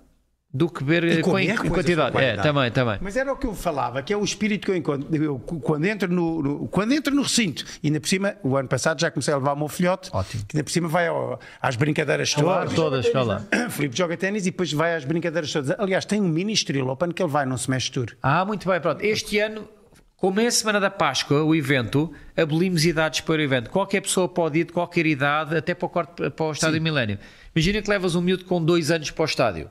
do 0.53 0.69
que 0.69 0.81
beber 0.83 1.21
com, 1.21 1.37
em 1.37 1.53
quantidade. 1.55 2.17
É, 2.17 2.37
também, 2.37 2.71
também. 2.71 2.97
Mas 3.01 3.17
era 3.17 3.31
o 3.33 3.35
que 3.35 3.45
eu 3.45 3.53
falava, 3.53 4.01
que 4.01 4.13
é 4.13 4.17
o 4.17 4.23
espírito 4.23 4.65
que 4.65 4.71
eu 4.71 4.75
encontro. 4.77 5.13
Eu, 5.13 5.37
quando, 5.39 5.85
entro 5.85 6.11
no, 6.11 6.41
no- 6.41 6.67
quando 6.69 6.93
entro 6.93 7.13
no 7.13 7.21
recinto, 7.21 7.65
e 7.83 7.87
ainda 7.87 7.99
por 7.99 8.07
cima, 8.07 8.35
o 8.41 8.55
ano 8.55 8.67
passado 8.67 8.99
já 8.99 9.11
comecei 9.11 9.33
a 9.33 9.37
levar 9.37 9.53
o 9.53 9.57
meu 9.57 9.67
filhote, 9.67 10.09
Ótimo. 10.13 10.45
que 10.47 10.55
ainda 10.55 10.63
por 10.63 10.71
cima 10.71 10.87
vai 10.87 11.07
ao- 11.07 11.39
às 11.61 11.75
brincadeiras 11.75 12.33
todas. 12.33 12.73
todas. 12.73 13.43
Filipe 13.71 13.95
joga 13.97 14.15
ténis 14.15 14.43
e 14.47 14.51
depois 14.51 14.71
vai 14.71 14.95
às 14.95 15.03
brincadeiras 15.03 15.51
todas. 15.51 15.71
Aliás, 15.77 16.05
tem 16.05 16.21
um 16.21 16.27
mini 16.29 16.53
Open 16.89 17.11
que 17.11 17.21
ele 17.21 17.29
vai, 17.31 17.45
não 17.45 17.57
se 17.57 17.69
mexe 17.69 17.91
tour. 17.91 18.07
Ah, 18.23 18.45
muito 18.45 18.67
bem, 18.69 18.79
pronto. 18.79 19.03
Este 19.03 19.39
ano, 19.39 19.67
como 20.15 20.39
é 20.39 20.47
a 20.47 20.51
semana 20.51 20.79
da 20.79 20.89
Páscoa, 20.89 21.43
o 21.43 21.53
evento, 21.53 22.11
abolimos 22.35 22.85
idades 22.85 23.19
para 23.21 23.35
o 23.39 23.41
evento. 23.41 23.69
Qualquer 23.69 24.01
pessoa 24.01 24.27
pode 24.29 24.59
ir 24.59 24.63
de 24.63 24.71
qualquer 24.73 25.05
idade, 25.05 25.55
até 25.55 25.75
para 25.75 25.85
o, 25.85 25.89
quarto, 25.89 26.31
para 26.31 26.45
o 26.45 26.51
estádio 26.53 26.81
Milénio. 26.81 27.19
Imagina 27.55 27.81
que 27.81 27.89
levas 27.89 28.15
um 28.15 28.21
miúdo 28.21 28.45
com 28.45 28.63
dois 28.63 28.91
anos 28.91 29.11
para 29.11 29.23
o 29.23 29.25
estádio. 29.25 29.69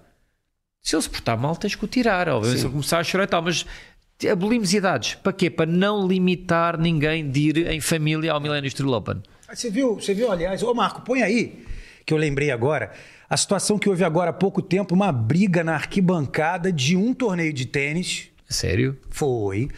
Se 0.83 0.95
ele 0.95 1.03
se 1.03 1.11
portar 1.11 1.39
mal, 1.39 1.57
tens 1.57 1.75
que 1.75 1.85
o 1.85 1.89
tirar. 1.89 2.29
Obviamente, 2.29 2.61
se 2.61 2.67
ele 2.67 2.73
começar 2.73 2.99
a 2.99 3.05
chorar 3.05 3.25
e 3.25 3.27
tal, 3.27 3.43
mas 3.43 3.67
abolimos 4.31 4.73
idades. 4.73 5.15
Para 5.15 5.33
quê? 5.33 5.51
Para 5.51 5.67
não 5.67 6.07
limitar 6.07 6.79
ninguém 6.79 7.29
de 7.29 7.41
ir 7.49 7.67
em 7.71 7.81
família 7.81 8.33
ao 8.33 8.41
Milénio 8.41 8.69
Street 8.69 8.91
Open. 8.91 9.23
Você 9.53 9.71
viu, 9.71 9.97
você 9.97 10.15
viu, 10.15 10.31
aliás, 10.31 10.63
ô 10.63 10.73
Marco, 10.75 11.03
põe 11.03 11.23
aí, 11.23 11.65
que 12.05 12.15
eu 12.15 12.19
lembrei 12.19 12.51
agora, 12.51 12.93
a 13.29 13.37
situação 13.37 13.79
que 13.79 13.89
houve 13.89 14.05
agora 14.05 14.31
há 14.31 14.33
pouco 14.33 14.63
tempo, 14.63 14.95
uma 14.95 15.13
briga 15.13 15.63
na 15.63 15.75
arquibancada 15.75 16.73
de 16.73 16.97
um 16.97 17.13
torneio 17.13 17.53
de 17.53 17.67
tênis. 17.67 18.29
Sério? 18.49 18.97
Foi. 19.11 19.69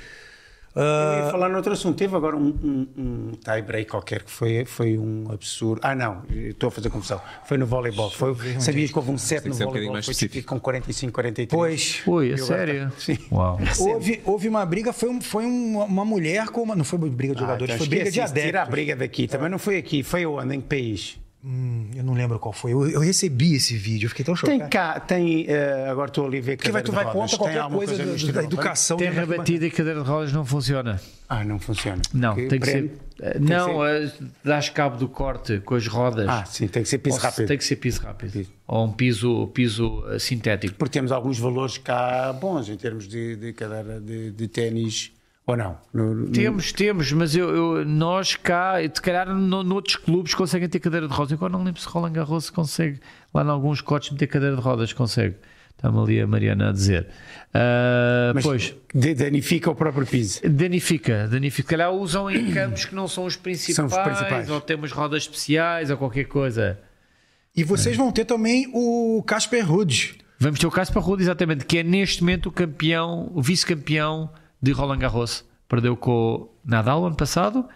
Eu 0.79 0.85
Ah, 0.85 1.23
ia 1.25 1.31
falar 1.33 1.49
noutra 1.49 1.73
assunto. 1.73 1.97
Teve 1.97 2.15
agora 2.15 2.37
um, 2.37 2.47
um, 2.63 2.87
um 2.97 3.31
tie 3.33 3.61
break 3.63 3.91
qualquer 3.91 4.23
que 4.23 4.31
foi, 4.31 4.65
foi 4.65 4.97
um 4.97 5.25
absurdo. 5.31 5.81
Ah, 5.83 5.95
não, 5.95 6.23
estou 6.31 6.69
a 6.69 6.71
fazer 6.71 6.89
confusão. 6.89 7.21
Foi 7.45 7.59
no 7.59 7.67
voleibol. 7.67 8.11
Foi, 8.11 8.33
sabias 8.61 8.91
que 8.93 8.97
houve 8.99 9.11
um 9.11 9.19
set 9.19 9.45
no 9.49 9.55
um 9.55 9.59
voleibol? 9.59 9.93
mais 9.95 10.05
Foi 10.05 10.13
específico. 10.13 10.35
tipo 10.41 10.49
com 10.49 10.61
45, 10.61 11.13
43. 11.13 11.51
pois. 11.59 12.03
Ui, 12.07 12.31
é 12.31 12.35
agora 12.35 12.47
sério? 12.47 12.85
tá- 12.91 12.93
Sim. 12.99 13.19
Uau. 13.33 13.59
Houve, 13.81 14.21
houve 14.25 14.49
uma 14.49 14.65
briga, 14.65 14.93
foi, 14.93 15.09
um- 15.09 15.21
foi 15.21 15.45
um- 15.45 15.81
uma 15.83 16.05
mulher 16.05 16.47
com 16.49 16.63
uma. 16.63 16.77
Não 16.77 16.85
foi 16.85 16.99
briga 16.99 17.35
de 17.35 17.39
Ah, 17.41 17.47
jogadores, 17.47 17.75
então 17.75 17.79
foi 17.87 17.89
briga 17.97 18.11
de 18.11 18.21
isso. 18.21 18.33
Tira 18.35 18.45
a 18.45 18.63
adeptos. 18.63 18.71
briga 18.71 18.97
daqui. 18.97 19.27
Também 19.27 19.49
não 19.51 19.59
foi 19.59 19.77
aqui. 19.79 20.03
Foi 20.05 20.25
onde? 20.27 20.55
Em 20.55 20.61
que 20.61 20.69
país? 20.69 21.19
Hum, 21.45 21.91
eu 21.95 22.03
não 22.03 22.15
lembro 22.15 22.37
qual 22.41 22.53
foi. 22.53 22.73
Eu, 22.73 22.91
eu 22.91 23.01
recebi 23.01 23.55
esse 23.55 23.77
vídeo, 23.77 24.07
eu 24.07 24.11
fiquei 24.11 24.25
tão 24.25 24.35
chocado. 24.35 24.59
Tem 24.59 24.69
cá, 24.69 24.99
tem. 24.99 25.47
eh, 25.49 25.87
agora 25.89 26.09
estou 26.11 26.27
ali 26.27 26.39
a 26.39 26.41
ver 26.41 26.57
Porque 26.57 26.73
vai, 26.73 26.83
tu 26.83 26.91
vai 26.91 27.05
contra. 27.05 27.29
Tem 27.29 27.39
qualquer 27.39 27.59
alguma 27.61 27.85
coisa, 27.87 28.05
no 28.05 28.17
do- 28.17 28.33
da 28.33 28.43
educação. 28.43 28.97
Terra 28.97 29.25
da- 29.25 29.37
batida 29.37 29.65
e 29.65 29.71
cadeira 29.71 30.03
de 30.03 30.09
rodas 30.09 30.33
não 30.33 30.45
funciona. 30.45 31.01
Ah, 31.29 31.45
não 31.45 31.61
funciona. 31.61 32.03
Não, 32.13 32.35
Que 32.35 32.49
tem 32.49 32.59
que 32.59 32.67
prende? 32.71 32.89
ser. 32.89 32.99
eh, 33.21 33.39
Não, 33.39 33.87
eh, 33.87 34.11
dás 34.43 34.69
cabo 34.69 34.97
do 34.97 35.09
corte 35.09 35.61
com 35.61 35.77
as 35.77 35.87
rodas. 35.87 36.27
Ah, 36.29 36.45
sim, 36.45 36.67
tem 36.67 36.83
que 36.83 36.89
ser 36.89 36.99
piso 36.99 37.17
Ou 37.19 37.23
rápido. 37.23 37.47
Tem 37.47 37.57
que 37.59 37.65
ser 37.65 37.77
piso 37.77 38.01
rápido. 38.03 38.45
Ou 38.67 38.87
um 38.87 38.93
piso, 38.93 39.47
piso 39.55 40.03
sintético. 40.19 40.75
Porque 40.75 40.93
temos 40.99 41.13
alguns 41.13 41.39
valores 41.39 41.79
cá 41.79 42.33
bons 42.33 42.69
em 42.69 42.77
termos 42.77 43.07
de, 43.07 43.37
de 43.37 43.53
cadeira 43.53 44.01
de, 44.01 44.33
de 44.33 44.49
ténis 44.49 45.13
Ou 45.49 45.57
não? 45.57 45.79
No- 45.95 46.15
no- 46.15 46.31
Temos, 46.31 46.73
temos, 46.73 47.11
mas 47.13 47.35
eu, 47.35 47.49
eu- 47.79 47.85
nós 47.85 48.37
cá, 48.37 48.75
se 48.83 49.01
calhar 49.01 49.27
no, 49.35 49.63
noutros 49.65 49.97
clubes 49.97 50.35
conseguem 50.35 50.69
ter 50.69 50.79
cadeira 50.79 51.09
de 51.09 51.15
rodas. 51.15 51.33
Eu 51.33 51.37
agora 51.39 51.53
não 51.55 51.65
lembro 51.65 51.81
se 51.81 51.89
Roland 51.89 52.13
Garros 52.13 52.51
consegue, 52.51 53.01
lá 53.33 53.43
em 53.43 53.49
alguns 53.49 53.81
cotes, 53.81 54.11
meter 54.11 54.27
cadeira 54.27 54.55
de 54.55 54.61
rodas, 54.61 54.93
consegue. 54.93 55.37
Está-me 55.75 55.99
ali 56.01 56.21
a 56.21 56.27
Mariana 56.27 56.69
a 56.69 56.73
dizer. 56.73 57.07
Ah, 57.55 58.33
Mas 58.35 58.45
pois, 58.45 58.75
danifica 59.17 59.71
o 59.71 59.75
próprio 59.75 60.07
piso. 60.07 60.41
danifica, 60.49 61.27
danifica. 61.29 61.69
Calhar 61.71 61.93
usam 61.93 62.29
em 62.31 62.51
campos 62.53 62.85
que 62.85 62.95
não 62.95 63.09
são 63.09 63.25
os 63.25 63.37
principais, 63.37 63.77
São 63.77 63.87
os 63.87 63.97
principais. 63.97 64.51
ou 64.51 64.61
temos 64.61 64.93
rodas 64.93 65.23
especiais, 65.23 65.91
ou 65.91 65.97
qualquer 65.97 66.25
coisa. 66.25 66.79
E 67.57 67.65
vocês 67.65 67.97
vão 67.97 68.13
ter 68.13 68.25
também 68.27 68.69
o 68.75 69.23
Casper 69.27 69.67
Ruud. 69.67 70.19
Vamos 70.39 70.59
ter 70.61 70.67
o 70.67 70.71
caso 70.71 70.93
para 70.93 71.01
Rude, 71.01 71.23
exatamente, 71.23 71.65
que 71.65 71.79
é 71.79 71.83
neste 71.83 72.23
momento 72.23 72.47
o 72.51 72.53
campeão, 72.53 73.31
o 73.35 73.41
vice-campeão 73.41 74.31
de 74.61 74.73
Roland 74.73 74.99
Garros. 74.99 75.45
Perdeu 75.69 75.97
com 75.97 76.11
o 76.13 76.49
Nadal 76.65 77.05
ano 77.05 77.17
passado. 77.17 77.69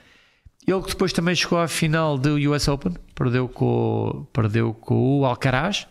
Ele 0.67 0.81
que 0.83 0.91
depois 0.91 1.13
também 1.13 1.35
chegou 1.35 1.59
à 1.59 1.67
final 1.67 2.17
do 2.17 2.37
US 2.51 2.69
Open, 2.69 2.95
perdeu 3.15 3.49
com, 3.49 4.27
perdeu 4.33 4.73
com 4.73 5.21
o 5.21 5.27
Alcaraz. 5.27 5.89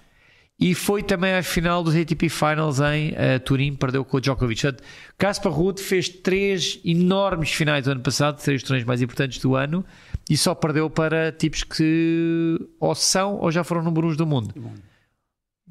E 0.58 0.76
foi 0.76 1.02
também 1.02 1.34
à 1.34 1.42
final 1.42 1.84
dos 1.84 1.96
ATP 1.96 2.30
Finals 2.30 2.80
em 2.80 3.14
eh, 3.16 3.40
Turim, 3.40 3.74
perdeu 3.74 4.06
com 4.06 4.18
o 4.18 4.22
Djokovic. 4.22 4.62
Portanto, 4.62 4.84
Kaspar 5.18 5.52
Ruud 5.52 5.82
fez 5.82 6.08
três 6.08 6.80
enormes 6.86 7.52
finais 7.52 7.86
do 7.86 7.92
ano 7.92 8.02
passado, 8.02 8.40
três 8.40 8.62
torneios 8.62 8.86
mais 8.86 9.02
importantes 9.02 9.40
do 9.40 9.56
ano, 9.56 9.84
e 10.30 10.38
só 10.38 10.54
perdeu 10.54 10.88
para 10.88 11.32
tipos 11.32 11.64
que 11.64 12.60
ou 12.80 12.94
são 12.94 13.38
ou 13.38 13.52
já 13.52 13.64
foram 13.64 13.82
número 13.82 14.08
uns 14.08 14.16
do 14.16 14.28
mundo. 14.28 14.54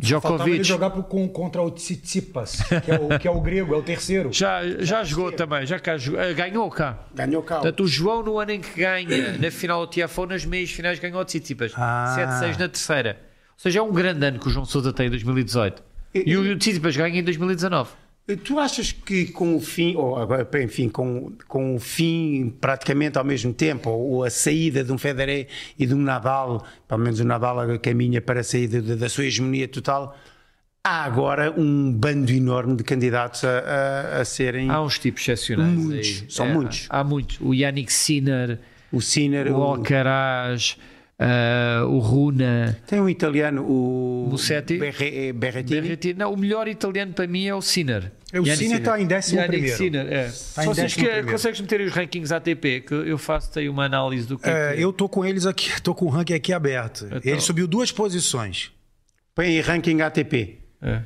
Djokovic 0.01 0.65
jogar 0.65 0.91
pro- 0.91 1.03
com- 1.03 1.29
contra 1.29 1.63
o 1.63 1.71
Tsitsipas, 1.71 2.57
que 2.85 2.91
é 2.91 2.95
o, 2.99 3.19
que 3.19 3.29
é 3.29 3.31
o 3.31 3.41
grego, 3.41 3.75
é 3.75 3.77
o 3.79 3.83
terceiro. 3.83 4.31
já, 4.35 4.61
já 4.79 5.05
jogou 5.05 5.31
também, 5.33 5.67
já 5.67 5.79
cá 5.79 5.95
eh, 5.95 6.35
ganhou 6.35 6.71
cá. 6.71 6.99
Ganhou 7.15 7.43
cá. 7.43 7.57
Portanto, 7.57 7.83
o 7.85 7.87
João, 7.87 8.23
no 8.23 8.39
ano 8.39 8.53
em 8.53 8.61
que 8.61 8.81
ganha 8.81 9.37
na 9.39 9.51
final 9.51 9.85
do 9.87 9.91
Tiafão, 9.93 10.27
nas 10.27 10.45
meias 10.45 10.71
finais 10.71 10.99
ganhou 10.99 11.21
o 11.21 11.25
Tsitsipas. 11.25 11.73
Ah. 11.77 12.41
7-6 12.43 12.59
na 12.59 12.69
terceira. 12.69 13.19
Ou 13.21 13.63
seja, 13.63 13.79
é 13.79 13.83
um 13.83 13.93
grande 13.93 14.25
ano 14.25 14.39
que 14.39 14.49
o 14.49 14.51
João 14.51 14.65
Sousa 14.65 14.93
tem 14.93 15.07
em 15.07 15.11
2018. 15.11 15.83
E 16.15 16.37
o 16.37 16.59
Tsitsipas 16.59 16.97
ganha 16.97 17.19
em 17.21 17.23
2019. 17.23 17.91
Tu 18.37 18.59
achas 18.59 18.93
que 18.93 19.27
com 19.27 19.57
o 19.57 19.61
fim, 19.61 19.95
ou 19.97 20.17
agora, 20.17 20.47
enfim, 20.63 20.89
com, 20.89 21.33
com 21.49 21.75
o 21.77 21.79
fim 21.81 22.55
praticamente 22.61 23.19
ao 23.19 23.25
mesmo 23.25 23.53
tempo, 23.53 23.91
ou 23.91 24.25
a 24.25 24.31
saída 24.31 24.83
de 24.85 24.93
um 24.93 24.99
Federer 24.99 25.47
e 25.79 25.87
de 25.87 25.95
um 25.95 25.99
Nadal, 25.99 26.65
pelo 26.89 27.01
menos 27.01 27.21
o 27.21 27.25
Nadal 27.25 27.57
caminha 27.79 28.21
para 28.21 28.41
a 28.41 28.45
saída 28.45 28.81
da- 28.83 28.95
da 28.95 29.09
sua 29.09 29.25
hegemonia 29.27 29.67
total, 29.69 30.17
há 30.85 31.05
agora 31.05 31.53
um 31.57 31.93
bando 31.93 32.33
enorme 32.33 32.77
de 32.77 32.85
candidatos 32.85 33.45
a, 33.45 33.59
a- 33.59 34.21
a 34.21 34.25
serem 34.25 34.71
Há 34.71 34.83
uns 34.83 34.99
tipos 34.99 35.23
excepcionais. 35.23 35.73
Muitos, 35.79 36.07
aí. 36.23 36.25
são 36.31 36.47
É, 36.47 36.53
muitos. 36.53 36.87
Há 36.89 37.05
muitos. 37.05 37.39
O 37.41 37.53
Yannick 37.55 37.93
Sinner, 37.93 38.59
o 38.93 39.01
Sinner, 39.01 39.53
o 39.53 39.63
Alcaraz, 39.63 40.77
eh, 41.19 41.83
o 41.87 41.99
Runa. 41.99 42.79
tem 42.87 42.99
um 43.01 43.09
italiano, 43.09 43.63
o 43.63 44.27
Musetti? 44.31 44.79
Berre- 44.79 45.33
Berrettini. 45.35 45.81
Berrettini. 45.83 46.15
Não, 46.19 46.33
o 46.33 46.37
melhor 46.37 46.67
italiano 46.67 47.13
para 47.13 47.27
mim 47.27 47.47
é 47.47 47.55
o 47.55 47.61
Sinner. 47.61 48.11
O 48.33 48.37
Yannick 48.37 48.57
Sinner 48.57 48.79
está 48.79 49.01
em 49.01 49.07
décimo 49.07 49.41
Yannick 49.41 49.53
primeiro. 49.57 49.77
Sinner, 49.77 50.13
é. 50.13 50.29
Se 50.29 50.67
décimo 50.67 50.89
que- 50.89 50.95
primeiro. 51.05 51.27
consegues 51.33 51.61
meter 51.61 51.81
os 51.81 51.93
rankings 51.93 52.33
ATP, 52.35 52.81
que 52.83 52.95
eu 52.95 53.19
faço 53.19 53.59
aí 53.59 53.69
uma 53.69 53.85
análise 53.85 54.27
do 54.27 54.39
que 54.39 54.49
é 54.49 54.73
É, 54.73 54.75
que- 54.77 54.83
eu 54.83 54.93
tô 54.93 55.09
com 55.09 55.25
eles 55.25 55.47
aqui, 55.47 55.71
tô 55.83 55.95
com 55.95 56.07
o 56.07 56.09
ranking 56.09 56.35
aqui 56.35 56.53
aberto. 56.53 57.07
Então- 57.07 57.21
Ele 57.25 57.41
subiu 57.41 57.67
duas 57.67 57.91
posições. 57.91 58.71
Põe 59.35 59.47
aí 59.47 59.61
ranking 59.61 60.01
ATP. 60.01 60.59
É. 60.83 61.03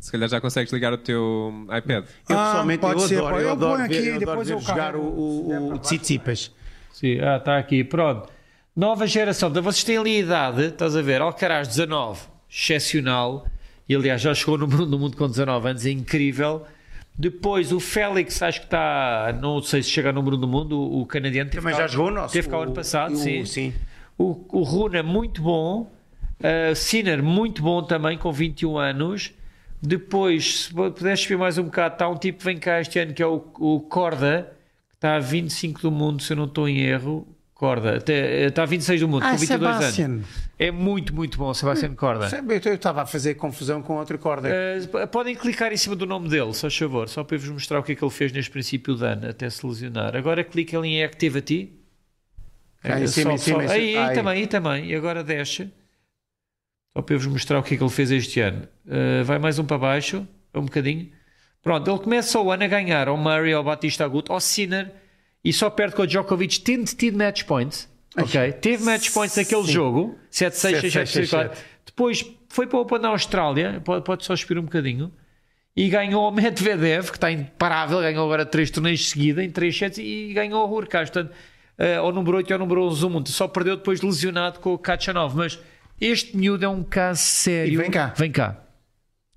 Se 0.00 0.12
calhar 0.12 0.28
já 0.28 0.40
consegues 0.40 0.70
ligar 0.72 0.92
o 0.92 0.98
teu 0.98 1.52
iPad. 1.76 2.04
Eu 2.28 2.36
Ah, 2.36 2.44
pessoalmente 2.46 2.80
pode 2.80 3.00
eu 3.02 3.08
ser, 3.08 3.16
adoro, 3.18 3.36
eu 3.36 3.40
eu 3.42 3.50
adoro 3.52 3.76
ponho 3.76 3.88
ver, 3.88 3.96
aqui, 3.98 4.06
eu 4.08 4.14
adoro 4.16 4.26
depois 4.30 4.48
ver 4.48 4.54
eu 4.54 4.60
jogar 4.60 4.74
carrego. 4.92 4.98
o, 4.98 5.48
o, 5.50 5.72
o 5.74 5.78
Tsitsipas. 5.78 6.50
Sim, 6.92 7.18
ah, 7.20 7.36
está 7.38 7.58
aqui, 7.58 7.82
pronto. 7.82 8.28
Nova 8.76 9.06
geração, 9.06 9.48
então 9.48 9.62
vocês 9.62 9.82
têm 9.82 9.96
ali 9.96 10.16
a 10.16 10.20
idade, 10.20 10.62
estás 10.66 10.94
a 10.94 11.00
ver? 11.02 11.22
Alcaraz 11.22 11.68
19, 11.68 12.20
excepcional, 12.50 13.46
e 13.88 13.94
aliás 13.94 14.20
já 14.22 14.34
chegou 14.34 14.56
no 14.58 14.66
no 14.66 14.98
mundo 14.98 15.16
com 15.16 15.26
19 15.28 15.68
anos, 15.68 15.86
é 15.86 15.90
incrível. 15.90 16.64
Depois 17.16 17.70
o 17.70 17.78
Félix, 17.78 18.42
acho 18.42 18.60
que 18.60 18.66
está, 18.66 19.36
não 19.40 19.62
sei 19.62 19.82
se 19.82 19.90
chega 19.90 20.08
ao 20.08 20.14
número 20.14 20.36
do 20.36 20.48
mundo, 20.48 20.76
o, 20.78 21.02
o 21.02 21.06
canadiano 21.06 21.48
teve 21.48 21.60
Também 21.62 21.76
cá- 21.76 21.82
já 21.82 21.86
jogou 21.88 22.08
o 22.08 22.14
nosso. 22.14 22.32
Teve 22.32 22.48
cá 22.48 22.58
o 22.58 22.62
ano 22.62 22.72
passado, 22.72 23.12
o- 23.12 23.16
sim. 23.16 23.44
sim. 23.44 23.72
O, 24.18 24.44
o 24.52 24.62
Runa, 24.62 25.02
muito 25.02 25.40
bom. 25.42 25.90
Uh, 26.40 26.74
Sinner, 26.74 27.22
muito 27.22 27.62
bom 27.62 27.82
também, 27.82 28.18
com 28.18 28.32
21 28.32 28.76
anos. 28.78 29.32
Depois, 29.80 30.64
se 30.64 30.74
puderes 30.74 31.20
subir 31.20 31.36
mais 31.38 31.58
um 31.58 31.64
bocado, 31.64 31.94
está 31.94 32.08
um 32.08 32.16
tipo 32.16 32.38
que 32.38 32.44
vem 32.44 32.58
cá 32.58 32.80
este 32.80 32.98
ano 32.98 33.12
que 33.12 33.22
é 33.22 33.26
o, 33.26 33.44
o 33.58 33.80
Corda, 33.80 34.52
que 34.90 34.96
está 34.96 35.16
a 35.16 35.20
25 35.20 35.82
do 35.82 35.90
mundo, 35.90 36.22
se 36.22 36.32
eu 36.32 36.36
não 36.36 36.44
estou 36.46 36.68
em 36.68 36.80
erro. 36.80 37.26
Corda, 37.64 37.96
até- 37.96 38.46
está 38.46 38.62
a 38.62 38.66
26 38.66 39.00
do 39.00 39.08
mundo, 39.08 39.22
Ah, 39.24 39.30
com 39.30 39.36
22 39.38 39.76
Sebastian. 39.76 40.04
anos. 40.04 40.26
É 40.58 40.70
muito, 40.70 41.14
muito 41.14 41.38
bom, 41.38 41.54
Sebastião 41.54 41.94
Corda. 41.94 42.28
Sabe, 42.28 42.60
Eu 42.62 42.74
estava 42.74 43.02
a 43.02 43.06
fazer 43.06 43.34
confusão 43.36 43.80
com 43.80 43.96
outra 43.96 44.18
corda. 44.18 44.48
Uh, 44.50 45.08
podem 45.08 45.34
clicar 45.34 45.72
em 45.72 45.76
cima 45.76 45.96
do 45.96 46.04
nome 46.04 46.28
dele, 46.28 46.52
só 46.52 46.68
favor, 46.68 47.08
só 47.08 47.24
para 47.24 47.36
eu 47.36 47.40
vos 47.40 47.48
mostrar 47.48 47.78
o 47.78 47.82
que 47.82 47.92
é 47.92 47.94
que 47.94 48.04
ele 48.04 48.10
fez 48.10 48.32
neste 48.32 48.50
princípio 48.50 48.94
de 48.94 49.04
ano, 49.04 49.28
até 49.30 49.48
se 49.48 49.66
lesionar. 49.66 50.14
Agora 50.14 50.44
clica 50.44 50.76
ali 50.78 50.88
em 50.88 51.02
Activity. 51.04 51.72
Em 52.84 53.06
cima, 53.06 53.30
só- 53.30 53.32
em 53.32 53.38
cima, 53.38 53.64
em 53.64 53.68
cima. 53.68 53.72
Aí, 53.72 53.96
aí 53.96 54.08
Aí. 54.10 54.14
também, 54.14 54.34
aí 54.34 54.46
também. 54.46 54.86
E 54.90 54.94
agora 54.94 55.24
desce. 55.24 55.70
Só 56.94 57.02
para 57.02 57.14
eu 57.14 57.18
vos 57.18 57.26
mostrar 57.28 57.58
o 57.58 57.62
que 57.62 57.74
é 57.74 57.76
que 57.78 57.82
ele 57.82 57.90
fez 57.90 58.10
este 58.10 58.40
ano. 58.40 58.68
Uh, 58.86 59.24
vai 59.24 59.38
mais 59.38 59.58
um 59.58 59.64
para 59.64 59.78
baixo, 59.78 60.26
um 60.54 60.62
bocadinho. 60.66 61.10
Pronto, 61.62 61.90
ele 61.90 61.98
começa 61.98 62.38
o 62.38 62.50
ano 62.52 62.62
a 62.62 62.66
ganhar 62.68 63.08
ao 63.08 63.16
Murray, 63.16 63.54
ao 63.54 63.64
Batista 63.64 64.04
Agut, 64.04 64.30
ao 64.30 64.38
Sinner 64.38 64.92
e 65.44 65.52
só 65.52 65.68
perde 65.68 65.94
com 65.94 66.02
o 66.02 66.06
Djokovic, 66.06 66.60
tendo 66.60 66.86
tido 66.86 67.18
match 67.18 67.44
points. 67.44 67.88
Ok? 68.16 68.52
Teve 68.52 68.84
match 68.84 69.12
points 69.12 69.36
naquele 69.36 69.64
jogo, 69.64 70.16
7-6, 70.32 70.80
6-7, 70.82 71.26
6-4. 71.28 71.56
Depois 71.84 72.24
foi 72.48 72.66
para 72.66 72.78
o 72.78 72.82
Open 72.82 72.98
na 73.00 73.08
Austrália, 73.08 73.80
pode, 73.84 74.04
pode 74.04 74.24
só 74.24 74.34
subir 74.34 74.58
um 74.58 74.62
bocadinho. 74.62 75.12
E 75.76 75.88
ganhou 75.88 76.28
o 76.28 76.30
Medvedev, 76.30 77.10
que 77.10 77.16
está 77.16 77.32
imparável, 77.32 78.00
ganhou 78.00 78.24
agora 78.24 78.46
três 78.46 78.70
torneios 78.70 79.00
de 79.00 79.06
seguida, 79.06 79.42
em 79.42 79.50
3 79.50 79.76
sets, 79.76 79.98
e 79.98 80.32
ganhou 80.32 80.64
o 80.68 80.72
Hurkacz. 80.72 81.10
Portanto, 81.10 81.34
eh, 81.76 81.96
ao 81.96 82.12
número 82.12 82.36
8 82.36 82.48
e 82.48 82.52
ao 82.52 82.58
número 82.60 82.84
11 82.84 83.00
do 83.00 83.10
mundo. 83.10 83.28
Só 83.28 83.48
perdeu 83.48 83.76
depois 83.76 84.00
lesionado 84.00 84.60
com 84.60 84.72
o 84.72 84.78
Kachanov. 84.78 85.34
Mas 85.36 85.58
este 86.00 86.36
miúdo 86.36 86.64
é 86.64 86.68
um 86.68 86.84
caso 86.84 87.20
sério. 87.20 87.72
E 87.72 87.76
vem 87.76 87.90
cá. 87.90 88.14
Vem 88.16 88.30
cá. 88.30 88.56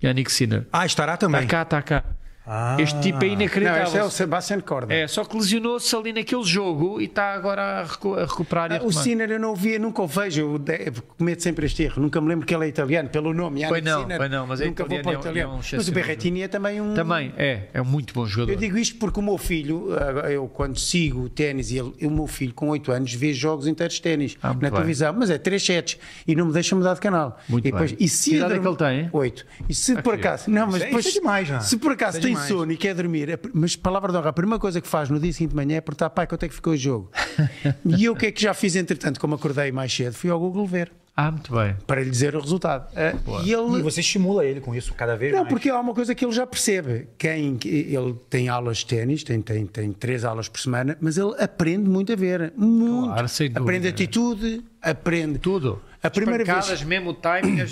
Yannick 0.02 0.30
Sinner. 0.30 0.64
Ah, 0.72 0.86
estará 0.86 1.14
Está 1.14 1.26
também. 1.26 1.46
cá, 1.48 1.62
está 1.62 1.82
cá. 1.82 2.04
Ah. 2.50 2.76
Este 2.80 2.98
tipo 3.00 3.22
é 3.24 3.26
Não, 3.28 3.34
inacreditável. 3.34 3.82
este 3.84 3.98
é 3.98 4.04
o 4.04 4.10
Sebastian 4.10 4.60
Corda. 4.60 4.94
É, 4.94 5.06
só 5.06 5.24
que 5.24 5.36
lesionou-se 5.36 5.94
ali 5.94 6.12
naquele 6.12 6.44
jogo 6.44 7.00
e 7.00 7.04
está 7.04 7.34
agora 7.34 7.80
a, 7.80 7.84
recu- 7.84 8.14
a 8.14 8.22
recuperar. 8.24 8.70
e 8.72 8.74
a 8.76 8.78
Ah, 8.78 8.84
o. 8.84 8.92
Sinner 8.92 9.30
eu 9.30 9.38
não 9.38 9.52
o 9.52 9.54
via, 9.56 9.78
nunca 9.78 10.00
o 10.02 10.06
vejo. 10.06 10.40
Eu 10.40 10.92
cometo 11.18 11.42
sempre 11.42 11.66
este 11.66 11.82
erro. 11.82 12.00
Nunca 12.00 12.20
me 12.20 12.28
lembro 12.28 12.46
que 12.46 12.54
ele 12.54 12.64
é 12.64 12.68
italiano, 12.68 13.08
pelo 13.10 13.34
nome. 13.34 13.66
Pois 13.68 13.82
não, 13.84 14.02
Sinner. 14.02 14.16
pois 14.18 14.30
não, 14.30 14.46
mas 14.46 14.60
é 14.60 14.66
nunca 14.66 14.84
vou 14.84 14.98
italiano, 14.98 15.02
para 15.02 15.10
o 15.10 15.12
é 15.12 15.16
um- 15.16 15.20
italiano. 15.20 15.50
é 15.52 15.54
um 15.54 15.76
mas 15.78 15.88
o 15.88 15.92
Berrettini 15.92 16.42
é 16.42 16.48
também 16.48 16.80
um. 16.80 16.94
Também, 16.94 17.32
é, 17.36 17.64
é 17.74 17.82
um 17.82 17.84
muito 17.84 18.14
bom 18.14 18.24
jogador. 18.24 18.52
Eu 18.52 18.58
digo 18.58 18.78
isto 18.78 18.96
porque 18.98 19.20
o 19.20 19.22
meu 19.22 19.36
filho, 19.36 19.88
ah, 20.24 20.30
eu 20.30 20.48
quando 20.48 20.78
sigo 20.78 21.24
o 21.24 21.28
ténis, 21.28 21.70
e 21.70 21.78
ele- 21.78 21.92
o 22.06 22.10
meu 22.10 22.26
filho 22.26 22.54
com 22.54 22.68
8 22.70 22.90
anos 22.92 23.12
vê 23.12 23.32
jogos 23.34 23.66
inteiros 23.66 23.96
de 23.96 24.02
ténis 24.02 24.36
Ah, 24.42 24.48
na 24.48 24.54
bem. 24.54 24.70
televisão, 24.70 25.12
mas 25.12 25.28
é 25.30 25.36
3 25.38 25.62
sets 25.62 25.98
e 26.26 26.34
não 26.34 26.46
me 26.46 26.52
deixa 26.52 26.74
mudar 26.74 26.94
de 26.94 27.00
canal. 27.00 27.38
Muito 27.48 27.66
e 27.68 27.70
depois, 27.72 27.92
bem. 27.92 28.04
E 28.04 28.08
se 28.08 28.30
Que 28.30 28.36
idade 28.36 28.54
é 28.54 28.58
que 28.58 28.66
ele 28.66 28.76
tem? 28.76 29.10
8. 29.12 29.46
E 29.68 29.74
se 29.74 30.00
por 30.02 30.14
acaso, 30.14 30.50
não, 30.50 30.66
mas 30.66 30.80
é- 30.82 30.86
depois, 30.86 31.06
é 31.06 31.60
se 31.60 31.76
por 31.76 31.92
acaso 31.92 32.18
é 32.18 32.20
tem 32.20 32.37
demais. 32.42 32.48
sono 32.48 32.72
e 32.72 32.76
quer 32.76 32.94
dormir, 32.94 33.32
a- 33.32 33.38
mas 33.52 33.76
palavra 33.76 34.10
de 34.12 34.18
honra, 34.18 34.30
a 34.30 34.32
primeira 34.32 34.58
coisa 34.58 34.80
que 34.80 34.88
faz 34.88 35.08
no 35.10 35.18
dia 35.20 35.32
seguinte 35.32 35.50
de 35.50 35.56
manhã 35.56 35.76
é 35.76 35.80
perguntar, 35.80 36.10
pai, 36.10 36.26
quanto 36.26 36.44
é 36.44 36.48
que 36.48 36.54
ficou 36.54 36.72
o 36.72 36.76
jogo? 36.76 37.10
e 37.84 38.04
eu 38.04 38.12
o 38.12 38.16
que 38.16 38.26
é 38.26 38.32
que 38.32 38.40
já 38.42 38.54
fiz 38.54 38.74
entretanto, 38.76 39.20
como 39.20 39.34
acordei 39.34 39.70
mais 39.72 39.92
cedo, 39.94 40.12
fui 40.14 40.30
ao 40.30 40.38
Google 40.38 40.66
ver 40.66 40.90
Ah, 41.16 41.30
muito 41.32 41.52
bem. 41.54 41.74
para 41.86 42.00
lhe 42.02 42.08
dizer 42.10 42.34
o 42.36 42.40
resultado. 42.40 42.88
Ah, 42.96 43.12
e 43.44 43.48
E 43.48 43.52
ele 43.52 43.82
você 43.82 44.00
estimula 44.00 44.44
ele 44.44 44.60
com 44.60 44.74
isso 44.74 44.94
cada 44.94 45.16
vez 45.16 45.32
não, 45.32 45.40
mais. 45.40 45.48
porque 45.52 45.68
há 45.68 45.78
uma 45.80 45.92
coisa 45.94 46.14
que 46.14 46.24
ele 46.24 46.32
já 46.32 46.46
percebe. 46.46 47.08
Quem 47.18 47.58
ele 47.64 48.14
tem 48.30 48.48
aulas 48.48 48.78
de 48.78 48.86
ténis, 48.86 49.24
tem, 49.24 49.40
tem, 49.40 49.66
tem 49.66 49.92
três 49.92 50.24
aulas 50.24 50.48
por 50.48 50.60
semana, 50.60 50.96
mas 51.00 51.18
ele 51.18 51.34
aprende 51.40 51.88
muito 51.90 52.12
a 52.12 52.16
ver. 52.16 52.52
Muito. 52.56 53.06
Claro, 53.06 53.28
sem 53.28 53.48
dúvida. 53.48 53.60
aprende 53.60 53.88
atitude, 53.88 54.64
aprende 54.80 55.38
Tudo. 55.38 55.80
A 56.02 56.10
primeira 56.10 56.42
As 56.44 56.48
pancadas, 56.48 56.68
vez. 56.68 56.82
mesmo 56.84 57.10
o 57.10 57.14
timing, 57.14 57.60
a 57.60 57.64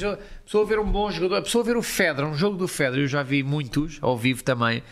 pessoa, 0.45 0.66
ver 0.66 0.79
um 0.81 0.91
bom 0.91 1.11
jogador, 1.11 1.37
a 1.37 1.43
pessoa 1.43 1.62
ver 1.62 1.77
o 1.77 1.83
Federer, 1.83 2.27
um 2.29 2.35
jogo 2.37 2.57
do 2.57 2.66
Federer, 2.66 3.05
eu 3.05 3.09
já 3.09 3.22
vi 3.22 3.43
muitos, 3.43 3.99
ao 4.01 4.16
vivo 4.18 4.43
também. 4.43 4.83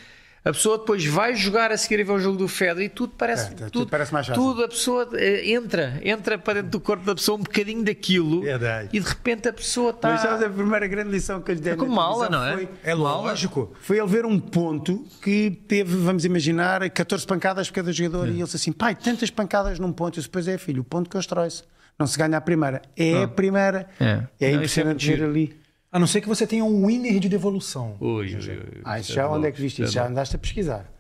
A 0.45 0.53
pessoa 0.53 0.77
depois 0.77 1.03
vai 1.07 1.35
jogar 1.35 1.73
a 1.73 1.77
seguir 1.79 2.01
e 2.01 2.05
ver 2.05 2.13
o 2.13 2.19
jogo 2.21 2.37
do 2.37 2.47
Federer 2.47 2.83
e 2.85 2.89
tudo 2.91 3.15
parece, 3.17 3.47
É, 3.47 3.55
tudo 3.55 3.71
tudo, 3.71 3.89
parece 3.91 4.13
mais 4.13 4.27
fácil. 4.27 4.43
tudo, 4.43 4.63
a 4.63 4.69
pessoa 4.69 5.09
eh, 5.15 5.51
entra, 5.51 5.99
entra 6.05 6.37
para 6.37 6.55
dentro 6.61 6.71
do 6.73 6.81
corpo 6.81 7.03
da 7.03 7.15
pessoa 7.15 7.39
um 7.39 7.43
bocadinho 7.43 7.83
daquilo 7.83 8.43
Verdade. 8.43 8.91
e 8.93 9.01
de 9.01 9.09
repente 9.09 9.49
a 9.49 9.53
pessoa 9.55 9.99
Mas 10.03 10.21
sabes 10.21 10.35
está. 10.43 10.47
a 10.47 10.51
primeira 10.51 10.87
grande 10.87 11.11
lição 11.11 11.41
que 11.41 11.51
eu 11.51 11.55
lhe 11.55 11.61
dei 11.63 11.73
É 11.73 11.77
como 11.77 11.99
aula, 11.99 12.29
não 12.29 12.45
é? 12.45 12.53
Foi, 12.53 12.69
É 12.85 12.93
lógico. 12.95 13.73
foi 13.81 13.97
ele 13.99 14.07
ver 14.07 14.27
um 14.27 14.39
ponto 14.39 15.07
que 15.23 15.51
teve, 15.67 15.97
vamos 15.97 16.27
imaginar, 16.27 16.89
14 16.91 17.27
pancadas 17.27 17.69
por 17.71 17.77
cada 17.77 17.91
jogador 17.91 18.27
e 18.29 18.33
ele 18.33 18.43
disse 18.45 18.57
assim: 18.57 18.71
pai, 18.71 18.95
tantas 18.95 19.31
pancadas 19.31 19.79
num 19.79 19.93
ponto. 19.93 20.19
Eu 20.19 20.21
disse, 20.21 20.29
pois 20.29 20.47
é, 20.47 20.59
filho, 20.59 20.83
o 20.83 20.85
ponto 20.85 21.09
constrói-se. 21.09 21.63
Não 21.99 22.07
se 22.07 22.19
ganha 22.19 22.37
a 22.37 22.41
primeira. 22.41 22.83
É 22.97 23.23
a 23.23 23.29
primeira. 23.29 23.89
É. 24.01 24.05
É 24.05 24.17
Não, 24.17 24.29
é 24.41 24.53
impressionante 24.53 25.07
muito 25.07 25.19
ver 25.21 25.25
ali. 25.29 25.57
A 25.93 25.99
não 25.99 26.07
ser 26.09 26.21
que 26.21 26.29
você 26.29 26.45
tenha 26.47 26.65
um 26.65 26.87
winner 26.87 27.21
de 27.21 27.29
devolução. 27.29 27.97
Ui, 28.01 28.35
ui, 28.35 28.35
ui. 28.35 28.81
Ah, 28.85 28.99
isso 28.99 29.13
já 29.13 29.29
onde 29.29 29.47
é 29.47 29.53
que 29.53 29.61
viste 29.61 29.83
isso? 29.83 29.93
Já 29.93 30.07
andaste 30.09 30.35
a 30.35 30.39
pesquisar. 30.39 30.91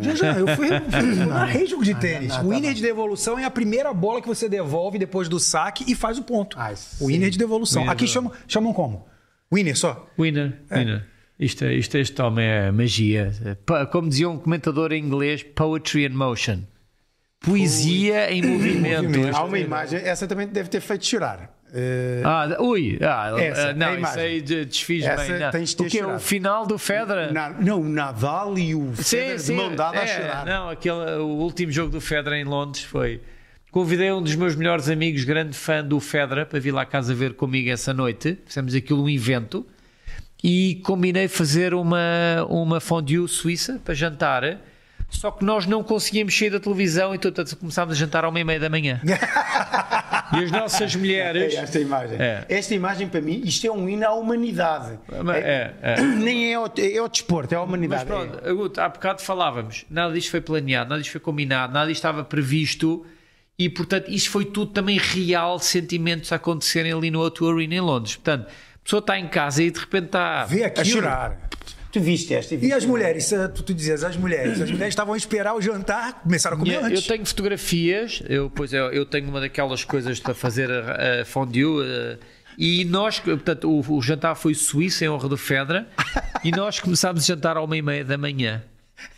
Já, 0.00 0.14
já, 0.14 0.32
eu 0.38 0.48
fui, 0.56 0.68
eu 0.70 1.26
narrei 1.26 1.66
jogo 1.68 1.84
de 1.84 1.94
tênis. 1.94 2.32
ah, 2.32 2.36
o 2.40 2.48
tá 2.48 2.48
winner 2.48 2.70
bom. 2.70 2.74
de 2.74 2.80
devolução 2.80 3.38
é 3.38 3.44
a 3.44 3.50
primeira 3.50 3.92
bola 3.92 4.22
que 4.22 4.26
você 4.26 4.48
devolve 4.48 4.98
depois 4.98 5.28
do 5.28 5.38
saque 5.38 5.84
e 5.86 5.94
faz 5.94 6.16
o 6.18 6.22
ponto. 6.22 6.56
Ah, 6.58 6.72
o 7.00 7.08
winner 7.08 7.28
de 7.28 7.36
devolução. 7.36 7.82
Winner 7.82 7.92
Aqui 7.92 8.06
de- 8.06 8.10
chamam, 8.10 8.32
chamam 8.48 8.72
como? 8.72 9.06
Winner 9.52 9.76
só? 9.76 10.08
Winner, 10.18 10.58
winner. 10.70 11.06
Isto, 11.38 11.66
é- 11.66 11.74
isto, 11.74 11.98
este 11.98 12.22
homem 12.22 12.46
é 12.46 12.70
magia. 12.72 13.30
Como 13.92 14.08
dizia 14.08 14.30
um 14.30 14.38
comentador 14.38 14.90
em 14.90 15.04
inglês, 15.04 15.42
poetry 15.42 16.06
in 16.06 16.14
motion. 16.14 16.60
Poesia 17.44 18.30
em 18.32 18.42
movimento. 18.42 19.36
Há 19.36 19.44
uma 19.44 19.58
imagem, 19.58 20.00
essa 20.00 20.26
também 20.26 20.46
deve 20.46 20.68
ter 20.68 20.80
feito 20.80 21.06
chorar. 21.06 21.50
Eh, 21.76 22.22
Ah, 22.24 22.56
ui, 22.60 22.98
ah, 23.02 23.34
Essa, 23.38 23.70
ah, 23.70 23.74
não, 23.74 23.88
a 23.88 24.00
isso 24.00 24.18
aí 24.18 24.40
de- 24.40 24.64
desfiz 24.64 25.04
Essa 25.04 25.32
bem. 25.32 25.40
Não. 25.40 25.50
tens 25.50 25.70
de 25.70 25.76
ter 25.76 25.82
O 25.82 25.86
que 25.90 25.98
é 25.98 26.06
o 26.06 26.18
final 26.20 26.64
do 26.66 26.78
Federer? 26.78 27.32
na- 27.32 27.50
não, 27.50 27.80
o 27.80 27.88
Nadal 27.88 28.56
e 28.56 28.74
o 28.76 28.92
Federer 28.94 29.38
de 29.38 29.52
mão 29.52 29.74
dada 29.74 29.98
a 29.98 30.02
é, 30.04 30.06
chorar. 30.06 30.46
Não, 30.46 30.68
aquele, 30.70 31.16
o 31.18 31.26
último 31.26 31.72
jogo 31.72 31.90
do 31.90 32.00
Federer 32.00 32.38
em 32.40 32.44
Londres 32.44 32.84
foi. 32.84 33.20
Convidei 33.72 34.12
um 34.12 34.22
dos 34.22 34.36
meus 34.36 34.54
melhores 34.54 34.88
amigos, 34.88 35.24
grande 35.24 35.56
fã 35.56 35.82
do 35.84 35.98
Federer, 35.98 36.46
para 36.46 36.60
vir 36.60 36.70
lá 36.70 36.82
a 36.82 36.86
casa 36.86 37.12
ver 37.12 37.34
comigo 37.34 37.68
essa 37.68 37.92
noite. 37.92 38.38
Fizemos 38.46 38.72
aquilo 38.72 39.02
um 39.02 39.08
evento 39.08 39.66
e 40.44 40.80
combinei 40.84 41.26
fazer 41.26 41.74
uma, 41.74 42.46
uma 42.48 42.78
fondue 42.78 43.26
suíça 43.26 43.80
para 43.84 43.92
jantar. 43.94 44.60
Só 45.18 45.30
que 45.30 45.44
nós 45.44 45.64
não 45.66 45.82
conseguíamos 45.82 46.36
sair 46.36 46.50
da 46.50 46.60
televisão 46.60 47.14
e 47.14 47.18
portanto 47.18 47.56
começámos 47.56 47.94
a 47.94 47.98
jantar 47.98 48.24
ao 48.24 48.32
meia-meia 48.32 48.60
da 48.60 48.68
manhã. 48.68 49.00
e 49.04 50.44
as 50.44 50.50
nossas 50.50 50.94
mulheres. 50.96 51.54
É 51.54 51.58
esta 51.58 51.78
imagem. 51.80 52.16
É. 52.20 52.44
Esta 52.48 52.74
imagem, 52.74 53.08
para 53.08 53.20
mim, 53.20 53.40
isto 53.44 53.66
é 53.66 53.70
um 53.72 53.88
hino 53.88 54.06
à 54.06 54.12
humanidade. 54.12 54.98
É, 55.34 55.72
é. 55.82 56.00
Nem 56.02 56.52
é 56.52 56.54
ao, 56.54 56.70
é 56.76 56.98
ao 56.98 57.08
desporto, 57.08 57.54
é 57.54 57.56
à 57.56 57.60
Mas 57.60 57.68
humanidade. 57.68 58.04
pronto, 58.06 58.46
Aguto, 58.48 58.80
há 58.80 58.88
bocado 58.88 59.22
falávamos, 59.22 59.84
nada 59.88 60.12
disto 60.12 60.30
foi 60.30 60.40
planeado, 60.40 60.90
nada 60.90 61.00
disto 61.00 61.12
foi 61.12 61.20
combinado, 61.20 61.72
nada 61.72 61.86
disto 61.86 62.00
estava 62.00 62.24
previsto 62.24 63.06
e, 63.58 63.68
portanto, 63.70 64.10
isto 64.10 64.30
foi 64.30 64.44
tudo 64.44 64.72
também 64.72 64.98
real, 64.98 65.58
sentimentos 65.58 66.32
a 66.32 66.36
acontecerem 66.36 66.92
ali 66.92 67.10
no 67.10 67.20
O2 67.20 67.54
Arena 67.54 67.74
em 67.76 67.80
Londres. 67.80 68.16
Portanto, 68.16 68.46
a 68.48 68.78
pessoa 68.84 69.00
está 69.00 69.18
em 69.18 69.28
casa 69.28 69.62
e 69.62 69.70
de 69.70 69.78
repente 69.78 70.06
está. 70.06 70.44
Vê 70.44 70.62
É, 70.62 70.66
aqui. 70.66 70.80
a 70.80 70.84
chorar. 70.84 71.38
Tu 71.94 72.00
viste 72.00 72.34
esta? 72.34 72.54
E 72.54 72.56
viste 72.56 72.74
as 72.74 72.84
mulheres? 72.84 73.32
eh, 73.32 73.46
Tu, 73.46 73.62
tu 73.62 73.72
dizias, 73.72 74.02
as 74.02 74.16
mulheres. 74.16 74.60
As 74.60 74.68
mulheres 74.68 74.92
estavam 74.92 75.14
a 75.14 75.16
esperar 75.16 75.54
o 75.54 75.60
jantar, 75.62 76.22
começaram 76.24 76.56
a 76.56 76.58
comer 76.58 76.74
Eu, 76.74 76.80
eu 76.80 76.86
antes. 76.86 77.06
tenho 77.06 77.24
fotografias, 77.24 78.20
eu, 78.28 78.50
pois 78.50 78.72
eu, 78.72 78.86
eu 78.92 79.06
tenho 79.06 79.28
uma 79.28 79.40
daquelas 79.40 79.84
coisas 79.84 80.18
para 80.18 80.34
fazer 80.34 80.68
a, 80.72 81.20
a 81.20 81.24
fondue. 81.24 81.84
eh, 81.86 82.18
e 82.58 82.84
nós, 82.84 83.20
portanto, 83.20 83.70
o, 83.70 83.96
o 83.96 84.02
jantar 84.02 84.34
foi 84.34 84.54
suíço 84.54 85.04
em 85.04 85.08
honra 85.08 85.28
do 85.28 85.36
Fedra 85.36 85.86
e 86.42 86.50
nós 86.50 86.80
começámos 86.80 87.22
a 87.22 87.26
jantar 87.34 87.56
ao 87.56 87.66
meia-meia 87.68 88.04
da 88.04 88.18
manhã 88.18 88.60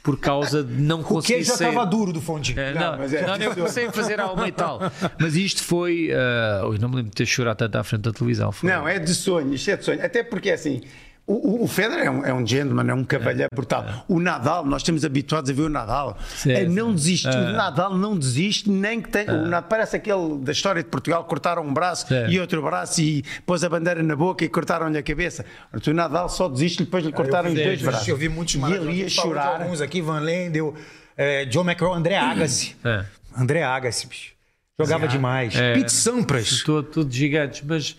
por 0.03 0.19
causa 0.21 0.63
de 0.63 0.75
não 0.75 1.01
O 1.01 1.05
conseguir 1.05 1.35
queijo 1.35 1.49
já 1.57 1.69
estava 1.69 1.87
duro 1.87 2.13
do 2.13 2.21
fondue. 2.21 2.55
É, 2.59 2.75
Não, 2.75 2.93
não, 2.93 2.99
mas 2.99 3.13
é- 3.15 3.27
não, 3.27 3.37
eu 3.37 3.55
comecei 3.55 3.87
a 3.87 3.93
fazer 3.93 4.21
alma 4.21 4.49
e 4.49 4.53
tal. 4.53 4.81
Mas 5.19 5.35
isto 5.35 5.63
foi. 5.63 6.11
Uh, 6.11 6.79
não 6.81 6.89
me 6.91 6.97
lembro 6.97 7.11
de 7.11 7.17
ter 7.17 7.27
chorado 7.27 7.57
tanto 7.59 7.77
à 7.77 7.85
frente 7.85 8.03
da 8.03 8.13
televisão. 8.13 8.53
Foi. 8.53 8.69
Não, 8.71 8.87
é 8.89 8.99
de 8.99 9.15
sonho, 9.15 9.55
isto 9.55 9.71
é 9.71 9.77
de 9.79 9.85
sonho. 9.85 10.05
Até 10.05 10.23
porque 10.23 10.51
assim. 10.51 10.81
O, 11.27 11.33
o- 11.35 11.65
o 11.65 11.67
Federer 11.67 12.07
é 12.07 12.11
um, 12.11 12.25
é 12.25 12.33
um 12.33 12.47
gentleman, 12.47 12.89
é 12.89 12.95
um 12.95 13.03
cavalheiro 13.03 13.49
brutal. 13.53 14.05
O 14.07 14.21
Nadal, 14.21 14.65
nós 14.65 14.83
estamos 14.83 15.05
habituados 15.05 15.51
a 15.51 15.53
ver 15.53 15.63
o 15.63 15.69
Nadal. 15.69 16.17
Sim, 16.37 16.53
é, 16.53 16.61
sim. 16.61 16.69
não 16.73 16.95
desiste. 16.95 17.27
O 17.27 17.53
Nadal 17.53 17.97
não 17.99 18.17
desiste, 18.17 18.71
nem 18.71 19.01
que 19.01 19.09
tem. 19.09 19.29
O 19.29 19.47
Nadal, 19.47 19.69
parece 19.69 19.97
aquele 19.97 20.39
da 20.39 20.53
história 20.53 20.83
de 20.85 20.89
Portugal: 20.89 21.25
cortaram 21.25 21.63
um 21.67 21.75
braço 21.75 22.07
Sim. 22.07 22.27
e 22.29 22.39
outro 22.39 22.63
braço 22.63 23.01
e 23.01 23.25
pôs 23.45 23.65
a 23.65 23.69
bandeira 23.69 24.03
na 24.05 24.15
boca 24.15 24.45
e 24.45 24.49
cortaram-lhe 24.49 24.97
a 24.99 25.03
cabeça. 25.03 25.45
O 25.73 25.93
Nadal 25.93 26.29
só 26.29 26.49
desiste 26.49 26.83
e 26.83 26.85
depois 26.85 27.05
lhe 27.05 27.11
cortaram 27.13 27.49
os 27.51 27.55
Eu 27.57 27.59
vi- 27.59 27.65
dois 27.65 27.83
braços. 27.83 28.09
Eu 28.09 28.17
vi 28.17 28.29
muitos 28.29 28.55
E 28.55 28.73
ele 28.73 28.93
ia 28.93 29.09
chorar. 29.09 29.63
Alguns 29.63 29.81
aqui, 29.81 30.01
Van 30.01 30.21
Lendel, 30.21 30.75
eh, 31.17 31.45
John 31.47 31.65
McEnroe, 31.69 31.97
André 31.99 32.17
Agassi. 32.17 32.77
É. 32.85 33.05
André 33.37 33.65
Agassi, 33.65 34.07
bicho. 34.07 34.31
Jogava 34.79 35.09
demais. 35.09 35.57
É. 35.57 35.73
Pete 35.75 35.91
Sampras. 35.93 36.63
Tudo, 36.63 36.83
tudo 36.85 37.13
gigantes. 37.13 37.63
Mas 37.67 37.97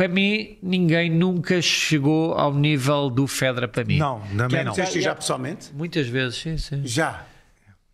para 0.00 0.08
mim, 0.08 0.56
ninguém 0.62 1.10
nunca 1.10 1.60
chegou 1.60 2.32
ao 2.32 2.54
nível 2.54 3.10
do 3.10 3.26
Fedra 3.26 3.68
para 3.68 3.84
mim. 3.84 3.98
Não, 3.98 4.18
também 4.34 4.64
não. 4.64 4.72
Conheceste 4.72 5.02
já 5.02 5.14
pessoalmente? 5.14 5.74
Muitas 5.74 6.08
vezes, 6.08 6.38
sim, 6.38 6.56
sim. 6.56 6.80
Já. 6.86 7.26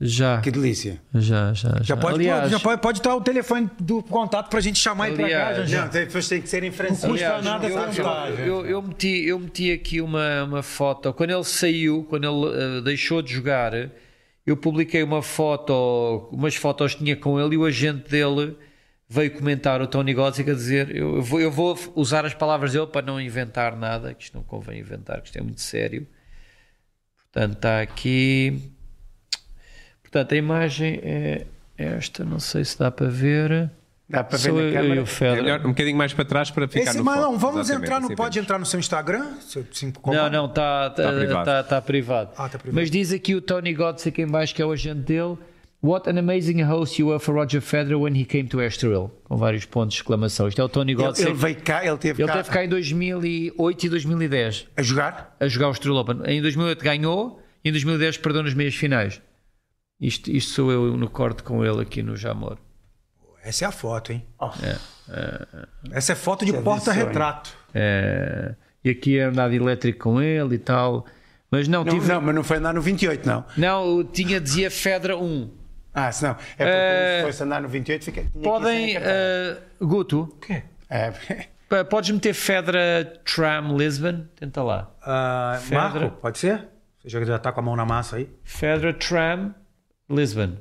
Já. 0.01 0.41
Que 0.41 0.53
delícia. 0.53 1.01
Já, 1.13 1.53
já, 1.53 1.71
já. 1.79 1.83
Já 1.83 1.97
pode, 1.97 2.15
Aliás, 2.15 2.49
já 2.49 2.61
pode, 2.61 2.81
pode 2.81 2.99
estar 3.01 3.13
o 3.13 3.21
telefone 3.21 3.69
do 3.81 4.05
contato 4.05 4.49
pra 4.49 4.61
gente 4.61 4.79
chamar 4.79 5.09
ele 5.09 5.17
pra 5.17 5.29
cá, 5.29 5.49
Aliás, 5.49 5.69
já. 5.69 5.83
Não, 5.83 5.89
depois 5.89 6.29
tem 6.29 6.41
que 6.41 6.49
ser 6.49 6.63
em 6.63 6.71
francês. 6.71 7.11
custa 7.11 7.27
Aliás, 7.27 7.45
nada 7.45 7.67
eu, 7.67 7.91
tentar, 7.91 8.31
eu, 8.31 8.47
eu, 8.47 8.67
eu 8.67 8.83
meti, 8.83 9.27
eu 9.27 9.39
meti 9.41 9.73
aqui 9.73 10.01
uma, 10.01 10.45
uma 10.45 10.63
foto. 10.63 11.13
Quando 11.13 11.31
ele 11.31 11.43
saiu, 11.43 12.07
quando 12.09 12.23
ele 12.23 12.79
eh, 12.79 12.81
deixou 12.83 13.21
de 13.21 13.35
jogar, 13.35 13.73
eu 14.47 14.57
publiquei 14.57 15.03
uma 15.03 15.23
foto, 15.23 16.29
umas 16.31 16.55
fotos 16.55 16.95
que 16.95 17.03
tinha 17.03 17.17
com 17.17 17.41
ele 17.41 17.57
e 17.57 17.59
o 17.59 17.65
agente 17.65 18.09
dele 18.09 18.57
veio 19.09 19.31
comentar 19.33 19.81
o 19.81 19.87
Tony 19.87 20.13
Godzik 20.15 20.51
a 20.51 20.55
dizer: 20.55 20.95
eu, 20.95 21.17
eu 21.17 21.23
vou, 21.23 21.41
eu 21.41 21.51
vou 21.51 21.79
usar 21.95 22.25
as 22.25 22.35
palavras 22.35 22.73
dele 22.73 22.87
para 22.87 23.05
não 23.07 23.21
inventar 23.21 23.77
nada, 23.77 24.13
que 24.15 24.25
isto 24.25 24.35
não 24.35 24.43
convém 24.43 24.81
inventar, 24.81 25.21
que 25.21 25.27
isto 25.29 25.39
é 25.39 25.43
muito 25.43 25.61
sério. 25.61 26.07
Portanto, 27.33 27.55
está 27.55 27.81
aqui. 27.81 28.61
Portanto, 30.03 30.33
a 30.33 30.37
imagem 30.37 31.01
é 31.03 31.47
esta, 31.77 32.25
não 32.25 32.39
sei 32.41 32.65
se 32.65 32.79
dá 32.79 32.91
para 32.91 33.09
ver. 33.09 33.71
Dá 34.09 34.23
para 34.23 34.39
ver 34.39 34.51
Sou 34.51 34.55
na 34.57 34.63
eu 34.63 34.73
câmara. 34.73 34.95
e 34.95 34.99
o 35.01 35.25
É 35.27 35.35
melhor 35.43 35.61
um 35.67 35.71
bocadinho 35.71 35.97
mais 35.99 36.13
para 36.15 36.25
trás 36.25 36.49
para 36.49 36.69
ficar 36.69 36.91
Esse, 36.91 36.99
no 36.99 37.05
mas 37.05 37.21
não, 37.21 37.37
vamos 37.37 37.63
Exatamente, 37.63 37.87
entrar 37.87 38.01
no. 38.01 38.07
assim 38.07 38.15
Pode 38.15 38.39
entrar 38.39 38.59
no 38.61 38.65
seu 38.65 38.79
Instagram? 38.79 39.35
Se- 39.41 39.67
se- 39.73 39.93
Não, 40.07 40.31
não, 40.31 40.47
está 40.47 40.91
tá, 40.91 41.03
Tá 41.03 41.13
privado. 41.13 41.45
tá- 41.45 41.63
tá 41.65 41.83
privado. 41.83 42.31
Ah, 42.37 42.49
tá 42.49 42.57
privado. 42.59 42.75
Mas 42.81 42.89
diz 42.89 43.13
aqui 43.13 43.35
o 43.35 43.41
Tony 43.43 43.75
Godsick 43.75 44.23
em 44.23 44.27
baixo, 44.29 44.55
que 44.55 44.63
é 44.63 44.65
o 44.65 44.71
agente 44.71 45.01
dele. 45.01 45.37
What 45.87 46.09
an 46.11 46.19
amazing 46.19 46.63
host 46.65 46.99
you 47.01 47.09
were 47.11 47.21
for 47.21 47.35
Roger 47.35 47.61
Federer 47.61 48.01
when 48.01 48.15
he 48.21 48.25
came 48.25 48.49
to 48.49 48.61
Estoril. 48.61 49.11
Com 49.25 49.37
vários 49.37 49.65
pontos 49.67 49.95
de 49.95 50.01
exclamação. 50.03 50.49
Isto 50.49 50.61
é 50.61 50.65
o 50.65 50.69
Tony 50.69 50.93
Ele, 50.93 51.03
Godsick. 51.03 51.29
ele 51.29 51.39
veio 51.39 51.57
cá, 51.63 51.85
ele 51.87 51.97
teve 51.97 52.23
Ele 52.23 52.29
cá 52.29 52.37
teve 52.39 52.51
cá 52.51 52.65
em 52.65 52.69
2008 52.69 53.87
e 53.87 53.89
2010 53.89 54.67
a 54.77 54.83
jogar. 54.83 55.37
a 55.39 55.47
jogar 55.47 55.69
o 55.69 55.73
Estoril 55.73 55.97
Open. 55.99 56.21
Em 56.27 56.43
2008 56.43 56.83
ganhou 56.83 57.41
e 57.65 57.69
em 57.69 57.73
2010 57.73 58.19
perdeu 58.19 58.43
nas 58.43 58.55
meias 58.55 58.75
finais. 58.75 59.21
Isto, 60.01 60.31
isto 60.31 60.53
sou 60.53 60.73
eu 60.73 60.97
no 60.97 61.09
corte 61.09 61.43
com 61.43 61.65
ele 61.65 61.81
aqui 61.83 62.03
no 62.03 62.17
Jamor. 62.17 62.59
Essa 63.45 63.65
é 63.67 63.69
a 63.69 63.73
foto, 63.73 64.13
hein? 64.13 64.27
Oh. 64.41 64.51
Essa 65.93 66.13
é 66.13 66.17
foto 66.17 66.45
de 66.45 66.55
é 66.55 66.61
porta-retrato. 66.61 67.57
É, 67.73 68.55
e 68.85 68.91
aqui 68.91 69.19
é 69.19 69.23
andar 69.25 69.53
elétrico 69.53 70.01
com 70.01 70.21
ele 70.21 70.57
e 70.57 70.59
tal. 70.59 71.07
Mas 71.51 71.69
não, 71.69 71.85
Não, 71.85 71.95
tive. 71.95 72.09
não, 72.13 72.21
mas 72.21 72.35
não 72.35 72.43
foi 72.43 72.57
andar 72.57 72.75
no 72.75 72.83
28, 72.83 73.25
não. 73.25 73.45
Não, 73.57 74.03
tinha, 74.05 74.41
dizia 74.41 74.69
Fedra 74.69 75.17
1. 75.17 75.49
Ah, 75.99 76.13
se 76.13 76.23
não. 76.25 76.33
É 76.33 76.35
porque 76.35 76.69
Eh, 76.69 77.21
foi-se 77.23 77.43
andar 77.43 77.63
no 77.63 77.69
28, 77.69 78.05
fica. 78.05 78.21
tinha 78.21 78.31
que 78.33 78.39
ir 78.39 78.43
Podem, 78.43 78.97
eh, 78.99 79.57
Guto, 79.81 80.21
O 80.25 80.37
quê? 80.39 80.63
É, 80.91 81.11
podes 81.91 82.11
meter 82.11 82.35
Fedra 82.35 83.21
Tram 83.25 83.77
Lisbon? 83.77 84.27
Tenta 84.37 84.63
lá. 84.63 84.91
Ah, 85.03 85.59
Fedra. 85.63 85.81
Marco, 86.01 86.11
pode 86.21 86.39
ser? 86.39 86.69
Você 87.01 87.09
já, 87.09 87.25
já 87.25 87.39
tá 87.39 87.51
com 87.51 87.61
a 87.61 87.63
mão 87.63 87.75
na 87.75 87.87
massa 87.87 88.17
aí? 88.17 88.29
Fedra 88.45 88.93
Tram 88.93 89.55
Lisbon. 90.11 90.59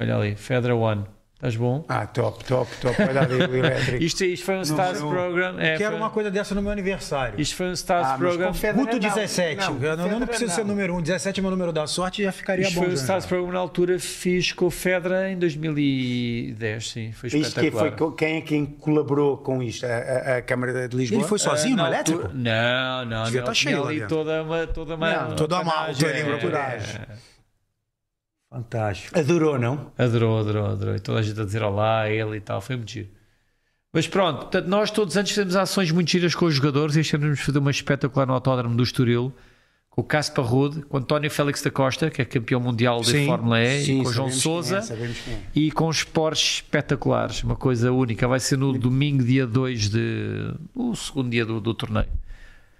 Olha 0.00 0.16
ali, 0.16 0.36
Fedra 0.36 0.74
One. 0.76 1.06
Estás 1.42 1.56
bom? 1.56 1.84
ah, 1.88 2.06
top, 2.06 2.44
top, 2.44 2.70
top. 2.80 3.02
Olha 3.02 3.22
ali 3.22 3.34
o 3.34 3.56
elétrico. 3.56 4.00
Isto, 4.00 4.24
isto 4.24 4.46
foi 4.46 4.54
um 4.58 4.62
Stars 4.62 5.00
Program. 5.00 5.58
É, 5.58 5.76
Quero 5.76 5.90
foi- 5.90 5.98
uma 5.98 6.08
coisa 6.10 6.30
dessa 6.30 6.54
no 6.54 6.62
meu 6.62 6.70
aniversário. 6.70 7.40
Isto 7.40 7.56
foi 7.56 7.66
um 7.66 7.72
Stars 7.72 8.06
Ah, 8.10 8.16
Program. 8.16 8.52
Guto 8.52 8.92
não. 8.92 8.98
17. 9.00 9.56
Não, 9.56 9.64
eu 9.74 9.80
não, 9.80 9.88
eu 9.88 9.96
não 9.96 9.96
Federer 10.04 10.26
preciso 10.28 10.50
não. 10.50 10.54
ser 10.54 10.64
número 10.64 10.94
1. 10.94 11.02
17 11.02 11.40
é 11.40 11.42
meu 11.42 11.50
número 11.50 11.72
da 11.72 11.84
sorte 11.88 12.22
já 12.22 12.30
ficaria 12.30 12.62
Isto 12.62 12.74
bom. 12.76 12.82
foi 12.82 12.92
um 12.92 12.96
já. 12.96 13.02
Stars 13.02 13.26
Program 13.26 13.52
na 13.52 13.58
altura, 13.58 13.98
fiz 13.98 14.52
com 14.52 14.66
o 14.66 14.70
Fedra 14.70 15.32
em 15.32 15.36
2010, 15.36 16.90
sim. 16.90 17.10
Foi 17.10 17.26
Isto 17.26 17.38
que 17.40 17.42
espetacular. 17.66 17.96
foi, 17.98 18.14
quem 18.14 18.36
é 18.36 18.40
quem 18.40 18.64
colaborou 18.64 19.36
com 19.36 19.60
isto? 19.60 19.84
A, 19.84 19.88
a- 19.88 20.36
a 20.38 20.42
Câmara 20.42 20.88
de 20.88 20.96
Lisboa? 20.96 21.22
Ele 21.22 21.28
foi 21.28 21.40
sozinho 21.40 21.74
Ah, 21.74 21.82
no 21.82 21.86
elétrico? 21.88 22.30
Não, 22.32 23.04
não, 23.04 23.24
Devia 23.24 23.40
não. 23.40 23.46
tá 23.48 23.54
cheio 23.54 23.80
lá 23.82 23.88
ali 23.88 23.98
dentro. 23.98 24.16
toda 24.16 24.42
uma, 24.44 24.66
toda 24.68 24.94
uma, 24.94 25.12
Não, 25.12 25.34
toda 25.34 25.56
uma 25.60 25.64
panagem, 25.72 26.06
autoria, 26.08 26.22
é, 26.22 26.38
procuragem. 26.38 27.00
é. 27.00 27.31
Fantástico. 28.52 29.18
Adorou, 29.18 29.58
não? 29.58 29.90
Adorou, 29.96 30.38
adorou, 30.38 30.66
adorou. 30.66 30.94
E 30.94 31.00
toda 31.00 31.20
a 31.20 31.22
gente 31.22 31.40
a 31.40 31.44
dizer 31.44 31.62
olá 31.62 32.02
a 32.02 32.10
ele 32.10 32.36
e 32.36 32.40
tal, 32.40 32.60
foi 32.60 32.76
muito 32.76 32.92
giro. 32.92 33.08
Mas 33.94 34.06
pronto, 34.06 34.40
portanto, 34.42 34.66
nós 34.66 34.90
todos 34.90 35.16
antes 35.16 35.32
fizemos 35.32 35.56
ações 35.56 35.90
muito 35.90 36.10
giras 36.10 36.34
com 36.34 36.44
os 36.44 36.54
jogadores 36.54 36.96
e 36.96 37.00
este 37.00 37.16
ano 37.16 37.24
vamos 37.24 37.40
fazer 37.40 37.58
uma 37.58 37.70
espetacular 37.70 38.26
no 38.26 38.34
Autódromo 38.34 38.76
do 38.76 38.82
Estoril 38.82 39.32
com 39.88 40.00
o 40.00 40.04
Caspar 40.04 40.44
Rude, 40.44 40.82
com 40.82 40.96
o 40.96 41.00
António 41.00 41.30
Félix 41.30 41.62
da 41.62 41.70
Costa, 41.70 42.10
que 42.10 42.22
é 42.22 42.24
campeão 42.24 42.58
mundial 42.58 43.02
de 43.02 43.10
Sim, 43.10 43.26
Fórmula 43.26 43.62
E, 43.62 43.82
e 43.82 44.02
com 44.02 44.08
o 44.08 44.12
João 44.12 44.28
quem 44.28 44.38
Souza 44.38 44.78
é, 44.78 45.32
é. 45.32 45.40
e 45.54 45.70
com 45.70 45.86
os 45.86 46.02
Porsche 46.02 46.62
espetaculares, 46.62 47.42
uma 47.42 47.56
coisa 47.56 47.92
única. 47.92 48.26
Vai 48.26 48.40
ser 48.40 48.56
no 48.56 48.72
domingo, 48.72 49.22
dia 49.22 49.46
2 49.46 49.90
de. 49.90 50.54
o 50.74 50.94
segundo 50.96 51.30
dia 51.30 51.44
do, 51.44 51.60
do 51.60 51.74
torneio. 51.74 52.08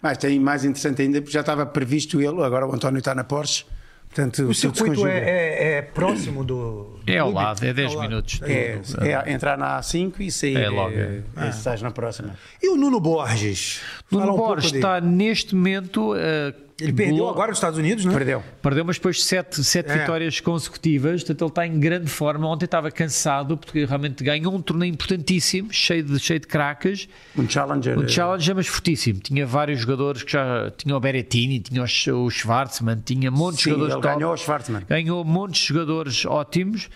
Mas 0.00 0.16
tem 0.16 0.40
mais 0.40 0.64
interessante 0.64 1.02
ainda, 1.02 1.20
porque 1.20 1.34
já 1.34 1.40
estava 1.40 1.66
previsto 1.66 2.20
ele, 2.20 2.42
agora 2.42 2.66
o 2.66 2.74
António 2.74 2.98
está 2.98 3.14
na 3.14 3.24
Porsche. 3.24 3.66
Portanto, 4.14 4.42
O 4.46 4.52
circuito 4.54 5.06
é, 5.06 5.18
é- 5.20 5.72
é 5.78 5.82
próximo 5.82 6.44
do. 6.44 7.00
É 7.06 7.16
ao 7.18 7.30
lado, 7.32 7.64
é 7.64 7.72
10 7.72 7.92
Ao 7.92 7.96
lado. 7.98 8.08
minutos. 8.10 8.38
do- 8.40 8.46
É, 8.46 8.78
é 9.26 9.32
entrar 9.32 9.56
na 9.56 9.78
A5 9.80 10.20
e 10.20 10.30
sair. 10.30 10.56
É 10.58 10.68
logo, 10.68 10.94
é. 10.94 11.22
é, 11.38 11.48
estás 11.48 11.80
na 11.80 11.90
próxima. 11.90 12.36
E 12.62 12.68
o 12.68 12.76
Nuno 12.76 13.00
Borges? 13.00 13.80
Nuno 14.10 14.24
Fala 14.26 14.34
um 14.34 14.36
pouco 14.36 14.52
Borges 14.54 14.72
dele. 14.72 14.84
está 14.84 15.00
neste 15.00 15.54
momento. 15.54 16.14
eh, 16.14 16.52
Ele 16.82 16.92
perdeu 16.92 17.16
Glo- 17.16 17.28
agora 17.30 17.48
nos 17.48 17.58
Estados 17.58 17.78
Unidos, 17.78 18.04
né? 18.04 18.12
Perdeu. 18.12 18.42
Perdeu, 18.60 18.84
mas 18.84 18.96
depois 18.96 19.16
de 19.16 19.22
sete, 19.22 19.62
sete 19.64 19.90
É. 19.90 19.98
vitórias 19.98 20.40
consecutivas, 20.40 21.22
portanto 21.22 21.42
ele 21.42 21.48
está 21.50 21.66
em 21.66 21.78
grande 21.80 22.08
forma. 22.10 22.48
Ontem 22.48 22.64
estava 22.64 22.90
cansado 22.90 23.56
porque 23.56 23.84
realmente 23.84 24.22
ganhou 24.24 24.54
um 24.54 24.60
torneio 24.62 24.90
importantíssimo, 24.92 25.72
cheio 25.72 26.02
de, 26.02 26.18
cheio 26.18 26.40
de 26.40 26.46
cracas. 26.46 27.08
Um 27.36 27.48
challenger. 27.48 27.98
Um 27.98 28.08
challenge 28.08 28.54
mas 28.54 28.66
fortíssimo. 28.66 29.20
Tinha 29.20 29.46
vários 29.46 29.80
jogadores 29.80 30.22
que 30.22 30.32
já 30.32 30.70
tinha 30.76 30.96
o 30.96 31.00
Berettini, 31.00 31.60
tinha 31.60 31.82
o 31.82 31.86
Sch- 31.86 32.08
o 32.08 32.28
Schwarzman, 32.30 33.00
tinha 33.04 33.30
montes 33.30 33.58
de 33.58 33.64
Sim, 33.64 33.70
jogadores 33.70 33.94
ele 33.94 34.02
top. 34.02 34.14
ganhou 34.14 34.32
o 34.32 34.36
Schwarzman. 34.36 34.82
ganhou 34.88 35.24
montes 35.24 35.60
de 35.62 35.68
jogadores 35.68 36.24
ótimos 36.26 36.88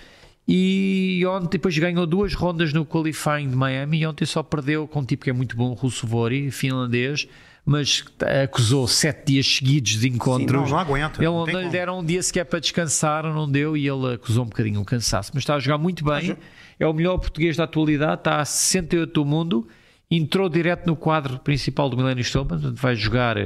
e 0.49 1.25
ontem 1.29 1.49
depois 1.59 1.77
ganhou 1.77 2.07
duas 2.07 2.33
rondas 2.35 2.73
no 2.73 2.85
qualifying 2.87 3.49
de 3.51 3.57
Miami 3.57 3.99
e 4.01 4.07
ontem 4.07 4.25
só 4.25 4.43
perdeu 4.43 4.87
com 4.87 5.01
um 5.01 5.05
tipo 5.05 5.25
que 5.25 5.31
é 5.31 5.33
muito 5.33 5.57
bom, 5.57 5.73
Russo 5.73 6.07
Vori, 6.07 6.51
finlandês, 6.53 7.27
mas 7.69 8.05
acusou 8.45 8.87
sete 8.87 9.33
dias 9.33 9.57
seguidos 9.57 9.99
de 9.99 10.09
encontros. 10.09 10.53
não, 10.63 10.69
não 10.69 10.79
aguenta, 10.79 11.19
Ele 11.19 11.27
não 11.27 11.45
não, 11.45 11.61
lhe 11.61 11.69
deram 11.69 11.99
um 11.99 12.05
dia 12.05 12.23
sequer 12.23 12.45
para 12.45 12.61
descansar, 12.61 13.25
não 13.25 13.51
deu 13.51 13.77
e 13.77 13.89
ele 13.89 14.15
acusou 14.15 14.45
um 14.45 14.49
bocadinho 14.49 14.81
o 14.81 14.85
cansaço. 14.85 15.33
Mas 15.35 15.43
está 15.43 15.57
a 15.57 15.59
jogar 15.59 15.77
muito 15.77 16.05
bem, 16.05 16.37
é 16.79 16.87
o 16.87 16.93
melhor 16.93 17.19
português 17.19 17.57
da 17.57 17.65
atualidade, 17.65 18.21
está 18.21 18.41
a 18.41 18.45
68 18.45 19.13
do 19.13 19.25
mundo, 19.25 19.67
entrou 20.09 20.49
direto 20.49 20.87
no 20.87 20.95
quadro 20.95 21.41
principal 21.41 21.91
do 21.91 21.97
Millennium 21.97 22.23
Open, 22.37 22.47
portanto 22.59 22.77
vai 22.81 22.95
jogar 22.95 23.37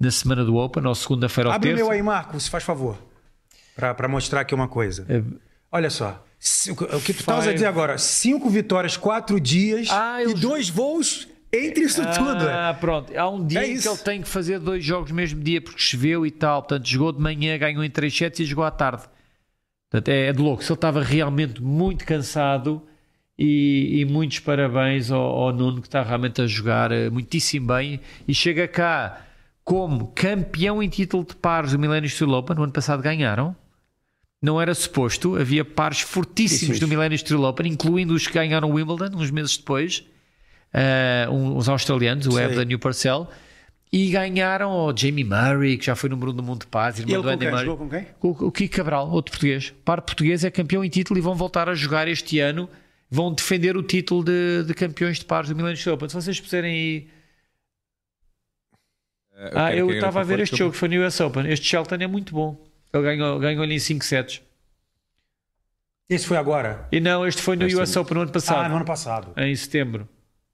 na 0.00 0.10
semana 0.10 0.44
do 0.44 0.56
Open, 0.56 0.84
ou 0.84 0.94
segunda-feira 0.96 1.50
ou 1.50 1.54
Abre 1.54 1.68
o 1.68 1.76
terça. 1.76 1.84
meu 1.84 1.92
aí, 1.92 2.02
Marco, 2.02 2.40
se 2.40 2.50
faz 2.50 2.64
favor. 2.64 2.98
Pra, 3.76 3.94
pra 3.94 4.08
mostrar 4.08 4.40
aqui 4.40 4.52
uma 4.54 4.66
coisa. 4.66 5.06
Olha 5.70 5.90
só. 5.90 6.24
O 6.68 7.00
que 7.00 7.12
tu 7.12 7.20
estavas 7.20 7.46
a 7.46 7.52
dizer 7.52 7.66
agora? 7.66 7.98
Cinco 7.98 8.48
vitórias, 8.50 8.96
quatro 8.96 9.38
dias 9.38 9.88
Ah, 9.90 10.22
e 10.24 10.34
dois 10.34 10.68
voos 10.68 11.28
entre 11.52 11.84
isso 11.84 12.02
tudo. 12.14 12.44
é. 12.48 12.52
Ah, 12.52 12.74
pronto. 12.78 13.12
Há 13.16 13.28
um 13.28 13.44
dia 13.46 13.60
É 13.60 13.64
em 13.66 13.72
que 13.72 13.78
isso. 13.78 13.88
ele 13.88 13.98
tem 13.98 14.22
que 14.22 14.28
fazer 14.28 14.58
dois 14.58 14.84
jogos 14.84 15.10
no 15.10 15.16
mesmo 15.16 15.42
dia 15.42 15.60
porque 15.60 15.78
choveu 15.80 16.24
e 16.26 16.30
tal. 16.30 16.62
Portanto, 16.62 16.86
jogou 16.88 17.12
de 17.12 17.20
manhã, 17.20 17.56
ganhou 17.58 17.82
em 17.84 17.90
3 17.90 18.14
sets 18.16 18.40
e 18.40 18.44
jogou 18.44 18.64
à 18.64 18.70
tarde. 18.70 19.02
Portanto, 19.90 20.08
é, 20.08 20.26
é 20.28 20.32
de 20.32 20.40
louco. 20.40 20.62
Se 20.62 20.70
ele 20.70 20.76
estava 20.76 21.02
realmente 21.02 21.60
muito 21.62 22.04
cansado 22.04 22.80
e, 23.38 24.00
e 24.00 24.04
muitos 24.04 24.38
parabéns 24.38 25.10
ao, 25.10 25.20
ao 25.22 25.52
Nuno 25.52 25.80
que 25.80 25.88
está 25.88 26.02
realmente 26.02 26.40
a 26.42 26.46
jogar 26.46 26.92
eh, 26.92 27.10
muitíssimo 27.10 27.66
bem 27.68 28.00
e 28.28 28.34
chega 28.34 28.68
cá 28.68 29.24
como 29.64 30.08
campeão 30.14 30.82
em 30.82 30.88
título 30.88 31.24
de 31.24 31.34
pares 31.34 31.72
do 31.72 31.78
Millennium 31.78 32.08
Steel 32.10 32.30
Open. 32.32 32.56
No 32.56 32.62
ano 32.64 32.72
passado 32.72 33.02
ganharam. 33.02 33.56
Não 34.42 34.58
era 34.58 34.74
suposto, 34.74 35.36
havia 35.36 35.64
pares 35.64 36.00
fortíssimos 36.00 36.60
Sim, 36.60 36.74
sim. 36.74 36.80
do 36.80 36.88
Millennium 36.88 37.18
Steel 37.18 37.42
Open, 37.42 37.70
incluindo 37.70 38.14
os 38.14 38.26
que 38.26 38.32
ganharam 38.32 38.70
o 38.70 38.74
Wimbledon 38.74 39.18
uns 39.18 39.30
meses 39.30 39.58
depois, 39.58 40.02
eh, 40.72 41.26
um- 41.30 41.56
os 41.56 41.68
australianos, 41.68 42.26
o 42.26 42.38
Evda 42.38 42.64
e 42.68 42.74
o 42.74 42.78
Parcel, 42.78 43.28
e 43.92 44.10
ganharam 44.10 44.70
o 44.72 44.96
Jamie 44.96 45.24
Murray, 45.24 45.76
que 45.76 45.86
já 45.86 45.96
foi 45.96 46.08
número 46.08 46.30
1 46.30 46.34
do 46.34 46.42
mundo 46.42 46.60
de 46.60 46.66
paz, 46.68 46.98
E 46.98 47.02
irmão 47.02 47.14
ele 47.16 47.22
do 47.22 47.28
com 47.28 47.34
Andy 47.34 47.44
quem? 47.44 47.50
Murray. 47.50 47.64
Jogou 47.66 47.86
com 47.86 47.90
quem? 47.90 48.06
O, 48.22 48.46
o 48.46 48.52
Kiko 48.52 48.76
Cabral, 48.76 49.10
outro 49.10 49.32
português. 49.32 49.74
Par 49.84 50.00
português 50.02 50.44
é 50.44 50.50
campeão 50.50 50.84
em 50.84 50.88
título 50.88 51.18
e 51.18 51.22
vão 51.22 51.34
voltar 51.34 51.68
a 51.68 51.74
jogar 51.74 52.06
este 52.08 52.38
ano. 52.38 52.68
Vão 53.10 53.32
defender 53.34 53.76
o 53.76 53.82
título 53.82 54.22
de, 54.22 54.62
de 54.64 54.72
campeões 54.74 55.18
de 55.18 55.24
pares 55.24 55.48
do 55.50 55.56
Millennium 55.56 55.92
Open. 55.94 56.08
Se 56.08 56.14
vocês 56.14 56.40
puserem 56.40 56.70
aí. 56.72 57.08
Eh, 59.34 59.50
Ah, 59.54 59.70
quero 59.70 59.78
eu 59.78 59.90
estava 59.94 60.20
a 60.20 60.22
ver 60.24 60.38
este 60.40 60.56
jogo, 60.56 60.72
foi 60.74 60.88
no 60.88 61.04
US 61.04 61.18
Open. 61.20 61.50
Este 61.50 61.66
Shelton 61.66 61.96
é 61.96 62.06
muito 62.06 62.32
bom. 62.34 62.64
Ele 62.92 63.02
ganhou- 63.02 63.38
ganhou-lhe 63.40 63.74
em 63.74 63.78
5 63.78 64.04
sets. 64.04 64.40
Esse 66.08 66.26
foi 66.26 66.36
agora? 66.36 66.86
E 66.92 67.00
não, 67.00 67.26
este 67.26 67.40
foi 67.40 67.56
no 67.56 67.66
Este 67.66 67.76
US 67.80 67.96
é- 67.96 68.00
Open 68.00 68.14
no 68.16 68.20
ano 68.22 68.32
passado. 68.32 68.64
Ah, 68.64 68.68
no 68.68 68.76
ano 68.76 68.84
passado. 68.84 69.32
em 69.36 69.54
setembro. 69.56 70.08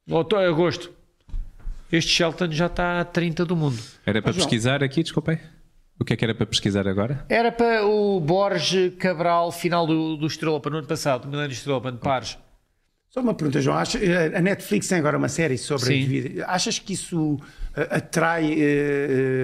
Outro, 0.08 0.38
agosto. 0.38 0.92
Este 1.90 2.10
Shelton 2.10 2.50
já 2.50 2.66
está 2.66 3.00
a 3.00 3.04
30 3.04 3.44
do 3.44 3.56
mundo. 3.56 3.80
Era 4.04 4.22
para 4.22 4.32
João. 4.32 4.44
pesquisar 4.44 4.82
aqui, 4.82 5.02
desculpem. 5.02 5.38
O 5.98 6.04
que 6.04 6.12
é 6.12 6.16
que 6.16 6.24
era 6.24 6.34
para 6.34 6.46
pesquisar 6.46 6.86
agora? 6.86 7.24
Era 7.28 7.50
para 7.50 7.86
o 7.86 8.20
Borges 8.20 8.94
Cabral, 8.96 9.50
final 9.50 9.86
do, 9.86 10.16
do 10.16 10.26
Estrela 10.26 10.56
Open 10.56 10.70
no 10.72 10.78
ano 10.78 10.86
passado, 10.86 11.22
do 11.22 11.28
Milênio 11.28 11.52
Estrela 11.52 11.78
Open 11.78 11.92
de 11.92 11.98
pares. 11.98 12.38
Só 13.16 13.22
uma 13.22 13.32
pergunta, 13.32 13.62
João. 13.62 13.78
Acha- 13.78 13.98
a 14.36 14.42
Netflix 14.42 14.88
tem 14.88 14.98
agora 14.98 15.16
uma 15.16 15.28
série 15.30 15.56
sobre 15.56 15.86
Sim. 15.86 16.04
a 16.04 16.06
vida. 16.06 16.44
Achas 16.46 16.78
que 16.78 16.92
isso 16.92 17.40
eh, 17.74 17.88
atrai 17.90 18.52
eh, 18.52 18.56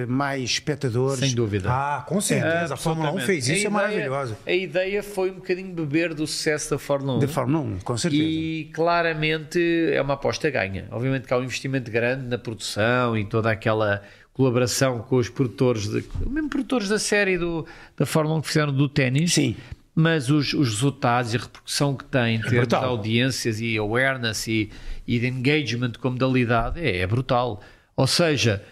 eh, 0.03 0.05
mais 0.05 0.43
espectadores? 0.43 1.17
Sem 1.17 1.33
dúvida. 1.33 1.69
Ah, 1.71 2.05
com 2.07 2.21
certeza. 2.21 2.75
a 2.75 2.77
Fórmula 2.77 3.11
1 3.13 3.19
fez 3.21 3.47
isso, 3.47 3.65
é 3.65 3.69
maravilhosa. 3.71 4.37
A 4.45 4.51
ideia 4.51 5.01
foi 5.01 5.31
um 5.31 5.35
bocadinho 5.35 5.73
beber 5.73 6.13
do 6.13 6.27
sucesso 6.27 6.69
da 6.69 6.77
Fórmula 6.77 7.17
1. 7.17 7.19
Da 7.21 7.27
Fórmula 7.27 7.63
1, 7.63 7.79
com 7.79 7.97
certeza. 7.97 8.21
E 8.23 8.65
claramente 8.75 9.59
é 9.91 9.99
uma 10.03 10.13
aposta 10.13 10.51
ganha. 10.51 10.85
Obviamente 10.91 11.25
que 11.25 11.33
há 11.33 11.37
um 11.39 11.43
investimento 11.43 11.89
grande 11.89 12.27
na 12.27 12.37
produção 12.37 13.17
e 13.17 13.25
toda 13.25 13.49
aquela 13.49 14.03
colaboração 14.33 14.99
com 14.99 15.15
os 15.15 15.29
produtores, 15.29 15.87
de, 15.87 16.03
mesmo 16.27 16.47
produtores 16.47 16.89
da 16.89 16.99
série 16.99 17.39
do, 17.39 17.65
da 17.97 18.05
Fórmula 18.05 18.37
1 18.37 18.41
que 18.41 18.47
fizeram 18.49 18.71
do 18.71 18.87
ténis. 18.87 19.33
Sim. 19.33 19.55
Mas 19.95 20.29
os, 20.29 20.53
os 20.53 20.69
resultados 20.69 21.33
e 21.33 21.37
a 21.37 21.39
repercussão 21.41 21.95
que 21.95 22.03
tem 22.05 22.35
em 22.35 22.37
termos 22.39 22.51
de 22.51 22.57
brutal. 22.59 22.83
audiências 22.85 23.59
e 23.59 23.77
awareness 23.77 24.47
e, 24.47 24.71
e 25.07 25.19
de 25.19 25.27
engagement 25.27 25.91
como 26.01 26.13
modalidade 26.13 26.79
é, 26.79 26.99
é 27.01 27.07
brutal. 27.07 27.61
Ou 27.95 28.07
seja, 28.07 28.63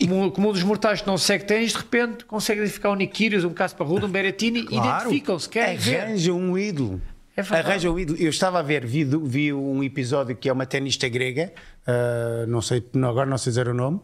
como, 0.00 0.30
como 0.32 0.48
um 0.48 0.52
dos 0.52 0.62
mortais 0.62 1.02
que 1.02 1.06
não 1.06 1.18
segue 1.18 1.44
ténis, 1.44 1.72
de 1.72 1.78
repente 1.78 2.24
consegue 2.24 2.60
identificar 2.60 2.90
um 2.90 2.94
Nick 2.94 3.12
Kyrgios, 3.12 3.44
um 3.44 3.52
Kasparov, 3.52 4.04
um 4.04 4.08
Berrettini, 4.08 4.64
Claro. 4.66 4.86
identificam-se, 5.02 5.48
querem 5.48 5.76
ver. 5.76 6.00
Arranja 6.00 6.32
um 6.32 6.56
ídolo. 6.56 7.00
É. 7.36 7.40
Arranja 7.42 7.90
um 7.90 7.98
ídolo. 7.98 8.18
Eu 8.18 8.30
estava 8.30 8.58
a 8.58 8.62
ver, 8.62 8.86
vi, 8.86 9.04
vi 9.04 9.52
um 9.52 9.82
episódio 9.82 10.34
que 10.34 10.48
é 10.48 10.52
uma 10.52 10.66
tenista 10.66 11.08
grega, 11.08 11.52
ah, 11.86 12.44
não 12.48 12.60
sei, 12.62 12.82
agora 12.94 13.26
não 13.26 13.38
sei 13.38 13.50
dizer 13.50 13.68
o 13.68 13.74
nome, 13.74 14.00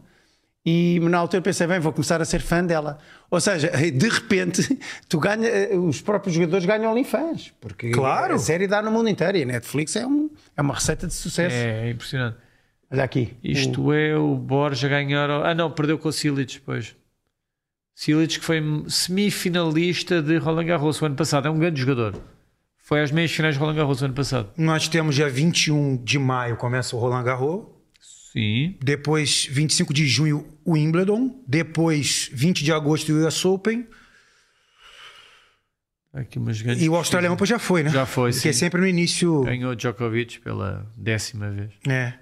e 0.65 0.99
na 1.01 1.17
altura 1.17 1.41
pensei, 1.41 1.65
bem, 1.65 1.79
vou 1.79 1.93
começar 1.93 2.21
a 2.21 2.25
ser 2.25 2.41
fã 2.41 2.63
dela. 2.63 2.97
Ou 3.31 3.39
seja, 3.39 3.69
de 3.69 4.09
repente, 4.09 4.77
tu 5.07 5.17
ganha, 5.19 5.49
os 5.79 6.01
próprios 6.01 6.35
jogadores 6.35 6.65
ganham 6.65 6.91
OnlyFans, 6.91 7.53
porque 7.61 7.91
Claro. 7.91 8.35
a 8.35 8.37
série 8.37 8.67
dá 8.67 8.81
no 8.81 8.91
mundo 8.91 9.09
inteiro 9.09 9.37
e 9.37 9.43
a 9.43 9.45
Netflix 9.45 9.95
é, 9.95 10.05
um, 10.05 10.29
é 10.55 10.61
uma 10.61 10.73
receita 10.73 11.07
de 11.07 11.13
sucesso. 11.13 11.55
É 11.55 11.89
impressionante. 11.91 12.37
Olha 12.91 13.03
aqui. 13.03 13.37
Isto 13.43 13.93
é 13.93 14.17
o 14.17 14.35
Borja 14.35 14.87
ganhar. 14.89 15.29
Ah, 15.29 15.53
não, 15.53 15.69
perdeu 15.71 15.97
com 15.99 16.09
o 16.09 16.11
Silic 16.11 16.55
depois. 16.55 16.95
Silic 17.93 18.39
que 18.39 18.45
foi 18.45 18.61
semifinalista 18.87 20.21
de 20.21 20.37
Roland 20.37 20.65
Garros 20.65 21.01
o 21.01 21.05
ano 21.05 21.15
passado. 21.15 21.47
É 21.47 21.51
um 21.51 21.59
grande 21.59 21.79
jogador. 21.79 22.15
Foi 22.77 23.01
às 23.01 23.11
meias 23.11 23.31
finais 23.31 23.53
de 23.55 23.59
Roland 23.59 23.75
Garros 23.75 24.01
o 24.01 24.05
ano 24.05 24.13
passado. 24.15 24.49
Nós 24.57 24.87
temos 24.87 25.13
dia 25.15 25.29
21 25.29 25.97
de 25.97 26.17
maio 26.17 26.57
começa 26.57 26.95
o 26.95 26.99
Roland 26.99 27.23
Garros. 27.23 27.65
Sim. 28.31 28.77
Depois, 28.81 29.47
25 29.49 29.93
de 29.93 30.07
junho, 30.07 30.45
o 30.63 30.73
Wimbledon. 30.73 31.43
Depois, 31.47 32.29
20 32.31 32.63
de 32.63 32.71
agosto, 32.71 33.11
o 33.11 33.25
US 33.27 33.43
Open. 33.45 33.87
Aqui 36.13 36.39
umas 36.39 36.61
grandes 36.61 36.83
E 36.83 36.89
o 36.89 36.95
Australian 36.95 37.31
Open 37.33 37.45
já 37.45 37.59
foi, 37.59 37.83
né? 37.83 37.89
Já 37.89 38.05
foi, 38.05 38.31
Porque 38.31 38.49
é 38.49 38.53
sim. 38.53 38.59
sempre 38.59 38.81
no 38.81 38.87
início. 38.87 39.43
Ganhou 39.43 39.75
Djokovic 39.75 40.39
pela 40.41 40.91
décima 40.97 41.49
vez. 41.51 41.71
É. 41.87 42.13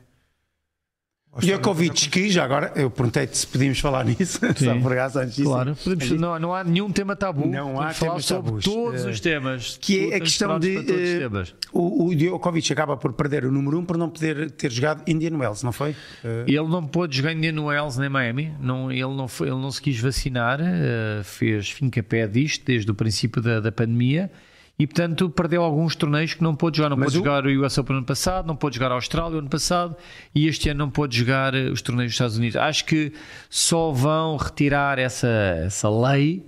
Djokovic, 1.39 2.09
que 2.09 2.29
já 2.29 2.43
agora, 2.43 2.71
eu 2.75 2.89
perguntei-te 2.89 3.37
se 3.37 3.47
podíamos 3.47 3.79
falar 3.79 4.03
nisso, 4.05 4.39
só 4.55 4.75
por 4.79 4.91
acaso 4.93 5.19
antes 5.19 5.35
disso. 5.35 5.49
Claro. 5.49 5.75
Podemos, 5.83 6.11
não, 6.19 6.39
não 6.39 6.53
há 6.55 6.63
nenhum 6.63 6.91
tema 6.91 7.15
tabu. 7.15 7.47
Não 7.47 7.79
há 7.79 7.89
falar 7.91 8.11
temas 8.11 8.25
sobre 8.25 8.45
tabus. 8.51 8.63
todos 8.65 9.05
Eh, 9.05 9.09
os 9.09 9.19
temas. 9.19 9.77
que 9.81 10.11
é 10.11 10.15
a 10.15 10.19
questão 10.19 10.59
de. 10.59 10.77
eh, 10.77 11.19
temas. 11.19 11.53
o, 11.71 12.07
o 12.07 12.15
Djokovic 12.15 12.71
acaba 12.73 12.97
por 12.97 13.13
perder 13.13 13.45
o 13.45 13.51
número 13.51 13.77
1 13.77 13.79
um 13.81 13.85
por 13.85 13.97
não 13.97 14.09
poder 14.09 14.51
ter 14.51 14.71
jogado 14.71 15.03
Indian 15.07 15.37
Wells, 15.37 15.63
não 15.63 15.71
foi? 15.71 15.95
Eh, 16.23 16.45
Ele 16.47 16.67
não 16.67 16.85
pôde 16.85 17.17
jogar 17.17 17.35
no 17.35 17.65
Wells 17.65 17.97
nem 17.97 18.09
Miami. 18.09 18.53
Não, 18.59 18.91
ele, 18.91 19.01
não 19.15 19.27
foi, 19.27 19.47
ele 19.47 19.57
não 19.57 19.71
se 19.71 19.81
quis 19.81 19.99
vacinar, 19.99 20.59
eh, 20.61 21.21
fez 21.23 21.69
fim-capé 21.69 22.27
disto 22.27 22.65
desde 22.65 22.89
o 22.89 22.95
princípio 22.95 23.41
da, 23.41 23.59
da 23.59 23.71
pandemia 23.71 24.31
e, 24.79 24.85
portanto, 24.85 25.29
perdeu 25.29 25.63
alguns 25.63 25.95
torneios 25.95 26.33
que 26.35 26.43
não 26.43 26.55
pôde 26.55 26.77
jogar. 26.77 26.89
Não 26.89 26.97
Mas 26.97 27.07
pôde 27.07 27.17
o- 27.17 27.19
jogar 27.19 27.45
o 27.45 27.65
US 27.65 27.77
Open 27.77 27.93
no 27.93 27.97
ano 27.99 28.05
passado, 28.05 28.45
não 28.47 28.55
pôde 28.55 28.75
jogar 28.75 28.91
a 28.91 28.95
Austrália 28.95 29.31
no 29.31 29.39
ano 29.39 29.49
passado 29.49 29.95
e 30.35 30.47
este 30.47 30.69
ano 30.69 30.77
não 30.79 30.89
pôde 30.89 31.17
jogar 31.17 31.55
eh, 31.55 31.69
os 31.69 31.81
torneios 31.81 32.09
dos 32.11 32.15
Estados 32.15 32.37
Unidos. 32.37 32.55
Acho 32.57 32.85
que 32.85 33.11
só 33.49 33.91
vão 33.91 34.37
retirar 34.37 34.99
essa, 34.99 35.27
essa 35.65 35.89
lei 35.89 36.45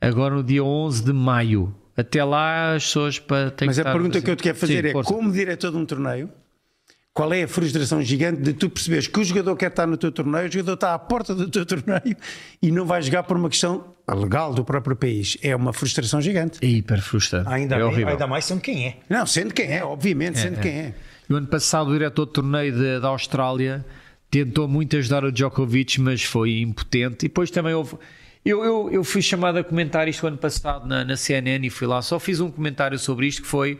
agora 0.00 0.34
no 0.36 0.42
dia 0.44 0.62
11 0.62 1.04
de 1.04 1.12
maio. 1.12 1.74
Até 1.96 2.22
lá 2.24 2.74
as 2.74 2.84
pessoas 2.86 3.18
pa- 3.18 3.50
têm 3.50 3.66
Mas 3.66 3.76
que 3.76 3.86
a 3.86 3.92
pergunta 3.92 4.20
que 4.20 4.30
eu 4.30 4.36
te 4.36 4.42
quero 4.42 4.56
fazer 4.58 4.82
Sim, 4.82 4.88
é: 4.88 4.92
força. 4.92 5.12
como 5.12 5.30
diretor 5.32 5.70
de 5.70 5.76
um 5.76 5.86
torneio, 5.86 6.28
qual 7.14 7.32
é 7.32 7.44
a 7.44 7.48
frustração 7.48 8.02
gigante 8.02 8.42
de 8.42 8.52
tu 8.52 8.68
perceberes 8.68 9.06
que 9.06 9.20
o 9.20 9.24
jogador 9.24 9.54
quer 9.56 9.68
estar 9.68 9.86
no 9.86 9.96
teu 9.96 10.10
torneio, 10.10 10.48
o 10.48 10.52
jogador 10.52 10.74
está 10.74 10.94
à 10.94 10.98
porta 10.98 11.32
do 11.34 11.48
teu 11.48 11.64
torneio 11.64 12.16
e 12.60 12.72
não 12.72 12.84
vai 12.84 13.00
jogar 13.00 13.22
por 13.22 13.36
uma 13.36 13.48
questão 13.48 13.94
legal 14.08 14.52
do 14.52 14.64
próprio 14.64 14.96
país? 14.96 15.36
É 15.40 15.54
uma 15.54 15.72
frustração 15.72 16.20
gigante. 16.20 16.58
É 16.60 16.66
hiper 16.66 17.00
frustrante. 17.00 17.48
Ainda, 17.48 17.76
é 17.76 17.88
bem, 17.90 18.04
ainda 18.04 18.26
mais 18.26 18.44
sendo 18.44 18.60
quem 18.60 18.86
é. 18.88 18.96
Não, 19.08 19.24
sendo 19.26 19.54
quem 19.54 19.72
é, 19.72 19.84
obviamente, 19.84 20.40
sendo 20.40 20.60
quem 20.60 20.72
é. 20.72 20.94
No 21.28 21.36
ano 21.36 21.46
passado, 21.46 21.88
o 21.88 21.92
diretor 21.92 22.26
de 22.26 22.32
torneio 22.32 22.72
de- 22.72 22.98
da 23.00 23.08
Austrália 23.08 23.86
tentou 24.28 24.66
muito 24.66 24.96
ajudar 24.96 25.24
o 25.24 25.30
Djokovic, 25.30 26.00
mas 26.00 26.24
foi 26.24 26.58
impotente. 26.58 27.26
E 27.26 27.28
depois 27.28 27.48
também 27.50 27.72
houve. 27.74 27.96
Eu, 28.44 28.62
eu, 28.64 28.90
eu 28.90 29.04
fui 29.04 29.22
chamado 29.22 29.56
a 29.58 29.64
comentar 29.64 30.06
isto 30.08 30.26
ano 30.26 30.36
passado 30.36 30.86
na, 30.86 31.04
na 31.04 31.16
CNN 31.16 31.64
e 31.64 31.70
fui 31.70 31.86
lá. 31.86 32.02
Só 32.02 32.18
fiz 32.18 32.40
um 32.40 32.50
comentário 32.50 32.98
sobre 32.98 33.26
isto 33.28 33.40
que 33.42 33.48
foi. 33.48 33.78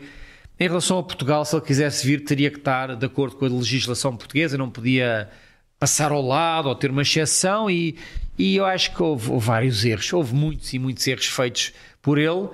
Em 0.59 0.67
relação 0.67 0.97
a 0.99 1.03
Portugal, 1.03 1.43
se 1.43 1.55
ele 1.55 1.65
quisesse 1.65 2.05
vir, 2.07 2.23
teria 2.23 2.49
que 2.49 2.57
estar 2.57 2.95
de 2.95 3.05
acordo 3.05 3.35
com 3.35 3.45
a 3.45 3.49
legislação 3.49 4.15
portuguesa, 4.15 4.57
não 4.57 4.69
podia 4.69 5.29
passar 5.77 6.11
ao 6.11 6.21
lado 6.21 6.69
ou 6.69 6.75
ter 6.75 6.89
uma 6.91 7.01
exceção. 7.01 7.69
E, 7.69 7.95
E 8.37 8.55
eu 8.57 8.65
acho 8.65 8.93
que 8.93 9.01
houve, 9.01 9.31
houve 9.31 9.45
vários 9.45 9.83
erros, 9.85 10.11
houve 10.13 10.33
muitos 10.33 10.73
e 10.73 10.79
muitos 10.79 11.05
erros 11.07 11.25
feitos 11.27 11.71
por 12.01 12.17
ele, 12.17 12.49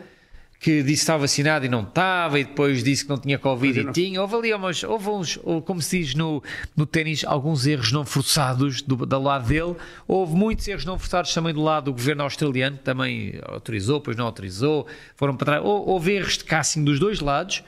que 0.60 0.78
disse 0.84 0.86
que 0.86 0.92
estava 0.94 1.20
vacinado 1.22 1.66
e 1.66 1.70
não 1.70 1.82
estava, 1.82 2.40
e 2.40 2.44
depois 2.44 2.84
disse 2.84 3.04
que 3.04 3.10
não 3.10 3.18
tinha 3.18 3.40
Covid 3.40 3.80
e 3.80 3.84
não- 3.84 3.92
tinha. 3.92 4.22
Houve 4.22 4.36
ali 4.36 4.54
umas, 4.54 4.84
houve 4.84 5.10
uns, 5.10 5.38
como 5.66 5.82
se 5.82 6.00
diz 6.00 6.14
no, 6.14 6.42
no 6.78 6.86
ténis, 6.86 7.24
alguns 7.26 7.66
erros 7.66 7.92
não 7.92 8.06
forçados 8.06 8.82
do, 8.84 8.96
do 8.96 9.20
lado 9.20 9.48
dele. 9.48 9.76
Houve 10.08 10.36
muitos 10.36 10.68
erros 10.68 10.86
não 10.86 11.00
forçados 11.00 11.34
também 11.34 11.52
do 11.54 11.62
lado 11.64 11.86
do 11.86 11.94
governo 11.94 12.22
australiano, 12.24 12.78
que 12.78 12.84
também 12.84 13.40
autorizou, 13.44 13.98
depois 14.00 14.16
não 14.18 14.26
autorizou, 14.28 14.86
foram 15.16 15.36
para 15.36 15.46
trás. 15.46 15.62
Hou- 15.66 15.88
Houve 15.90 16.12
erros 16.14 16.38
de 16.38 16.44
casting 16.44 16.84
dos 16.84 17.00
dois 17.00 17.20
lados, 17.22 17.64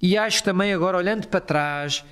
e 0.00 0.16
acho 0.16 0.42
também 0.42 0.72
agora, 0.72 0.96
olhando 0.96 1.26
para 1.26 1.40
trás, 1.40 2.04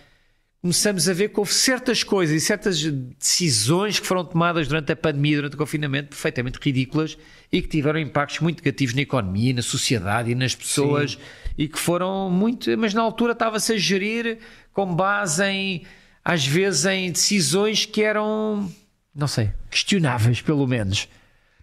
começamos 0.61 1.09
a 1.09 1.13
ver 1.13 1.29
que 1.29 1.39
houve 1.39 1.53
certas 1.53 2.03
coisas 2.03 2.35
e 2.35 2.45
certas 2.45 2.83
decisões 2.83 4.01
que 4.01 4.07
foram 4.07 4.25
tomadas 4.25 4.67
durante 4.67 4.91
a 4.91 4.97
pandemia, 4.97 5.37
durante 5.37 5.55
o 5.55 5.59
confinamento, 5.59 6.09
perfeitamente 6.09 6.59
ridículas 6.61 7.17
e 7.53 7.63
que 7.63 7.69
tiveram 7.69 8.01
impactos 8.01 8.41
muito 8.41 8.59
negativos 8.59 8.95
na 8.95 9.03
economia, 9.03 9.55
na 9.55 9.63
sociedade 9.63 10.33
e 10.33 10.35
nas 10.35 10.55
pessoas 10.55 11.19
e 11.57 11.69
que 11.69 11.79
foram 11.79 12.29
muito. 12.29 12.77
Mas 12.77 12.93
na 12.93 13.03
altura 13.03 13.33
estava-se 13.33 13.73
a 13.73 13.77
gerir 13.77 14.39
com 14.73 14.93
base 14.93 15.45
em, 15.45 15.85
às 16.25 16.45
vezes, 16.45 16.85
em 16.85 17.13
decisões 17.13 17.87
que 17.87 18.03
eram, 18.03 18.69
não 19.15 19.29
sei, 19.29 19.53
questionáveis, 19.71 20.41
pelo 20.41 20.67
menos. 20.67 21.09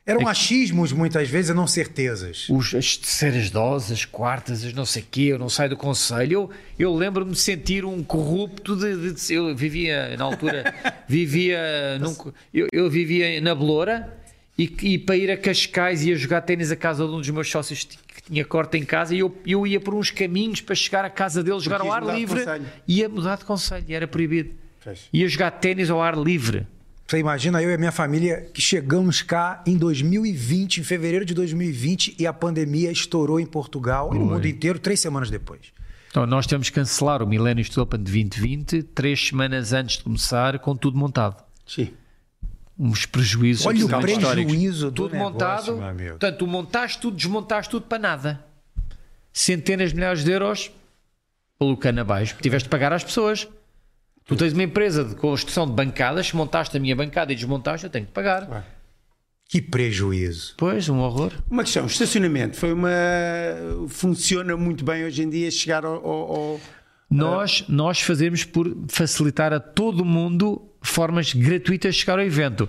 Eram 0.05 0.27
achismos, 0.27 0.91
muitas 0.91 1.29
vezes, 1.29 1.51
e 1.51 1.53
não 1.53 1.65
certezas. 1.65 2.47
Os, 2.49 2.75
as 2.75 2.97
terceiras 2.97 3.49
doses, 3.49 3.91
as 3.91 4.05
quartas, 4.05 4.63
as 4.65 4.73
não 4.73 4.85
sei 4.85 5.01
quê, 5.09 5.21
eu 5.31 5.39
não 5.39 5.47
saio 5.47 5.69
do 5.69 5.77
conselho. 5.77 6.31
Eu, 6.33 6.49
eu 6.77 6.93
lembro-me 6.95 7.31
de 7.31 7.39
sentir 7.39 7.85
um 7.85 8.03
corrupto 8.03 8.75
de, 8.75 9.13
de- 9.13 9.33
eu 9.33 9.55
vivia 9.55 10.17
na 10.17 10.25
altura, 10.25 10.73
vivia 11.07 11.97
num, 12.01 12.13
eu, 12.53 12.67
eu 12.73 12.89
vivia 12.89 13.39
na 13.39 13.55
Beloura 13.55 14.13
e, 14.57 14.63
e 14.81 14.97
para 14.97 15.15
ir 15.15 15.31
a 15.31 15.37
Cascais 15.37 16.03
ia 16.03 16.17
jogar 16.17 16.41
ténis 16.41 16.69
a 16.69 16.75
casa 16.75 17.05
de 17.05 17.11
um 17.11 17.19
dos 17.19 17.29
meus 17.29 17.49
sócios 17.49 17.85
que 17.85 18.21
tinha 18.23 18.43
corte 18.43 18.77
em 18.77 18.83
casa 18.83 19.15
e 19.15 19.19
eu, 19.19 19.33
eu 19.47 19.65
ia 19.65 19.79
por 19.79 19.93
uns 19.95 20.11
caminhos 20.11 20.59
para 20.59 20.75
chegar 20.75 21.05
à 21.05 21.09
casa 21.09 21.41
dele, 21.41 21.59
jogar 21.61 21.79
ao 21.79 21.91
ar 21.93 22.03
livre, 22.15 22.41
ia 22.85 23.07
mudar 23.07 23.37
de 23.37 23.45
conselho 23.45 23.85
era 23.87 24.05
proibido. 24.07 24.51
Pois. 24.83 24.99
Ia 25.13 25.29
jogar 25.29 25.51
ténis 25.51 25.89
ao 25.89 26.01
ar 26.01 26.17
livre. 26.17 26.67
Você 27.07 27.19
imagina 27.19 27.61
eu 27.61 27.69
e 27.69 27.73
a 27.73 27.77
minha 27.77 27.91
família 27.91 28.49
que 28.53 28.61
chegamos 28.61 29.21
cá 29.21 29.61
em 29.67 29.77
2020, 29.77 30.77
em 30.79 30.83
fevereiro 30.83 31.25
de 31.25 31.33
2020, 31.33 32.15
e 32.17 32.25
a 32.25 32.33
pandemia 32.33 32.91
estourou 32.91 33.39
em 33.39 33.45
Portugal 33.45 34.15
e 34.15 34.19
no 34.19 34.25
mundo 34.25 34.47
inteiro 34.47 34.79
três 34.79 34.99
semanas 34.99 35.29
depois. 35.29 35.61
Então, 36.09 36.25
nós 36.25 36.45
temos 36.47 36.69
que 36.69 36.75
cancelar 36.75 37.21
o 37.23 37.27
Millennium 37.27 37.63
Youth 37.65 37.77
Open 37.77 38.01
de 38.01 38.11
2020, 38.11 38.83
três 38.83 39.27
semanas 39.27 39.73
antes 39.73 39.97
de 39.97 40.03
começar, 40.03 40.59
com 40.59 40.75
tudo 40.75 40.97
montado. 40.97 41.43
Sim. 41.67 41.91
Uns 42.77 43.05
prejuízos 43.05 43.65
Olha 43.65 43.85
o 43.85 43.89
prejuízo 43.89 44.91
do 44.91 45.03
Tudo 45.03 45.13
negócio, 45.13 45.33
montado. 45.33 45.75
meu 45.75 45.85
amigo. 45.87 46.09
Portanto, 46.11 46.37
tu 46.37 46.47
montaste 46.47 46.99
tudo, 46.99 47.17
desmontaste 47.17 47.69
tudo 47.69 47.85
para 47.85 47.99
nada. 47.99 48.45
Centenas 49.31 49.89
de 49.89 49.95
milhares 49.95 50.23
de 50.23 50.31
euros 50.31 50.71
pelo 51.57 51.75
cano 51.77 52.01
abaixo. 52.01 52.35
Tiveste 52.41 52.65
de 52.65 52.69
pagar 52.69 52.93
às 52.93 53.03
pessoas. 53.03 53.47
Tu 54.25 54.35
tens 54.35 54.53
uma 54.53 54.63
empresa 54.63 55.03
de 55.03 55.15
construção 55.15 55.65
de 55.67 55.73
bancadas, 55.73 56.27
se 56.27 56.35
montaste 56.35 56.75
a 56.77 56.79
minha 56.79 56.95
bancada 56.95 57.31
e 57.33 57.35
desmontaste, 57.35 57.85
eu 57.85 57.89
tenho 57.89 58.05
que 58.05 58.11
pagar. 58.11 58.65
Que 59.49 59.61
prejuízo. 59.61 60.53
Pois, 60.57 60.87
um 60.89 60.99
horror. 60.99 61.31
Uma 61.49 61.63
questão, 61.63 61.85
estacionamento 61.85 62.55
foi 62.57 62.71
uma. 62.73 62.89
funciona 63.89 64.55
muito 64.57 64.83
bem 64.83 65.03
hoje 65.05 65.23
em 65.23 65.29
dia 65.29 65.51
chegar 65.51 65.85
ao. 65.85 65.93
ao- 65.95 66.31
ao- 66.35 66.61
Nós, 67.09 67.63
nós 67.67 68.01
fazemos 68.01 68.43
por 68.43 68.75
facilitar 68.87 69.53
a 69.53 69.59
todo 69.59 70.03
mundo 70.03 70.61
formas 70.81 71.33
gratuitas 71.33 71.93
de 71.93 72.01
chegar 72.01 72.17
ao 72.17 72.25
evento. 72.25 72.67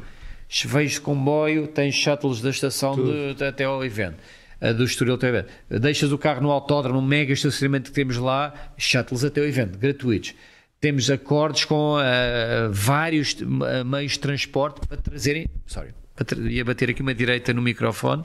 Veio 0.67 0.89
de 0.89 1.01
comboio, 1.01 1.67
tens 1.69 1.95
shuttles 1.95 2.41
da 2.41 2.51
estação 2.51 2.95
de- 2.97 3.43
até 3.45 3.65
ao 3.65 3.83
evento. 3.85 4.17
Do 4.77 4.85
Estoril 4.85 5.15
até 5.15 5.29
ao 5.29 5.35
evento. 5.37 5.53
Deixas 5.81 6.13
o 6.13 6.19
carro 6.19 6.41
no 6.43 6.51
autódromo, 6.51 7.01
no 7.01 7.07
mega 7.07 7.33
estacionamento 7.33 7.91
que 7.91 7.95
temos 7.95 8.17
lá, 8.19 8.53
shuttles 8.77 9.25
até 9.25 9.41
ao 9.41 9.47
evento, 9.47 9.79
gratuitos. 9.79 10.35
Temos 10.85 11.09
acordos 11.09 11.65
com 11.65 11.97
ah, 11.97 12.69
vários 12.71 13.35
meios 13.87 14.13
de 14.13 14.19
transporte 14.19 14.87
para 14.87 14.99
trazerem. 14.99 15.47
Sorry, 15.65 15.95
para 16.15 16.39
ia 16.41 16.63
bater 16.63 16.91
aqui 16.91 17.01
uma 17.01 17.15
direita 17.15 17.55
no 17.55 17.63
microfone. 17.63 18.23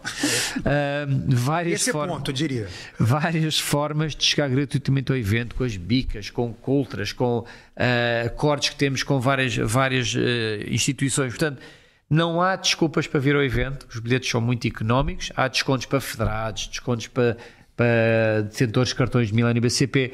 Ah, 0.66 1.06
várias 1.30 1.80
Esse 1.80 1.92
é 1.92 1.94
formas 1.94 2.18
ponto, 2.18 2.32
eu 2.32 2.36
diria. 2.36 2.68
várias 3.00 3.58
formas 3.58 4.14
de 4.14 4.26
chegar 4.26 4.50
gratuitamente 4.50 5.10
ao 5.10 5.18
evento, 5.18 5.56
com 5.56 5.64
as 5.64 5.78
bicas, 5.78 6.30
com 6.30 6.52
cultras, 6.54 7.14
com 7.14 7.46
ah, 7.78 8.24
acordos 8.26 8.68
que 8.68 8.76
temos 8.76 9.04
com 9.04 9.22
várias, 9.22 9.56
várias 9.56 10.14
ah, 10.18 10.70
instituições. 10.70 11.30
Portanto, 11.30 11.62
não 12.10 12.42
há 12.42 12.58
desculpas 12.58 13.08
para 13.08 13.22
vir 13.22 13.38
ao 13.38 13.42
evento, 13.42 13.88
os 13.90 14.02
bilhetes 14.02 14.30
são 14.30 14.42
muito 14.42 14.68
económicos, 14.68 15.32
há 15.34 15.48
descontos 15.48 15.86
para 15.86 16.02
federados, 16.02 16.68
descontos 16.68 17.08
para, 17.08 17.38
para 17.78 18.42
detentores 18.42 18.90
de 18.90 18.96
cartões 18.96 19.30
de 19.30 19.34
Milênio 19.34 19.62
BCP. 19.62 20.12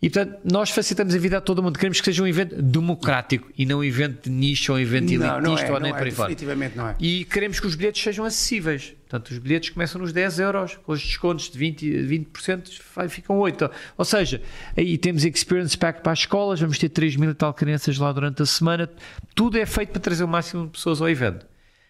E 0.00 0.10
portanto, 0.10 0.38
nós 0.44 0.68
facilitamos 0.70 1.14
a 1.14 1.18
vida 1.18 1.38
a 1.38 1.40
todo 1.40 1.62
mundo. 1.62 1.78
Queremos 1.78 1.98
que 2.00 2.04
seja 2.04 2.22
um 2.22 2.26
evento 2.26 2.60
democrático 2.60 3.50
e 3.56 3.64
não 3.64 3.78
um 3.78 3.84
evento 3.84 4.24
de 4.24 4.30
nicho 4.30 4.70
ou 4.72 4.78
um 4.78 4.80
evento 4.80 5.10
Não, 5.14 5.40
não 5.40 5.52
elitista 5.52 5.66
é, 5.68 5.72
ou 5.72 5.80
nem 5.80 5.90
não 5.92 5.98
por 5.98 6.06
é, 6.06 6.10
fora. 6.10 6.28
definitivamente 6.28 6.76
não 6.76 6.88
é. 6.88 6.96
E 7.00 7.24
queremos 7.24 7.58
que 7.58 7.66
os 7.66 7.74
bilhetes 7.74 8.02
sejam 8.02 8.24
acessíveis. 8.26 8.94
Portanto, 9.08 9.30
os 9.30 9.38
bilhetes 9.38 9.70
começam 9.70 10.00
nos 10.00 10.12
10 10.12 10.38
euros, 10.40 10.76
com 10.84 10.92
os 10.92 11.00
descontos 11.02 11.48
de 11.48 11.58
20%, 11.58 12.06
20% 12.06 12.80
vai- 12.94 13.08
ficam 13.08 13.38
8%. 13.38 13.70
Ou 13.96 14.04
seja, 14.04 14.42
aí 14.76 14.98
temos 14.98 15.24
Experience 15.24 15.78
Pack 15.78 16.02
para 16.02 16.12
as 16.12 16.18
escolas, 16.20 16.60
vamos 16.60 16.76
ter 16.78 16.90
3 16.90 17.16
mil 17.16 17.30
e 17.30 17.34
tal 17.34 17.54
crianças 17.54 17.96
lá 17.96 18.12
durante 18.12 18.42
a 18.42 18.46
semana. 18.46 18.90
Tudo 19.34 19.56
é 19.56 19.64
feito 19.64 19.90
para 19.92 20.00
trazer 20.00 20.24
o 20.24 20.28
máximo 20.28 20.66
de 20.66 20.72
pessoas 20.72 21.00
ao 21.00 21.08
evento. 21.08 21.46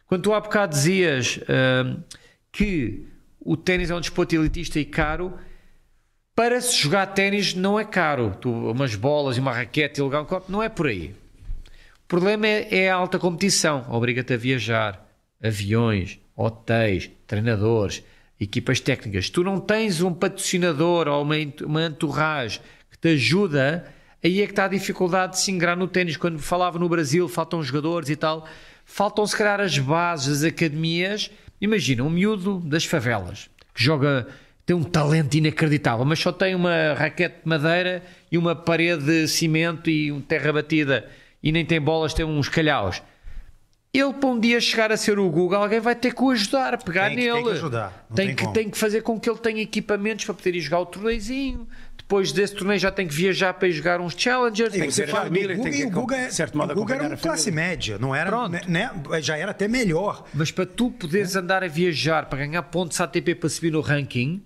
Quando 0.07 0.23
tu 0.23 0.33
há 0.33 0.41
bocado 0.41 0.73
dizias 0.75 1.41
hum, 1.85 2.01
que 2.53 3.05
o 3.41 3.57
ténis 3.57 3.91
é 3.91 3.95
um 3.97 4.01
desporto 4.01 4.35
elitista 4.37 4.79
e 4.79 4.85
caro, 4.85 5.35
para 6.37 6.61
se 6.61 6.77
jogar 6.77 7.07
ténis 7.07 7.55
não 7.55 7.81
é 7.81 7.85
caro. 7.85 8.37
Tu, 8.39 8.51
umas 8.51 8.95
bolas 8.95 9.39
e 9.39 9.41
uma 9.41 9.55
raquete 9.55 9.99
e 9.99 10.03
lugar 10.03 10.21
um 10.21 10.27
copo, 10.27 10.53
não 10.53 10.63
é 10.63 10.69
por 10.69 10.87
aí. 10.87 11.15
O 12.05 12.07
problema 12.07 12.47
é, 12.47 12.69
é 12.71 12.91
a 12.91 12.95
alta 12.95 13.19
competição. 13.19 13.87
Obriga-te 13.89 14.35
a 14.35 14.37
viajar. 14.37 15.03
Aviões, 15.43 16.21
hotéis, 16.37 17.11
treinadores, 17.27 18.05
equipas 18.39 18.81
técnicas. 18.81 19.31
Tu 19.31 19.43
não 19.43 19.59
tens 19.59 20.03
um 20.03 20.13
patrocinador 20.13 21.09
ou 21.09 21.23
uma, 21.23 21.35
uma 21.65 21.87
entourage 21.87 22.61
que 22.91 22.99
te 22.99 23.09
ajuda, 23.09 23.87
aí 24.23 24.43
é 24.43 24.47
que 24.47 24.53
está 24.53 24.67
a 24.67 24.69
dificuldade 24.69 25.33
de 25.33 25.41
se 25.41 25.51
ingrar 25.51 25.77
no 25.77 25.89
ténis. 25.89 26.17
Quando 26.17 26.39
falava 26.39 26.79
no 26.79 26.89
Brasil, 26.89 27.29
faltam 27.29 27.63
jogadores 27.63 28.11
e 28.11 28.17
tal, 28.17 28.47
faltam 28.85 29.27
se 29.27 29.37
calhar 29.37 29.61
as 29.61 29.79
bases, 29.79 30.39
as 30.39 30.45
academias. 30.45 31.31
Imagina, 31.61 32.05
um 32.05 32.11
miúdo 32.11 32.61
das 32.61 32.85
favelas 32.85 33.49
que 33.75 33.83
joga, 33.83 34.27
tem 34.67 34.75
um 34.77 34.83
talento 34.83 35.35
inacreditável, 35.37 36.05
mas 36.05 36.19
só 36.19 36.33
tem 36.33 36.55
uma 36.55 36.93
raquete 36.95 37.37
de 37.43 37.49
madeira 37.49 38.03
e 38.31 38.37
uma 38.37 38.55
parede 38.57 39.05
de 39.05 39.29
cimento 39.29 39.89
e 39.89 40.11
um 40.11 40.21
terra 40.21 40.53
batida 40.53 41.09
e 41.41 41.53
nem 41.53 41.65
tem 41.65 41.81
bolas, 41.81 42.13
tem 42.13 42.25
uns 42.27 42.49
calhaus. 42.49 43.01
Ele 43.95 44.13
para 44.13 44.29
um 44.29 44.39
dia 44.39 44.61
chegar 44.61 44.93
a 44.93 44.97
ser 44.97 45.19
o 45.19 45.31
Google, 45.31 45.57
alguém 45.63 45.81
vai 45.81 45.95
ter 45.95 46.13
que 46.13 46.21
o 46.23 46.31
ajudar, 46.31 46.75
a 46.75 46.77
pegar 46.77 47.07
Tem 47.07 47.17
que- 47.17 47.23
tem 47.23 47.33
nele. 47.33 47.45
que 47.45 47.51
ajudar, 47.53 48.07
Tem, 48.15 48.27
tem 48.27 48.35
que, 48.35 48.53
tem 48.53 48.71
que 48.71 48.77
fazer 48.77 49.01
com 49.03 49.19
que 49.19 49.31
ele 49.31 49.39
tenha 49.39 49.63
equipamentos 49.63 50.25
para 50.27 50.35
poder 50.35 50.55
ir 50.55 50.61
jogar 50.61 50.81
o 50.81 50.87
torneizinho. 50.87 51.67
Depois 51.97 52.31
desse 52.31 52.55
torneio 52.55 52.79
já 52.79 52.91
tem 52.91 53.07
que 53.09 53.15
viajar 53.15 53.55
para 53.55 53.69
ir 53.69 53.73
jogar 53.73 54.01
uns 54.01 54.15
challengers. 54.15 54.75
E 54.75 54.81
que 54.87 55.07
do 55.07 55.11
família, 55.11 55.57
Guga, 55.57 55.71
tem 55.71 55.81
que, 55.81 55.87
o 55.87 55.91
Guga, 55.91 56.17
é- 56.17 56.31
certo 56.31 56.59
modo, 56.59 56.73
o 56.73 56.75
Guga 56.77 56.95
era 56.97 57.15
um 57.15 57.17
classe 57.17 57.51
média, 57.51 57.97
não 57.99 58.15
era, 58.15 58.29
Pronto. 58.31 58.69
né, 58.71 58.91
já 59.23 59.37
era 59.39 59.53
até 59.53 59.67
melhor. 59.67 60.27
Mas 60.35 60.51
para 60.51 60.67
tu 60.67 60.91
poderes 60.91 61.35
andar 61.35 61.65
a 61.65 61.69
viajar 61.69 62.27
para 62.27 62.41
ganhar 62.41 62.63
pontos 62.65 63.01
ATP 63.01 63.35
para 63.37 63.49
subir 63.49 63.71
no 63.73 63.81
ranking, 63.81 64.43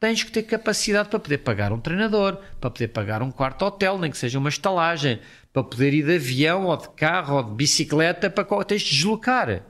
tens 0.00 0.22
que 0.22 0.30
ter 0.30 0.42
capacidade 0.44 1.08
para 1.08 1.18
poder 1.18 1.38
pagar 1.38 1.72
um 1.72 1.80
treinador, 1.80 2.38
para 2.60 2.70
poder 2.70 2.88
pagar 2.88 3.22
um 3.22 3.30
quarto 3.30 3.62
hotel, 3.64 3.98
nem 3.98 4.10
que 4.10 4.18
seja 4.18 4.38
uma 4.38 4.48
estalagem, 4.48 5.20
para 5.52 5.64
poder 5.64 5.92
ir 5.92 6.04
de 6.04 6.14
avião 6.16 6.66
ou 6.66 6.76
de 6.76 6.88
carro 6.90 7.36
ou 7.36 7.42
de 7.42 7.50
bicicleta, 7.52 8.30
para 8.30 8.44
qual 8.44 8.62
tens 8.64 8.82
de 8.82 8.90
deslocar. 8.90 9.62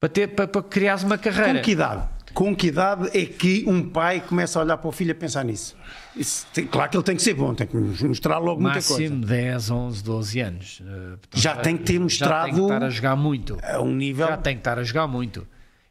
Para, 0.00 0.08
ter, 0.08 0.28
para, 0.28 0.46
para 0.48 0.62
criares 0.62 1.02
uma 1.02 1.16
carreira. 1.18 1.58
Com 1.58 1.64
que 1.64 1.70
idade? 1.70 2.08
Com 2.34 2.56
que 2.56 2.66
idade 2.66 3.10
é 3.16 3.24
que 3.24 3.64
um 3.66 3.88
pai 3.88 4.20
começa 4.20 4.58
a 4.58 4.62
olhar 4.62 4.76
para 4.76 4.88
o 4.88 4.92
filho 4.92 5.12
a 5.12 5.14
pensar 5.14 5.44
nisso? 5.44 5.76
Isso 6.16 6.46
tem- 6.52 6.66
claro 6.66 6.90
que 6.90 6.96
ele 6.96 7.04
tem 7.04 7.14
que 7.16 7.22
ser 7.22 7.34
bom, 7.34 7.54
tem 7.54 7.66
que 7.66 7.76
mostrar 7.76 8.38
logo 8.38 8.60
muita 8.60 8.82
coisa. 8.82 9.02
Máximo 9.02 9.24
10, 9.24 9.70
11, 9.70 10.02
12 10.04 10.40
anos. 10.40 10.82
Eh, 10.84 11.16
portanto, 11.16 11.40
Já 11.40 11.56
tem 11.56 11.76
que 11.76 11.84
ter 11.84 11.92
Já 11.92 11.96
tem 11.96 12.02
mostrado 12.02 12.54
que 12.54 12.60
estar 12.60 12.82
a 12.82 12.90
jogar 12.90 13.16
muito. 13.16 13.58
a 13.62 13.80
um 13.80 13.94
nível. 13.94 14.26
Já 14.26 14.36
tem 14.36 14.54
que 14.56 14.60
estar 14.60 14.78
a 14.78 14.82
jogar 14.82 15.06
muito. 15.06 15.46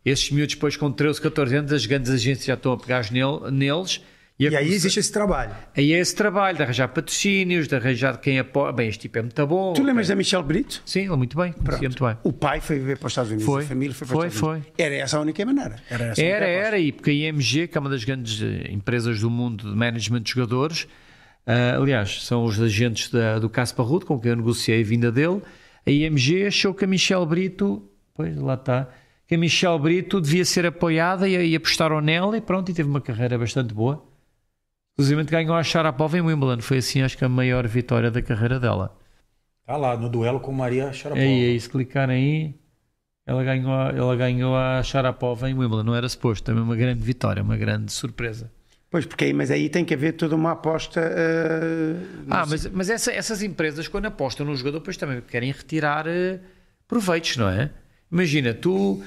Esses 0.06 0.30
miúdos, 0.32 0.56
depois 0.56 0.76
com 0.76 0.92
13, 0.92 1.22
14 1.22 1.56
anos, 1.56 1.72
as 1.72 1.86
grandes 1.86 2.12
agências 2.12 2.46
já 2.46 2.56
estão 2.56 2.74
a 2.74 2.78
pegar 2.78 3.10
nele- 3.12 3.52
neles. 3.52 4.02
a 4.40 4.44
E 4.44 4.48
aí 4.48 4.52
começar- 4.52 4.76
existe 4.76 5.00
esse 5.00 5.12
trabalho. 5.12 5.56
Aí 5.78 5.94
é 5.94 6.00
esse 6.00 6.14
trabalho 6.16 6.58
de 6.58 6.64
arranjar 6.64 6.88
patrocínios, 6.90 7.68
de 7.68 7.76
arranjar 7.76 8.18
quem 8.20 8.40
apoia. 8.40 8.74
Bem, 8.74 8.90
este 8.90 9.02
tipo 9.02 9.20
é 9.20 9.22
muito 9.22 9.48
bom. 9.48 9.74
Tu 9.74 9.84
lembras 9.84 10.08
da 10.08 10.16
Michelle 10.16 10.44
Brito? 10.44 10.82
Sim, 10.86 11.02
ele 11.02 11.14
é 11.14 11.16
muito 11.16 11.38
bem. 11.38 11.54
Conhecia 11.54 11.88
muito 11.88 12.04
bem. 12.04 12.18
O 12.24 12.34
pai 12.34 12.60
foi 12.60 12.80
viver 12.80 12.98
para 12.98 13.06
os 13.08 13.12
Estados 13.14 13.30
Unidos, 13.32 13.46
Foi. 13.46 13.64
a 13.64 13.68
família 13.68 13.94
foi 13.96 14.08
para 14.08 14.18
Foi, 14.18 14.28
os 14.28 14.34
Estados 14.34 14.56
Unidos. 14.58 14.74
Era 14.78 14.96
essa 14.96 15.18
a 15.18 15.22
única 15.22 15.46
maneira. 15.46 15.76
Era, 15.90 16.06
essa 16.06 16.22
Era, 16.22 16.46
era, 16.48 16.80
e 16.80 16.92
porque 16.92 17.12
a 17.12 17.14
IMG, 17.14 17.68
que 17.68 17.78
é 17.78 17.80
uma 17.80 17.90
das 17.92 18.04
grandes 18.04 18.42
eh, 18.42 18.72
empresas 18.72 19.20
do 19.22 19.30
mundo 19.30 19.70
de 19.70 19.76
management 19.78 20.24
de 20.24 20.32
jogadores, 20.32 20.88
ah, 21.46 21.76
aliás, 21.78 22.24
são 22.26 22.44
os 22.44 22.60
agentes 22.60 23.10
da- 23.12 23.38
do 23.38 23.50
Casper 23.50 23.86
Ruud, 23.86 24.04
com 24.04 24.20
quem 24.20 24.32
eu 24.32 24.36
negociei 24.38 24.82
a 24.82 24.84
vinda 24.84 25.12
dele, 25.12 25.42
a 25.86 25.92
IMG 25.92 26.48
achou 26.48 26.74
que 26.74 26.84
a 26.84 26.88
Michelle 26.88 27.26
Brito 27.26 27.88
Pois, 28.16 28.36
lá 28.38 28.54
está. 28.56 28.90
Que 29.34 29.36
a 29.36 29.40
Michelle 29.40 29.80
Brito 29.80 30.22
devia 30.22 30.46
ser 30.46 30.64
apoiada 30.64 31.28
e, 31.28 31.34
e 31.54 31.56
apostaram 31.56 32.00
nela 32.00 32.38
e 32.38 32.42
pronto, 32.42 32.70
e 32.70 32.74
teve 32.74 32.88
uma 32.88 33.02
carreira 33.02 33.36
bastante 33.36 33.74
boa. 33.74 34.06
Inclusive 34.94 35.24
ganhou 35.24 35.56
a 35.56 35.64
Sharapova 35.64 36.20
em 36.20 36.22
Wimbledon. 36.22 36.62
Foi 36.62 36.78
assim, 36.78 37.02
acho 37.02 37.18
que 37.18 37.26
a 37.26 37.30
maior 37.30 37.68
vitória 37.68 38.12
da 38.12 38.22
carreira 38.22 38.60
dela. 38.60 38.96
Tá 39.66 39.76
lá, 39.76 39.98
no 39.98 40.08
duelo 40.08 40.40
com 40.40 40.52
Maria 40.52 40.94
Sharapova. 40.94 41.26
É 41.26 41.30
aí, 41.50 41.60
se 41.60 41.68
clicarem 41.68 42.16
aí, 42.16 42.56
ela 43.26 43.44
ganhou, 43.44 43.72
a- 43.74 43.90
ela 43.90 44.16
ganhou 44.16 44.56
a 44.56 44.84
Sharapova 44.84 45.50
em 45.50 45.56
Wimbledon. 45.56 45.82
Não 45.84 45.96
era 45.96 46.08
suposto, 46.08 46.44
também 46.46 46.62
uma 46.62 46.76
grande 46.76 47.02
vitória, 47.02 47.42
uma 47.42 47.58
grande 47.58 47.92
surpresa. 47.92 48.52
Pois, 48.92 49.08
porque 49.08 49.26
aí, 49.26 49.34
mas 49.34 49.50
aí 49.50 49.68
tem 49.68 49.84
que 49.84 49.96
haver 49.96 50.14
toda 50.14 50.36
uma 50.36 50.52
aposta. 50.52 51.00
eh, 51.02 51.96
Ah, 52.30 52.46
mas, 52.48 52.68
mas 52.68 52.88
essa- 52.92 53.12
essas 53.12 53.42
empresas, 53.42 53.88
quando 53.88 54.06
apostam 54.06 54.46
no 54.46 54.56
jogador, 54.56 54.78
depois 54.78 54.96
também 54.96 55.22
querem 55.22 55.52
retirar 55.52 56.06
eh, 56.08 56.40
proveitos, 56.88 57.36
não 57.36 57.50
é? 57.50 57.72
Imagina, 58.12 58.54
tu, 58.54 59.02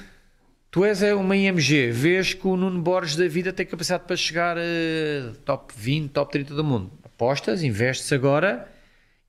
tu 0.71 0.85
és 0.85 1.01
uma 1.13 1.35
IMG, 1.35 1.91
vês 1.91 2.33
que 2.33 2.47
o 2.47 2.55
Nuno 2.55 2.81
Borges 2.81 3.15
da 3.15 3.27
vida 3.27 3.53
tem 3.53 3.65
capacidade 3.65 4.03
para 4.05 4.15
chegar 4.15 4.57
a 4.57 5.33
top 5.45 5.73
20, 5.75 6.11
top 6.11 6.31
30 6.31 6.53
do 6.53 6.63
mundo. 6.63 6.91
Apostas, 7.03 7.63
investes 7.63 8.11
agora 8.11 8.67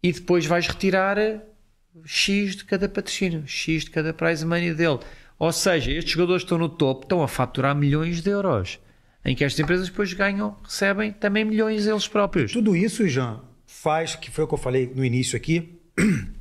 e 0.03 0.13
depois 0.13 0.47
vais 0.47 0.67
retirar 0.67 1.17
X 2.05 2.57
de 2.57 2.65
cada 2.65 2.89
patrocínio, 2.89 3.45
X 3.47 3.85
de 3.85 3.91
cada 3.91 4.13
prize 4.13 4.45
money 4.45 4.75
dele. 4.75 4.99
Ou 5.39 5.53
seja, 5.53 5.93
estes 5.93 6.13
jogadores 6.13 6.43
que 6.43 6.47
estão 6.47 6.59
no 6.59 6.69
topo 6.69 7.05
estão 7.05 7.23
a 7.23 7.29
faturar 7.29 7.75
milhões 7.75 8.21
de 8.21 8.31
euros. 8.31 8.79
Em 9.25 9.35
que 9.35 9.45
estas 9.45 9.61
empresas 9.61 9.89
depois 9.89 10.13
ganham, 10.13 10.57
recebem 10.65 11.13
também 11.13 11.45
milhões 11.45 11.87
eles 11.87 12.09
próprios. 12.09 12.53
Tudo 12.53 12.75
isso, 12.75 13.07
Jean, 13.07 13.41
faz, 13.67 14.17
que 14.17 14.31
foi 14.31 14.45
o 14.45 14.49
que 14.49 14.55
eu 14.55 14.59
falei 14.59 14.91
no 14.95 15.05
início 15.05 15.37
aqui, 15.37 15.79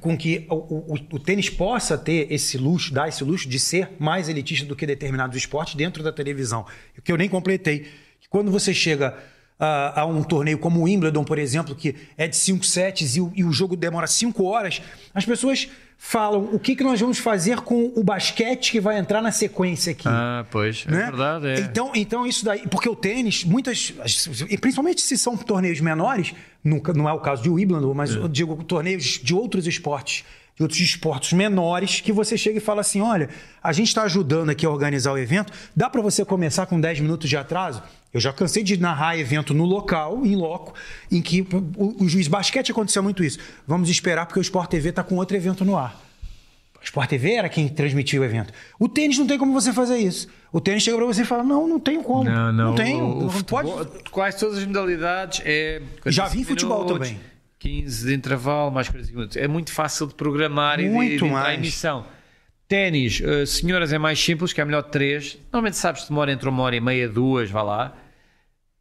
com 0.00 0.16
que 0.16 0.46
o, 0.50 0.54
o- 0.94 0.98
o 1.12 1.18
tênis 1.18 1.48
possa 1.48 1.96
ter 1.96 2.26
esse 2.32 2.58
luxo, 2.58 2.92
dar 2.92 3.08
esse 3.08 3.22
luxo 3.22 3.48
de 3.48 3.58
ser 3.60 3.90
mais 3.98 4.28
elitista 4.28 4.66
do 4.66 4.74
que 4.74 4.84
determinados 4.86 5.36
esportes 5.36 5.74
dentro 5.74 6.02
da 6.02 6.12
televisão. 6.12 6.66
O 6.96 7.02
que 7.02 7.12
eu 7.12 7.16
nem 7.16 7.28
completei. 7.28 7.86
Quando 8.28 8.50
você 8.50 8.74
chega 8.74 9.16
a, 9.58 10.00
a 10.02 10.06
um 10.06 10.22
torneio 10.22 10.58
como 10.58 10.80
o 10.80 10.82
Wimbledon, 10.84 11.24
por 11.24 11.38
exemplo, 11.38 11.74
que 11.74 11.94
é 12.16 12.26
de 12.28 12.36
cinco 12.36 12.64
sets 12.66 13.16
e 13.16 13.20
e 13.34 13.44
o 13.44 13.52
jogo 13.52 13.76
demora 13.76 14.06
cinco 14.06 14.44
horas, 14.44 14.82
as 15.14 15.24
pessoas 15.24 15.68
falam 16.00 16.50
o 16.52 16.60
que, 16.60 16.76
que 16.76 16.84
nós 16.84 17.00
vamos 17.00 17.18
fazer 17.18 17.60
com 17.60 17.92
o 17.96 18.04
basquete 18.04 18.70
que 18.70 18.80
vai 18.80 18.96
entrar 18.98 19.20
na 19.20 19.32
sequência 19.32 19.90
aqui 19.90 20.06
Ah, 20.06 20.46
pois, 20.48 20.84
é 20.86 20.90
né? 20.92 21.04
verdade. 21.06 21.46
É. 21.48 21.58
Então, 21.58 21.90
então 21.92 22.24
isso 22.24 22.44
daí, 22.44 22.66
porque 22.68 22.88
o 22.88 22.94
tênis, 22.94 23.42
muitas, 23.42 23.92
e 24.48 24.56
principalmente 24.56 25.00
se 25.00 25.18
são 25.18 25.36
torneios 25.36 25.80
menores, 25.80 26.32
nunca, 26.62 26.92
não 26.92 27.08
é 27.08 27.12
o 27.12 27.18
caso 27.18 27.42
de 27.42 27.50
Wimbledon, 27.50 27.92
mas 27.94 28.14
eu 28.14 28.28
digo 28.28 28.62
torneios 28.62 29.20
de 29.22 29.34
outros 29.34 29.66
esportes, 29.66 30.24
de 30.58 30.62
outros 30.62 30.80
esportes 30.80 31.32
menores, 31.32 32.00
que 32.00 32.12
você 32.12 32.36
chega 32.36 32.58
e 32.58 32.60
fala 32.60 32.80
assim, 32.82 33.00
olha, 33.00 33.30
a 33.62 33.72
gente 33.72 33.86
está 33.88 34.02
ajudando 34.02 34.50
aqui 34.50 34.66
a 34.66 34.70
organizar 34.70 35.12
o 35.12 35.16
evento, 35.18 35.52
dá 35.74 35.88
para 35.88 36.02
você 36.02 36.24
começar 36.24 36.66
com 36.66 36.78
10 36.80 37.00
minutos 37.00 37.30
de 37.30 37.36
atraso? 37.36 37.80
Eu 38.12 38.18
já 38.20 38.32
cansei 38.32 38.62
de 38.64 38.76
narrar 38.76 39.16
evento 39.16 39.54
no 39.54 39.64
local, 39.64 40.26
em 40.26 40.34
loco, 40.34 40.74
em 41.12 41.22
que 41.22 41.42
o, 41.76 42.04
o 42.04 42.08
juiz 42.08 42.26
basquete 42.26 42.72
aconteceu 42.72 43.02
muito 43.02 43.22
isso. 43.22 43.38
Vamos 43.66 43.88
esperar 43.88 44.26
porque 44.26 44.40
o 44.40 44.42
Sport 44.42 44.68
TV 44.68 44.88
está 44.90 45.02
com 45.04 45.14
outro 45.16 45.36
evento 45.36 45.64
no 45.64 45.76
ar. 45.76 45.96
O 46.80 46.84
Sport 46.84 47.08
TV 47.10 47.32
era 47.34 47.48
quem 47.48 47.68
transmitia 47.68 48.20
o 48.20 48.24
evento. 48.24 48.52
O 48.78 48.88
tênis 48.88 49.18
não 49.18 49.26
tem 49.26 49.36
como 49.38 49.52
você 49.52 49.72
fazer 49.72 49.98
isso. 49.98 50.26
O 50.52 50.60
tênis 50.60 50.82
chega 50.82 50.96
pra 50.96 51.06
você 51.06 51.22
e 51.22 51.24
fala: 51.24 51.42
Não, 51.44 51.66
não 51.68 51.78
tenho 51.78 52.02
como. 52.02 52.24
Não, 52.24 52.52
não. 52.52 52.74
tenho. 52.74 53.04
o- 53.04 53.18
o 53.18 53.22
não 53.24 53.30
futebol- 53.30 53.62
pode. 53.84 54.10
Quase 54.10 54.38
todas 54.38 54.58
as 54.58 54.64
modalidades 54.64 55.42
é. 55.44 55.82
Já 56.06 56.22
45 56.24 56.30
vi 56.30 56.44
futebol 56.44 56.84
minutos, 56.84 57.08
também. 57.08 57.20
15 57.58 58.06
de 58.06 58.14
intervalo, 58.14 58.70
mais 58.70 58.88
45 58.88 59.16
minutos. 59.16 59.36
É 59.36 59.48
muito 59.48 59.72
fácil 59.72 60.06
de 60.06 60.14
programar 60.14 60.78
e 60.80 60.84
de, 60.84 60.90
Muito 60.90 61.24
de 61.24 61.30
mais. 61.30 61.54
em 61.56 61.58
emissão. 61.58 62.06
Ténis, 62.68 63.20
eh, 63.24 63.46
senhoras 63.46 63.92
é 63.92 63.98
mais 63.98 64.22
simples, 64.22 64.52
que 64.52 64.60
é 64.60 64.64
melhor 64.64 64.82
de 64.82 64.90
3. 64.90 65.38
Normalmente 65.52 65.76
sabes 65.76 66.02
que 66.02 66.08
demora 66.10 66.30
entre 66.30 66.48
uma 66.48 66.62
hora 66.62 66.76
e 66.76 66.80
meia, 66.80 67.08
duas, 67.08 67.50
vá 67.50 67.62
lá. 67.62 67.96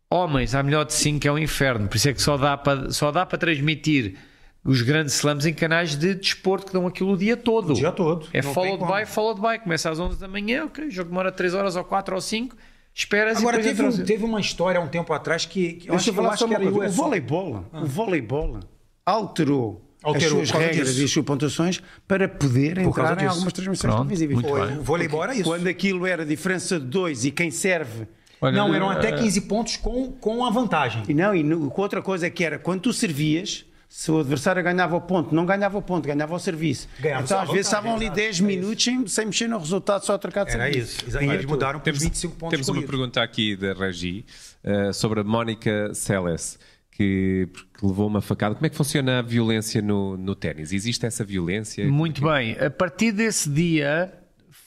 Homens, 0.09 0.53
há 0.53 0.61
melhor 0.61 0.85
de 0.85 0.93
5, 0.93 1.19
que 1.21 1.27
é 1.27 1.31
um 1.31 1.37
inferno. 1.37 1.87
Por 1.87 1.95
isso 1.97 2.09
é 2.09 2.13
que 2.13 2.21
só 2.21 2.37
dá 2.37 2.57
para, 2.57 2.91
só 2.91 3.11
dá 3.11 3.25
para 3.25 3.37
transmitir 3.37 4.15
os 4.63 4.81
grandes 4.81 5.15
slams 5.15 5.45
em 5.45 5.53
canais 5.53 5.95
de 5.95 6.13
desporto 6.13 6.67
que 6.67 6.73
dão 6.73 6.85
aquilo 6.85 7.13
o 7.13 7.17
dia 7.17 7.37
todo. 7.37 7.71
O 7.71 7.73
dia 7.73 7.91
todo. 7.91 8.27
É 8.33 8.41
followed 8.41 8.83
by, 8.85 9.05
followed 9.05 9.41
by. 9.41 9.59
Começa 9.59 9.89
às 9.89 9.99
11 9.99 10.19
da 10.19 10.27
manhã, 10.27 10.65
ok, 10.65 10.85
o 10.85 10.91
jogo 10.91 11.09
demora 11.09 11.31
3 11.31 11.53
horas 11.53 11.75
ou 11.77 11.83
4 11.83 12.13
ou 12.13 12.21
5. 12.21 12.55
Esperas 12.97 13.37
Agora, 13.37 13.57
depois 13.57 13.77
teve, 13.77 14.01
um- 14.01 14.05
teve 14.05 14.25
uma 14.25 14.39
história 14.41 14.79
há 14.79 14.83
um 14.83 14.87
tempo 14.87 15.13
atrás 15.13 15.45
que, 15.45 15.73
que 15.73 15.87
eu 15.87 15.91
Deixa 15.91 15.95
acho, 15.95 16.09
eu 16.09 16.13
falar 16.15 16.35
só 16.35 16.45
uma 16.47 16.55
era 16.55 16.71
coisa. 16.71 16.91
O 16.93 16.95
voleibol, 17.03 17.63
o 17.71 17.85
voleibol 17.85 18.59
alterou, 19.05 19.83
Alterou 20.01 20.41
as 20.41 20.49
suas 20.49 20.51
regras 20.61 20.87
disso. 20.89 21.01
e 21.01 21.05
as 21.05 21.11
suas 21.11 21.25
pontuações 21.25 21.81
para 22.07 22.27
poder 22.27 22.73
Por 22.75 22.81
entrar 22.81 23.21
em 23.21 23.27
algumas 23.27 23.53
transmissões 23.53 23.93
Pronto, 23.93 24.07
televisivas. 24.07 24.33
muito 24.35 24.49
Foi, 24.49 24.67
bem. 24.67 24.77
o 24.79 24.81
voleibol 24.83 25.23
era 25.23 25.33
isso. 25.35 25.43
Quando 25.43 25.67
aquilo 25.67 26.05
era 26.07 26.25
diferença 26.25 26.79
de 26.79 26.85
dois 26.87 27.23
e 27.23 27.29
quem 27.31 27.51
serve. 27.51 28.07
Olha, 28.41 28.55
Não, 28.55 28.73
eram 28.73 28.89
até 28.89 29.09
eh, 29.09 29.17
15 29.17 29.41
pontos 29.41 29.77
com, 29.77 30.11
com 30.13 30.45
a 30.45 30.49
vantagem. 30.49 31.03
E 31.07 31.13
não, 31.13 31.33
e 31.35 31.43
no- 31.43 31.71
outra 31.77 32.01
coisa 32.01 32.29
que 32.31 32.43
era 32.43 32.57
quando 32.59 32.81
tu 32.81 32.93
servias. 32.93 33.63
Se 33.89 34.11
o 34.11 34.19
adversário 34.19 34.61
ganhava 34.61 34.95
o 34.95 35.01
ponto, 35.01 35.33
não 35.33 35.45
ganhava 35.45 35.77
o 35.77 35.81
ponto, 35.81 36.05
ganhava 36.05 36.35
o 36.35 36.39
serviço. 36.39 36.89
Ganhava 36.99 37.23
então, 37.23 37.39
às 37.39 37.49
vezes 37.49 37.67
estavam 37.67 37.95
ali 37.95 38.05
exato, 38.05 38.17
10 38.17 38.39
é 38.39 38.43
minutos 38.43 38.83
sem, 38.83 39.07
sem 39.07 39.25
mexer 39.25 39.47
no 39.47 39.57
resultado, 39.57 40.05
só 40.05 40.15
a 40.15 40.17
trocar 40.17 40.43
de 40.43 40.51
Era 40.51 40.63
serviço. 40.65 41.07
isso. 41.07 41.23
E 41.23 41.25
eles 41.25 41.45
mudaram 41.45 41.79
Temos, 41.79 42.01
25 42.01 42.35
pontos 42.35 42.51
temos 42.51 42.67
uma 42.67 42.85
pergunta 42.85 43.21
aqui 43.21 43.55
da 43.55 43.73
Regi 43.73 44.25
eh, 44.63 44.91
sobre 44.91 45.21
a 45.21 45.23
Mónica 45.23 45.93
Seles, 45.93 46.59
que, 46.91 47.47
que 47.77 47.85
levou 47.85 48.07
uma 48.07 48.21
facada. 48.21 48.55
Como 48.55 48.65
é 48.65 48.69
que 48.69 48.75
funciona 48.75 49.19
a 49.19 49.21
violência 49.21 49.81
no, 49.81 50.17
no 50.17 50.35
ténis? 50.35 50.73
Existe 50.73 51.05
essa 51.05 51.23
violência? 51.23 51.87
Muito 51.87 52.21
bem. 52.21 52.57
A 52.59 52.69
partir 52.69 53.11
desse 53.13 53.49
dia 53.49 54.11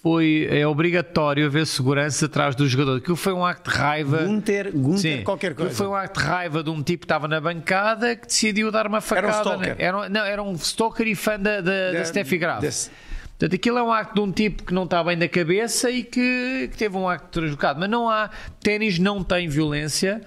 foi 0.02 0.46
é 0.50 0.66
obrigatório 0.66 1.46
haver 1.46 1.66
segurança 1.66 2.26
atrás 2.26 2.54
do 2.54 2.66
jogador. 2.66 2.96
Aquilo 2.98 3.16
foi 3.16 3.32
um 3.32 3.44
acto 3.44 3.70
de 3.70 3.76
raiva. 3.76 4.18
Gunter, 4.24 4.70
Gunter 4.72 4.98
Sim, 4.98 5.22
qualquer 5.22 5.54
coisa. 5.54 5.74
Foi 5.74 5.86
um 5.86 5.94
acto 5.94 6.20
de 6.20 6.26
raiva 6.26 6.62
de 6.62 6.70
um 6.70 6.82
tipo 6.82 7.00
que 7.00 7.04
estava 7.04 7.28
na 7.28 7.40
bancada 7.40 8.16
que 8.16 8.26
decidiu 8.26 8.70
dar 8.70 8.86
uma 8.86 9.00
facada. 9.00 9.30
stalker. 9.38 9.68
né? 9.68 9.76
Era 9.78 9.98
um- 9.98 10.08
não, 10.08 10.24
era 10.24 10.42
um 10.42 10.52
stalker 10.54 11.06
e 11.06 11.14
fã 11.14 11.38
da, 11.38 11.60
da, 11.60 11.92
da 11.92 11.92
Da- 11.98 12.04
Steffi 12.04 12.38
Graf. 12.38 12.60
desse- 12.60 12.90
Portanto, 13.38 13.54
aquilo 13.54 13.78
é 13.78 13.82
um 13.82 13.90
acto 13.92 14.14
de 14.14 14.20
um 14.20 14.30
tipo 14.32 14.64
que 14.64 14.74
não 14.74 14.84
está 14.84 15.02
bem 15.02 15.16
da 15.16 15.26
cabeça 15.28 15.90
e 15.90 16.02
que, 16.02 16.68
que 16.70 16.76
teve 16.76 16.94
um 16.96 17.08
acto 17.08 17.28
transjocado. 17.40 17.80
Mas 17.80 17.88
não 17.88 18.08
há. 18.08 18.28
Ténis 18.62 18.98
não 18.98 19.22
tem 19.24 19.48
violência. 19.48 20.20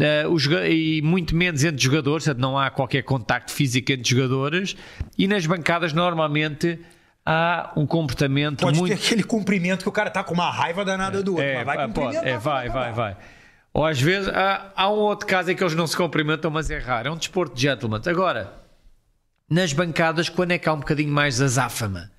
eh, 0.00 0.26
os 0.26 0.46
e 0.70 1.02
muito 1.04 1.36
menos 1.36 1.62
entre 1.64 1.82
jogadores, 1.84 2.24
portanto, 2.24 2.40
não 2.40 2.56
há 2.58 2.70
qualquer 2.70 3.02
contacto 3.02 3.52
físico 3.52 3.92
entre 3.92 4.08
jogadores, 4.08 4.74
e 5.18 5.28
nas 5.28 5.44
bancadas 5.44 5.92
normalmente 5.92 6.78
há 7.24 7.72
um 7.76 7.86
comportamento 7.86 8.60
Pode 8.60 8.78
muito 8.78 8.96
ter 8.96 9.04
aquele 9.04 9.22
cumprimento 9.22 9.82
que 9.82 9.88
o 9.88 9.92
cara 9.92 10.10
tá 10.10 10.24
com 10.24 10.34
uma 10.34 10.50
raiva 10.50 10.84
danada 10.84 11.22
do 11.22 11.32
outro. 11.32 11.46
é, 11.46 11.64
vai 11.64 11.76
pá, 11.76 11.88
pode, 11.88 12.16
é, 12.16 12.38
vai, 12.38 12.68
vai, 12.68 12.92
vai. 12.92 13.16
Ou 13.72 13.86
às 13.86 14.00
vezes 14.00 14.28
há, 14.28 14.70
há 14.76 14.90
um 14.90 14.98
outro 14.98 15.26
caso 15.26 15.50
em 15.50 15.56
que 15.56 15.62
eles 15.62 15.74
não 15.74 15.86
se 15.86 15.96
cumprimentam, 15.96 16.50
mas 16.50 16.70
é 16.70 16.78
raro. 16.78 17.08
É 17.08 17.10
um 17.10 17.16
desporto 17.16 17.54
de 17.54 17.62
gentlemen. 17.62 18.00
Agora, 18.06 18.52
nas 19.48 19.72
bancadas, 19.72 20.28
quando 20.28 20.52
é 20.52 20.58
que 20.58 20.68
há 20.68 20.72
um 20.72 20.80
bocadinho 20.80 21.12
mais 21.12 21.40
azáfama? 21.40 22.10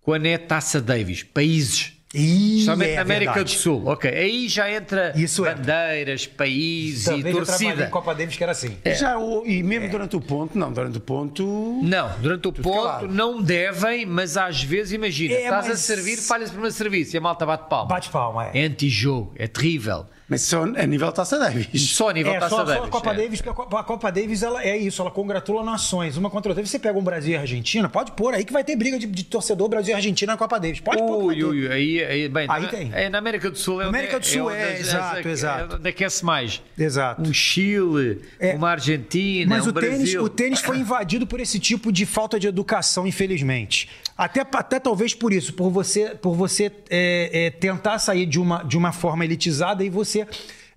Quando 0.00 0.26
é 0.26 0.38
Taça 0.38 0.80
Davis, 0.80 1.22
países. 1.22 1.99
Ih, 2.12 2.52
Especialmente 2.58 2.90
é 2.90 2.96
na 2.96 3.02
América 3.02 3.32
verdade. 3.34 3.54
do 3.56 3.60
Sul. 3.60 3.82
Ok, 3.86 4.10
aí 4.10 4.48
já 4.48 4.68
entra 4.68 5.12
Isso 5.16 5.46
entra. 5.46 5.54
bandeiras, 5.56 6.26
países 6.26 7.04
Também 7.04 7.20
e 7.20 7.22
já 7.38 7.44
torcida. 7.44 7.84
em 7.86 7.90
Copa 7.90 8.14
Davis 8.16 8.36
que 8.36 8.42
era 8.42 8.50
assim. 8.50 8.76
Já, 8.98 9.16
o- 9.16 9.46
e 9.46 9.60
É. 9.60 9.62
mesmo 9.62 9.88
durante 9.88 10.16
o 10.16 10.20
ponto, 10.20 10.58
não, 10.58 10.72
durante 10.72 10.98
o 10.98 11.00
ponto. 11.00 11.80
Não, 11.82 12.10
durante 12.20 12.48
o 12.48 12.52
ponto 12.52 12.82
calado. 12.82 13.06
não 13.08 13.40
devem, 13.40 14.04
mas 14.06 14.36
às 14.36 14.60
vezes, 14.60 14.92
imagina, 14.92 15.34
É, 15.34 15.44
estás 15.44 15.66
a 15.66 15.68
mas- 15.70 15.80
servir, 15.80 16.16
falhas 16.16 16.48
o 16.48 16.52
primeiro 16.52 16.74
serviço 16.74 17.14
e 17.14 17.18
a 17.18 17.20
malta 17.20 17.46
bate 17.46 17.68
palma. 17.70 17.86
Bate 17.88 18.08
palma, 18.10 18.46
é. 18.48 18.58
É 18.60 18.64
anti-jogo, 18.64 19.32
é 19.36 19.46
terrível. 19.46 20.04
Mas 20.30 20.42
só 20.42 20.62
a 20.62 20.86
nível 20.86 21.10
Taça 21.10 21.38
Davis. 21.38 21.68
Só 21.90 22.10
nível 22.12 22.32
É, 22.32 22.38
Taça 22.38 22.54
só, 22.56 22.64
Davis. 22.64 22.80
só 22.82 22.84
a 22.86 22.88
Copa 22.88 23.10
é. 23.12 23.14
Davis, 23.16 23.40
porque 23.40 23.50
a 23.50 23.54
Copa, 23.54 23.80
a 23.80 23.84
Copa 23.84 24.10
Davis 24.12 24.42
ela 24.44 24.62
é 24.64 24.76
isso, 24.78 25.02
ela 25.02 25.10
congratula 25.10 25.64
nações, 25.64 26.16
uma 26.16 26.30
contra 26.30 26.50
a 26.50 26.52
outra. 26.52 26.64
Você 26.64 26.78
pega 26.78 26.96
um 26.96 27.02
Brasil 27.02 27.32
e 27.32 27.36
Argentina, 27.36 27.88
pode 27.88 28.12
pôr 28.12 28.32
aí 28.34 28.44
que 28.44 28.52
vai 28.52 28.62
ter 28.62 28.76
briga 28.76 28.96
de, 28.98 29.06
de 29.06 29.24
torcedor 29.24 29.68
Brasil 29.68 29.92
e 29.92 29.94
Argentina 29.96 30.32
na 30.32 30.38
Copa 30.38 30.58
Davis. 30.60 30.78
Pode 30.80 30.98
pôr. 31.02 31.24
Ui, 31.24 31.42
ui, 31.42 31.66
ui, 31.66 31.72
aí, 31.72 32.04
aí, 32.04 32.28
bem, 32.28 32.46
Aí 32.48 32.62
na, 32.62 32.68
tem. 32.68 32.90
é 32.94 33.08
na 33.10 33.18
América 33.18 33.50
do 33.50 33.58
Sul 33.58 33.82
é 33.82 33.86
América 33.86 34.20
do 34.20 34.24
Sul 34.26 34.46
onde 34.46 34.56
é, 34.56 34.72
as- 34.74 34.80
exato, 34.80 35.28
exato. 35.28 35.72
é 35.74 35.76
onde 35.78 35.88
aquece 35.88 36.24
mais. 36.24 36.62
Exato. 36.78 37.22
Um 37.22 37.32
Chile, 37.32 38.22
É. 38.38 38.54
uma 38.54 38.70
Argentina, 38.70 39.56
Mas 39.56 39.66
um 39.66 39.70
o 39.70 39.72
tênis, 39.72 39.98
Brasil. 39.98 40.22
o 40.22 40.28
tênis 40.28 40.60
foi 40.60 40.78
invadido 40.78 41.26
por 41.26 41.40
esse 41.40 41.58
tipo 41.58 41.90
de 41.90 42.06
falta 42.06 42.38
de 42.38 42.46
educação, 42.46 43.04
infelizmente. 43.06 43.88
Até, 44.22 44.40
até 44.42 44.78
talvez 44.78 45.14
por 45.14 45.32
isso, 45.32 45.54
por 45.54 45.70
você, 45.70 46.10
por 46.10 46.34
você 46.34 46.70
é, 46.90 47.46
é, 47.46 47.50
tentar 47.50 47.98
sair 47.98 48.26
de 48.26 48.38
uma, 48.38 48.62
de 48.62 48.76
uma 48.76 48.92
forma 48.92 49.24
elitizada 49.24 49.82
e 49.82 49.88
você 49.88 50.26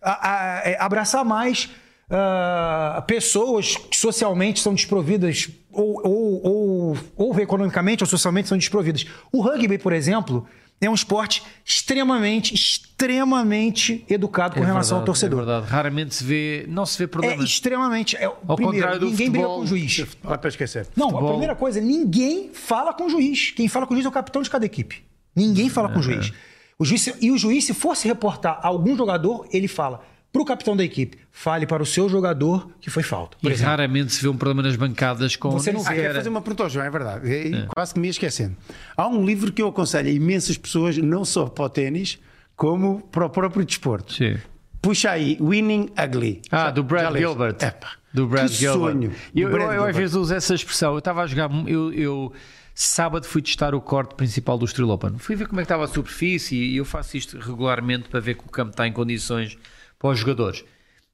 a- 0.01 0.29
a- 0.29 0.61
é, 0.63 0.77
abraçar 0.79 1.25
mais 1.25 1.69
ah, 2.09 3.03
pessoas 3.05 3.75
que 3.75 3.97
socialmente 3.97 4.59
são 4.61 4.73
desprovidas, 4.73 5.49
ou, 5.71 5.99
ou, 6.07 6.41
ou, 6.45 6.97
ou 7.17 7.39
economicamente 7.39 8.03
ou 8.03 8.07
socialmente 8.07 8.47
são 8.47 8.57
desprovidas. 8.57 9.05
O 9.31 9.41
rugby, 9.41 9.77
por 9.77 9.91
exemplo, 9.91 10.45
é 10.85 10.89
um 10.89 10.93
esporte 10.93 11.43
extremamente, 11.65 12.53
extremamente 12.53 14.05
educado 14.09 14.55
com 14.55 14.61
É 14.61 14.65
relação 14.65 14.97
ao 14.97 15.01
verdade, 15.01 15.05
torcedor. 15.05 15.41
É 15.41 15.45
verdade. 15.45 15.67
Raramente 15.71 16.15
se 16.15 16.23
vê, 16.23 16.65
não 16.67 16.85
se 16.85 16.97
vê 16.97 17.03
É, 17.03 17.07
problemas. 17.07 17.43
extremamente. 17.49 18.15
É, 18.15 18.27
primeiro, 18.29 18.71
contrário 18.71 18.99
do 18.99 19.05
ninguém 19.07 19.29
briga 19.29 19.45
futebol, 19.45 19.57
com 19.57 19.63
o 19.63 19.67
juiz. 19.67 20.05
Olha 20.23 20.37
para 20.37 20.49
esquecer. 20.49 20.87
Não, 20.95 21.07
a 21.07 21.09
futebol- 21.11 21.29
primeira 21.31 21.55
coisa, 21.55 21.81
ninguém 21.81 22.49
fala 22.53 22.93
com 22.93 23.05
o 23.05 23.09
juiz. 23.09 23.51
Quem 23.51 23.67
fala 23.67 23.85
com 23.85 23.93
o 23.93 23.97
juiz 23.97 24.05
é 24.05 24.09
o 24.09 24.11
capitão 24.11 24.41
de 24.41 24.49
cada 24.49 24.65
equipe. 24.65 25.03
Ninguém 25.35 25.69
fala 25.69 25.89
com 25.89 25.99
o 25.99 26.03
juiz. 26.03 26.31
O 26.79 26.85
juiz. 26.85 27.07
E 27.21 27.31
o 27.31 27.37
juiz, 27.37 27.65
se 27.65 27.73
for 27.73 27.95
se 27.95 28.07
reportar 28.07 28.59
a 28.61 28.67
algum 28.67 28.95
jogador, 28.95 29.47
ele 29.51 29.67
fala 29.67 30.01
para 30.33 30.41
o 30.41 30.45
capitão 30.45 30.75
da 30.75 30.83
equipe: 30.83 31.17
fale 31.31 31.65
para 31.65 31.81
o 31.81 31.85
seu 31.85 32.09
jogador 32.09 32.69
que 32.81 32.89
foi 32.89 33.03
falta. 33.03 33.37
E 33.41 33.47
exemplo. 33.47 33.65
raramente 33.69 34.11
se 34.11 34.21
vê 34.21 34.27
um 34.27 34.35
problema 34.35 34.63
nas 34.67 34.75
bancadas 34.75 35.35
com 35.37 35.51
Você 35.51 35.71
não 35.71 35.79
vê, 35.81 35.85
Ah, 35.85 35.89
quero 35.91 36.01
sequer- 36.07 36.15
fazer 36.15 36.29
uma 36.29 36.41
pergunta 36.41 36.67
João, 36.67 36.85
é 36.85 36.89
verdade. 36.89 37.31
E 37.31 37.67
Quase 37.67 37.93
que 37.93 37.99
me 37.99 38.07
ia 38.07 38.11
esquecendo. 38.11 38.57
Há 38.97 39.07
um 39.07 39.23
livro 39.25 39.53
que 39.53 39.61
eu 39.61 39.67
aconselho 39.69 40.09
a 40.09 40.11
imensas 40.11 40.57
pessoas, 40.57 40.97
não 40.97 41.23
só 41.23 41.45
para 41.45 41.63
o 41.65 41.69
ténis, 41.69 42.19
como 42.55 43.01
para 43.11 43.25
o 43.25 43.29
próprio 43.29 43.63
desporto. 43.65 44.11
Sim. 44.13 44.35
Puxa 44.81 45.11
aí, 45.11 45.37
Winning 45.39 45.91
Ugly. 45.97 46.41
Ah, 46.51 46.65
Já- 46.65 46.71
do 46.71 46.83
Brad? 46.83 47.15
Gilbert. 47.15 47.55
Epá, 47.61 47.91
do 48.13 48.27
Brad 48.27 48.49
que 48.49 48.55
Gilbert. 48.55 48.91
sonho. 48.93 49.13
Eu, 49.33 49.49
eu- 49.49 49.71
eu 49.71 49.83
às 49.85 49.95
vezes 49.95 50.13
uso 50.15 50.33
essa 50.33 50.53
expressão. 50.53 50.91
Eu 50.93 50.99
estava 50.99 51.21
a 51.21 51.27
jogar. 51.27 51.49
Eu, 51.67 51.93
eu 51.93 52.33
sábado 52.75 53.25
fui 53.25 53.41
testar 53.41 53.73
o 53.75 53.79
corte 53.79 54.15
principal 54.15 54.57
do 54.57 54.65
Estoril 54.65 54.89
Open. 54.91 55.17
Fui 55.19 55.35
ver 55.35 55.47
como 55.47 55.61
é 55.61 55.63
que 55.63 55.65
estava 55.65 55.83
a 55.85 55.87
superfície 55.87 56.55
e 56.57 56.75
eu 56.77 56.83
faço 56.85 57.15
isto 57.15 57.37
regularmente 57.39 58.09
para 58.09 58.19
ver 58.19 58.33
que 58.33 58.41
o 58.45 58.49
campo 58.49 58.71
está 58.71 58.85
em 58.87 58.91
condições 58.91 59.57
para 60.03 60.11
os 60.11 60.19
jogadores. 60.19 60.65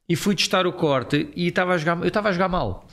E 0.08 0.16
fui 0.16 0.34
testar 0.34 0.66
o 0.66 0.72
corte 0.72 1.28
e 1.36 1.46
estava 1.46 1.74
a 1.74 1.78
jogar, 1.78 1.98
eu 2.00 2.08
estava 2.08 2.28
a 2.28 2.32
jogar 2.32 2.48
mal. 2.48 2.86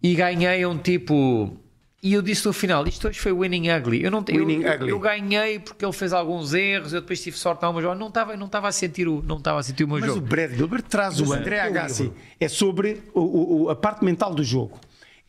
E 0.00 0.14
ganhei 0.14 0.64
um 0.64 0.78
tipo. 0.78 1.56
E 2.02 2.14
eu 2.14 2.22
disse 2.22 2.46
no 2.46 2.52
final, 2.54 2.86
isto 2.86 3.08
hoje 3.08 3.18
foi 3.18 3.30
winning 3.32 3.68
ugly. 3.70 4.02
Eu, 4.02 4.10
não, 4.10 4.24
Winning 4.26 4.62
eu, 4.62 4.72
ugly. 4.74 4.88
eu 4.90 4.98
ganhei 4.98 5.58
porque 5.58 5.84
ele 5.84 5.92
fez 5.92 6.12
alguns 6.14 6.54
erros, 6.54 6.94
eu 6.94 7.00
depois 7.02 7.20
tive 7.22 7.36
sorte 7.36 7.62
a 7.64 7.68
uma 7.68 7.82
jogada. 7.82 7.98
Não 8.00 8.06
estava, 8.08 8.36
não 8.36 8.46
estava 8.46 8.68
a 8.68 8.72
sentir 8.72 9.06
o, 9.08 9.20
não 9.22 9.36
estava 9.38 9.58
a 9.58 9.62
sentir 9.62 9.84
o 9.84 9.88
meu 9.88 9.98
Mas 9.98 10.06
jogo. 10.08 10.20
o 10.24 10.28
Brad 10.28 10.52
Gilbert 10.52 10.82
traz 10.84 11.20
o 11.20 11.26
Mas 11.26 11.40
André 11.40 11.56
é 11.56 11.64
o 11.64 11.66
Agassi. 11.66 12.12
É 12.38 12.48
sobre 12.48 13.02
o, 13.12 13.20
o- 13.20 13.62
o- 13.64 13.70
a 13.70 13.74
parte 13.76 14.02
mental 14.04 14.32
do 14.34 14.42
jogo. 14.44 14.78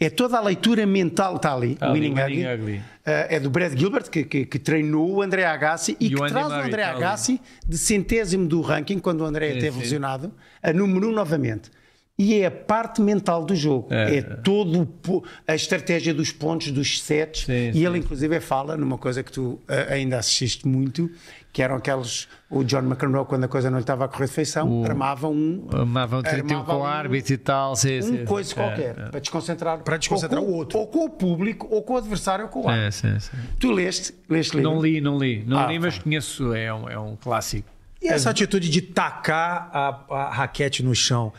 É 0.03 0.09
toda 0.09 0.37
a 0.37 0.41
leitura 0.41 0.85
mental, 0.85 1.35
está 1.35 1.53
ali, 1.53 1.73
Está 1.73 1.89
ali, 1.91 1.99
Winning, 1.99 2.15
Winning 2.19 2.45
Ugly. 2.45 2.53
Ugly. 2.63 2.77
Uh, 2.77 2.83
é 3.05 3.39
do 3.39 3.49
Brad 3.49 3.77
Gilbert, 3.77 4.09
que, 4.09 4.23
que- 4.23 4.45
que 4.45 4.59
treinou 4.59 5.09
o 5.11 5.21
André 5.21 5.45
Agassi 5.45 5.95
e, 5.99 6.07
E 6.07 6.09
que 6.09 6.15
o 6.15 6.23
Andy 6.23 6.31
traz 6.33 6.47
o 6.47 6.49
Murray 6.49 6.65
André 6.67 6.81
está 6.81 6.93
ali. 6.95 7.03
Agassi 7.03 7.41
de 7.67 7.77
centésimo 7.77 8.47
do 8.47 8.61
ranking, 8.61 8.99
quando 8.99 9.21
o 9.21 9.25
André 9.25 9.49
Sim, 9.51 9.55
esteve 9.57 9.75
sim. 9.75 9.81
lesionado, 9.81 10.33
a 10.61 10.73
número 10.73 11.09
um 11.09 11.11
novamente. 11.11 11.69
E 12.17 12.35
é 12.35 12.45
a 12.45 12.51
parte 12.51 13.01
mental 13.01 13.43
do 13.45 13.55
jogo. 13.55 13.87
É, 13.91 14.21
todo 14.21 14.87
o 15.07 15.23
a 15.47 15.55
estratégia 15.55 16.13
dos 16.13 16.31
pontos, 16.31 16.69
dos 16.71 17.01
sets. 17.01 17.45
Sim, 17.45 17.71
e 17.73 17.83
ele, 17.83 17.97
inclusive, 17.97 18.39
fala 18.39 18.77
numa 18.77 18.97
coisa 18.97 19.23
que 19.23 19.31
tu 19.31 19.53
uh, 19.53 19.61
ainda 19.89 20.19
assististe 20.19 20.67
muito, 20.67 21.09
que 21.53 21.61
eram 21.61 21.75
aqueles. 21.75 22.27
O 22.49 22.63
John 22.63 22.79
McEnroe, 22.79 23.25
quando 23.25 23.43
a 23.43 23.47
coisa 23.47 23.69
não 23.69 23.77
lhe 23.77 23.83
estava 23.83 24.05
a 24.05 24.07
correr 24.07 24.25
de 24.25 24.31
feição, 24.31 24.83
armava 24.85 25.27
um. 25.27 25.67
Amavam 25.73 26.21
31 26.21 26.57
armava 26.59 26.65
com 26.65 26.77
o 26.79 26.81
um- 26.81 26.85
árbitro 26.85 27.33
e 27.33 27.37
tal. 27.37 27.75
Sim, 27.75 27.99
um 27.99 28.01
sim, 28.01 28.25
coisa 28.25 28.49
sim. 28.49 28.55
qualquer, 28.55 28.97
É, 28.97 29.09
para 29.09 29.19
desconcentrar. 29.19 29.77
Para 29.79 29.97
desconcentrar 29.97 30.41
ou 30.41 30.47
com- 30.47 30.53
o 30.53 30.55
outro. 30.55 30.77
Ou 30.79 30.87
com 30.87 31.05
o 31.05 31.09
público, 31.09 31.67
ou 31.69 31.81
com 31.83 31.93
o 31.93 31.97
adversário, 31.97 32.45
ou 32.45 32.49
com 32.49 32.65
o 32.65 32.69
é. 32.69 32.73
árbitro. 32.85 32.87
É, 33.09 33.19
sim, 33.19 33.19
sim. 33.19 33.37
Tu 33.59 33.71
leste, 33.71 34.13
leste 34.29 34.55
livro? 34.57 34.71
Não 34.71 34.81
li, 34.81 35.01
não 35.01 35.17
li. 35.17 35.43
Não 35.45 35.59
Ah, 35.59 35.67
li, 35.67 35.79
mas 35.79 35.97
tá. 35.97 36.03
conheço. 36.03 36.53
É 36.53 36.73
um, 36.73 36.89
é 36.89 36.97
um 36.99 37.15
clássico. 37.15 37.69
E 38.01 38.07
essa 38.07 38.29
atitude 38.31 38.69
de 38.69 38.81
tacar 38.81 39.69
a, 39.73 40.05
a 40.09 40.29
raquete 40.33 40.81
no 40.83 40.95
chão? 40.95 41.31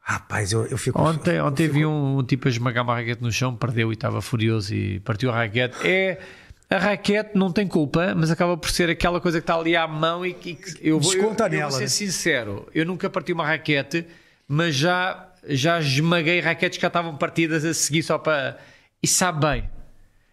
Rapaz, 0.00 0.52
eu, 0.52 0.64
eu 0.66 0.78
fico. 0.78 1.00
Ontem, 1.02 1.40
ontem 1.40 1.66
vi 1.68 1.84
um, 1.84 2.18
um 2.18 2.22
tipo 2.22 2.46
a 2.46 2.50
esmagar 2.50 2.84
uma 2.84 2.94
raquete 2.94 3.20
no 3.20 3.32
chão, 3.32 3.56
perdeu 3.56 3.90
e 3.90 3.94
estava 3.94 4.22
furioso 4.22 4.72
e 4.72 5.00
partiu 5.00 5.30
a 5.32 5.34
raquete. 5.34 5.76
É. 5.84 6.20
A 6.68 6.78
raquete 6.78 7.30
não 7.34 7.52
tem 7.52 7.66
culpa, 7.68 8.12
mas 8.16 8.30
acaba 8.30 8.56
por 8.56 8.70
ser 8.70 8.90
aquela 8.90 9.20
coisa 9.20 9.38
que 9.38 9.44
está 9.44 9.54
ali 9.54 9.76
à 9.76 9.86
mão 9.86 10.26
e 10.26 10.34
que 10.34 10.58
eu 10.80 10.98
vou, 10.98 11.12
eu, 11.12 11.18
Desconta 11.20 11.44
eu 11.44 11.50
vou 11.50 11.58
nela, 11.58 11.70
ser 11.70 11.80
né? 11.82 11.88
sincero, 11.88 12.68
eu 12.74 12.84
nunca 12.84 13.08
parti 13.08 13.32
uma 13.32 13.46
raquete, 13.46 14.04
mas 14.48 14.74
já, 14.74 15.28
já 15.48 15.78
esmaguei 15.78 16.40
raquetes 16.40 16.76
que 16.78 16.82
já 16.82 16.88
estavam 16.88 17.16
partidas 17.16 17.64
a 17.64 17.72
seguir 17.72 18.02
só 18.02 18.18
para. 18.18 18.58
E 19.02 19.06
sabe 19.06 19.46
bem. 19.46 19.70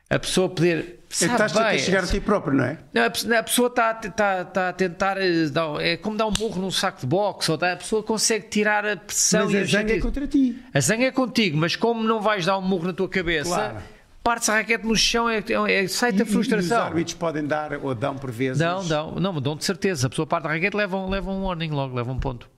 A 0.09 0.17
pessoa 0.19 0.49
poder. 0.49 0.99
Sabe 1.09 1.31
Estás 1.33 1.55
a 1.57 1.77
chegar 1.77 2.03
a 2.03 2.07
ti 2.07 2.19
próprio, 2.19 2.53
não 2.55 2.63
é? 2.65 2.77
Não, 2.91 3.05
a 3.05 3.09
pe- 3.11 3.35
a 3.35 3.43
pessoa 3.43 3.67
está 3.67 3.93
tá, 3.93 4.43
tá 4.45 4.69
a 4.69 4.73
tentar. 4.73 5.17
eh, 5.21 5.45
dar- 5.51 5.79
é 5.81 5.97
como 5.97 6.17
dar 6.17 6.25
um 6.25 6.33
murro 6.39 6.59
num 6.61 6.71
saco 6.71 6.99
de 7.01 7.05
boxe, 7.07 7.51
ou 7.51 7.57
tá- 7.59 7.73
a 7.73 7.75
pessoa 7.75 8.01
consegue 8.01 8.47
tirar 8.47 8.85
a 8.85 8.97
pressão 8.97 9.45
Mas 9.45 9.53
e 9.53 9.57
a 9.57 9.61
a 9.61 9.65
zanga 9.65 9.93
é 9.93 9.99
contra 9.99 10.27
ti. 10.27 10.57
A 10.73 10.79
zanga 10.79 11.05
é 11.05 11.11
contigo, 11.11 11.57
mas 11.57 11.75
como 11.75 12.03
não 12.03 12.19
vais 12.21 12.45
dar 12.47 12.57
um 12.57 12.61
murro 12.61 12.87
na 12.87 12.93
tua 12.93 13.07
cabeça, 13.07 13.49
Claro. 13.53 13.77
Parte-se 14.23 14.51
a 14.51 14.55
raquete 14.55 14.85
no 14.85 14.95
chão, 14.95 15.29
é, 15.29 15.43
é, 15.69 15.87
sai-te 15.87 16.15
a 16.15 16.19
E- 16.19 16.19
E 16.21 16.23
os 16.23 16.31
frustração. 16.33 16.81
árbitros 16.83 17.13
podem 17.15 17.45
dar 17.45 17.73
ou 17.83 17.93
dão 17.93 18.15
por 18.15 18.31
vezes. 18.31 18.59
Não, 18.59 18.83
não, 18.83 19.11
não, 19.15 19.41
dão 19.41 19.55
de 19.55 19.65
certeza. 19.65 20.07
A 20.07 20.09
pessoa 20.09 20.25
parte 20.25 20.43
da 20.45 20.49
raquete, 20.49 20.75
leva 20.75 20.95
um, 20.97 21.09
leva 21.09 21.29
um 21.31 21.43
warning 21.43 21.69
logo, 21.71 21.95
leva 21.95 22.11
um 22.11 22.19
ponto. 22.19 22.49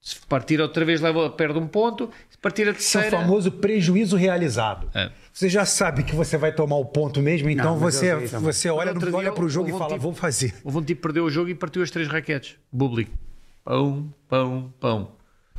Se 0.00 0.16
partir 0.26 0.60
outra 0.60 0.84
vez, 0.84 1.00
leva, 1.00 1.30
perde 1.30 1.58
um 1.58 1.66
ponto. 1.66 2.10
Se 2.28 2.36
partir 2.36 2.68
a 2.68 2.72
Esse 2.72 2.96
é 2.96 3.00
o 3.00 3.02
terceira. 3.04 3.24
famoso 3.24 3.50
prejuízo 3.52 4.16
realizado. 4.16 4.90
É. 4.94 5.10
Você 5.32 5.48
já 5.48 5.64
sabe 5.64 6.02
que 6.02 6.14
você 6.14 6.36
vai 6.36 6.52
tomar 6.52 6.76
o 6.76 6.84
ponto 6.84 7.22
mesmo, 7.22 7.48
então 7.48 7.72
Não, 7.72 7.78
você, 7.78 8.10
também. 8.10 8.28
você 8.28 8.68
olha, 8.68 8.92
dia 8.92 9.16
olha 9.16 9.32
pro 9.32 9.48
jogo 9.48 9.70
e 9.70 9.72
um 9.72 9.78
fala, 9.78 9.92
tipo- 9.92 10.02
vou 10.02 10.12
fazer. 10.14 10.54
Houve 10.62 10.76
um 10.78 10.82
tipo 10.82 10.98
que 11.00 11.02
perdeu 11.02 11.24
o 11.24 11.30
jogo 11.30 11.48
e 11.48 11.54
partiu 11.54 11.82
as 11.82 11.90
três 11.90 12.06
raquetes. 12.06 12.56
Bublik. 12.70 13.10
Pão, 13.64 14.12
pão, 14.28 14.74
pão. 14.78 15.12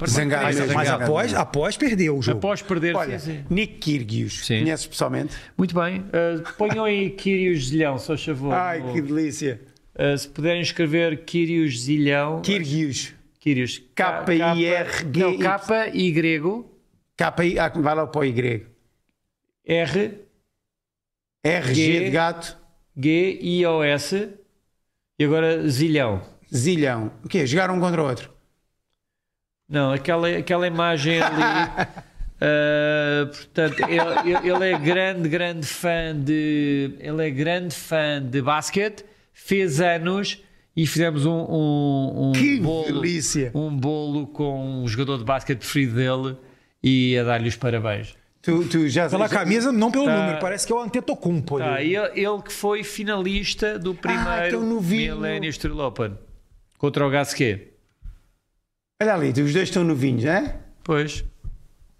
Zangado 0.06 0.44
Mas- 0.44 0.60
mesmo. 0.60 0.74
Mas 0.74 0.88
Zangado 0.90 1.04
após, 1.06 1.34
após 1.34 1.78
perdeu 1.78 2.18
o 2.18 2.22
jogo. 2.22 2.38
Após 2.40 2.62
perder, 2.62 2.96
Olha, 2.96 3.18
sim, 3.18 3.38
sim. 3.38 3.46
Nick 3.50 3.76
Kyrgios, 3.80 4.46
Sim. 4.46 4.60
conheces 4.60 4.86
pessoalmente? 4.88 5.36
Muito 5.58 5.74
bem. 5.74 6.02
Uh, 6.02 6.54
ponham 6.58 6.84
aí 6.84 7.12
Quírios 7.12 7.70
Zilhão, 7.70 7.98
só 7.98 8.18
favor. 8.18 8.54
Ai, 8.54 8.80
No- 8.82 8.92
que 8.94 9.02
delícia. 9.02 9.62
Uh, 9.98 10.18
se 10.18 10.28
puderem 10.28 10.62
escrever 10.62 11.24
Quírios 11.24 11.84
Zilhão. 11.84 12.42
Kyrgios. 12.42 13.14
Quírios. 13.40 13.82
K-I-R-G-Y. 13.96 15.18
Não, 15.18 15.38
K-Y. 15.38 16.66
K-I, 17.18 17.60
ah, 17.60 17.70
vai 17.70 17.96
lá 17.96 18.06
para 18.08 18.20
o 18.20 18.26
Y. 18.26 18.66
R 19.66 20.20
R-G 21.44 22.00
de 22.06 22.10
gato, 22.10 22.58
G 22.98 23.40
I 23.42 23.66
O 23.66 23.82
S 23.84 24.30
e 25.18 25.24
agora 25.24 25.68
Zilhão. 25.70 26.22
zilhão. 26.54 27.12
O 27.24 27.30
quê? 27.30 27.46
Jogar 27.48 27.70
um 27.72 27.80
contra 27.80 28.02
o 28.04 28.08
outro. 28.08 28.35
Não, 29.68 29.92
aquela, 29.92 30.30
aquela 30.30 30.68
imagem 30.68 31.20
ali. 31.22 31.42
uh, 32.42 33.28
portanto, 33.34 33.80
ele, 33.90 34.52
ele- 34.52 34.66
é 34.74 34.78
grande, 34.78 35.30
grande 35.30 35.66
fã 35.66 36.16
de. 36.16 36.96
Ele 37.00 37.28
é 37.28 37.30
grande 37.32 37.74
fã 37.76 38.22
de 38.22 38.42
basquete, 38.42 39.04
fez 39.34 39.82
anos 39.82 40.42
e 40.78 40.86
fizemos 40.86 41.26
um, 41.26 41.32
um, 41.32 42.30
um 42.30 42.32
Que 42.34 42.60
bolo. 42.60 43.02
delícia. 43.02 43.52
Um 43.56 43.76
bolo 43.76 44.28
com 44.28 44.84
um 44.84 44.88
jogador 44.88 45.18
de 45.18 45.24
basquete 45.24 45.60
preferido 45.60 45.96
dele 45.96 46.38
e 46.84 47.18
a 47.18 47.24
dar-lhe 47.24 47.48
os 47.50 47.56
parabéns. 47.56 48.16
Tu, 48.42 48.64
tu 48.68 48.88
já 48.88 49.10
Pela 49.10 49.28
já- 49.28 49.34
camisa, 49.40 49.72
não 49.72 49.90
pelo 49.90 50.06
Tá. 50.06 50.16
número, 50.20 50.40
parece 50.40 50.68
que 50.68 50.72
é 50.74 50.76
o 50.76 50.80
Antetokounmpo. 50.80 51.58
Tá, 51.58 51.82
ele, 51.82 51.96
ele 52.14 52.42
que 52.44 52.54
foi 52.54 52.84
finalista 52.84 53.80
do 53.80 53.96
primeiro 53.96 54.62
novinho. 54.64 55.16
Millennium 55.16 55.52
Steel 55.52 55.80
Open 55.80 56.16
contra 56.78 57.08
o 57.08 57.10
Gasquet. 57.10 57.70
Olha 59.02 59.14
ali, 59.14 59.30
os 59.30 59.36
dois 59.54 59.68
estão 59.68 59.84
novinhos, 59.84 60.24
não 60.24 60.32
é? 60.32 60.56
Pois. 60.84 61.24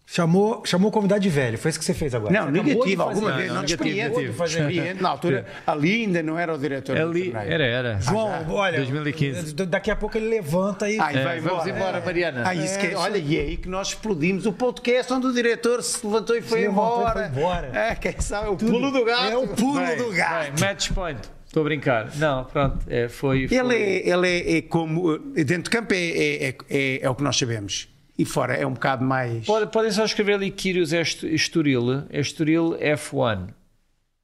Chamou, 0.08 0.64
chamou 0.66 0.90
o 0.90 0.92
convidado 0.94 1.20
de 1.20 1.30
velho, 1.30 1.58
foi 1.58 1.70
isso 1.70 1.80
que 1.80 1.84
você 1.84 1.94
fez 1.94 2.14
agora. 2.16 2.32
Não, 2.32 2.50
negativo, 2.52 3.02
alguma 3.02 3.32
Não, 3.32 3.38
vez. 3.38 3.48
não, 3.50 3.56
Não, 3.56 3.62
negativo, 3.64 4.44
experiente. 4.46 5.02
Na 5.02 5.10
altura, 5.10 5.46
ali 5.68 6.04
ainda 6.04 6.22
não 6.24 6.38
era 6.40 6.54
o 6.54 6.58
diretor 6.60 6.96
do 6.96 7.02
Ali, 7.02 7.32
torneio. 7.32 7.52
era, 7.54 7.66
era. 7.66 8.00
João, 8.00 8.46
olha, 8.52 8.78
2015. 8.78 9.54
d- 9.56 9.66
daqui 9.66 9.90
a 9.92 9.96
pouco 9.96 10.16
ele 10.16 10.30
levanta 10.30 10.90
e. 10.90 10.98
Ai, 11.00 11.18
É, 11.18 11.24
vai 11.24 11.40
vamos 11.42 11.66
embora, 11.68 12.00
Mariana. 12.00 12.44
Ah, 12.46 12.54
isso 12.56 12.78
que- 12.80 12.88
É, 12.88 12.96
olha, 12.96 13.18
e 13.18 13.36
é 13.38 13.42
aí 13.42 13.58
que 13.58 13.68
nós 13.68 13.90
explodimos 13.90 14.46
o 14.46 14.54
podcast 14.54 15.12
onde 15.12 15.26
o 15.26 15.34
diretor 15.34 15.82
se 15.84 16.06
levantou 16.06 16.38
e 16.38 16.42
foi 16.42 16.62
levantou 16.62 16.86
e 16.86 17.00
embora. 17.02 17.14
foi 17.14 17.26
embora. 17.42 17.72
É, 17.74 17.96
quem 17.96 18.22
sabe, 18.22 18.48
o 18.50 18.56
pulo 18.56 18.92
do 18.92 19.04
gato. 19.04 19.26
É 19.34 19.36
o 19.38 19.48
pulo 19.48 19.80
Bem, 19.86 19.98
do 19.98 20.12
gato. 20.12 20.52
bem, 20.52 20.70
match 20.70 20.92
point. 20.92 21.20
Estou 21.56 21.62
a 21.62 21.70
brincar. 21.70 22.14
Não, 22.18 22.44
pronto. 22.44 22.80
É, 22.90 23.08
foi, 23.08 23.48
foi- 23.48 23.58
Ele, 23.58 23.74
é, 23.76 24.10
ele 24.10 24.28
é, 24.28 24.58
é 24.58 24.62
como. 24.62 25.18
Dentro 25.18 25.64
de 25.64 25.70
campo 25.70 25.94
é, 25.94 25.98
é, 25.98 26.50
é, 26.50 26.58
é- 26.70 27.00
é 27.02 27.10
o 27.10 27.16
que 27.16 27.24
nós 27.24 27.38
sabemos. 27.38 27.88
E 28.18 28.26
fora 28.26 28.56
é 28.56 28.68
um 28.68 28.74
bocado 28.74 29.06
mais. 29.06 29.46
Pode- 29.46 29.72
Podem 29.72 29.90
só 29.90 30.04
escrever 30.04 30.34
ali 30.34 30.52
Kyrgios 30.52 30.92
Estoril. 31.24 32.04
É 32.10 32.20
Estoril 32.20 32.76
F1. 32.78 33.54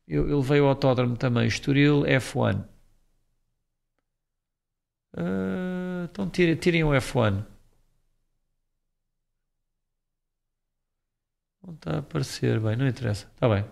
Eu- 0.06 0.30
Ele 0.30 0.42
veio 0.42 0.64
ao 0.64 0.72
autódromo 0.72 1.16
também. 1.16 1.48
Estoril 1.48 2.04
F1. 2.06 2.66
Ah, 5.16 6.08
então 6.12 6.30
tirem, 6.30 6.56
tirem 6.56 6.84
o 6.84 6.90
F1. 6.94 7.46
Não 11.66 11.74
está 11.76 11.96
a 11.96 12.00
aparecer 12.00 12.60
bem, 12.60 12.76
não 12.76 12.86
interessa. 12.90 13.26
Está 13.34 13.48
bem. 13.48 13.64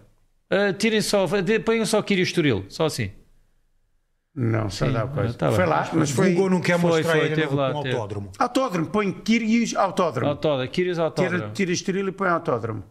Ah, 0.49 0.71
tirem 0.71 1.01
só, 1.01 1.25
ponham 1.65 1.85
só 1.85 2.01
Kyrgios 2.01 2.29
Estoril, 2.29 2.65
só 2.69 2.85
assim. 2.85 3.11
Não, 4.35 4.69
só 4.69 4.85
Sim, 4.85 4.93
dá 4.93 5.07
coisa. 5.07 5.33
tá 5.33 5.47
bem. 5.47 5.55
foi 5.55 5.65
lá, 5.65 5.89
mas 5.93 6.11
O 6.11 6.13
foi. 6.13 6.33
Google 6.33 6.49
não 6.51 6.61
quer 6.61 6.79
foi, 6.79 6.89
mostrar 6.89 7.11
foi, 7.13 7.25
ele 7.25 7.35
teve 7.35 7.49
no, 7.51 7.55
lá, 7.55 7.73
no 7.73 7.81
teve. 7.83 7.95
autódromo. 7.95 8.31
Autódromo, 8.39 8.87
põe 8.87 9.11
Kyrgios 9.11 9.75
autódromo. 9.75 10.29
Autódromo, 10.31 10.69
Kyrgios 10.71 10.95
Tira, 10.97 11.05
Autódromo. 11.07 11.53
tira 11.53 11.71
estoril 11.71 12.07
e 12.07 12.11
põe 12.11 12.29
autódromo. 12.29 12.83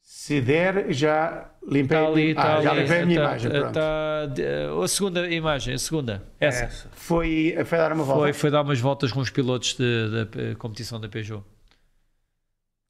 Se 0.00 0.40
der, 0.40 0.92
já 0.92 1.50
limpei, 1.68 1.98
Está 1.98 2.06
ali, 2.06 2.26
ah, 2.28 2.30
está 2.30 2.60
já 2.62 2.70
ali. 2.70 2.80
limpei 2.82 3.02
a 3.02 3.06
minha 3.06 3.20
Tá- 3.20 3.26
imagem. 3.26 3.50
Pronto. 3.50 3.72
tá- 3.74 4.26
de- 4.26 4.82
a 4.84 4.88
segunda 4.88 5.28
imagem, 5.28 5.74
a 5.74 5.78
segunda. 5.78 6.22
Essa. 6.40 6.68
Foi, 6.92 7.56
foi 7.64 7.78
dar 7.78 7.92
uma 7.92 8.04
volta. 8.04 8.22
Foi, 8.22 8.32
foi 8.32 8.50
dar 8.50 8.62
umas 8.62 8.80
voltas 8.80 9.12
com 9.12 9.20
os 9.20 9.30
pilotos 9.30 9.74
da 9.76 10.40
eh, 10.40 10.54
competição 10.56 11.00
da 11.00 11.08
Peugeot. 11.08 11.44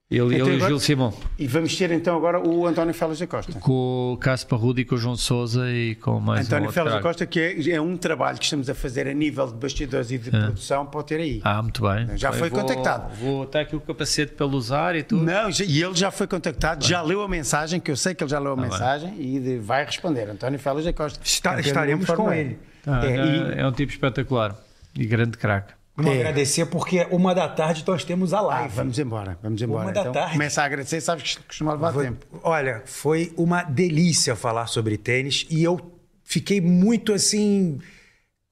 Ele, 0.09 0.37
Então 0.37 0.47
ele 0.47 0.51
e 0.51 0.53
o 0.53 0.55
agora- 0.59 0.69
Gil 0.69 0.79
Simão. 0.79 1.13
E 1.37 1.49
vamos 1.49 1.75
ter 1.75 1.91
então 1.91 2.17
agora 2.17 2.39
o 2.41 2.65
António 2.65 2.95
Félix 2.95 3.19
da 3.19 3.27
Costa. 3.27 3.53
Com 3.59 4.13
o 4.13 4.17
Cássio 4.17 4.47
Parrudo 4.47 4.81
e 4.81 4.85
com 4.85 4.95
o 4.95 4.99
João 4.99 5.17
Souza 5.17 5.69
e 5.69 5.97
com 5.97 6.21
mais 6.21 6.43
um 6.43 6.47
António 6.47 6.67
outro 6.67 6.75
Félix 6.75 6.95
da. 6.95 7.03
Costa, 7.03 7.27
que 7.27 7.41
é, 7.41 7.71
é 7.73 7.81
um 7.81 7.97
trabalho 7.97 8.39
que 8.39 8.45
estamos 8.45 8.71
a 8.71 8.75
fazer 8.77 9.09
a 9.09 9.13
nível 9.13 9.49
de 9.49 9.55
bastidores 9.55 10.13
e 10.13 10.19
de 10.19 10.31
produção, 10.31 10.87
pode 10.87 11.09
ter 11.09 11.19
aí. 11.19 11.41
Ah, 11.43 11.61
muito 11.61 11.83
bem. 11.83 12.17
Já 12.17 12.33
foi 12.33 12.49
vou- 12.51 12.61
contactado. 12.61 13.17
Vou 13.17 13.43
estar 13.43 13.61
aqui 13.63 13.75
o 13.75 13.81
capacete 13.81 14.31
para 14.35 14.47
ele 14.47 14.55
usar 14.55 14.95
e 14.95 15.03
tudo. 15.03 15.25
Não, 15.25 15.51
já- 15.51 15.65
e 15.65 15.83
ele 15.83 15.97
já 15.97 16.13
foi 16.13 16.29
contactado, 16.29 16.85
já 16.87 17.03
leu 17.03 17.21
a 17.23 17.29
mensagem, 17.29 17.81
que 17.81 17.91
eu 17.91 17.97
sei 17.97 18.15
que 18.15 18.23
ele 18.23 18.31
já 18.31 18.39
leu 18.39 18.53
a 18.53 18.57
mensagem 18.57 19.13
e 19.19 19.41
de- 19.41 19.59
vai 19.59 19.85
responder. 19.85 20.31
António 20.31 20.61
Félix 20.61 20.85
da 20.85 20.93
Costa. 20.93 21.19
Está- 21.25 21.59
estaremos 21.59 22.07
com 22.09 22.33
ele. 22.33 22.61
Ah, 22.87 23.05
É, 23.05 23.09
é, 23.11 23.17
e- 23.57 23.61
é 23.61 23.67
um 23.67 23.73
tipo 23.73 23.91
espetacular 23.91 24.57
e 24.97 25.05
grande 25.05 25.37
craque. 25.37 25.75
Vamos 25.97 26.13
É. 26.13 26.21
agradecer 26.21 26.67
porque 26.67 27.07
uma 27.11 27.35
da 27.35 27.49
tarde 27.49 27.83
nós 27.87 28.05
temos 28.05 28.35
a 28.35 28.39
Ah, 28.39 28.43
live. 28.43 28.75
vamos 28.75 28.99
embora, 28.99 29.39
vamos 29.43 29.63
embora. 29.63 29.85
Uma 29.87 29.93
da 29.93 30.01
Então, 30.03 30.13
tarde. 30.13 30.33
começa 30.33 30.61
a 30.61 30.65
agradecer, 30.67 31.01
sabes 31.01 31.37
que 31.37 31.43
costuma 31.45 31.73
levar 31.73 31.93
Foi- 31.95 32.05
tempo. 32.05 32.27
Olha, 32.43 32.83
foi 32.85 33.33
uma 33.37 33.63
delícia 33.63 34.37
falar 34.37 34.67
sobre 34.67 34.99
tênis 34.99 35.47
e 35.49 35.65
eu 35.65 35.93
fiquei 36.23 36.61
muito 36.61 37.13
assim 37.15 37.79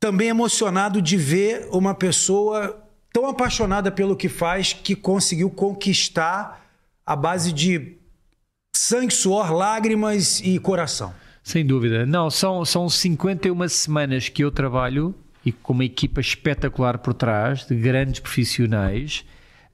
também 0.00 0.28
emocionado 0.28 1.02
de 1.02 1.16
ver 1.18 1.68
uma 1.70 1.94
pessoa 1.94 2.82
tão 3.12 3.26
apaixonada 3.26 3.90
pelo 3.92 4.16
que 4.16 4.28
faz 4.28 4.72
que 4.72 4.96
conseguiu 4.96 5.50
conquistar 5.50 6.64
a 7.06 7.14
base 7.14 7.52
de 7.52 7.98
sangue, 8.74 9.12
suor, 9.12 9.52
lágrimas 9.52 10.40
e 10.40 10.58
coração. 10.58 11.12
Sem 11.42 11.64
dúvida. 11.64 12.06
Não, 12.06 12.30
são, 12.30 12.64
são 12.64 12.88
51 12.88 13.68
semanas 13.68 14.28
que 14.30 14.42
eu 14.42 14.50
trabalho 14.50 15.14
e 15.44 15.52
com 15.52 15.72
uma 15.72 15.84
equipa 15.84 16.20
espetacular 16.20 16.98
por 16.98 17.14
trás, 17.14 17.66
de 17.66 17.74
grandes 17.74 18.20
profissionais. 18.20 19.24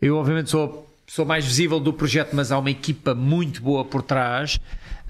Eu, 0.01 0.17
obviamente, 0.17 0.51
sou 0.51 0.89
pessoa 1.07 1.27
mais 1.27 1.45
visível 1.45 1.81
do 1.81 1.93
projeto, 1.93 2.31
mas 2.35 2.53
há 2.53 2.59
uma 2.59 2.71
equipa 2.71 3.15
muito 3.15 3.61
boa 3.63 3.85
por 3.85 4.03
trás 4.03 4.61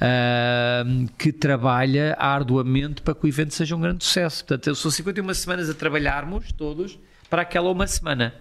ahm, 0.01 1.07
que 1.19 1.31
trabalha 1.32 2.16
arduamente 2.19 3.03
para 3.03 3.15
que 3.15 3.27
o 3.27 3.28
evento 3.28 3.55
seja 3.55 3.77
um 3.77 3.81
grande 3.81 4.05
sucesso. 4.05 4.45
Portanto, 4.45 4.66
eu 4.69 4.74
sou 4.74 4.91
51 4.91 5.35
semanas 5.35 5.69
a 5.69 5.74
trabalharmos 5.74 6.53
todos 6.53 6.99
para 7.28 7.43
aquela 7.43 7.70
uma 7.70 7.87
semana. 7.87 8.35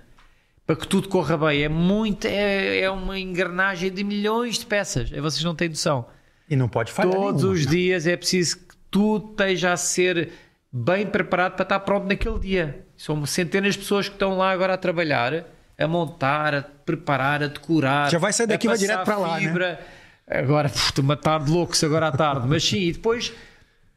Para 0.66 0.76
que 0.76 0.88
tudo 0.88 1.10
corra 1.10 1.38
bem. 1.38 1.64
É 1.64 1.70
muito, 1.70 2.26
é, 2.26 2.82
é 2.82 2.92
uma 2.92 3.20
engrenagem 3.20 3.92
de 3.92 4.04
milhões 4.04 4.60
de 4.60 4.66
peças. 4.66 5.12
É, 5.12 5.20
Vocês 5.20 5.44
não 5.44 5.56
têm 5.56 5.70
noção. 5.70 6.06
E 6.50 6.56
não 6.56 6.70
pode 6.70 6.92
falhar 6.92 7.14
Todos 7.14 7.42
nenhuma. 7.42 7.60
os 7.60 7.68
dias 7.68 8.08
é 8.08 8.16
preciso 8.16 8.58
que 8.58 8.76
tudo 8.90 9.32
esteja 9.32 9.74
a 9.74 9.78
ser 9.78 10.32
bem 10.72 11.06
preparado 11.06 11.54
para 11.54 11.64
estar 11.64 11.80
pronto 11.82 12.08
naquele 12.08 12.40
dia. 12.40 12.86
São 12.98 13.26
centenas 13.26 13.74
de 13.74 13.80
pessoas 13.80 14.08
que 14.08 14.16
estão 14.16 14.38
lá 14.38 14.52
agora 14.52 14.74
a 14.74 14.78
trabalhar, 14.78 15.46
a 15.78 15.88
montar, 15.88 16.54
a 16.54 16.62
preparar, 16.62 17.42
a 17.44 17.48
decorar. 17.48 18.10
Já 18.12 18.18
vai 18.20 18.34
sair 18.34 18.48
daqui 18.48 18.68
vai 18.68 18.78
direto 18.78 19.04
para 19.06 19.18
lá, 19.18 19.40
né? 19.40 19.48
fibra. 19.48 19.80
Agora, 20.28 20.70
puta, 20.70 21.02
uma 21.02 21.18
tarde 21.18 21.50
loucos 21.50 21.84
agora 21.84 22.08
à 22.08 22.12
tarde. 22.12 22.48
Mas 22.48 22.64
sim, 22.64 22.82
e 22.82 22.92
depois 22.92 23.34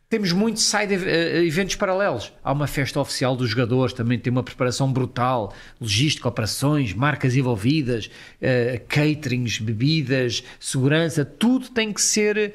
temos 0.08 0.32
muitos 0.32 0.62
side 0.64 0.94
eh, 0.94 1.42
eventos 1.44 1.74
paralelos. 1.74 2.32
Há 2.42 2.52
uma 2.52 2.66
festa 2.66 3.00
oficial 3.00 3.34
dos 3.36 3.50
jogadores, 3.50 3.92
também 3.92 4.18
tem 4.18 4.30
uma 4.30 4.42
preparação 4.42 4.90
brutal, 4.92 5.52
logística, 5.80 6.26
operações, 6.28 6.94
marcas 6.94 7.34
envolvidas, 7.36 8.10
eh, 8.40 8.80
caterings, 8.88 9.58
bebidas, 9.58 10.42
segurança, 10.60 11.24
tudo 11.24 11.68
tem 11.70 11.92
que 11.92 12.00
ser 12.00 12.54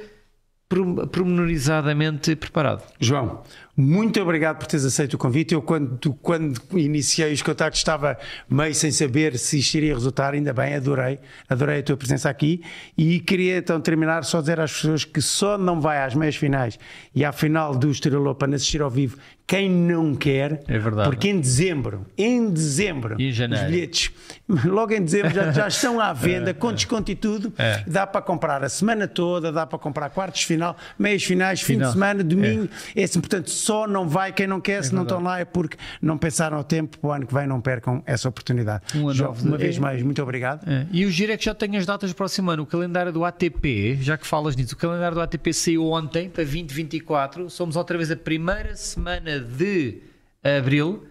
prom- 0.70 1.08
pormenorizadamente 1.08 2.36
preparado. 2.36 2.84
João, 3.00 3.44
muito 3.80 4.20
obrigado 4.20 4.58
por 4.58 4.66
teres 4.66 4.84
aceito 4.84 5.14
o 5.14 5.18
convite. 5.20 5.54
Eu, 5.54 5.62
quando, 5.62 6.12
quando 6.16 6.60
iniciei 6.76 7.32
os 7.32 7.44
contactos, 7.44 7.80
estava 7.80 8.18
meio 8.50 8.74
sem 8.74 8.90
saber 8.90 9.38
se 9.38 9.60
isto 9.60 9.76
iria 9.76 9.94
resultar. 9.94 10.34
Ainda 10.34 10.52
bem, 10.52 10.74
adorei, 10.74 11.20
adorei 11.48 11.82
a 11.82 11.84
tua 11.84 11.96
presença 11.96 12.28
aqui. 12.28 12.64
E 12.98 13.20
queria 13.20 13.58
então 13.58 13.80
terminar 13.80 14.24
só 14.24 14.42
dizer 14.42 14.60
às 14.60 14.74
pessoas 14.74 15.06
que 15.06 15.22
só 15.22 15.60
não 15.60 15.80
vai 15.80 16.04
às 16.04 16.16
meias 16.16 16.36
finais 16.36 16.80
e 17.14 17.24
à 17.24 17.32
final 17.32 17.76
do 17.76 17.92
Estrela 17.92 18.32
Open 18.32 18.56
assistir 18.56 18.82
ao 18.82 18.90
vivo 18.90 19.20
quem 19.48 19.70
não 19.70 20.14
quer. 20.14 20.62
É 20.68 20.78
verdade. 20.78 21.10
Porque 21.10 21.30
em 21.30 21.40
dezembro, 21.40 22.06
em 22.18 22.50
dezembro, 22.52 23.16
em 23.18 23.32
janeiro. 23.32 23.66
os 23.66 23.72
bilhetes, 23.72 24.12
logo 24.66 24.94
em 24.94 25.02
dezembro, 25.02 25.34
já, 25.34 25.52
já 25.54 25.68
estão 25.70 26.02
à 26.02 26.12
venda, 26.12 26.54
com 26.54 26.74
desconto 26.74 27.10
e 27.10 27.16
tudo. 27.16 27.54
É. 27.58 27.82
Dá 27.88 28.06
para 28.06 28.22
comprar 28.22 28.62
a 28.62 28.68
semana 28.68 29.08
toda, 29.08 29.50
dá 29.50 29.66
para 29.66 29.80
comprar 29.80 30.10
quartos 30.10 30.44
final, 30.44 30.76
meias 31.00 31.24
finais, 31.24 31.62
fim 31.62 31.74
Final. 31.76 31.88
de 31.88 31.94
semana, 31.94 32.24
domingo. 32.26 32.68
É. 32.94 33.04
assim, 33.04 33.22
portanto, 33.22 33.50
só 33.50 33.88
não 33.88 34.10
vai 34.10 34.34
quem 34.34 34.48
não 34.48 34.60
quer, 34.60 34.84
se 34.84 34.94
não 34.94 35.04
estão 35.04 35.24
lá 35.24 35.40
é 35.40 35.46
porque 35.46 35.78
não 36.02 36.18
pensaram 36.18 36.58
ao 36.58 36.64
tempo. 36.66 36.98
O 37.02 37.10
ano 37.10 37.26
que 37.26 37.34
vem 37.34 37.48
não 37.48 37.62
percam 37.62 38.04
essa 38.06 38.28
oportunidade. 38.28 38.84
Um 38.96 39.12
de- 39.14 39.24
uma 39.24 39.58
vez 39.58 39.78
é. 39.78 39.80
mais, 39.80 40.04
muito 40.04 40.22
obrigado. 40.22 40.68
É, 40.70 40.86
E 40.92 41.06
o 41.06 41.10
giro 41.10 41.32
é 41.32 41.38
que 41.38 41.46
já 41.46 41.56
tenho 41.56 41.78
as 41.78 41.86
datas 41.86 42.10
do 42.12 42.16
próximo 42.18 42.52
ano. 42.52 42.64
O 42.64 42.66
calendário 42.66 43.14
do 43.14 43.24
ATP, 43.24 43.98
já 44.02 44.18
que 44.18 44.28
falas 44.28 44.58
nisso, 44.58 44.74
o 44.76 44.78
calendário 44.78 45.16
do 45.16 45.22
ATP 45.22 45.54
saiu 45.54 45.86
ontem 45.90 46.28
para 46.28 46.44
2024. 46.44 47.50
Somos 47.50 47.78
outra 47.78 47.96
vez 47.98 48.12
a 48.12 48.16
primeira 48.18 48.76
semana 48.76 49.37
de 49.40 49.98
abril. 50.44 51.06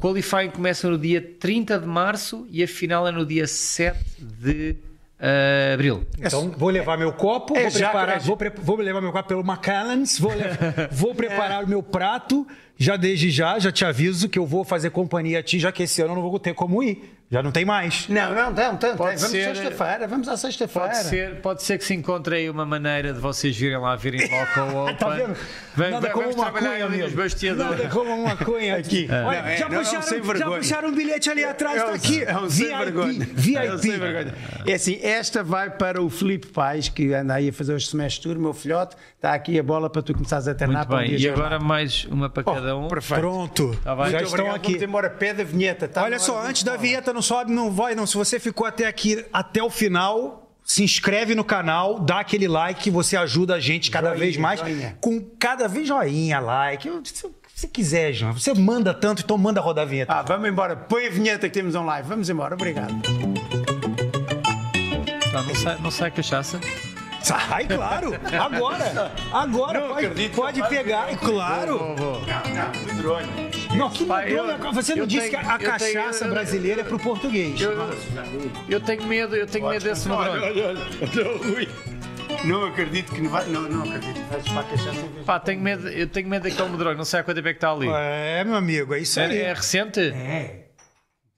Qualifying 0.00 0.50
começa 0.50 0.88
no 0.90 0.98
dia 0.98 1.20
30 1.20 1.78
de 1.78 1.86
março 1.86 2.46
e 2.50 2.62
a 2.62 2.68
final 2.68 3.06
é 3.08 3.12
no 3.12 3.24
dia 3.24 3.46
7 3.46 3.98
de 4.20 4.76
eh, 5.18 5.70
abril. 5.74 6.04
Então, 6.18 6.50
vou 6.50 6.68
levar 6.68 6.98
meu 6.98 7.12
copo, 7.12 7.56
É 7.56 7.62
vou, 7.62 7.70
já- 7.70 7.88
preparar, 7.90 8.16
é- 8.16 8.20
vou, 8.20 8.36
pre- 8.36 8.50
vou 8.56 8.76
levar 8.76 9.00
meu 9.00 9.12
copo 9.12 9.28
pelo 9.28 9.44
Macallans, 9.44 10.18
vou, 10.18 10.32
vou 10.92 11.14
preparar 11.14 11.64
o 11.64 11.68
meu 11.68 11.82
prato. 11.82 12.46
Já 12.76 12.96
desde 12.96 13.30
já, 13.30 13.58
já 13.58 13.70
te 13.70 13.84
aviso 13.84 14.28
que 14.28 14.38
eu 14.38 14.46
vou 14.46 14.64
fazer 14.64 14.90
companhia 14.90 15.38
a 15.38 15.42
ti, 15.42 15.58
já 15.60 15.70
que 15.70 15.84
esse 15.84 16.02
ano 16.02 16.10
eu 16.12 16.16
não 16.16 16.22
vou 16.22 16.38
ter 16.38 16.54
como 16.54 16.82
ir. 16.82 17.10
Já 17.30 17.42
não 17.42 17.50
tem 17.50 17.64
mais. 17.64 18.06
Não, 18.08 18.34
não, 18.34 18.50
não, 18.52 18.72
não, 18.72 18.76
Pode 18.78 18.96
vamos 18.96 19.20
ser- 19.22 19.56
sexta-feira, 19.56 20.06
vamos 20.06 20.28
à 20.28 20.36
sexta-feira. 20.36 20.88
Pode 20.88 21.02
ser, 21.04 21.40
pode 21.40 21.62
ser 21.62 21.78
que 21.78 21.84
se 21.84 21.94
encontre 21.94 22.36
aí 22.36 22.50
uma 22.50 22.66
maneira 22.66 23.12
de 23.14 23.18
vocês 23.18 23.56
virem 23.56 23.78
lá, 23.78 23.96
virem 23.96 24.20
logo 24.30 24.78
ao 24.78 24.82
Open. 24.84 24.96
Tá 24.96 25.08
vendo? 25.10 25.36
Vem- 25.74 25.90
Nada 25.90 26.00
vem- 26.06 26.12
como 26.12 26.28
uma 26.32 26.50
trabalhar 26.52 26.88
cunha, 26.90 27.08
bastidores. 27.10 27.78
Nada 27.78 27.88
como 27.88 28.14
uma 28.14 28.36
cunha 28.36 28.76
aqui. 28.76 29.08
Olha, 29.10 29.42
Não, 29.42 29.56
já, 29.56 29.66
é- 29.66 29.68
não, 29.68 29.76
é 29.76 29.80
um 29.80 29.82
puxaram, 29.82 30.36
já 30.36 30.46
puxaram 30.46 30.88
um 30.90 30.94
bilhete 30.94 31.30
ali 31.30 31.44
atrás, 31.44 31.76
É 31.80 31.84
tá 31.86 31.90
um- 31.90 31.94
aqui. 31.94 32.22
É 32.22 32.38
um 32.38 32.50
sem 32.50 32.76
vergonha. 32.76 33.26
VIP. 33.32 33.56
É 33.56 33.74
um 33.74 33.78
sem 33.78 33.98
vergonha. 33.98 34.34
É 34.66 34.74
assim, 34.74 34.98
esta 35.02 35.42
vai 35.42 35.70
para 35.70 36.00
o 36.02 36.10
Filipe 36.10 36.48
Pais, 36.48 36.88
que 36.90 37.14
anda 37.14 37.34
aí 37.34 37.48
a 37.48 37.52
fazer 37.52 37.74
os 37.74 37.88
semestres 37.88 38.22
tour, 38.22 38.38
meu 38.40 38.52
filhote. 38.52 38.94
Está 39.16 39.32
aqui 39.32 39.58
a 39.58 39.62
bola 39.62 39.88
para 39.88 40.02
tu 40.02 40.12
começares 40.12 40.46
a 40.46 40.54
treinar 40.54 40.80
Muito 40.80 40.88
para 40.88 40.98
um 40.98 41.08
bem, 41.08 41.16
dia 41.16 41.30
e 41.30 41.32
agora 41.32 41.58
mais 41.58 42.04
uma 42.10 42.28
para 42.28 42.44
cada 42.44 42.73
Oh, 42.82 42.88
perfeito. 42.88 43.20
Pronto. 43.20 43.78
Tá 43.82 43.94
bem. 43.94 44.06
já 44.10 44.18
Muito 44.18 44.26
estão 44.28 44.50
aqui. 44.54 44.72
Vamos 44.72 44.88
embora, 44.88 45.10
pé 45.10 45.32
da 45.34 45.44
vinheta. 45.44 45.86
Tá 45.88 46.02
Olha 46.02 46.18
só, 46.18 46.36
hora 46.38 46.48
antes 46.48 46.62
da 46.62 46.72
falar. 46.72 46.82
vinheta, 46.82 47.12
não 47.12 47.22
sobe, 47.22 47.52
não 47.52 47.70
vai, 47.70 47.94
não. 47.94 48.06
Se 48.06 48.16
você 48.16 48.38
ficou 48.40 48.66
até 48.66 48.86
aqui, 48.86 49.24
até 49.32 49.62
o 49.62 49.70
final, 49.70 50.50
se 50.64 50.82
inscreve 50.82 51.34
no 51.34 51.44
canal, 51.44 52.00
dá 52.00 52.20
aquele 52.20 52.48
like, 52.48 52.90
você 52.90 53.16
ajuda 53.16 53.54
a 53.56 53.60
gente 53.60 53.90
cada 53.90 54.08
Joinha, 54.10 54.20
vez 54.24 54.36
mais. 54.36 54.60
joinha. 54.60 54.96
Com 55.00 55.20
cada 55.38 55.68
vez 55.68 55.86
joinha, 55.88 56.40
like. 56.40 56.88
o 56.90 57.00
que 57.02 57.12
você 57.54 57.68
quiser, 57.68 58.12
João. 58.12 58.32
Você 58.32 58.52
manda 58.54 58.92
tanto, 58.92 59.22
então 59.22 59.38
manda 59.38 59.60
rodar 59.60 59.84
a 59.84 59.88
vinheta. 59.88 60.12
Ah, 60.12 60.22
vamos 60.22 60.48
embora. 60.48 60.74
Põe 60.74 61.06
a 61.06 61.10
vinheta 61.10 61.48
que 61.48 61.54
temos 61.54 61.74
um 61.74 61.84
live. 61.84 62.08
Vamos 62.08 62.28
embora. 62.28 62.54
Obrigado. 62.54 62.92
Tá, 65.32 65.42
não, 65.42 65.54
sai, 65.54 65.78
não 65.80 65.90
sai 65.90 66.10
cachaça. 66.10 66.60
Sai, 67.24 67.66
claro! 67.66 68.12
Agora! 68.40 69.12
Agora! 69.32 69.80
Não 69.80 69.88
pode 69.88 70.06
acredito. 70.06 70.34
pode 70.36 70.62
pegar, 70.68 71.06
claro! 71.18 71.78
Não, 71.78 71.96
não, 71.96 72.96
drone. 72.96 73.50
Não, 73.74 73.90
que 73.90 74.04
Pai, 74.04 74.30
eu- 74.32 74.72
Você 74.72 74.92
não 74.94 75.02
eu 75.02 75.06
disse 75.06 75.30
tenho- 75.30 75.42
que 75.42 75.46
a 75.48 75.54
eu 75.54 75.58
tenho- 75.78 75.94
cachaça 75.94 76.28
brasileira 76.28 76.80
é 76.82 76.84
pro 76.84 76.98
português. 76.98 77.58
Eu 78.68 78.80
tenho 78.80 79.02
medo, 79.04 79.34
eu 79.34 79.46
tenho 79.46 79.68
medo 79.68 79.82
desse 79.84 80.08
medronho. 80.08 80.42
olha, 80.42 80.66
olha. 80.68 80.80
Olha. 81.56 81.68
Não 82.44 82.66
acredito 82.66 83.12
que 83.12 83.20
não 83.22 83.30
vai. 83.30 83.46
Não, 83.46 83.62
não 83.62 83.82
acredito. 83.84 84.20
Vais 84.30 84.46
para 84.48 84.60
a 84.60 84.64
cachaça 84.64 85.00
Pá, 85.24 85.40
tenho 85.40 85.60
medo, 85.62 85.88
eu 85.88 86.06
tenho 86.06 86.28
medo 86.28 86.42
daquele 86.42 86.68
medronho, 86.68 86.96
não 86.96 87.04
sei 87.04 87.20
há 87.20 87.22
quanto 87.22 87.36
tempo 87.36 87.48
é 87.48 87.52
que 87.52 87.56
está 87.56 87.72
ali. 87.72 87.88
É, 87.90 88.44
meu 88.44 88.54
amigo, 88.56 88.94
é 88.94 88.98
isso 88.98 89.18
aí. 89.18 89.38
É, 89.38 89.42
é 89.44 89.52
recente? 89.54 90.00
É. 90.00 90.63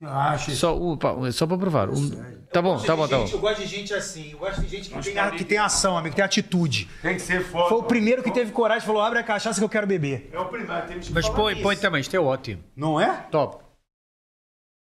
Acho. 0.02 0.50
Só, 0.52 0.78
um, 0.78 0.96
pá, 0.96 1.14
só 1.32 1.46
para 1.46 1.56
provar. 1.56 1.88
Um, 1.88 2.10
tá 2.52 2.60
bom, 2.60 2.78
tá 2.78 2.94
bom, 2.94 3.08
tá 3.08 3.16
bom. 3.16 3.26
Eu 3.32 3.38
gosto 3.38 3.60
de 3.62 3.66
gente 3.66 3.94
assim, 3.94 4.32
eu 4.32 4.38
gosto 4.38 4.60
de 4.60 4.68
gente 4.68 4.90
que 4.90 5.02
tem, 5.02 5.30
que 5.30 5.44
tem 5.44 5.58
ação, 5.58 5.96
amigo, 5.96 6.10
que 6.10 6.16
tem 6.16 6.24
atitude. 6.24 6.86
Tem 7.00 7.14
que 7.14 7.22
ser 7.22 7.42
foto. 7.42 7.70
Foi 7.70 7.78
o 7.78 7.82
primeiro 7.82 8.22
que 8.22 8.30
teve 8.30 8.52
coragem 8.52 8.82
e 8.82 8.86
falou: 8.86 9.00
abre 9.00 9.18
a 9.18 9.22
cachaça 9.22 9.58
que 9.58 9.64
eu 9.64 9.68
quero 9.68 9.86
beber. 9.86 10.28
É 10.32 10.38
o 10.38 10.46
primeiro. 10.46 10.72
Mas 11.12 11.28
põe, 11.30 11.62
põe 11.62 11.76
também, 11.76 12.02
isto 12.02 12.14
é 12.14 12.20
ótimo. 12.20 12.62
Não 12.76 13.00
é? 13.00 13.26
Top. 13.30 13.65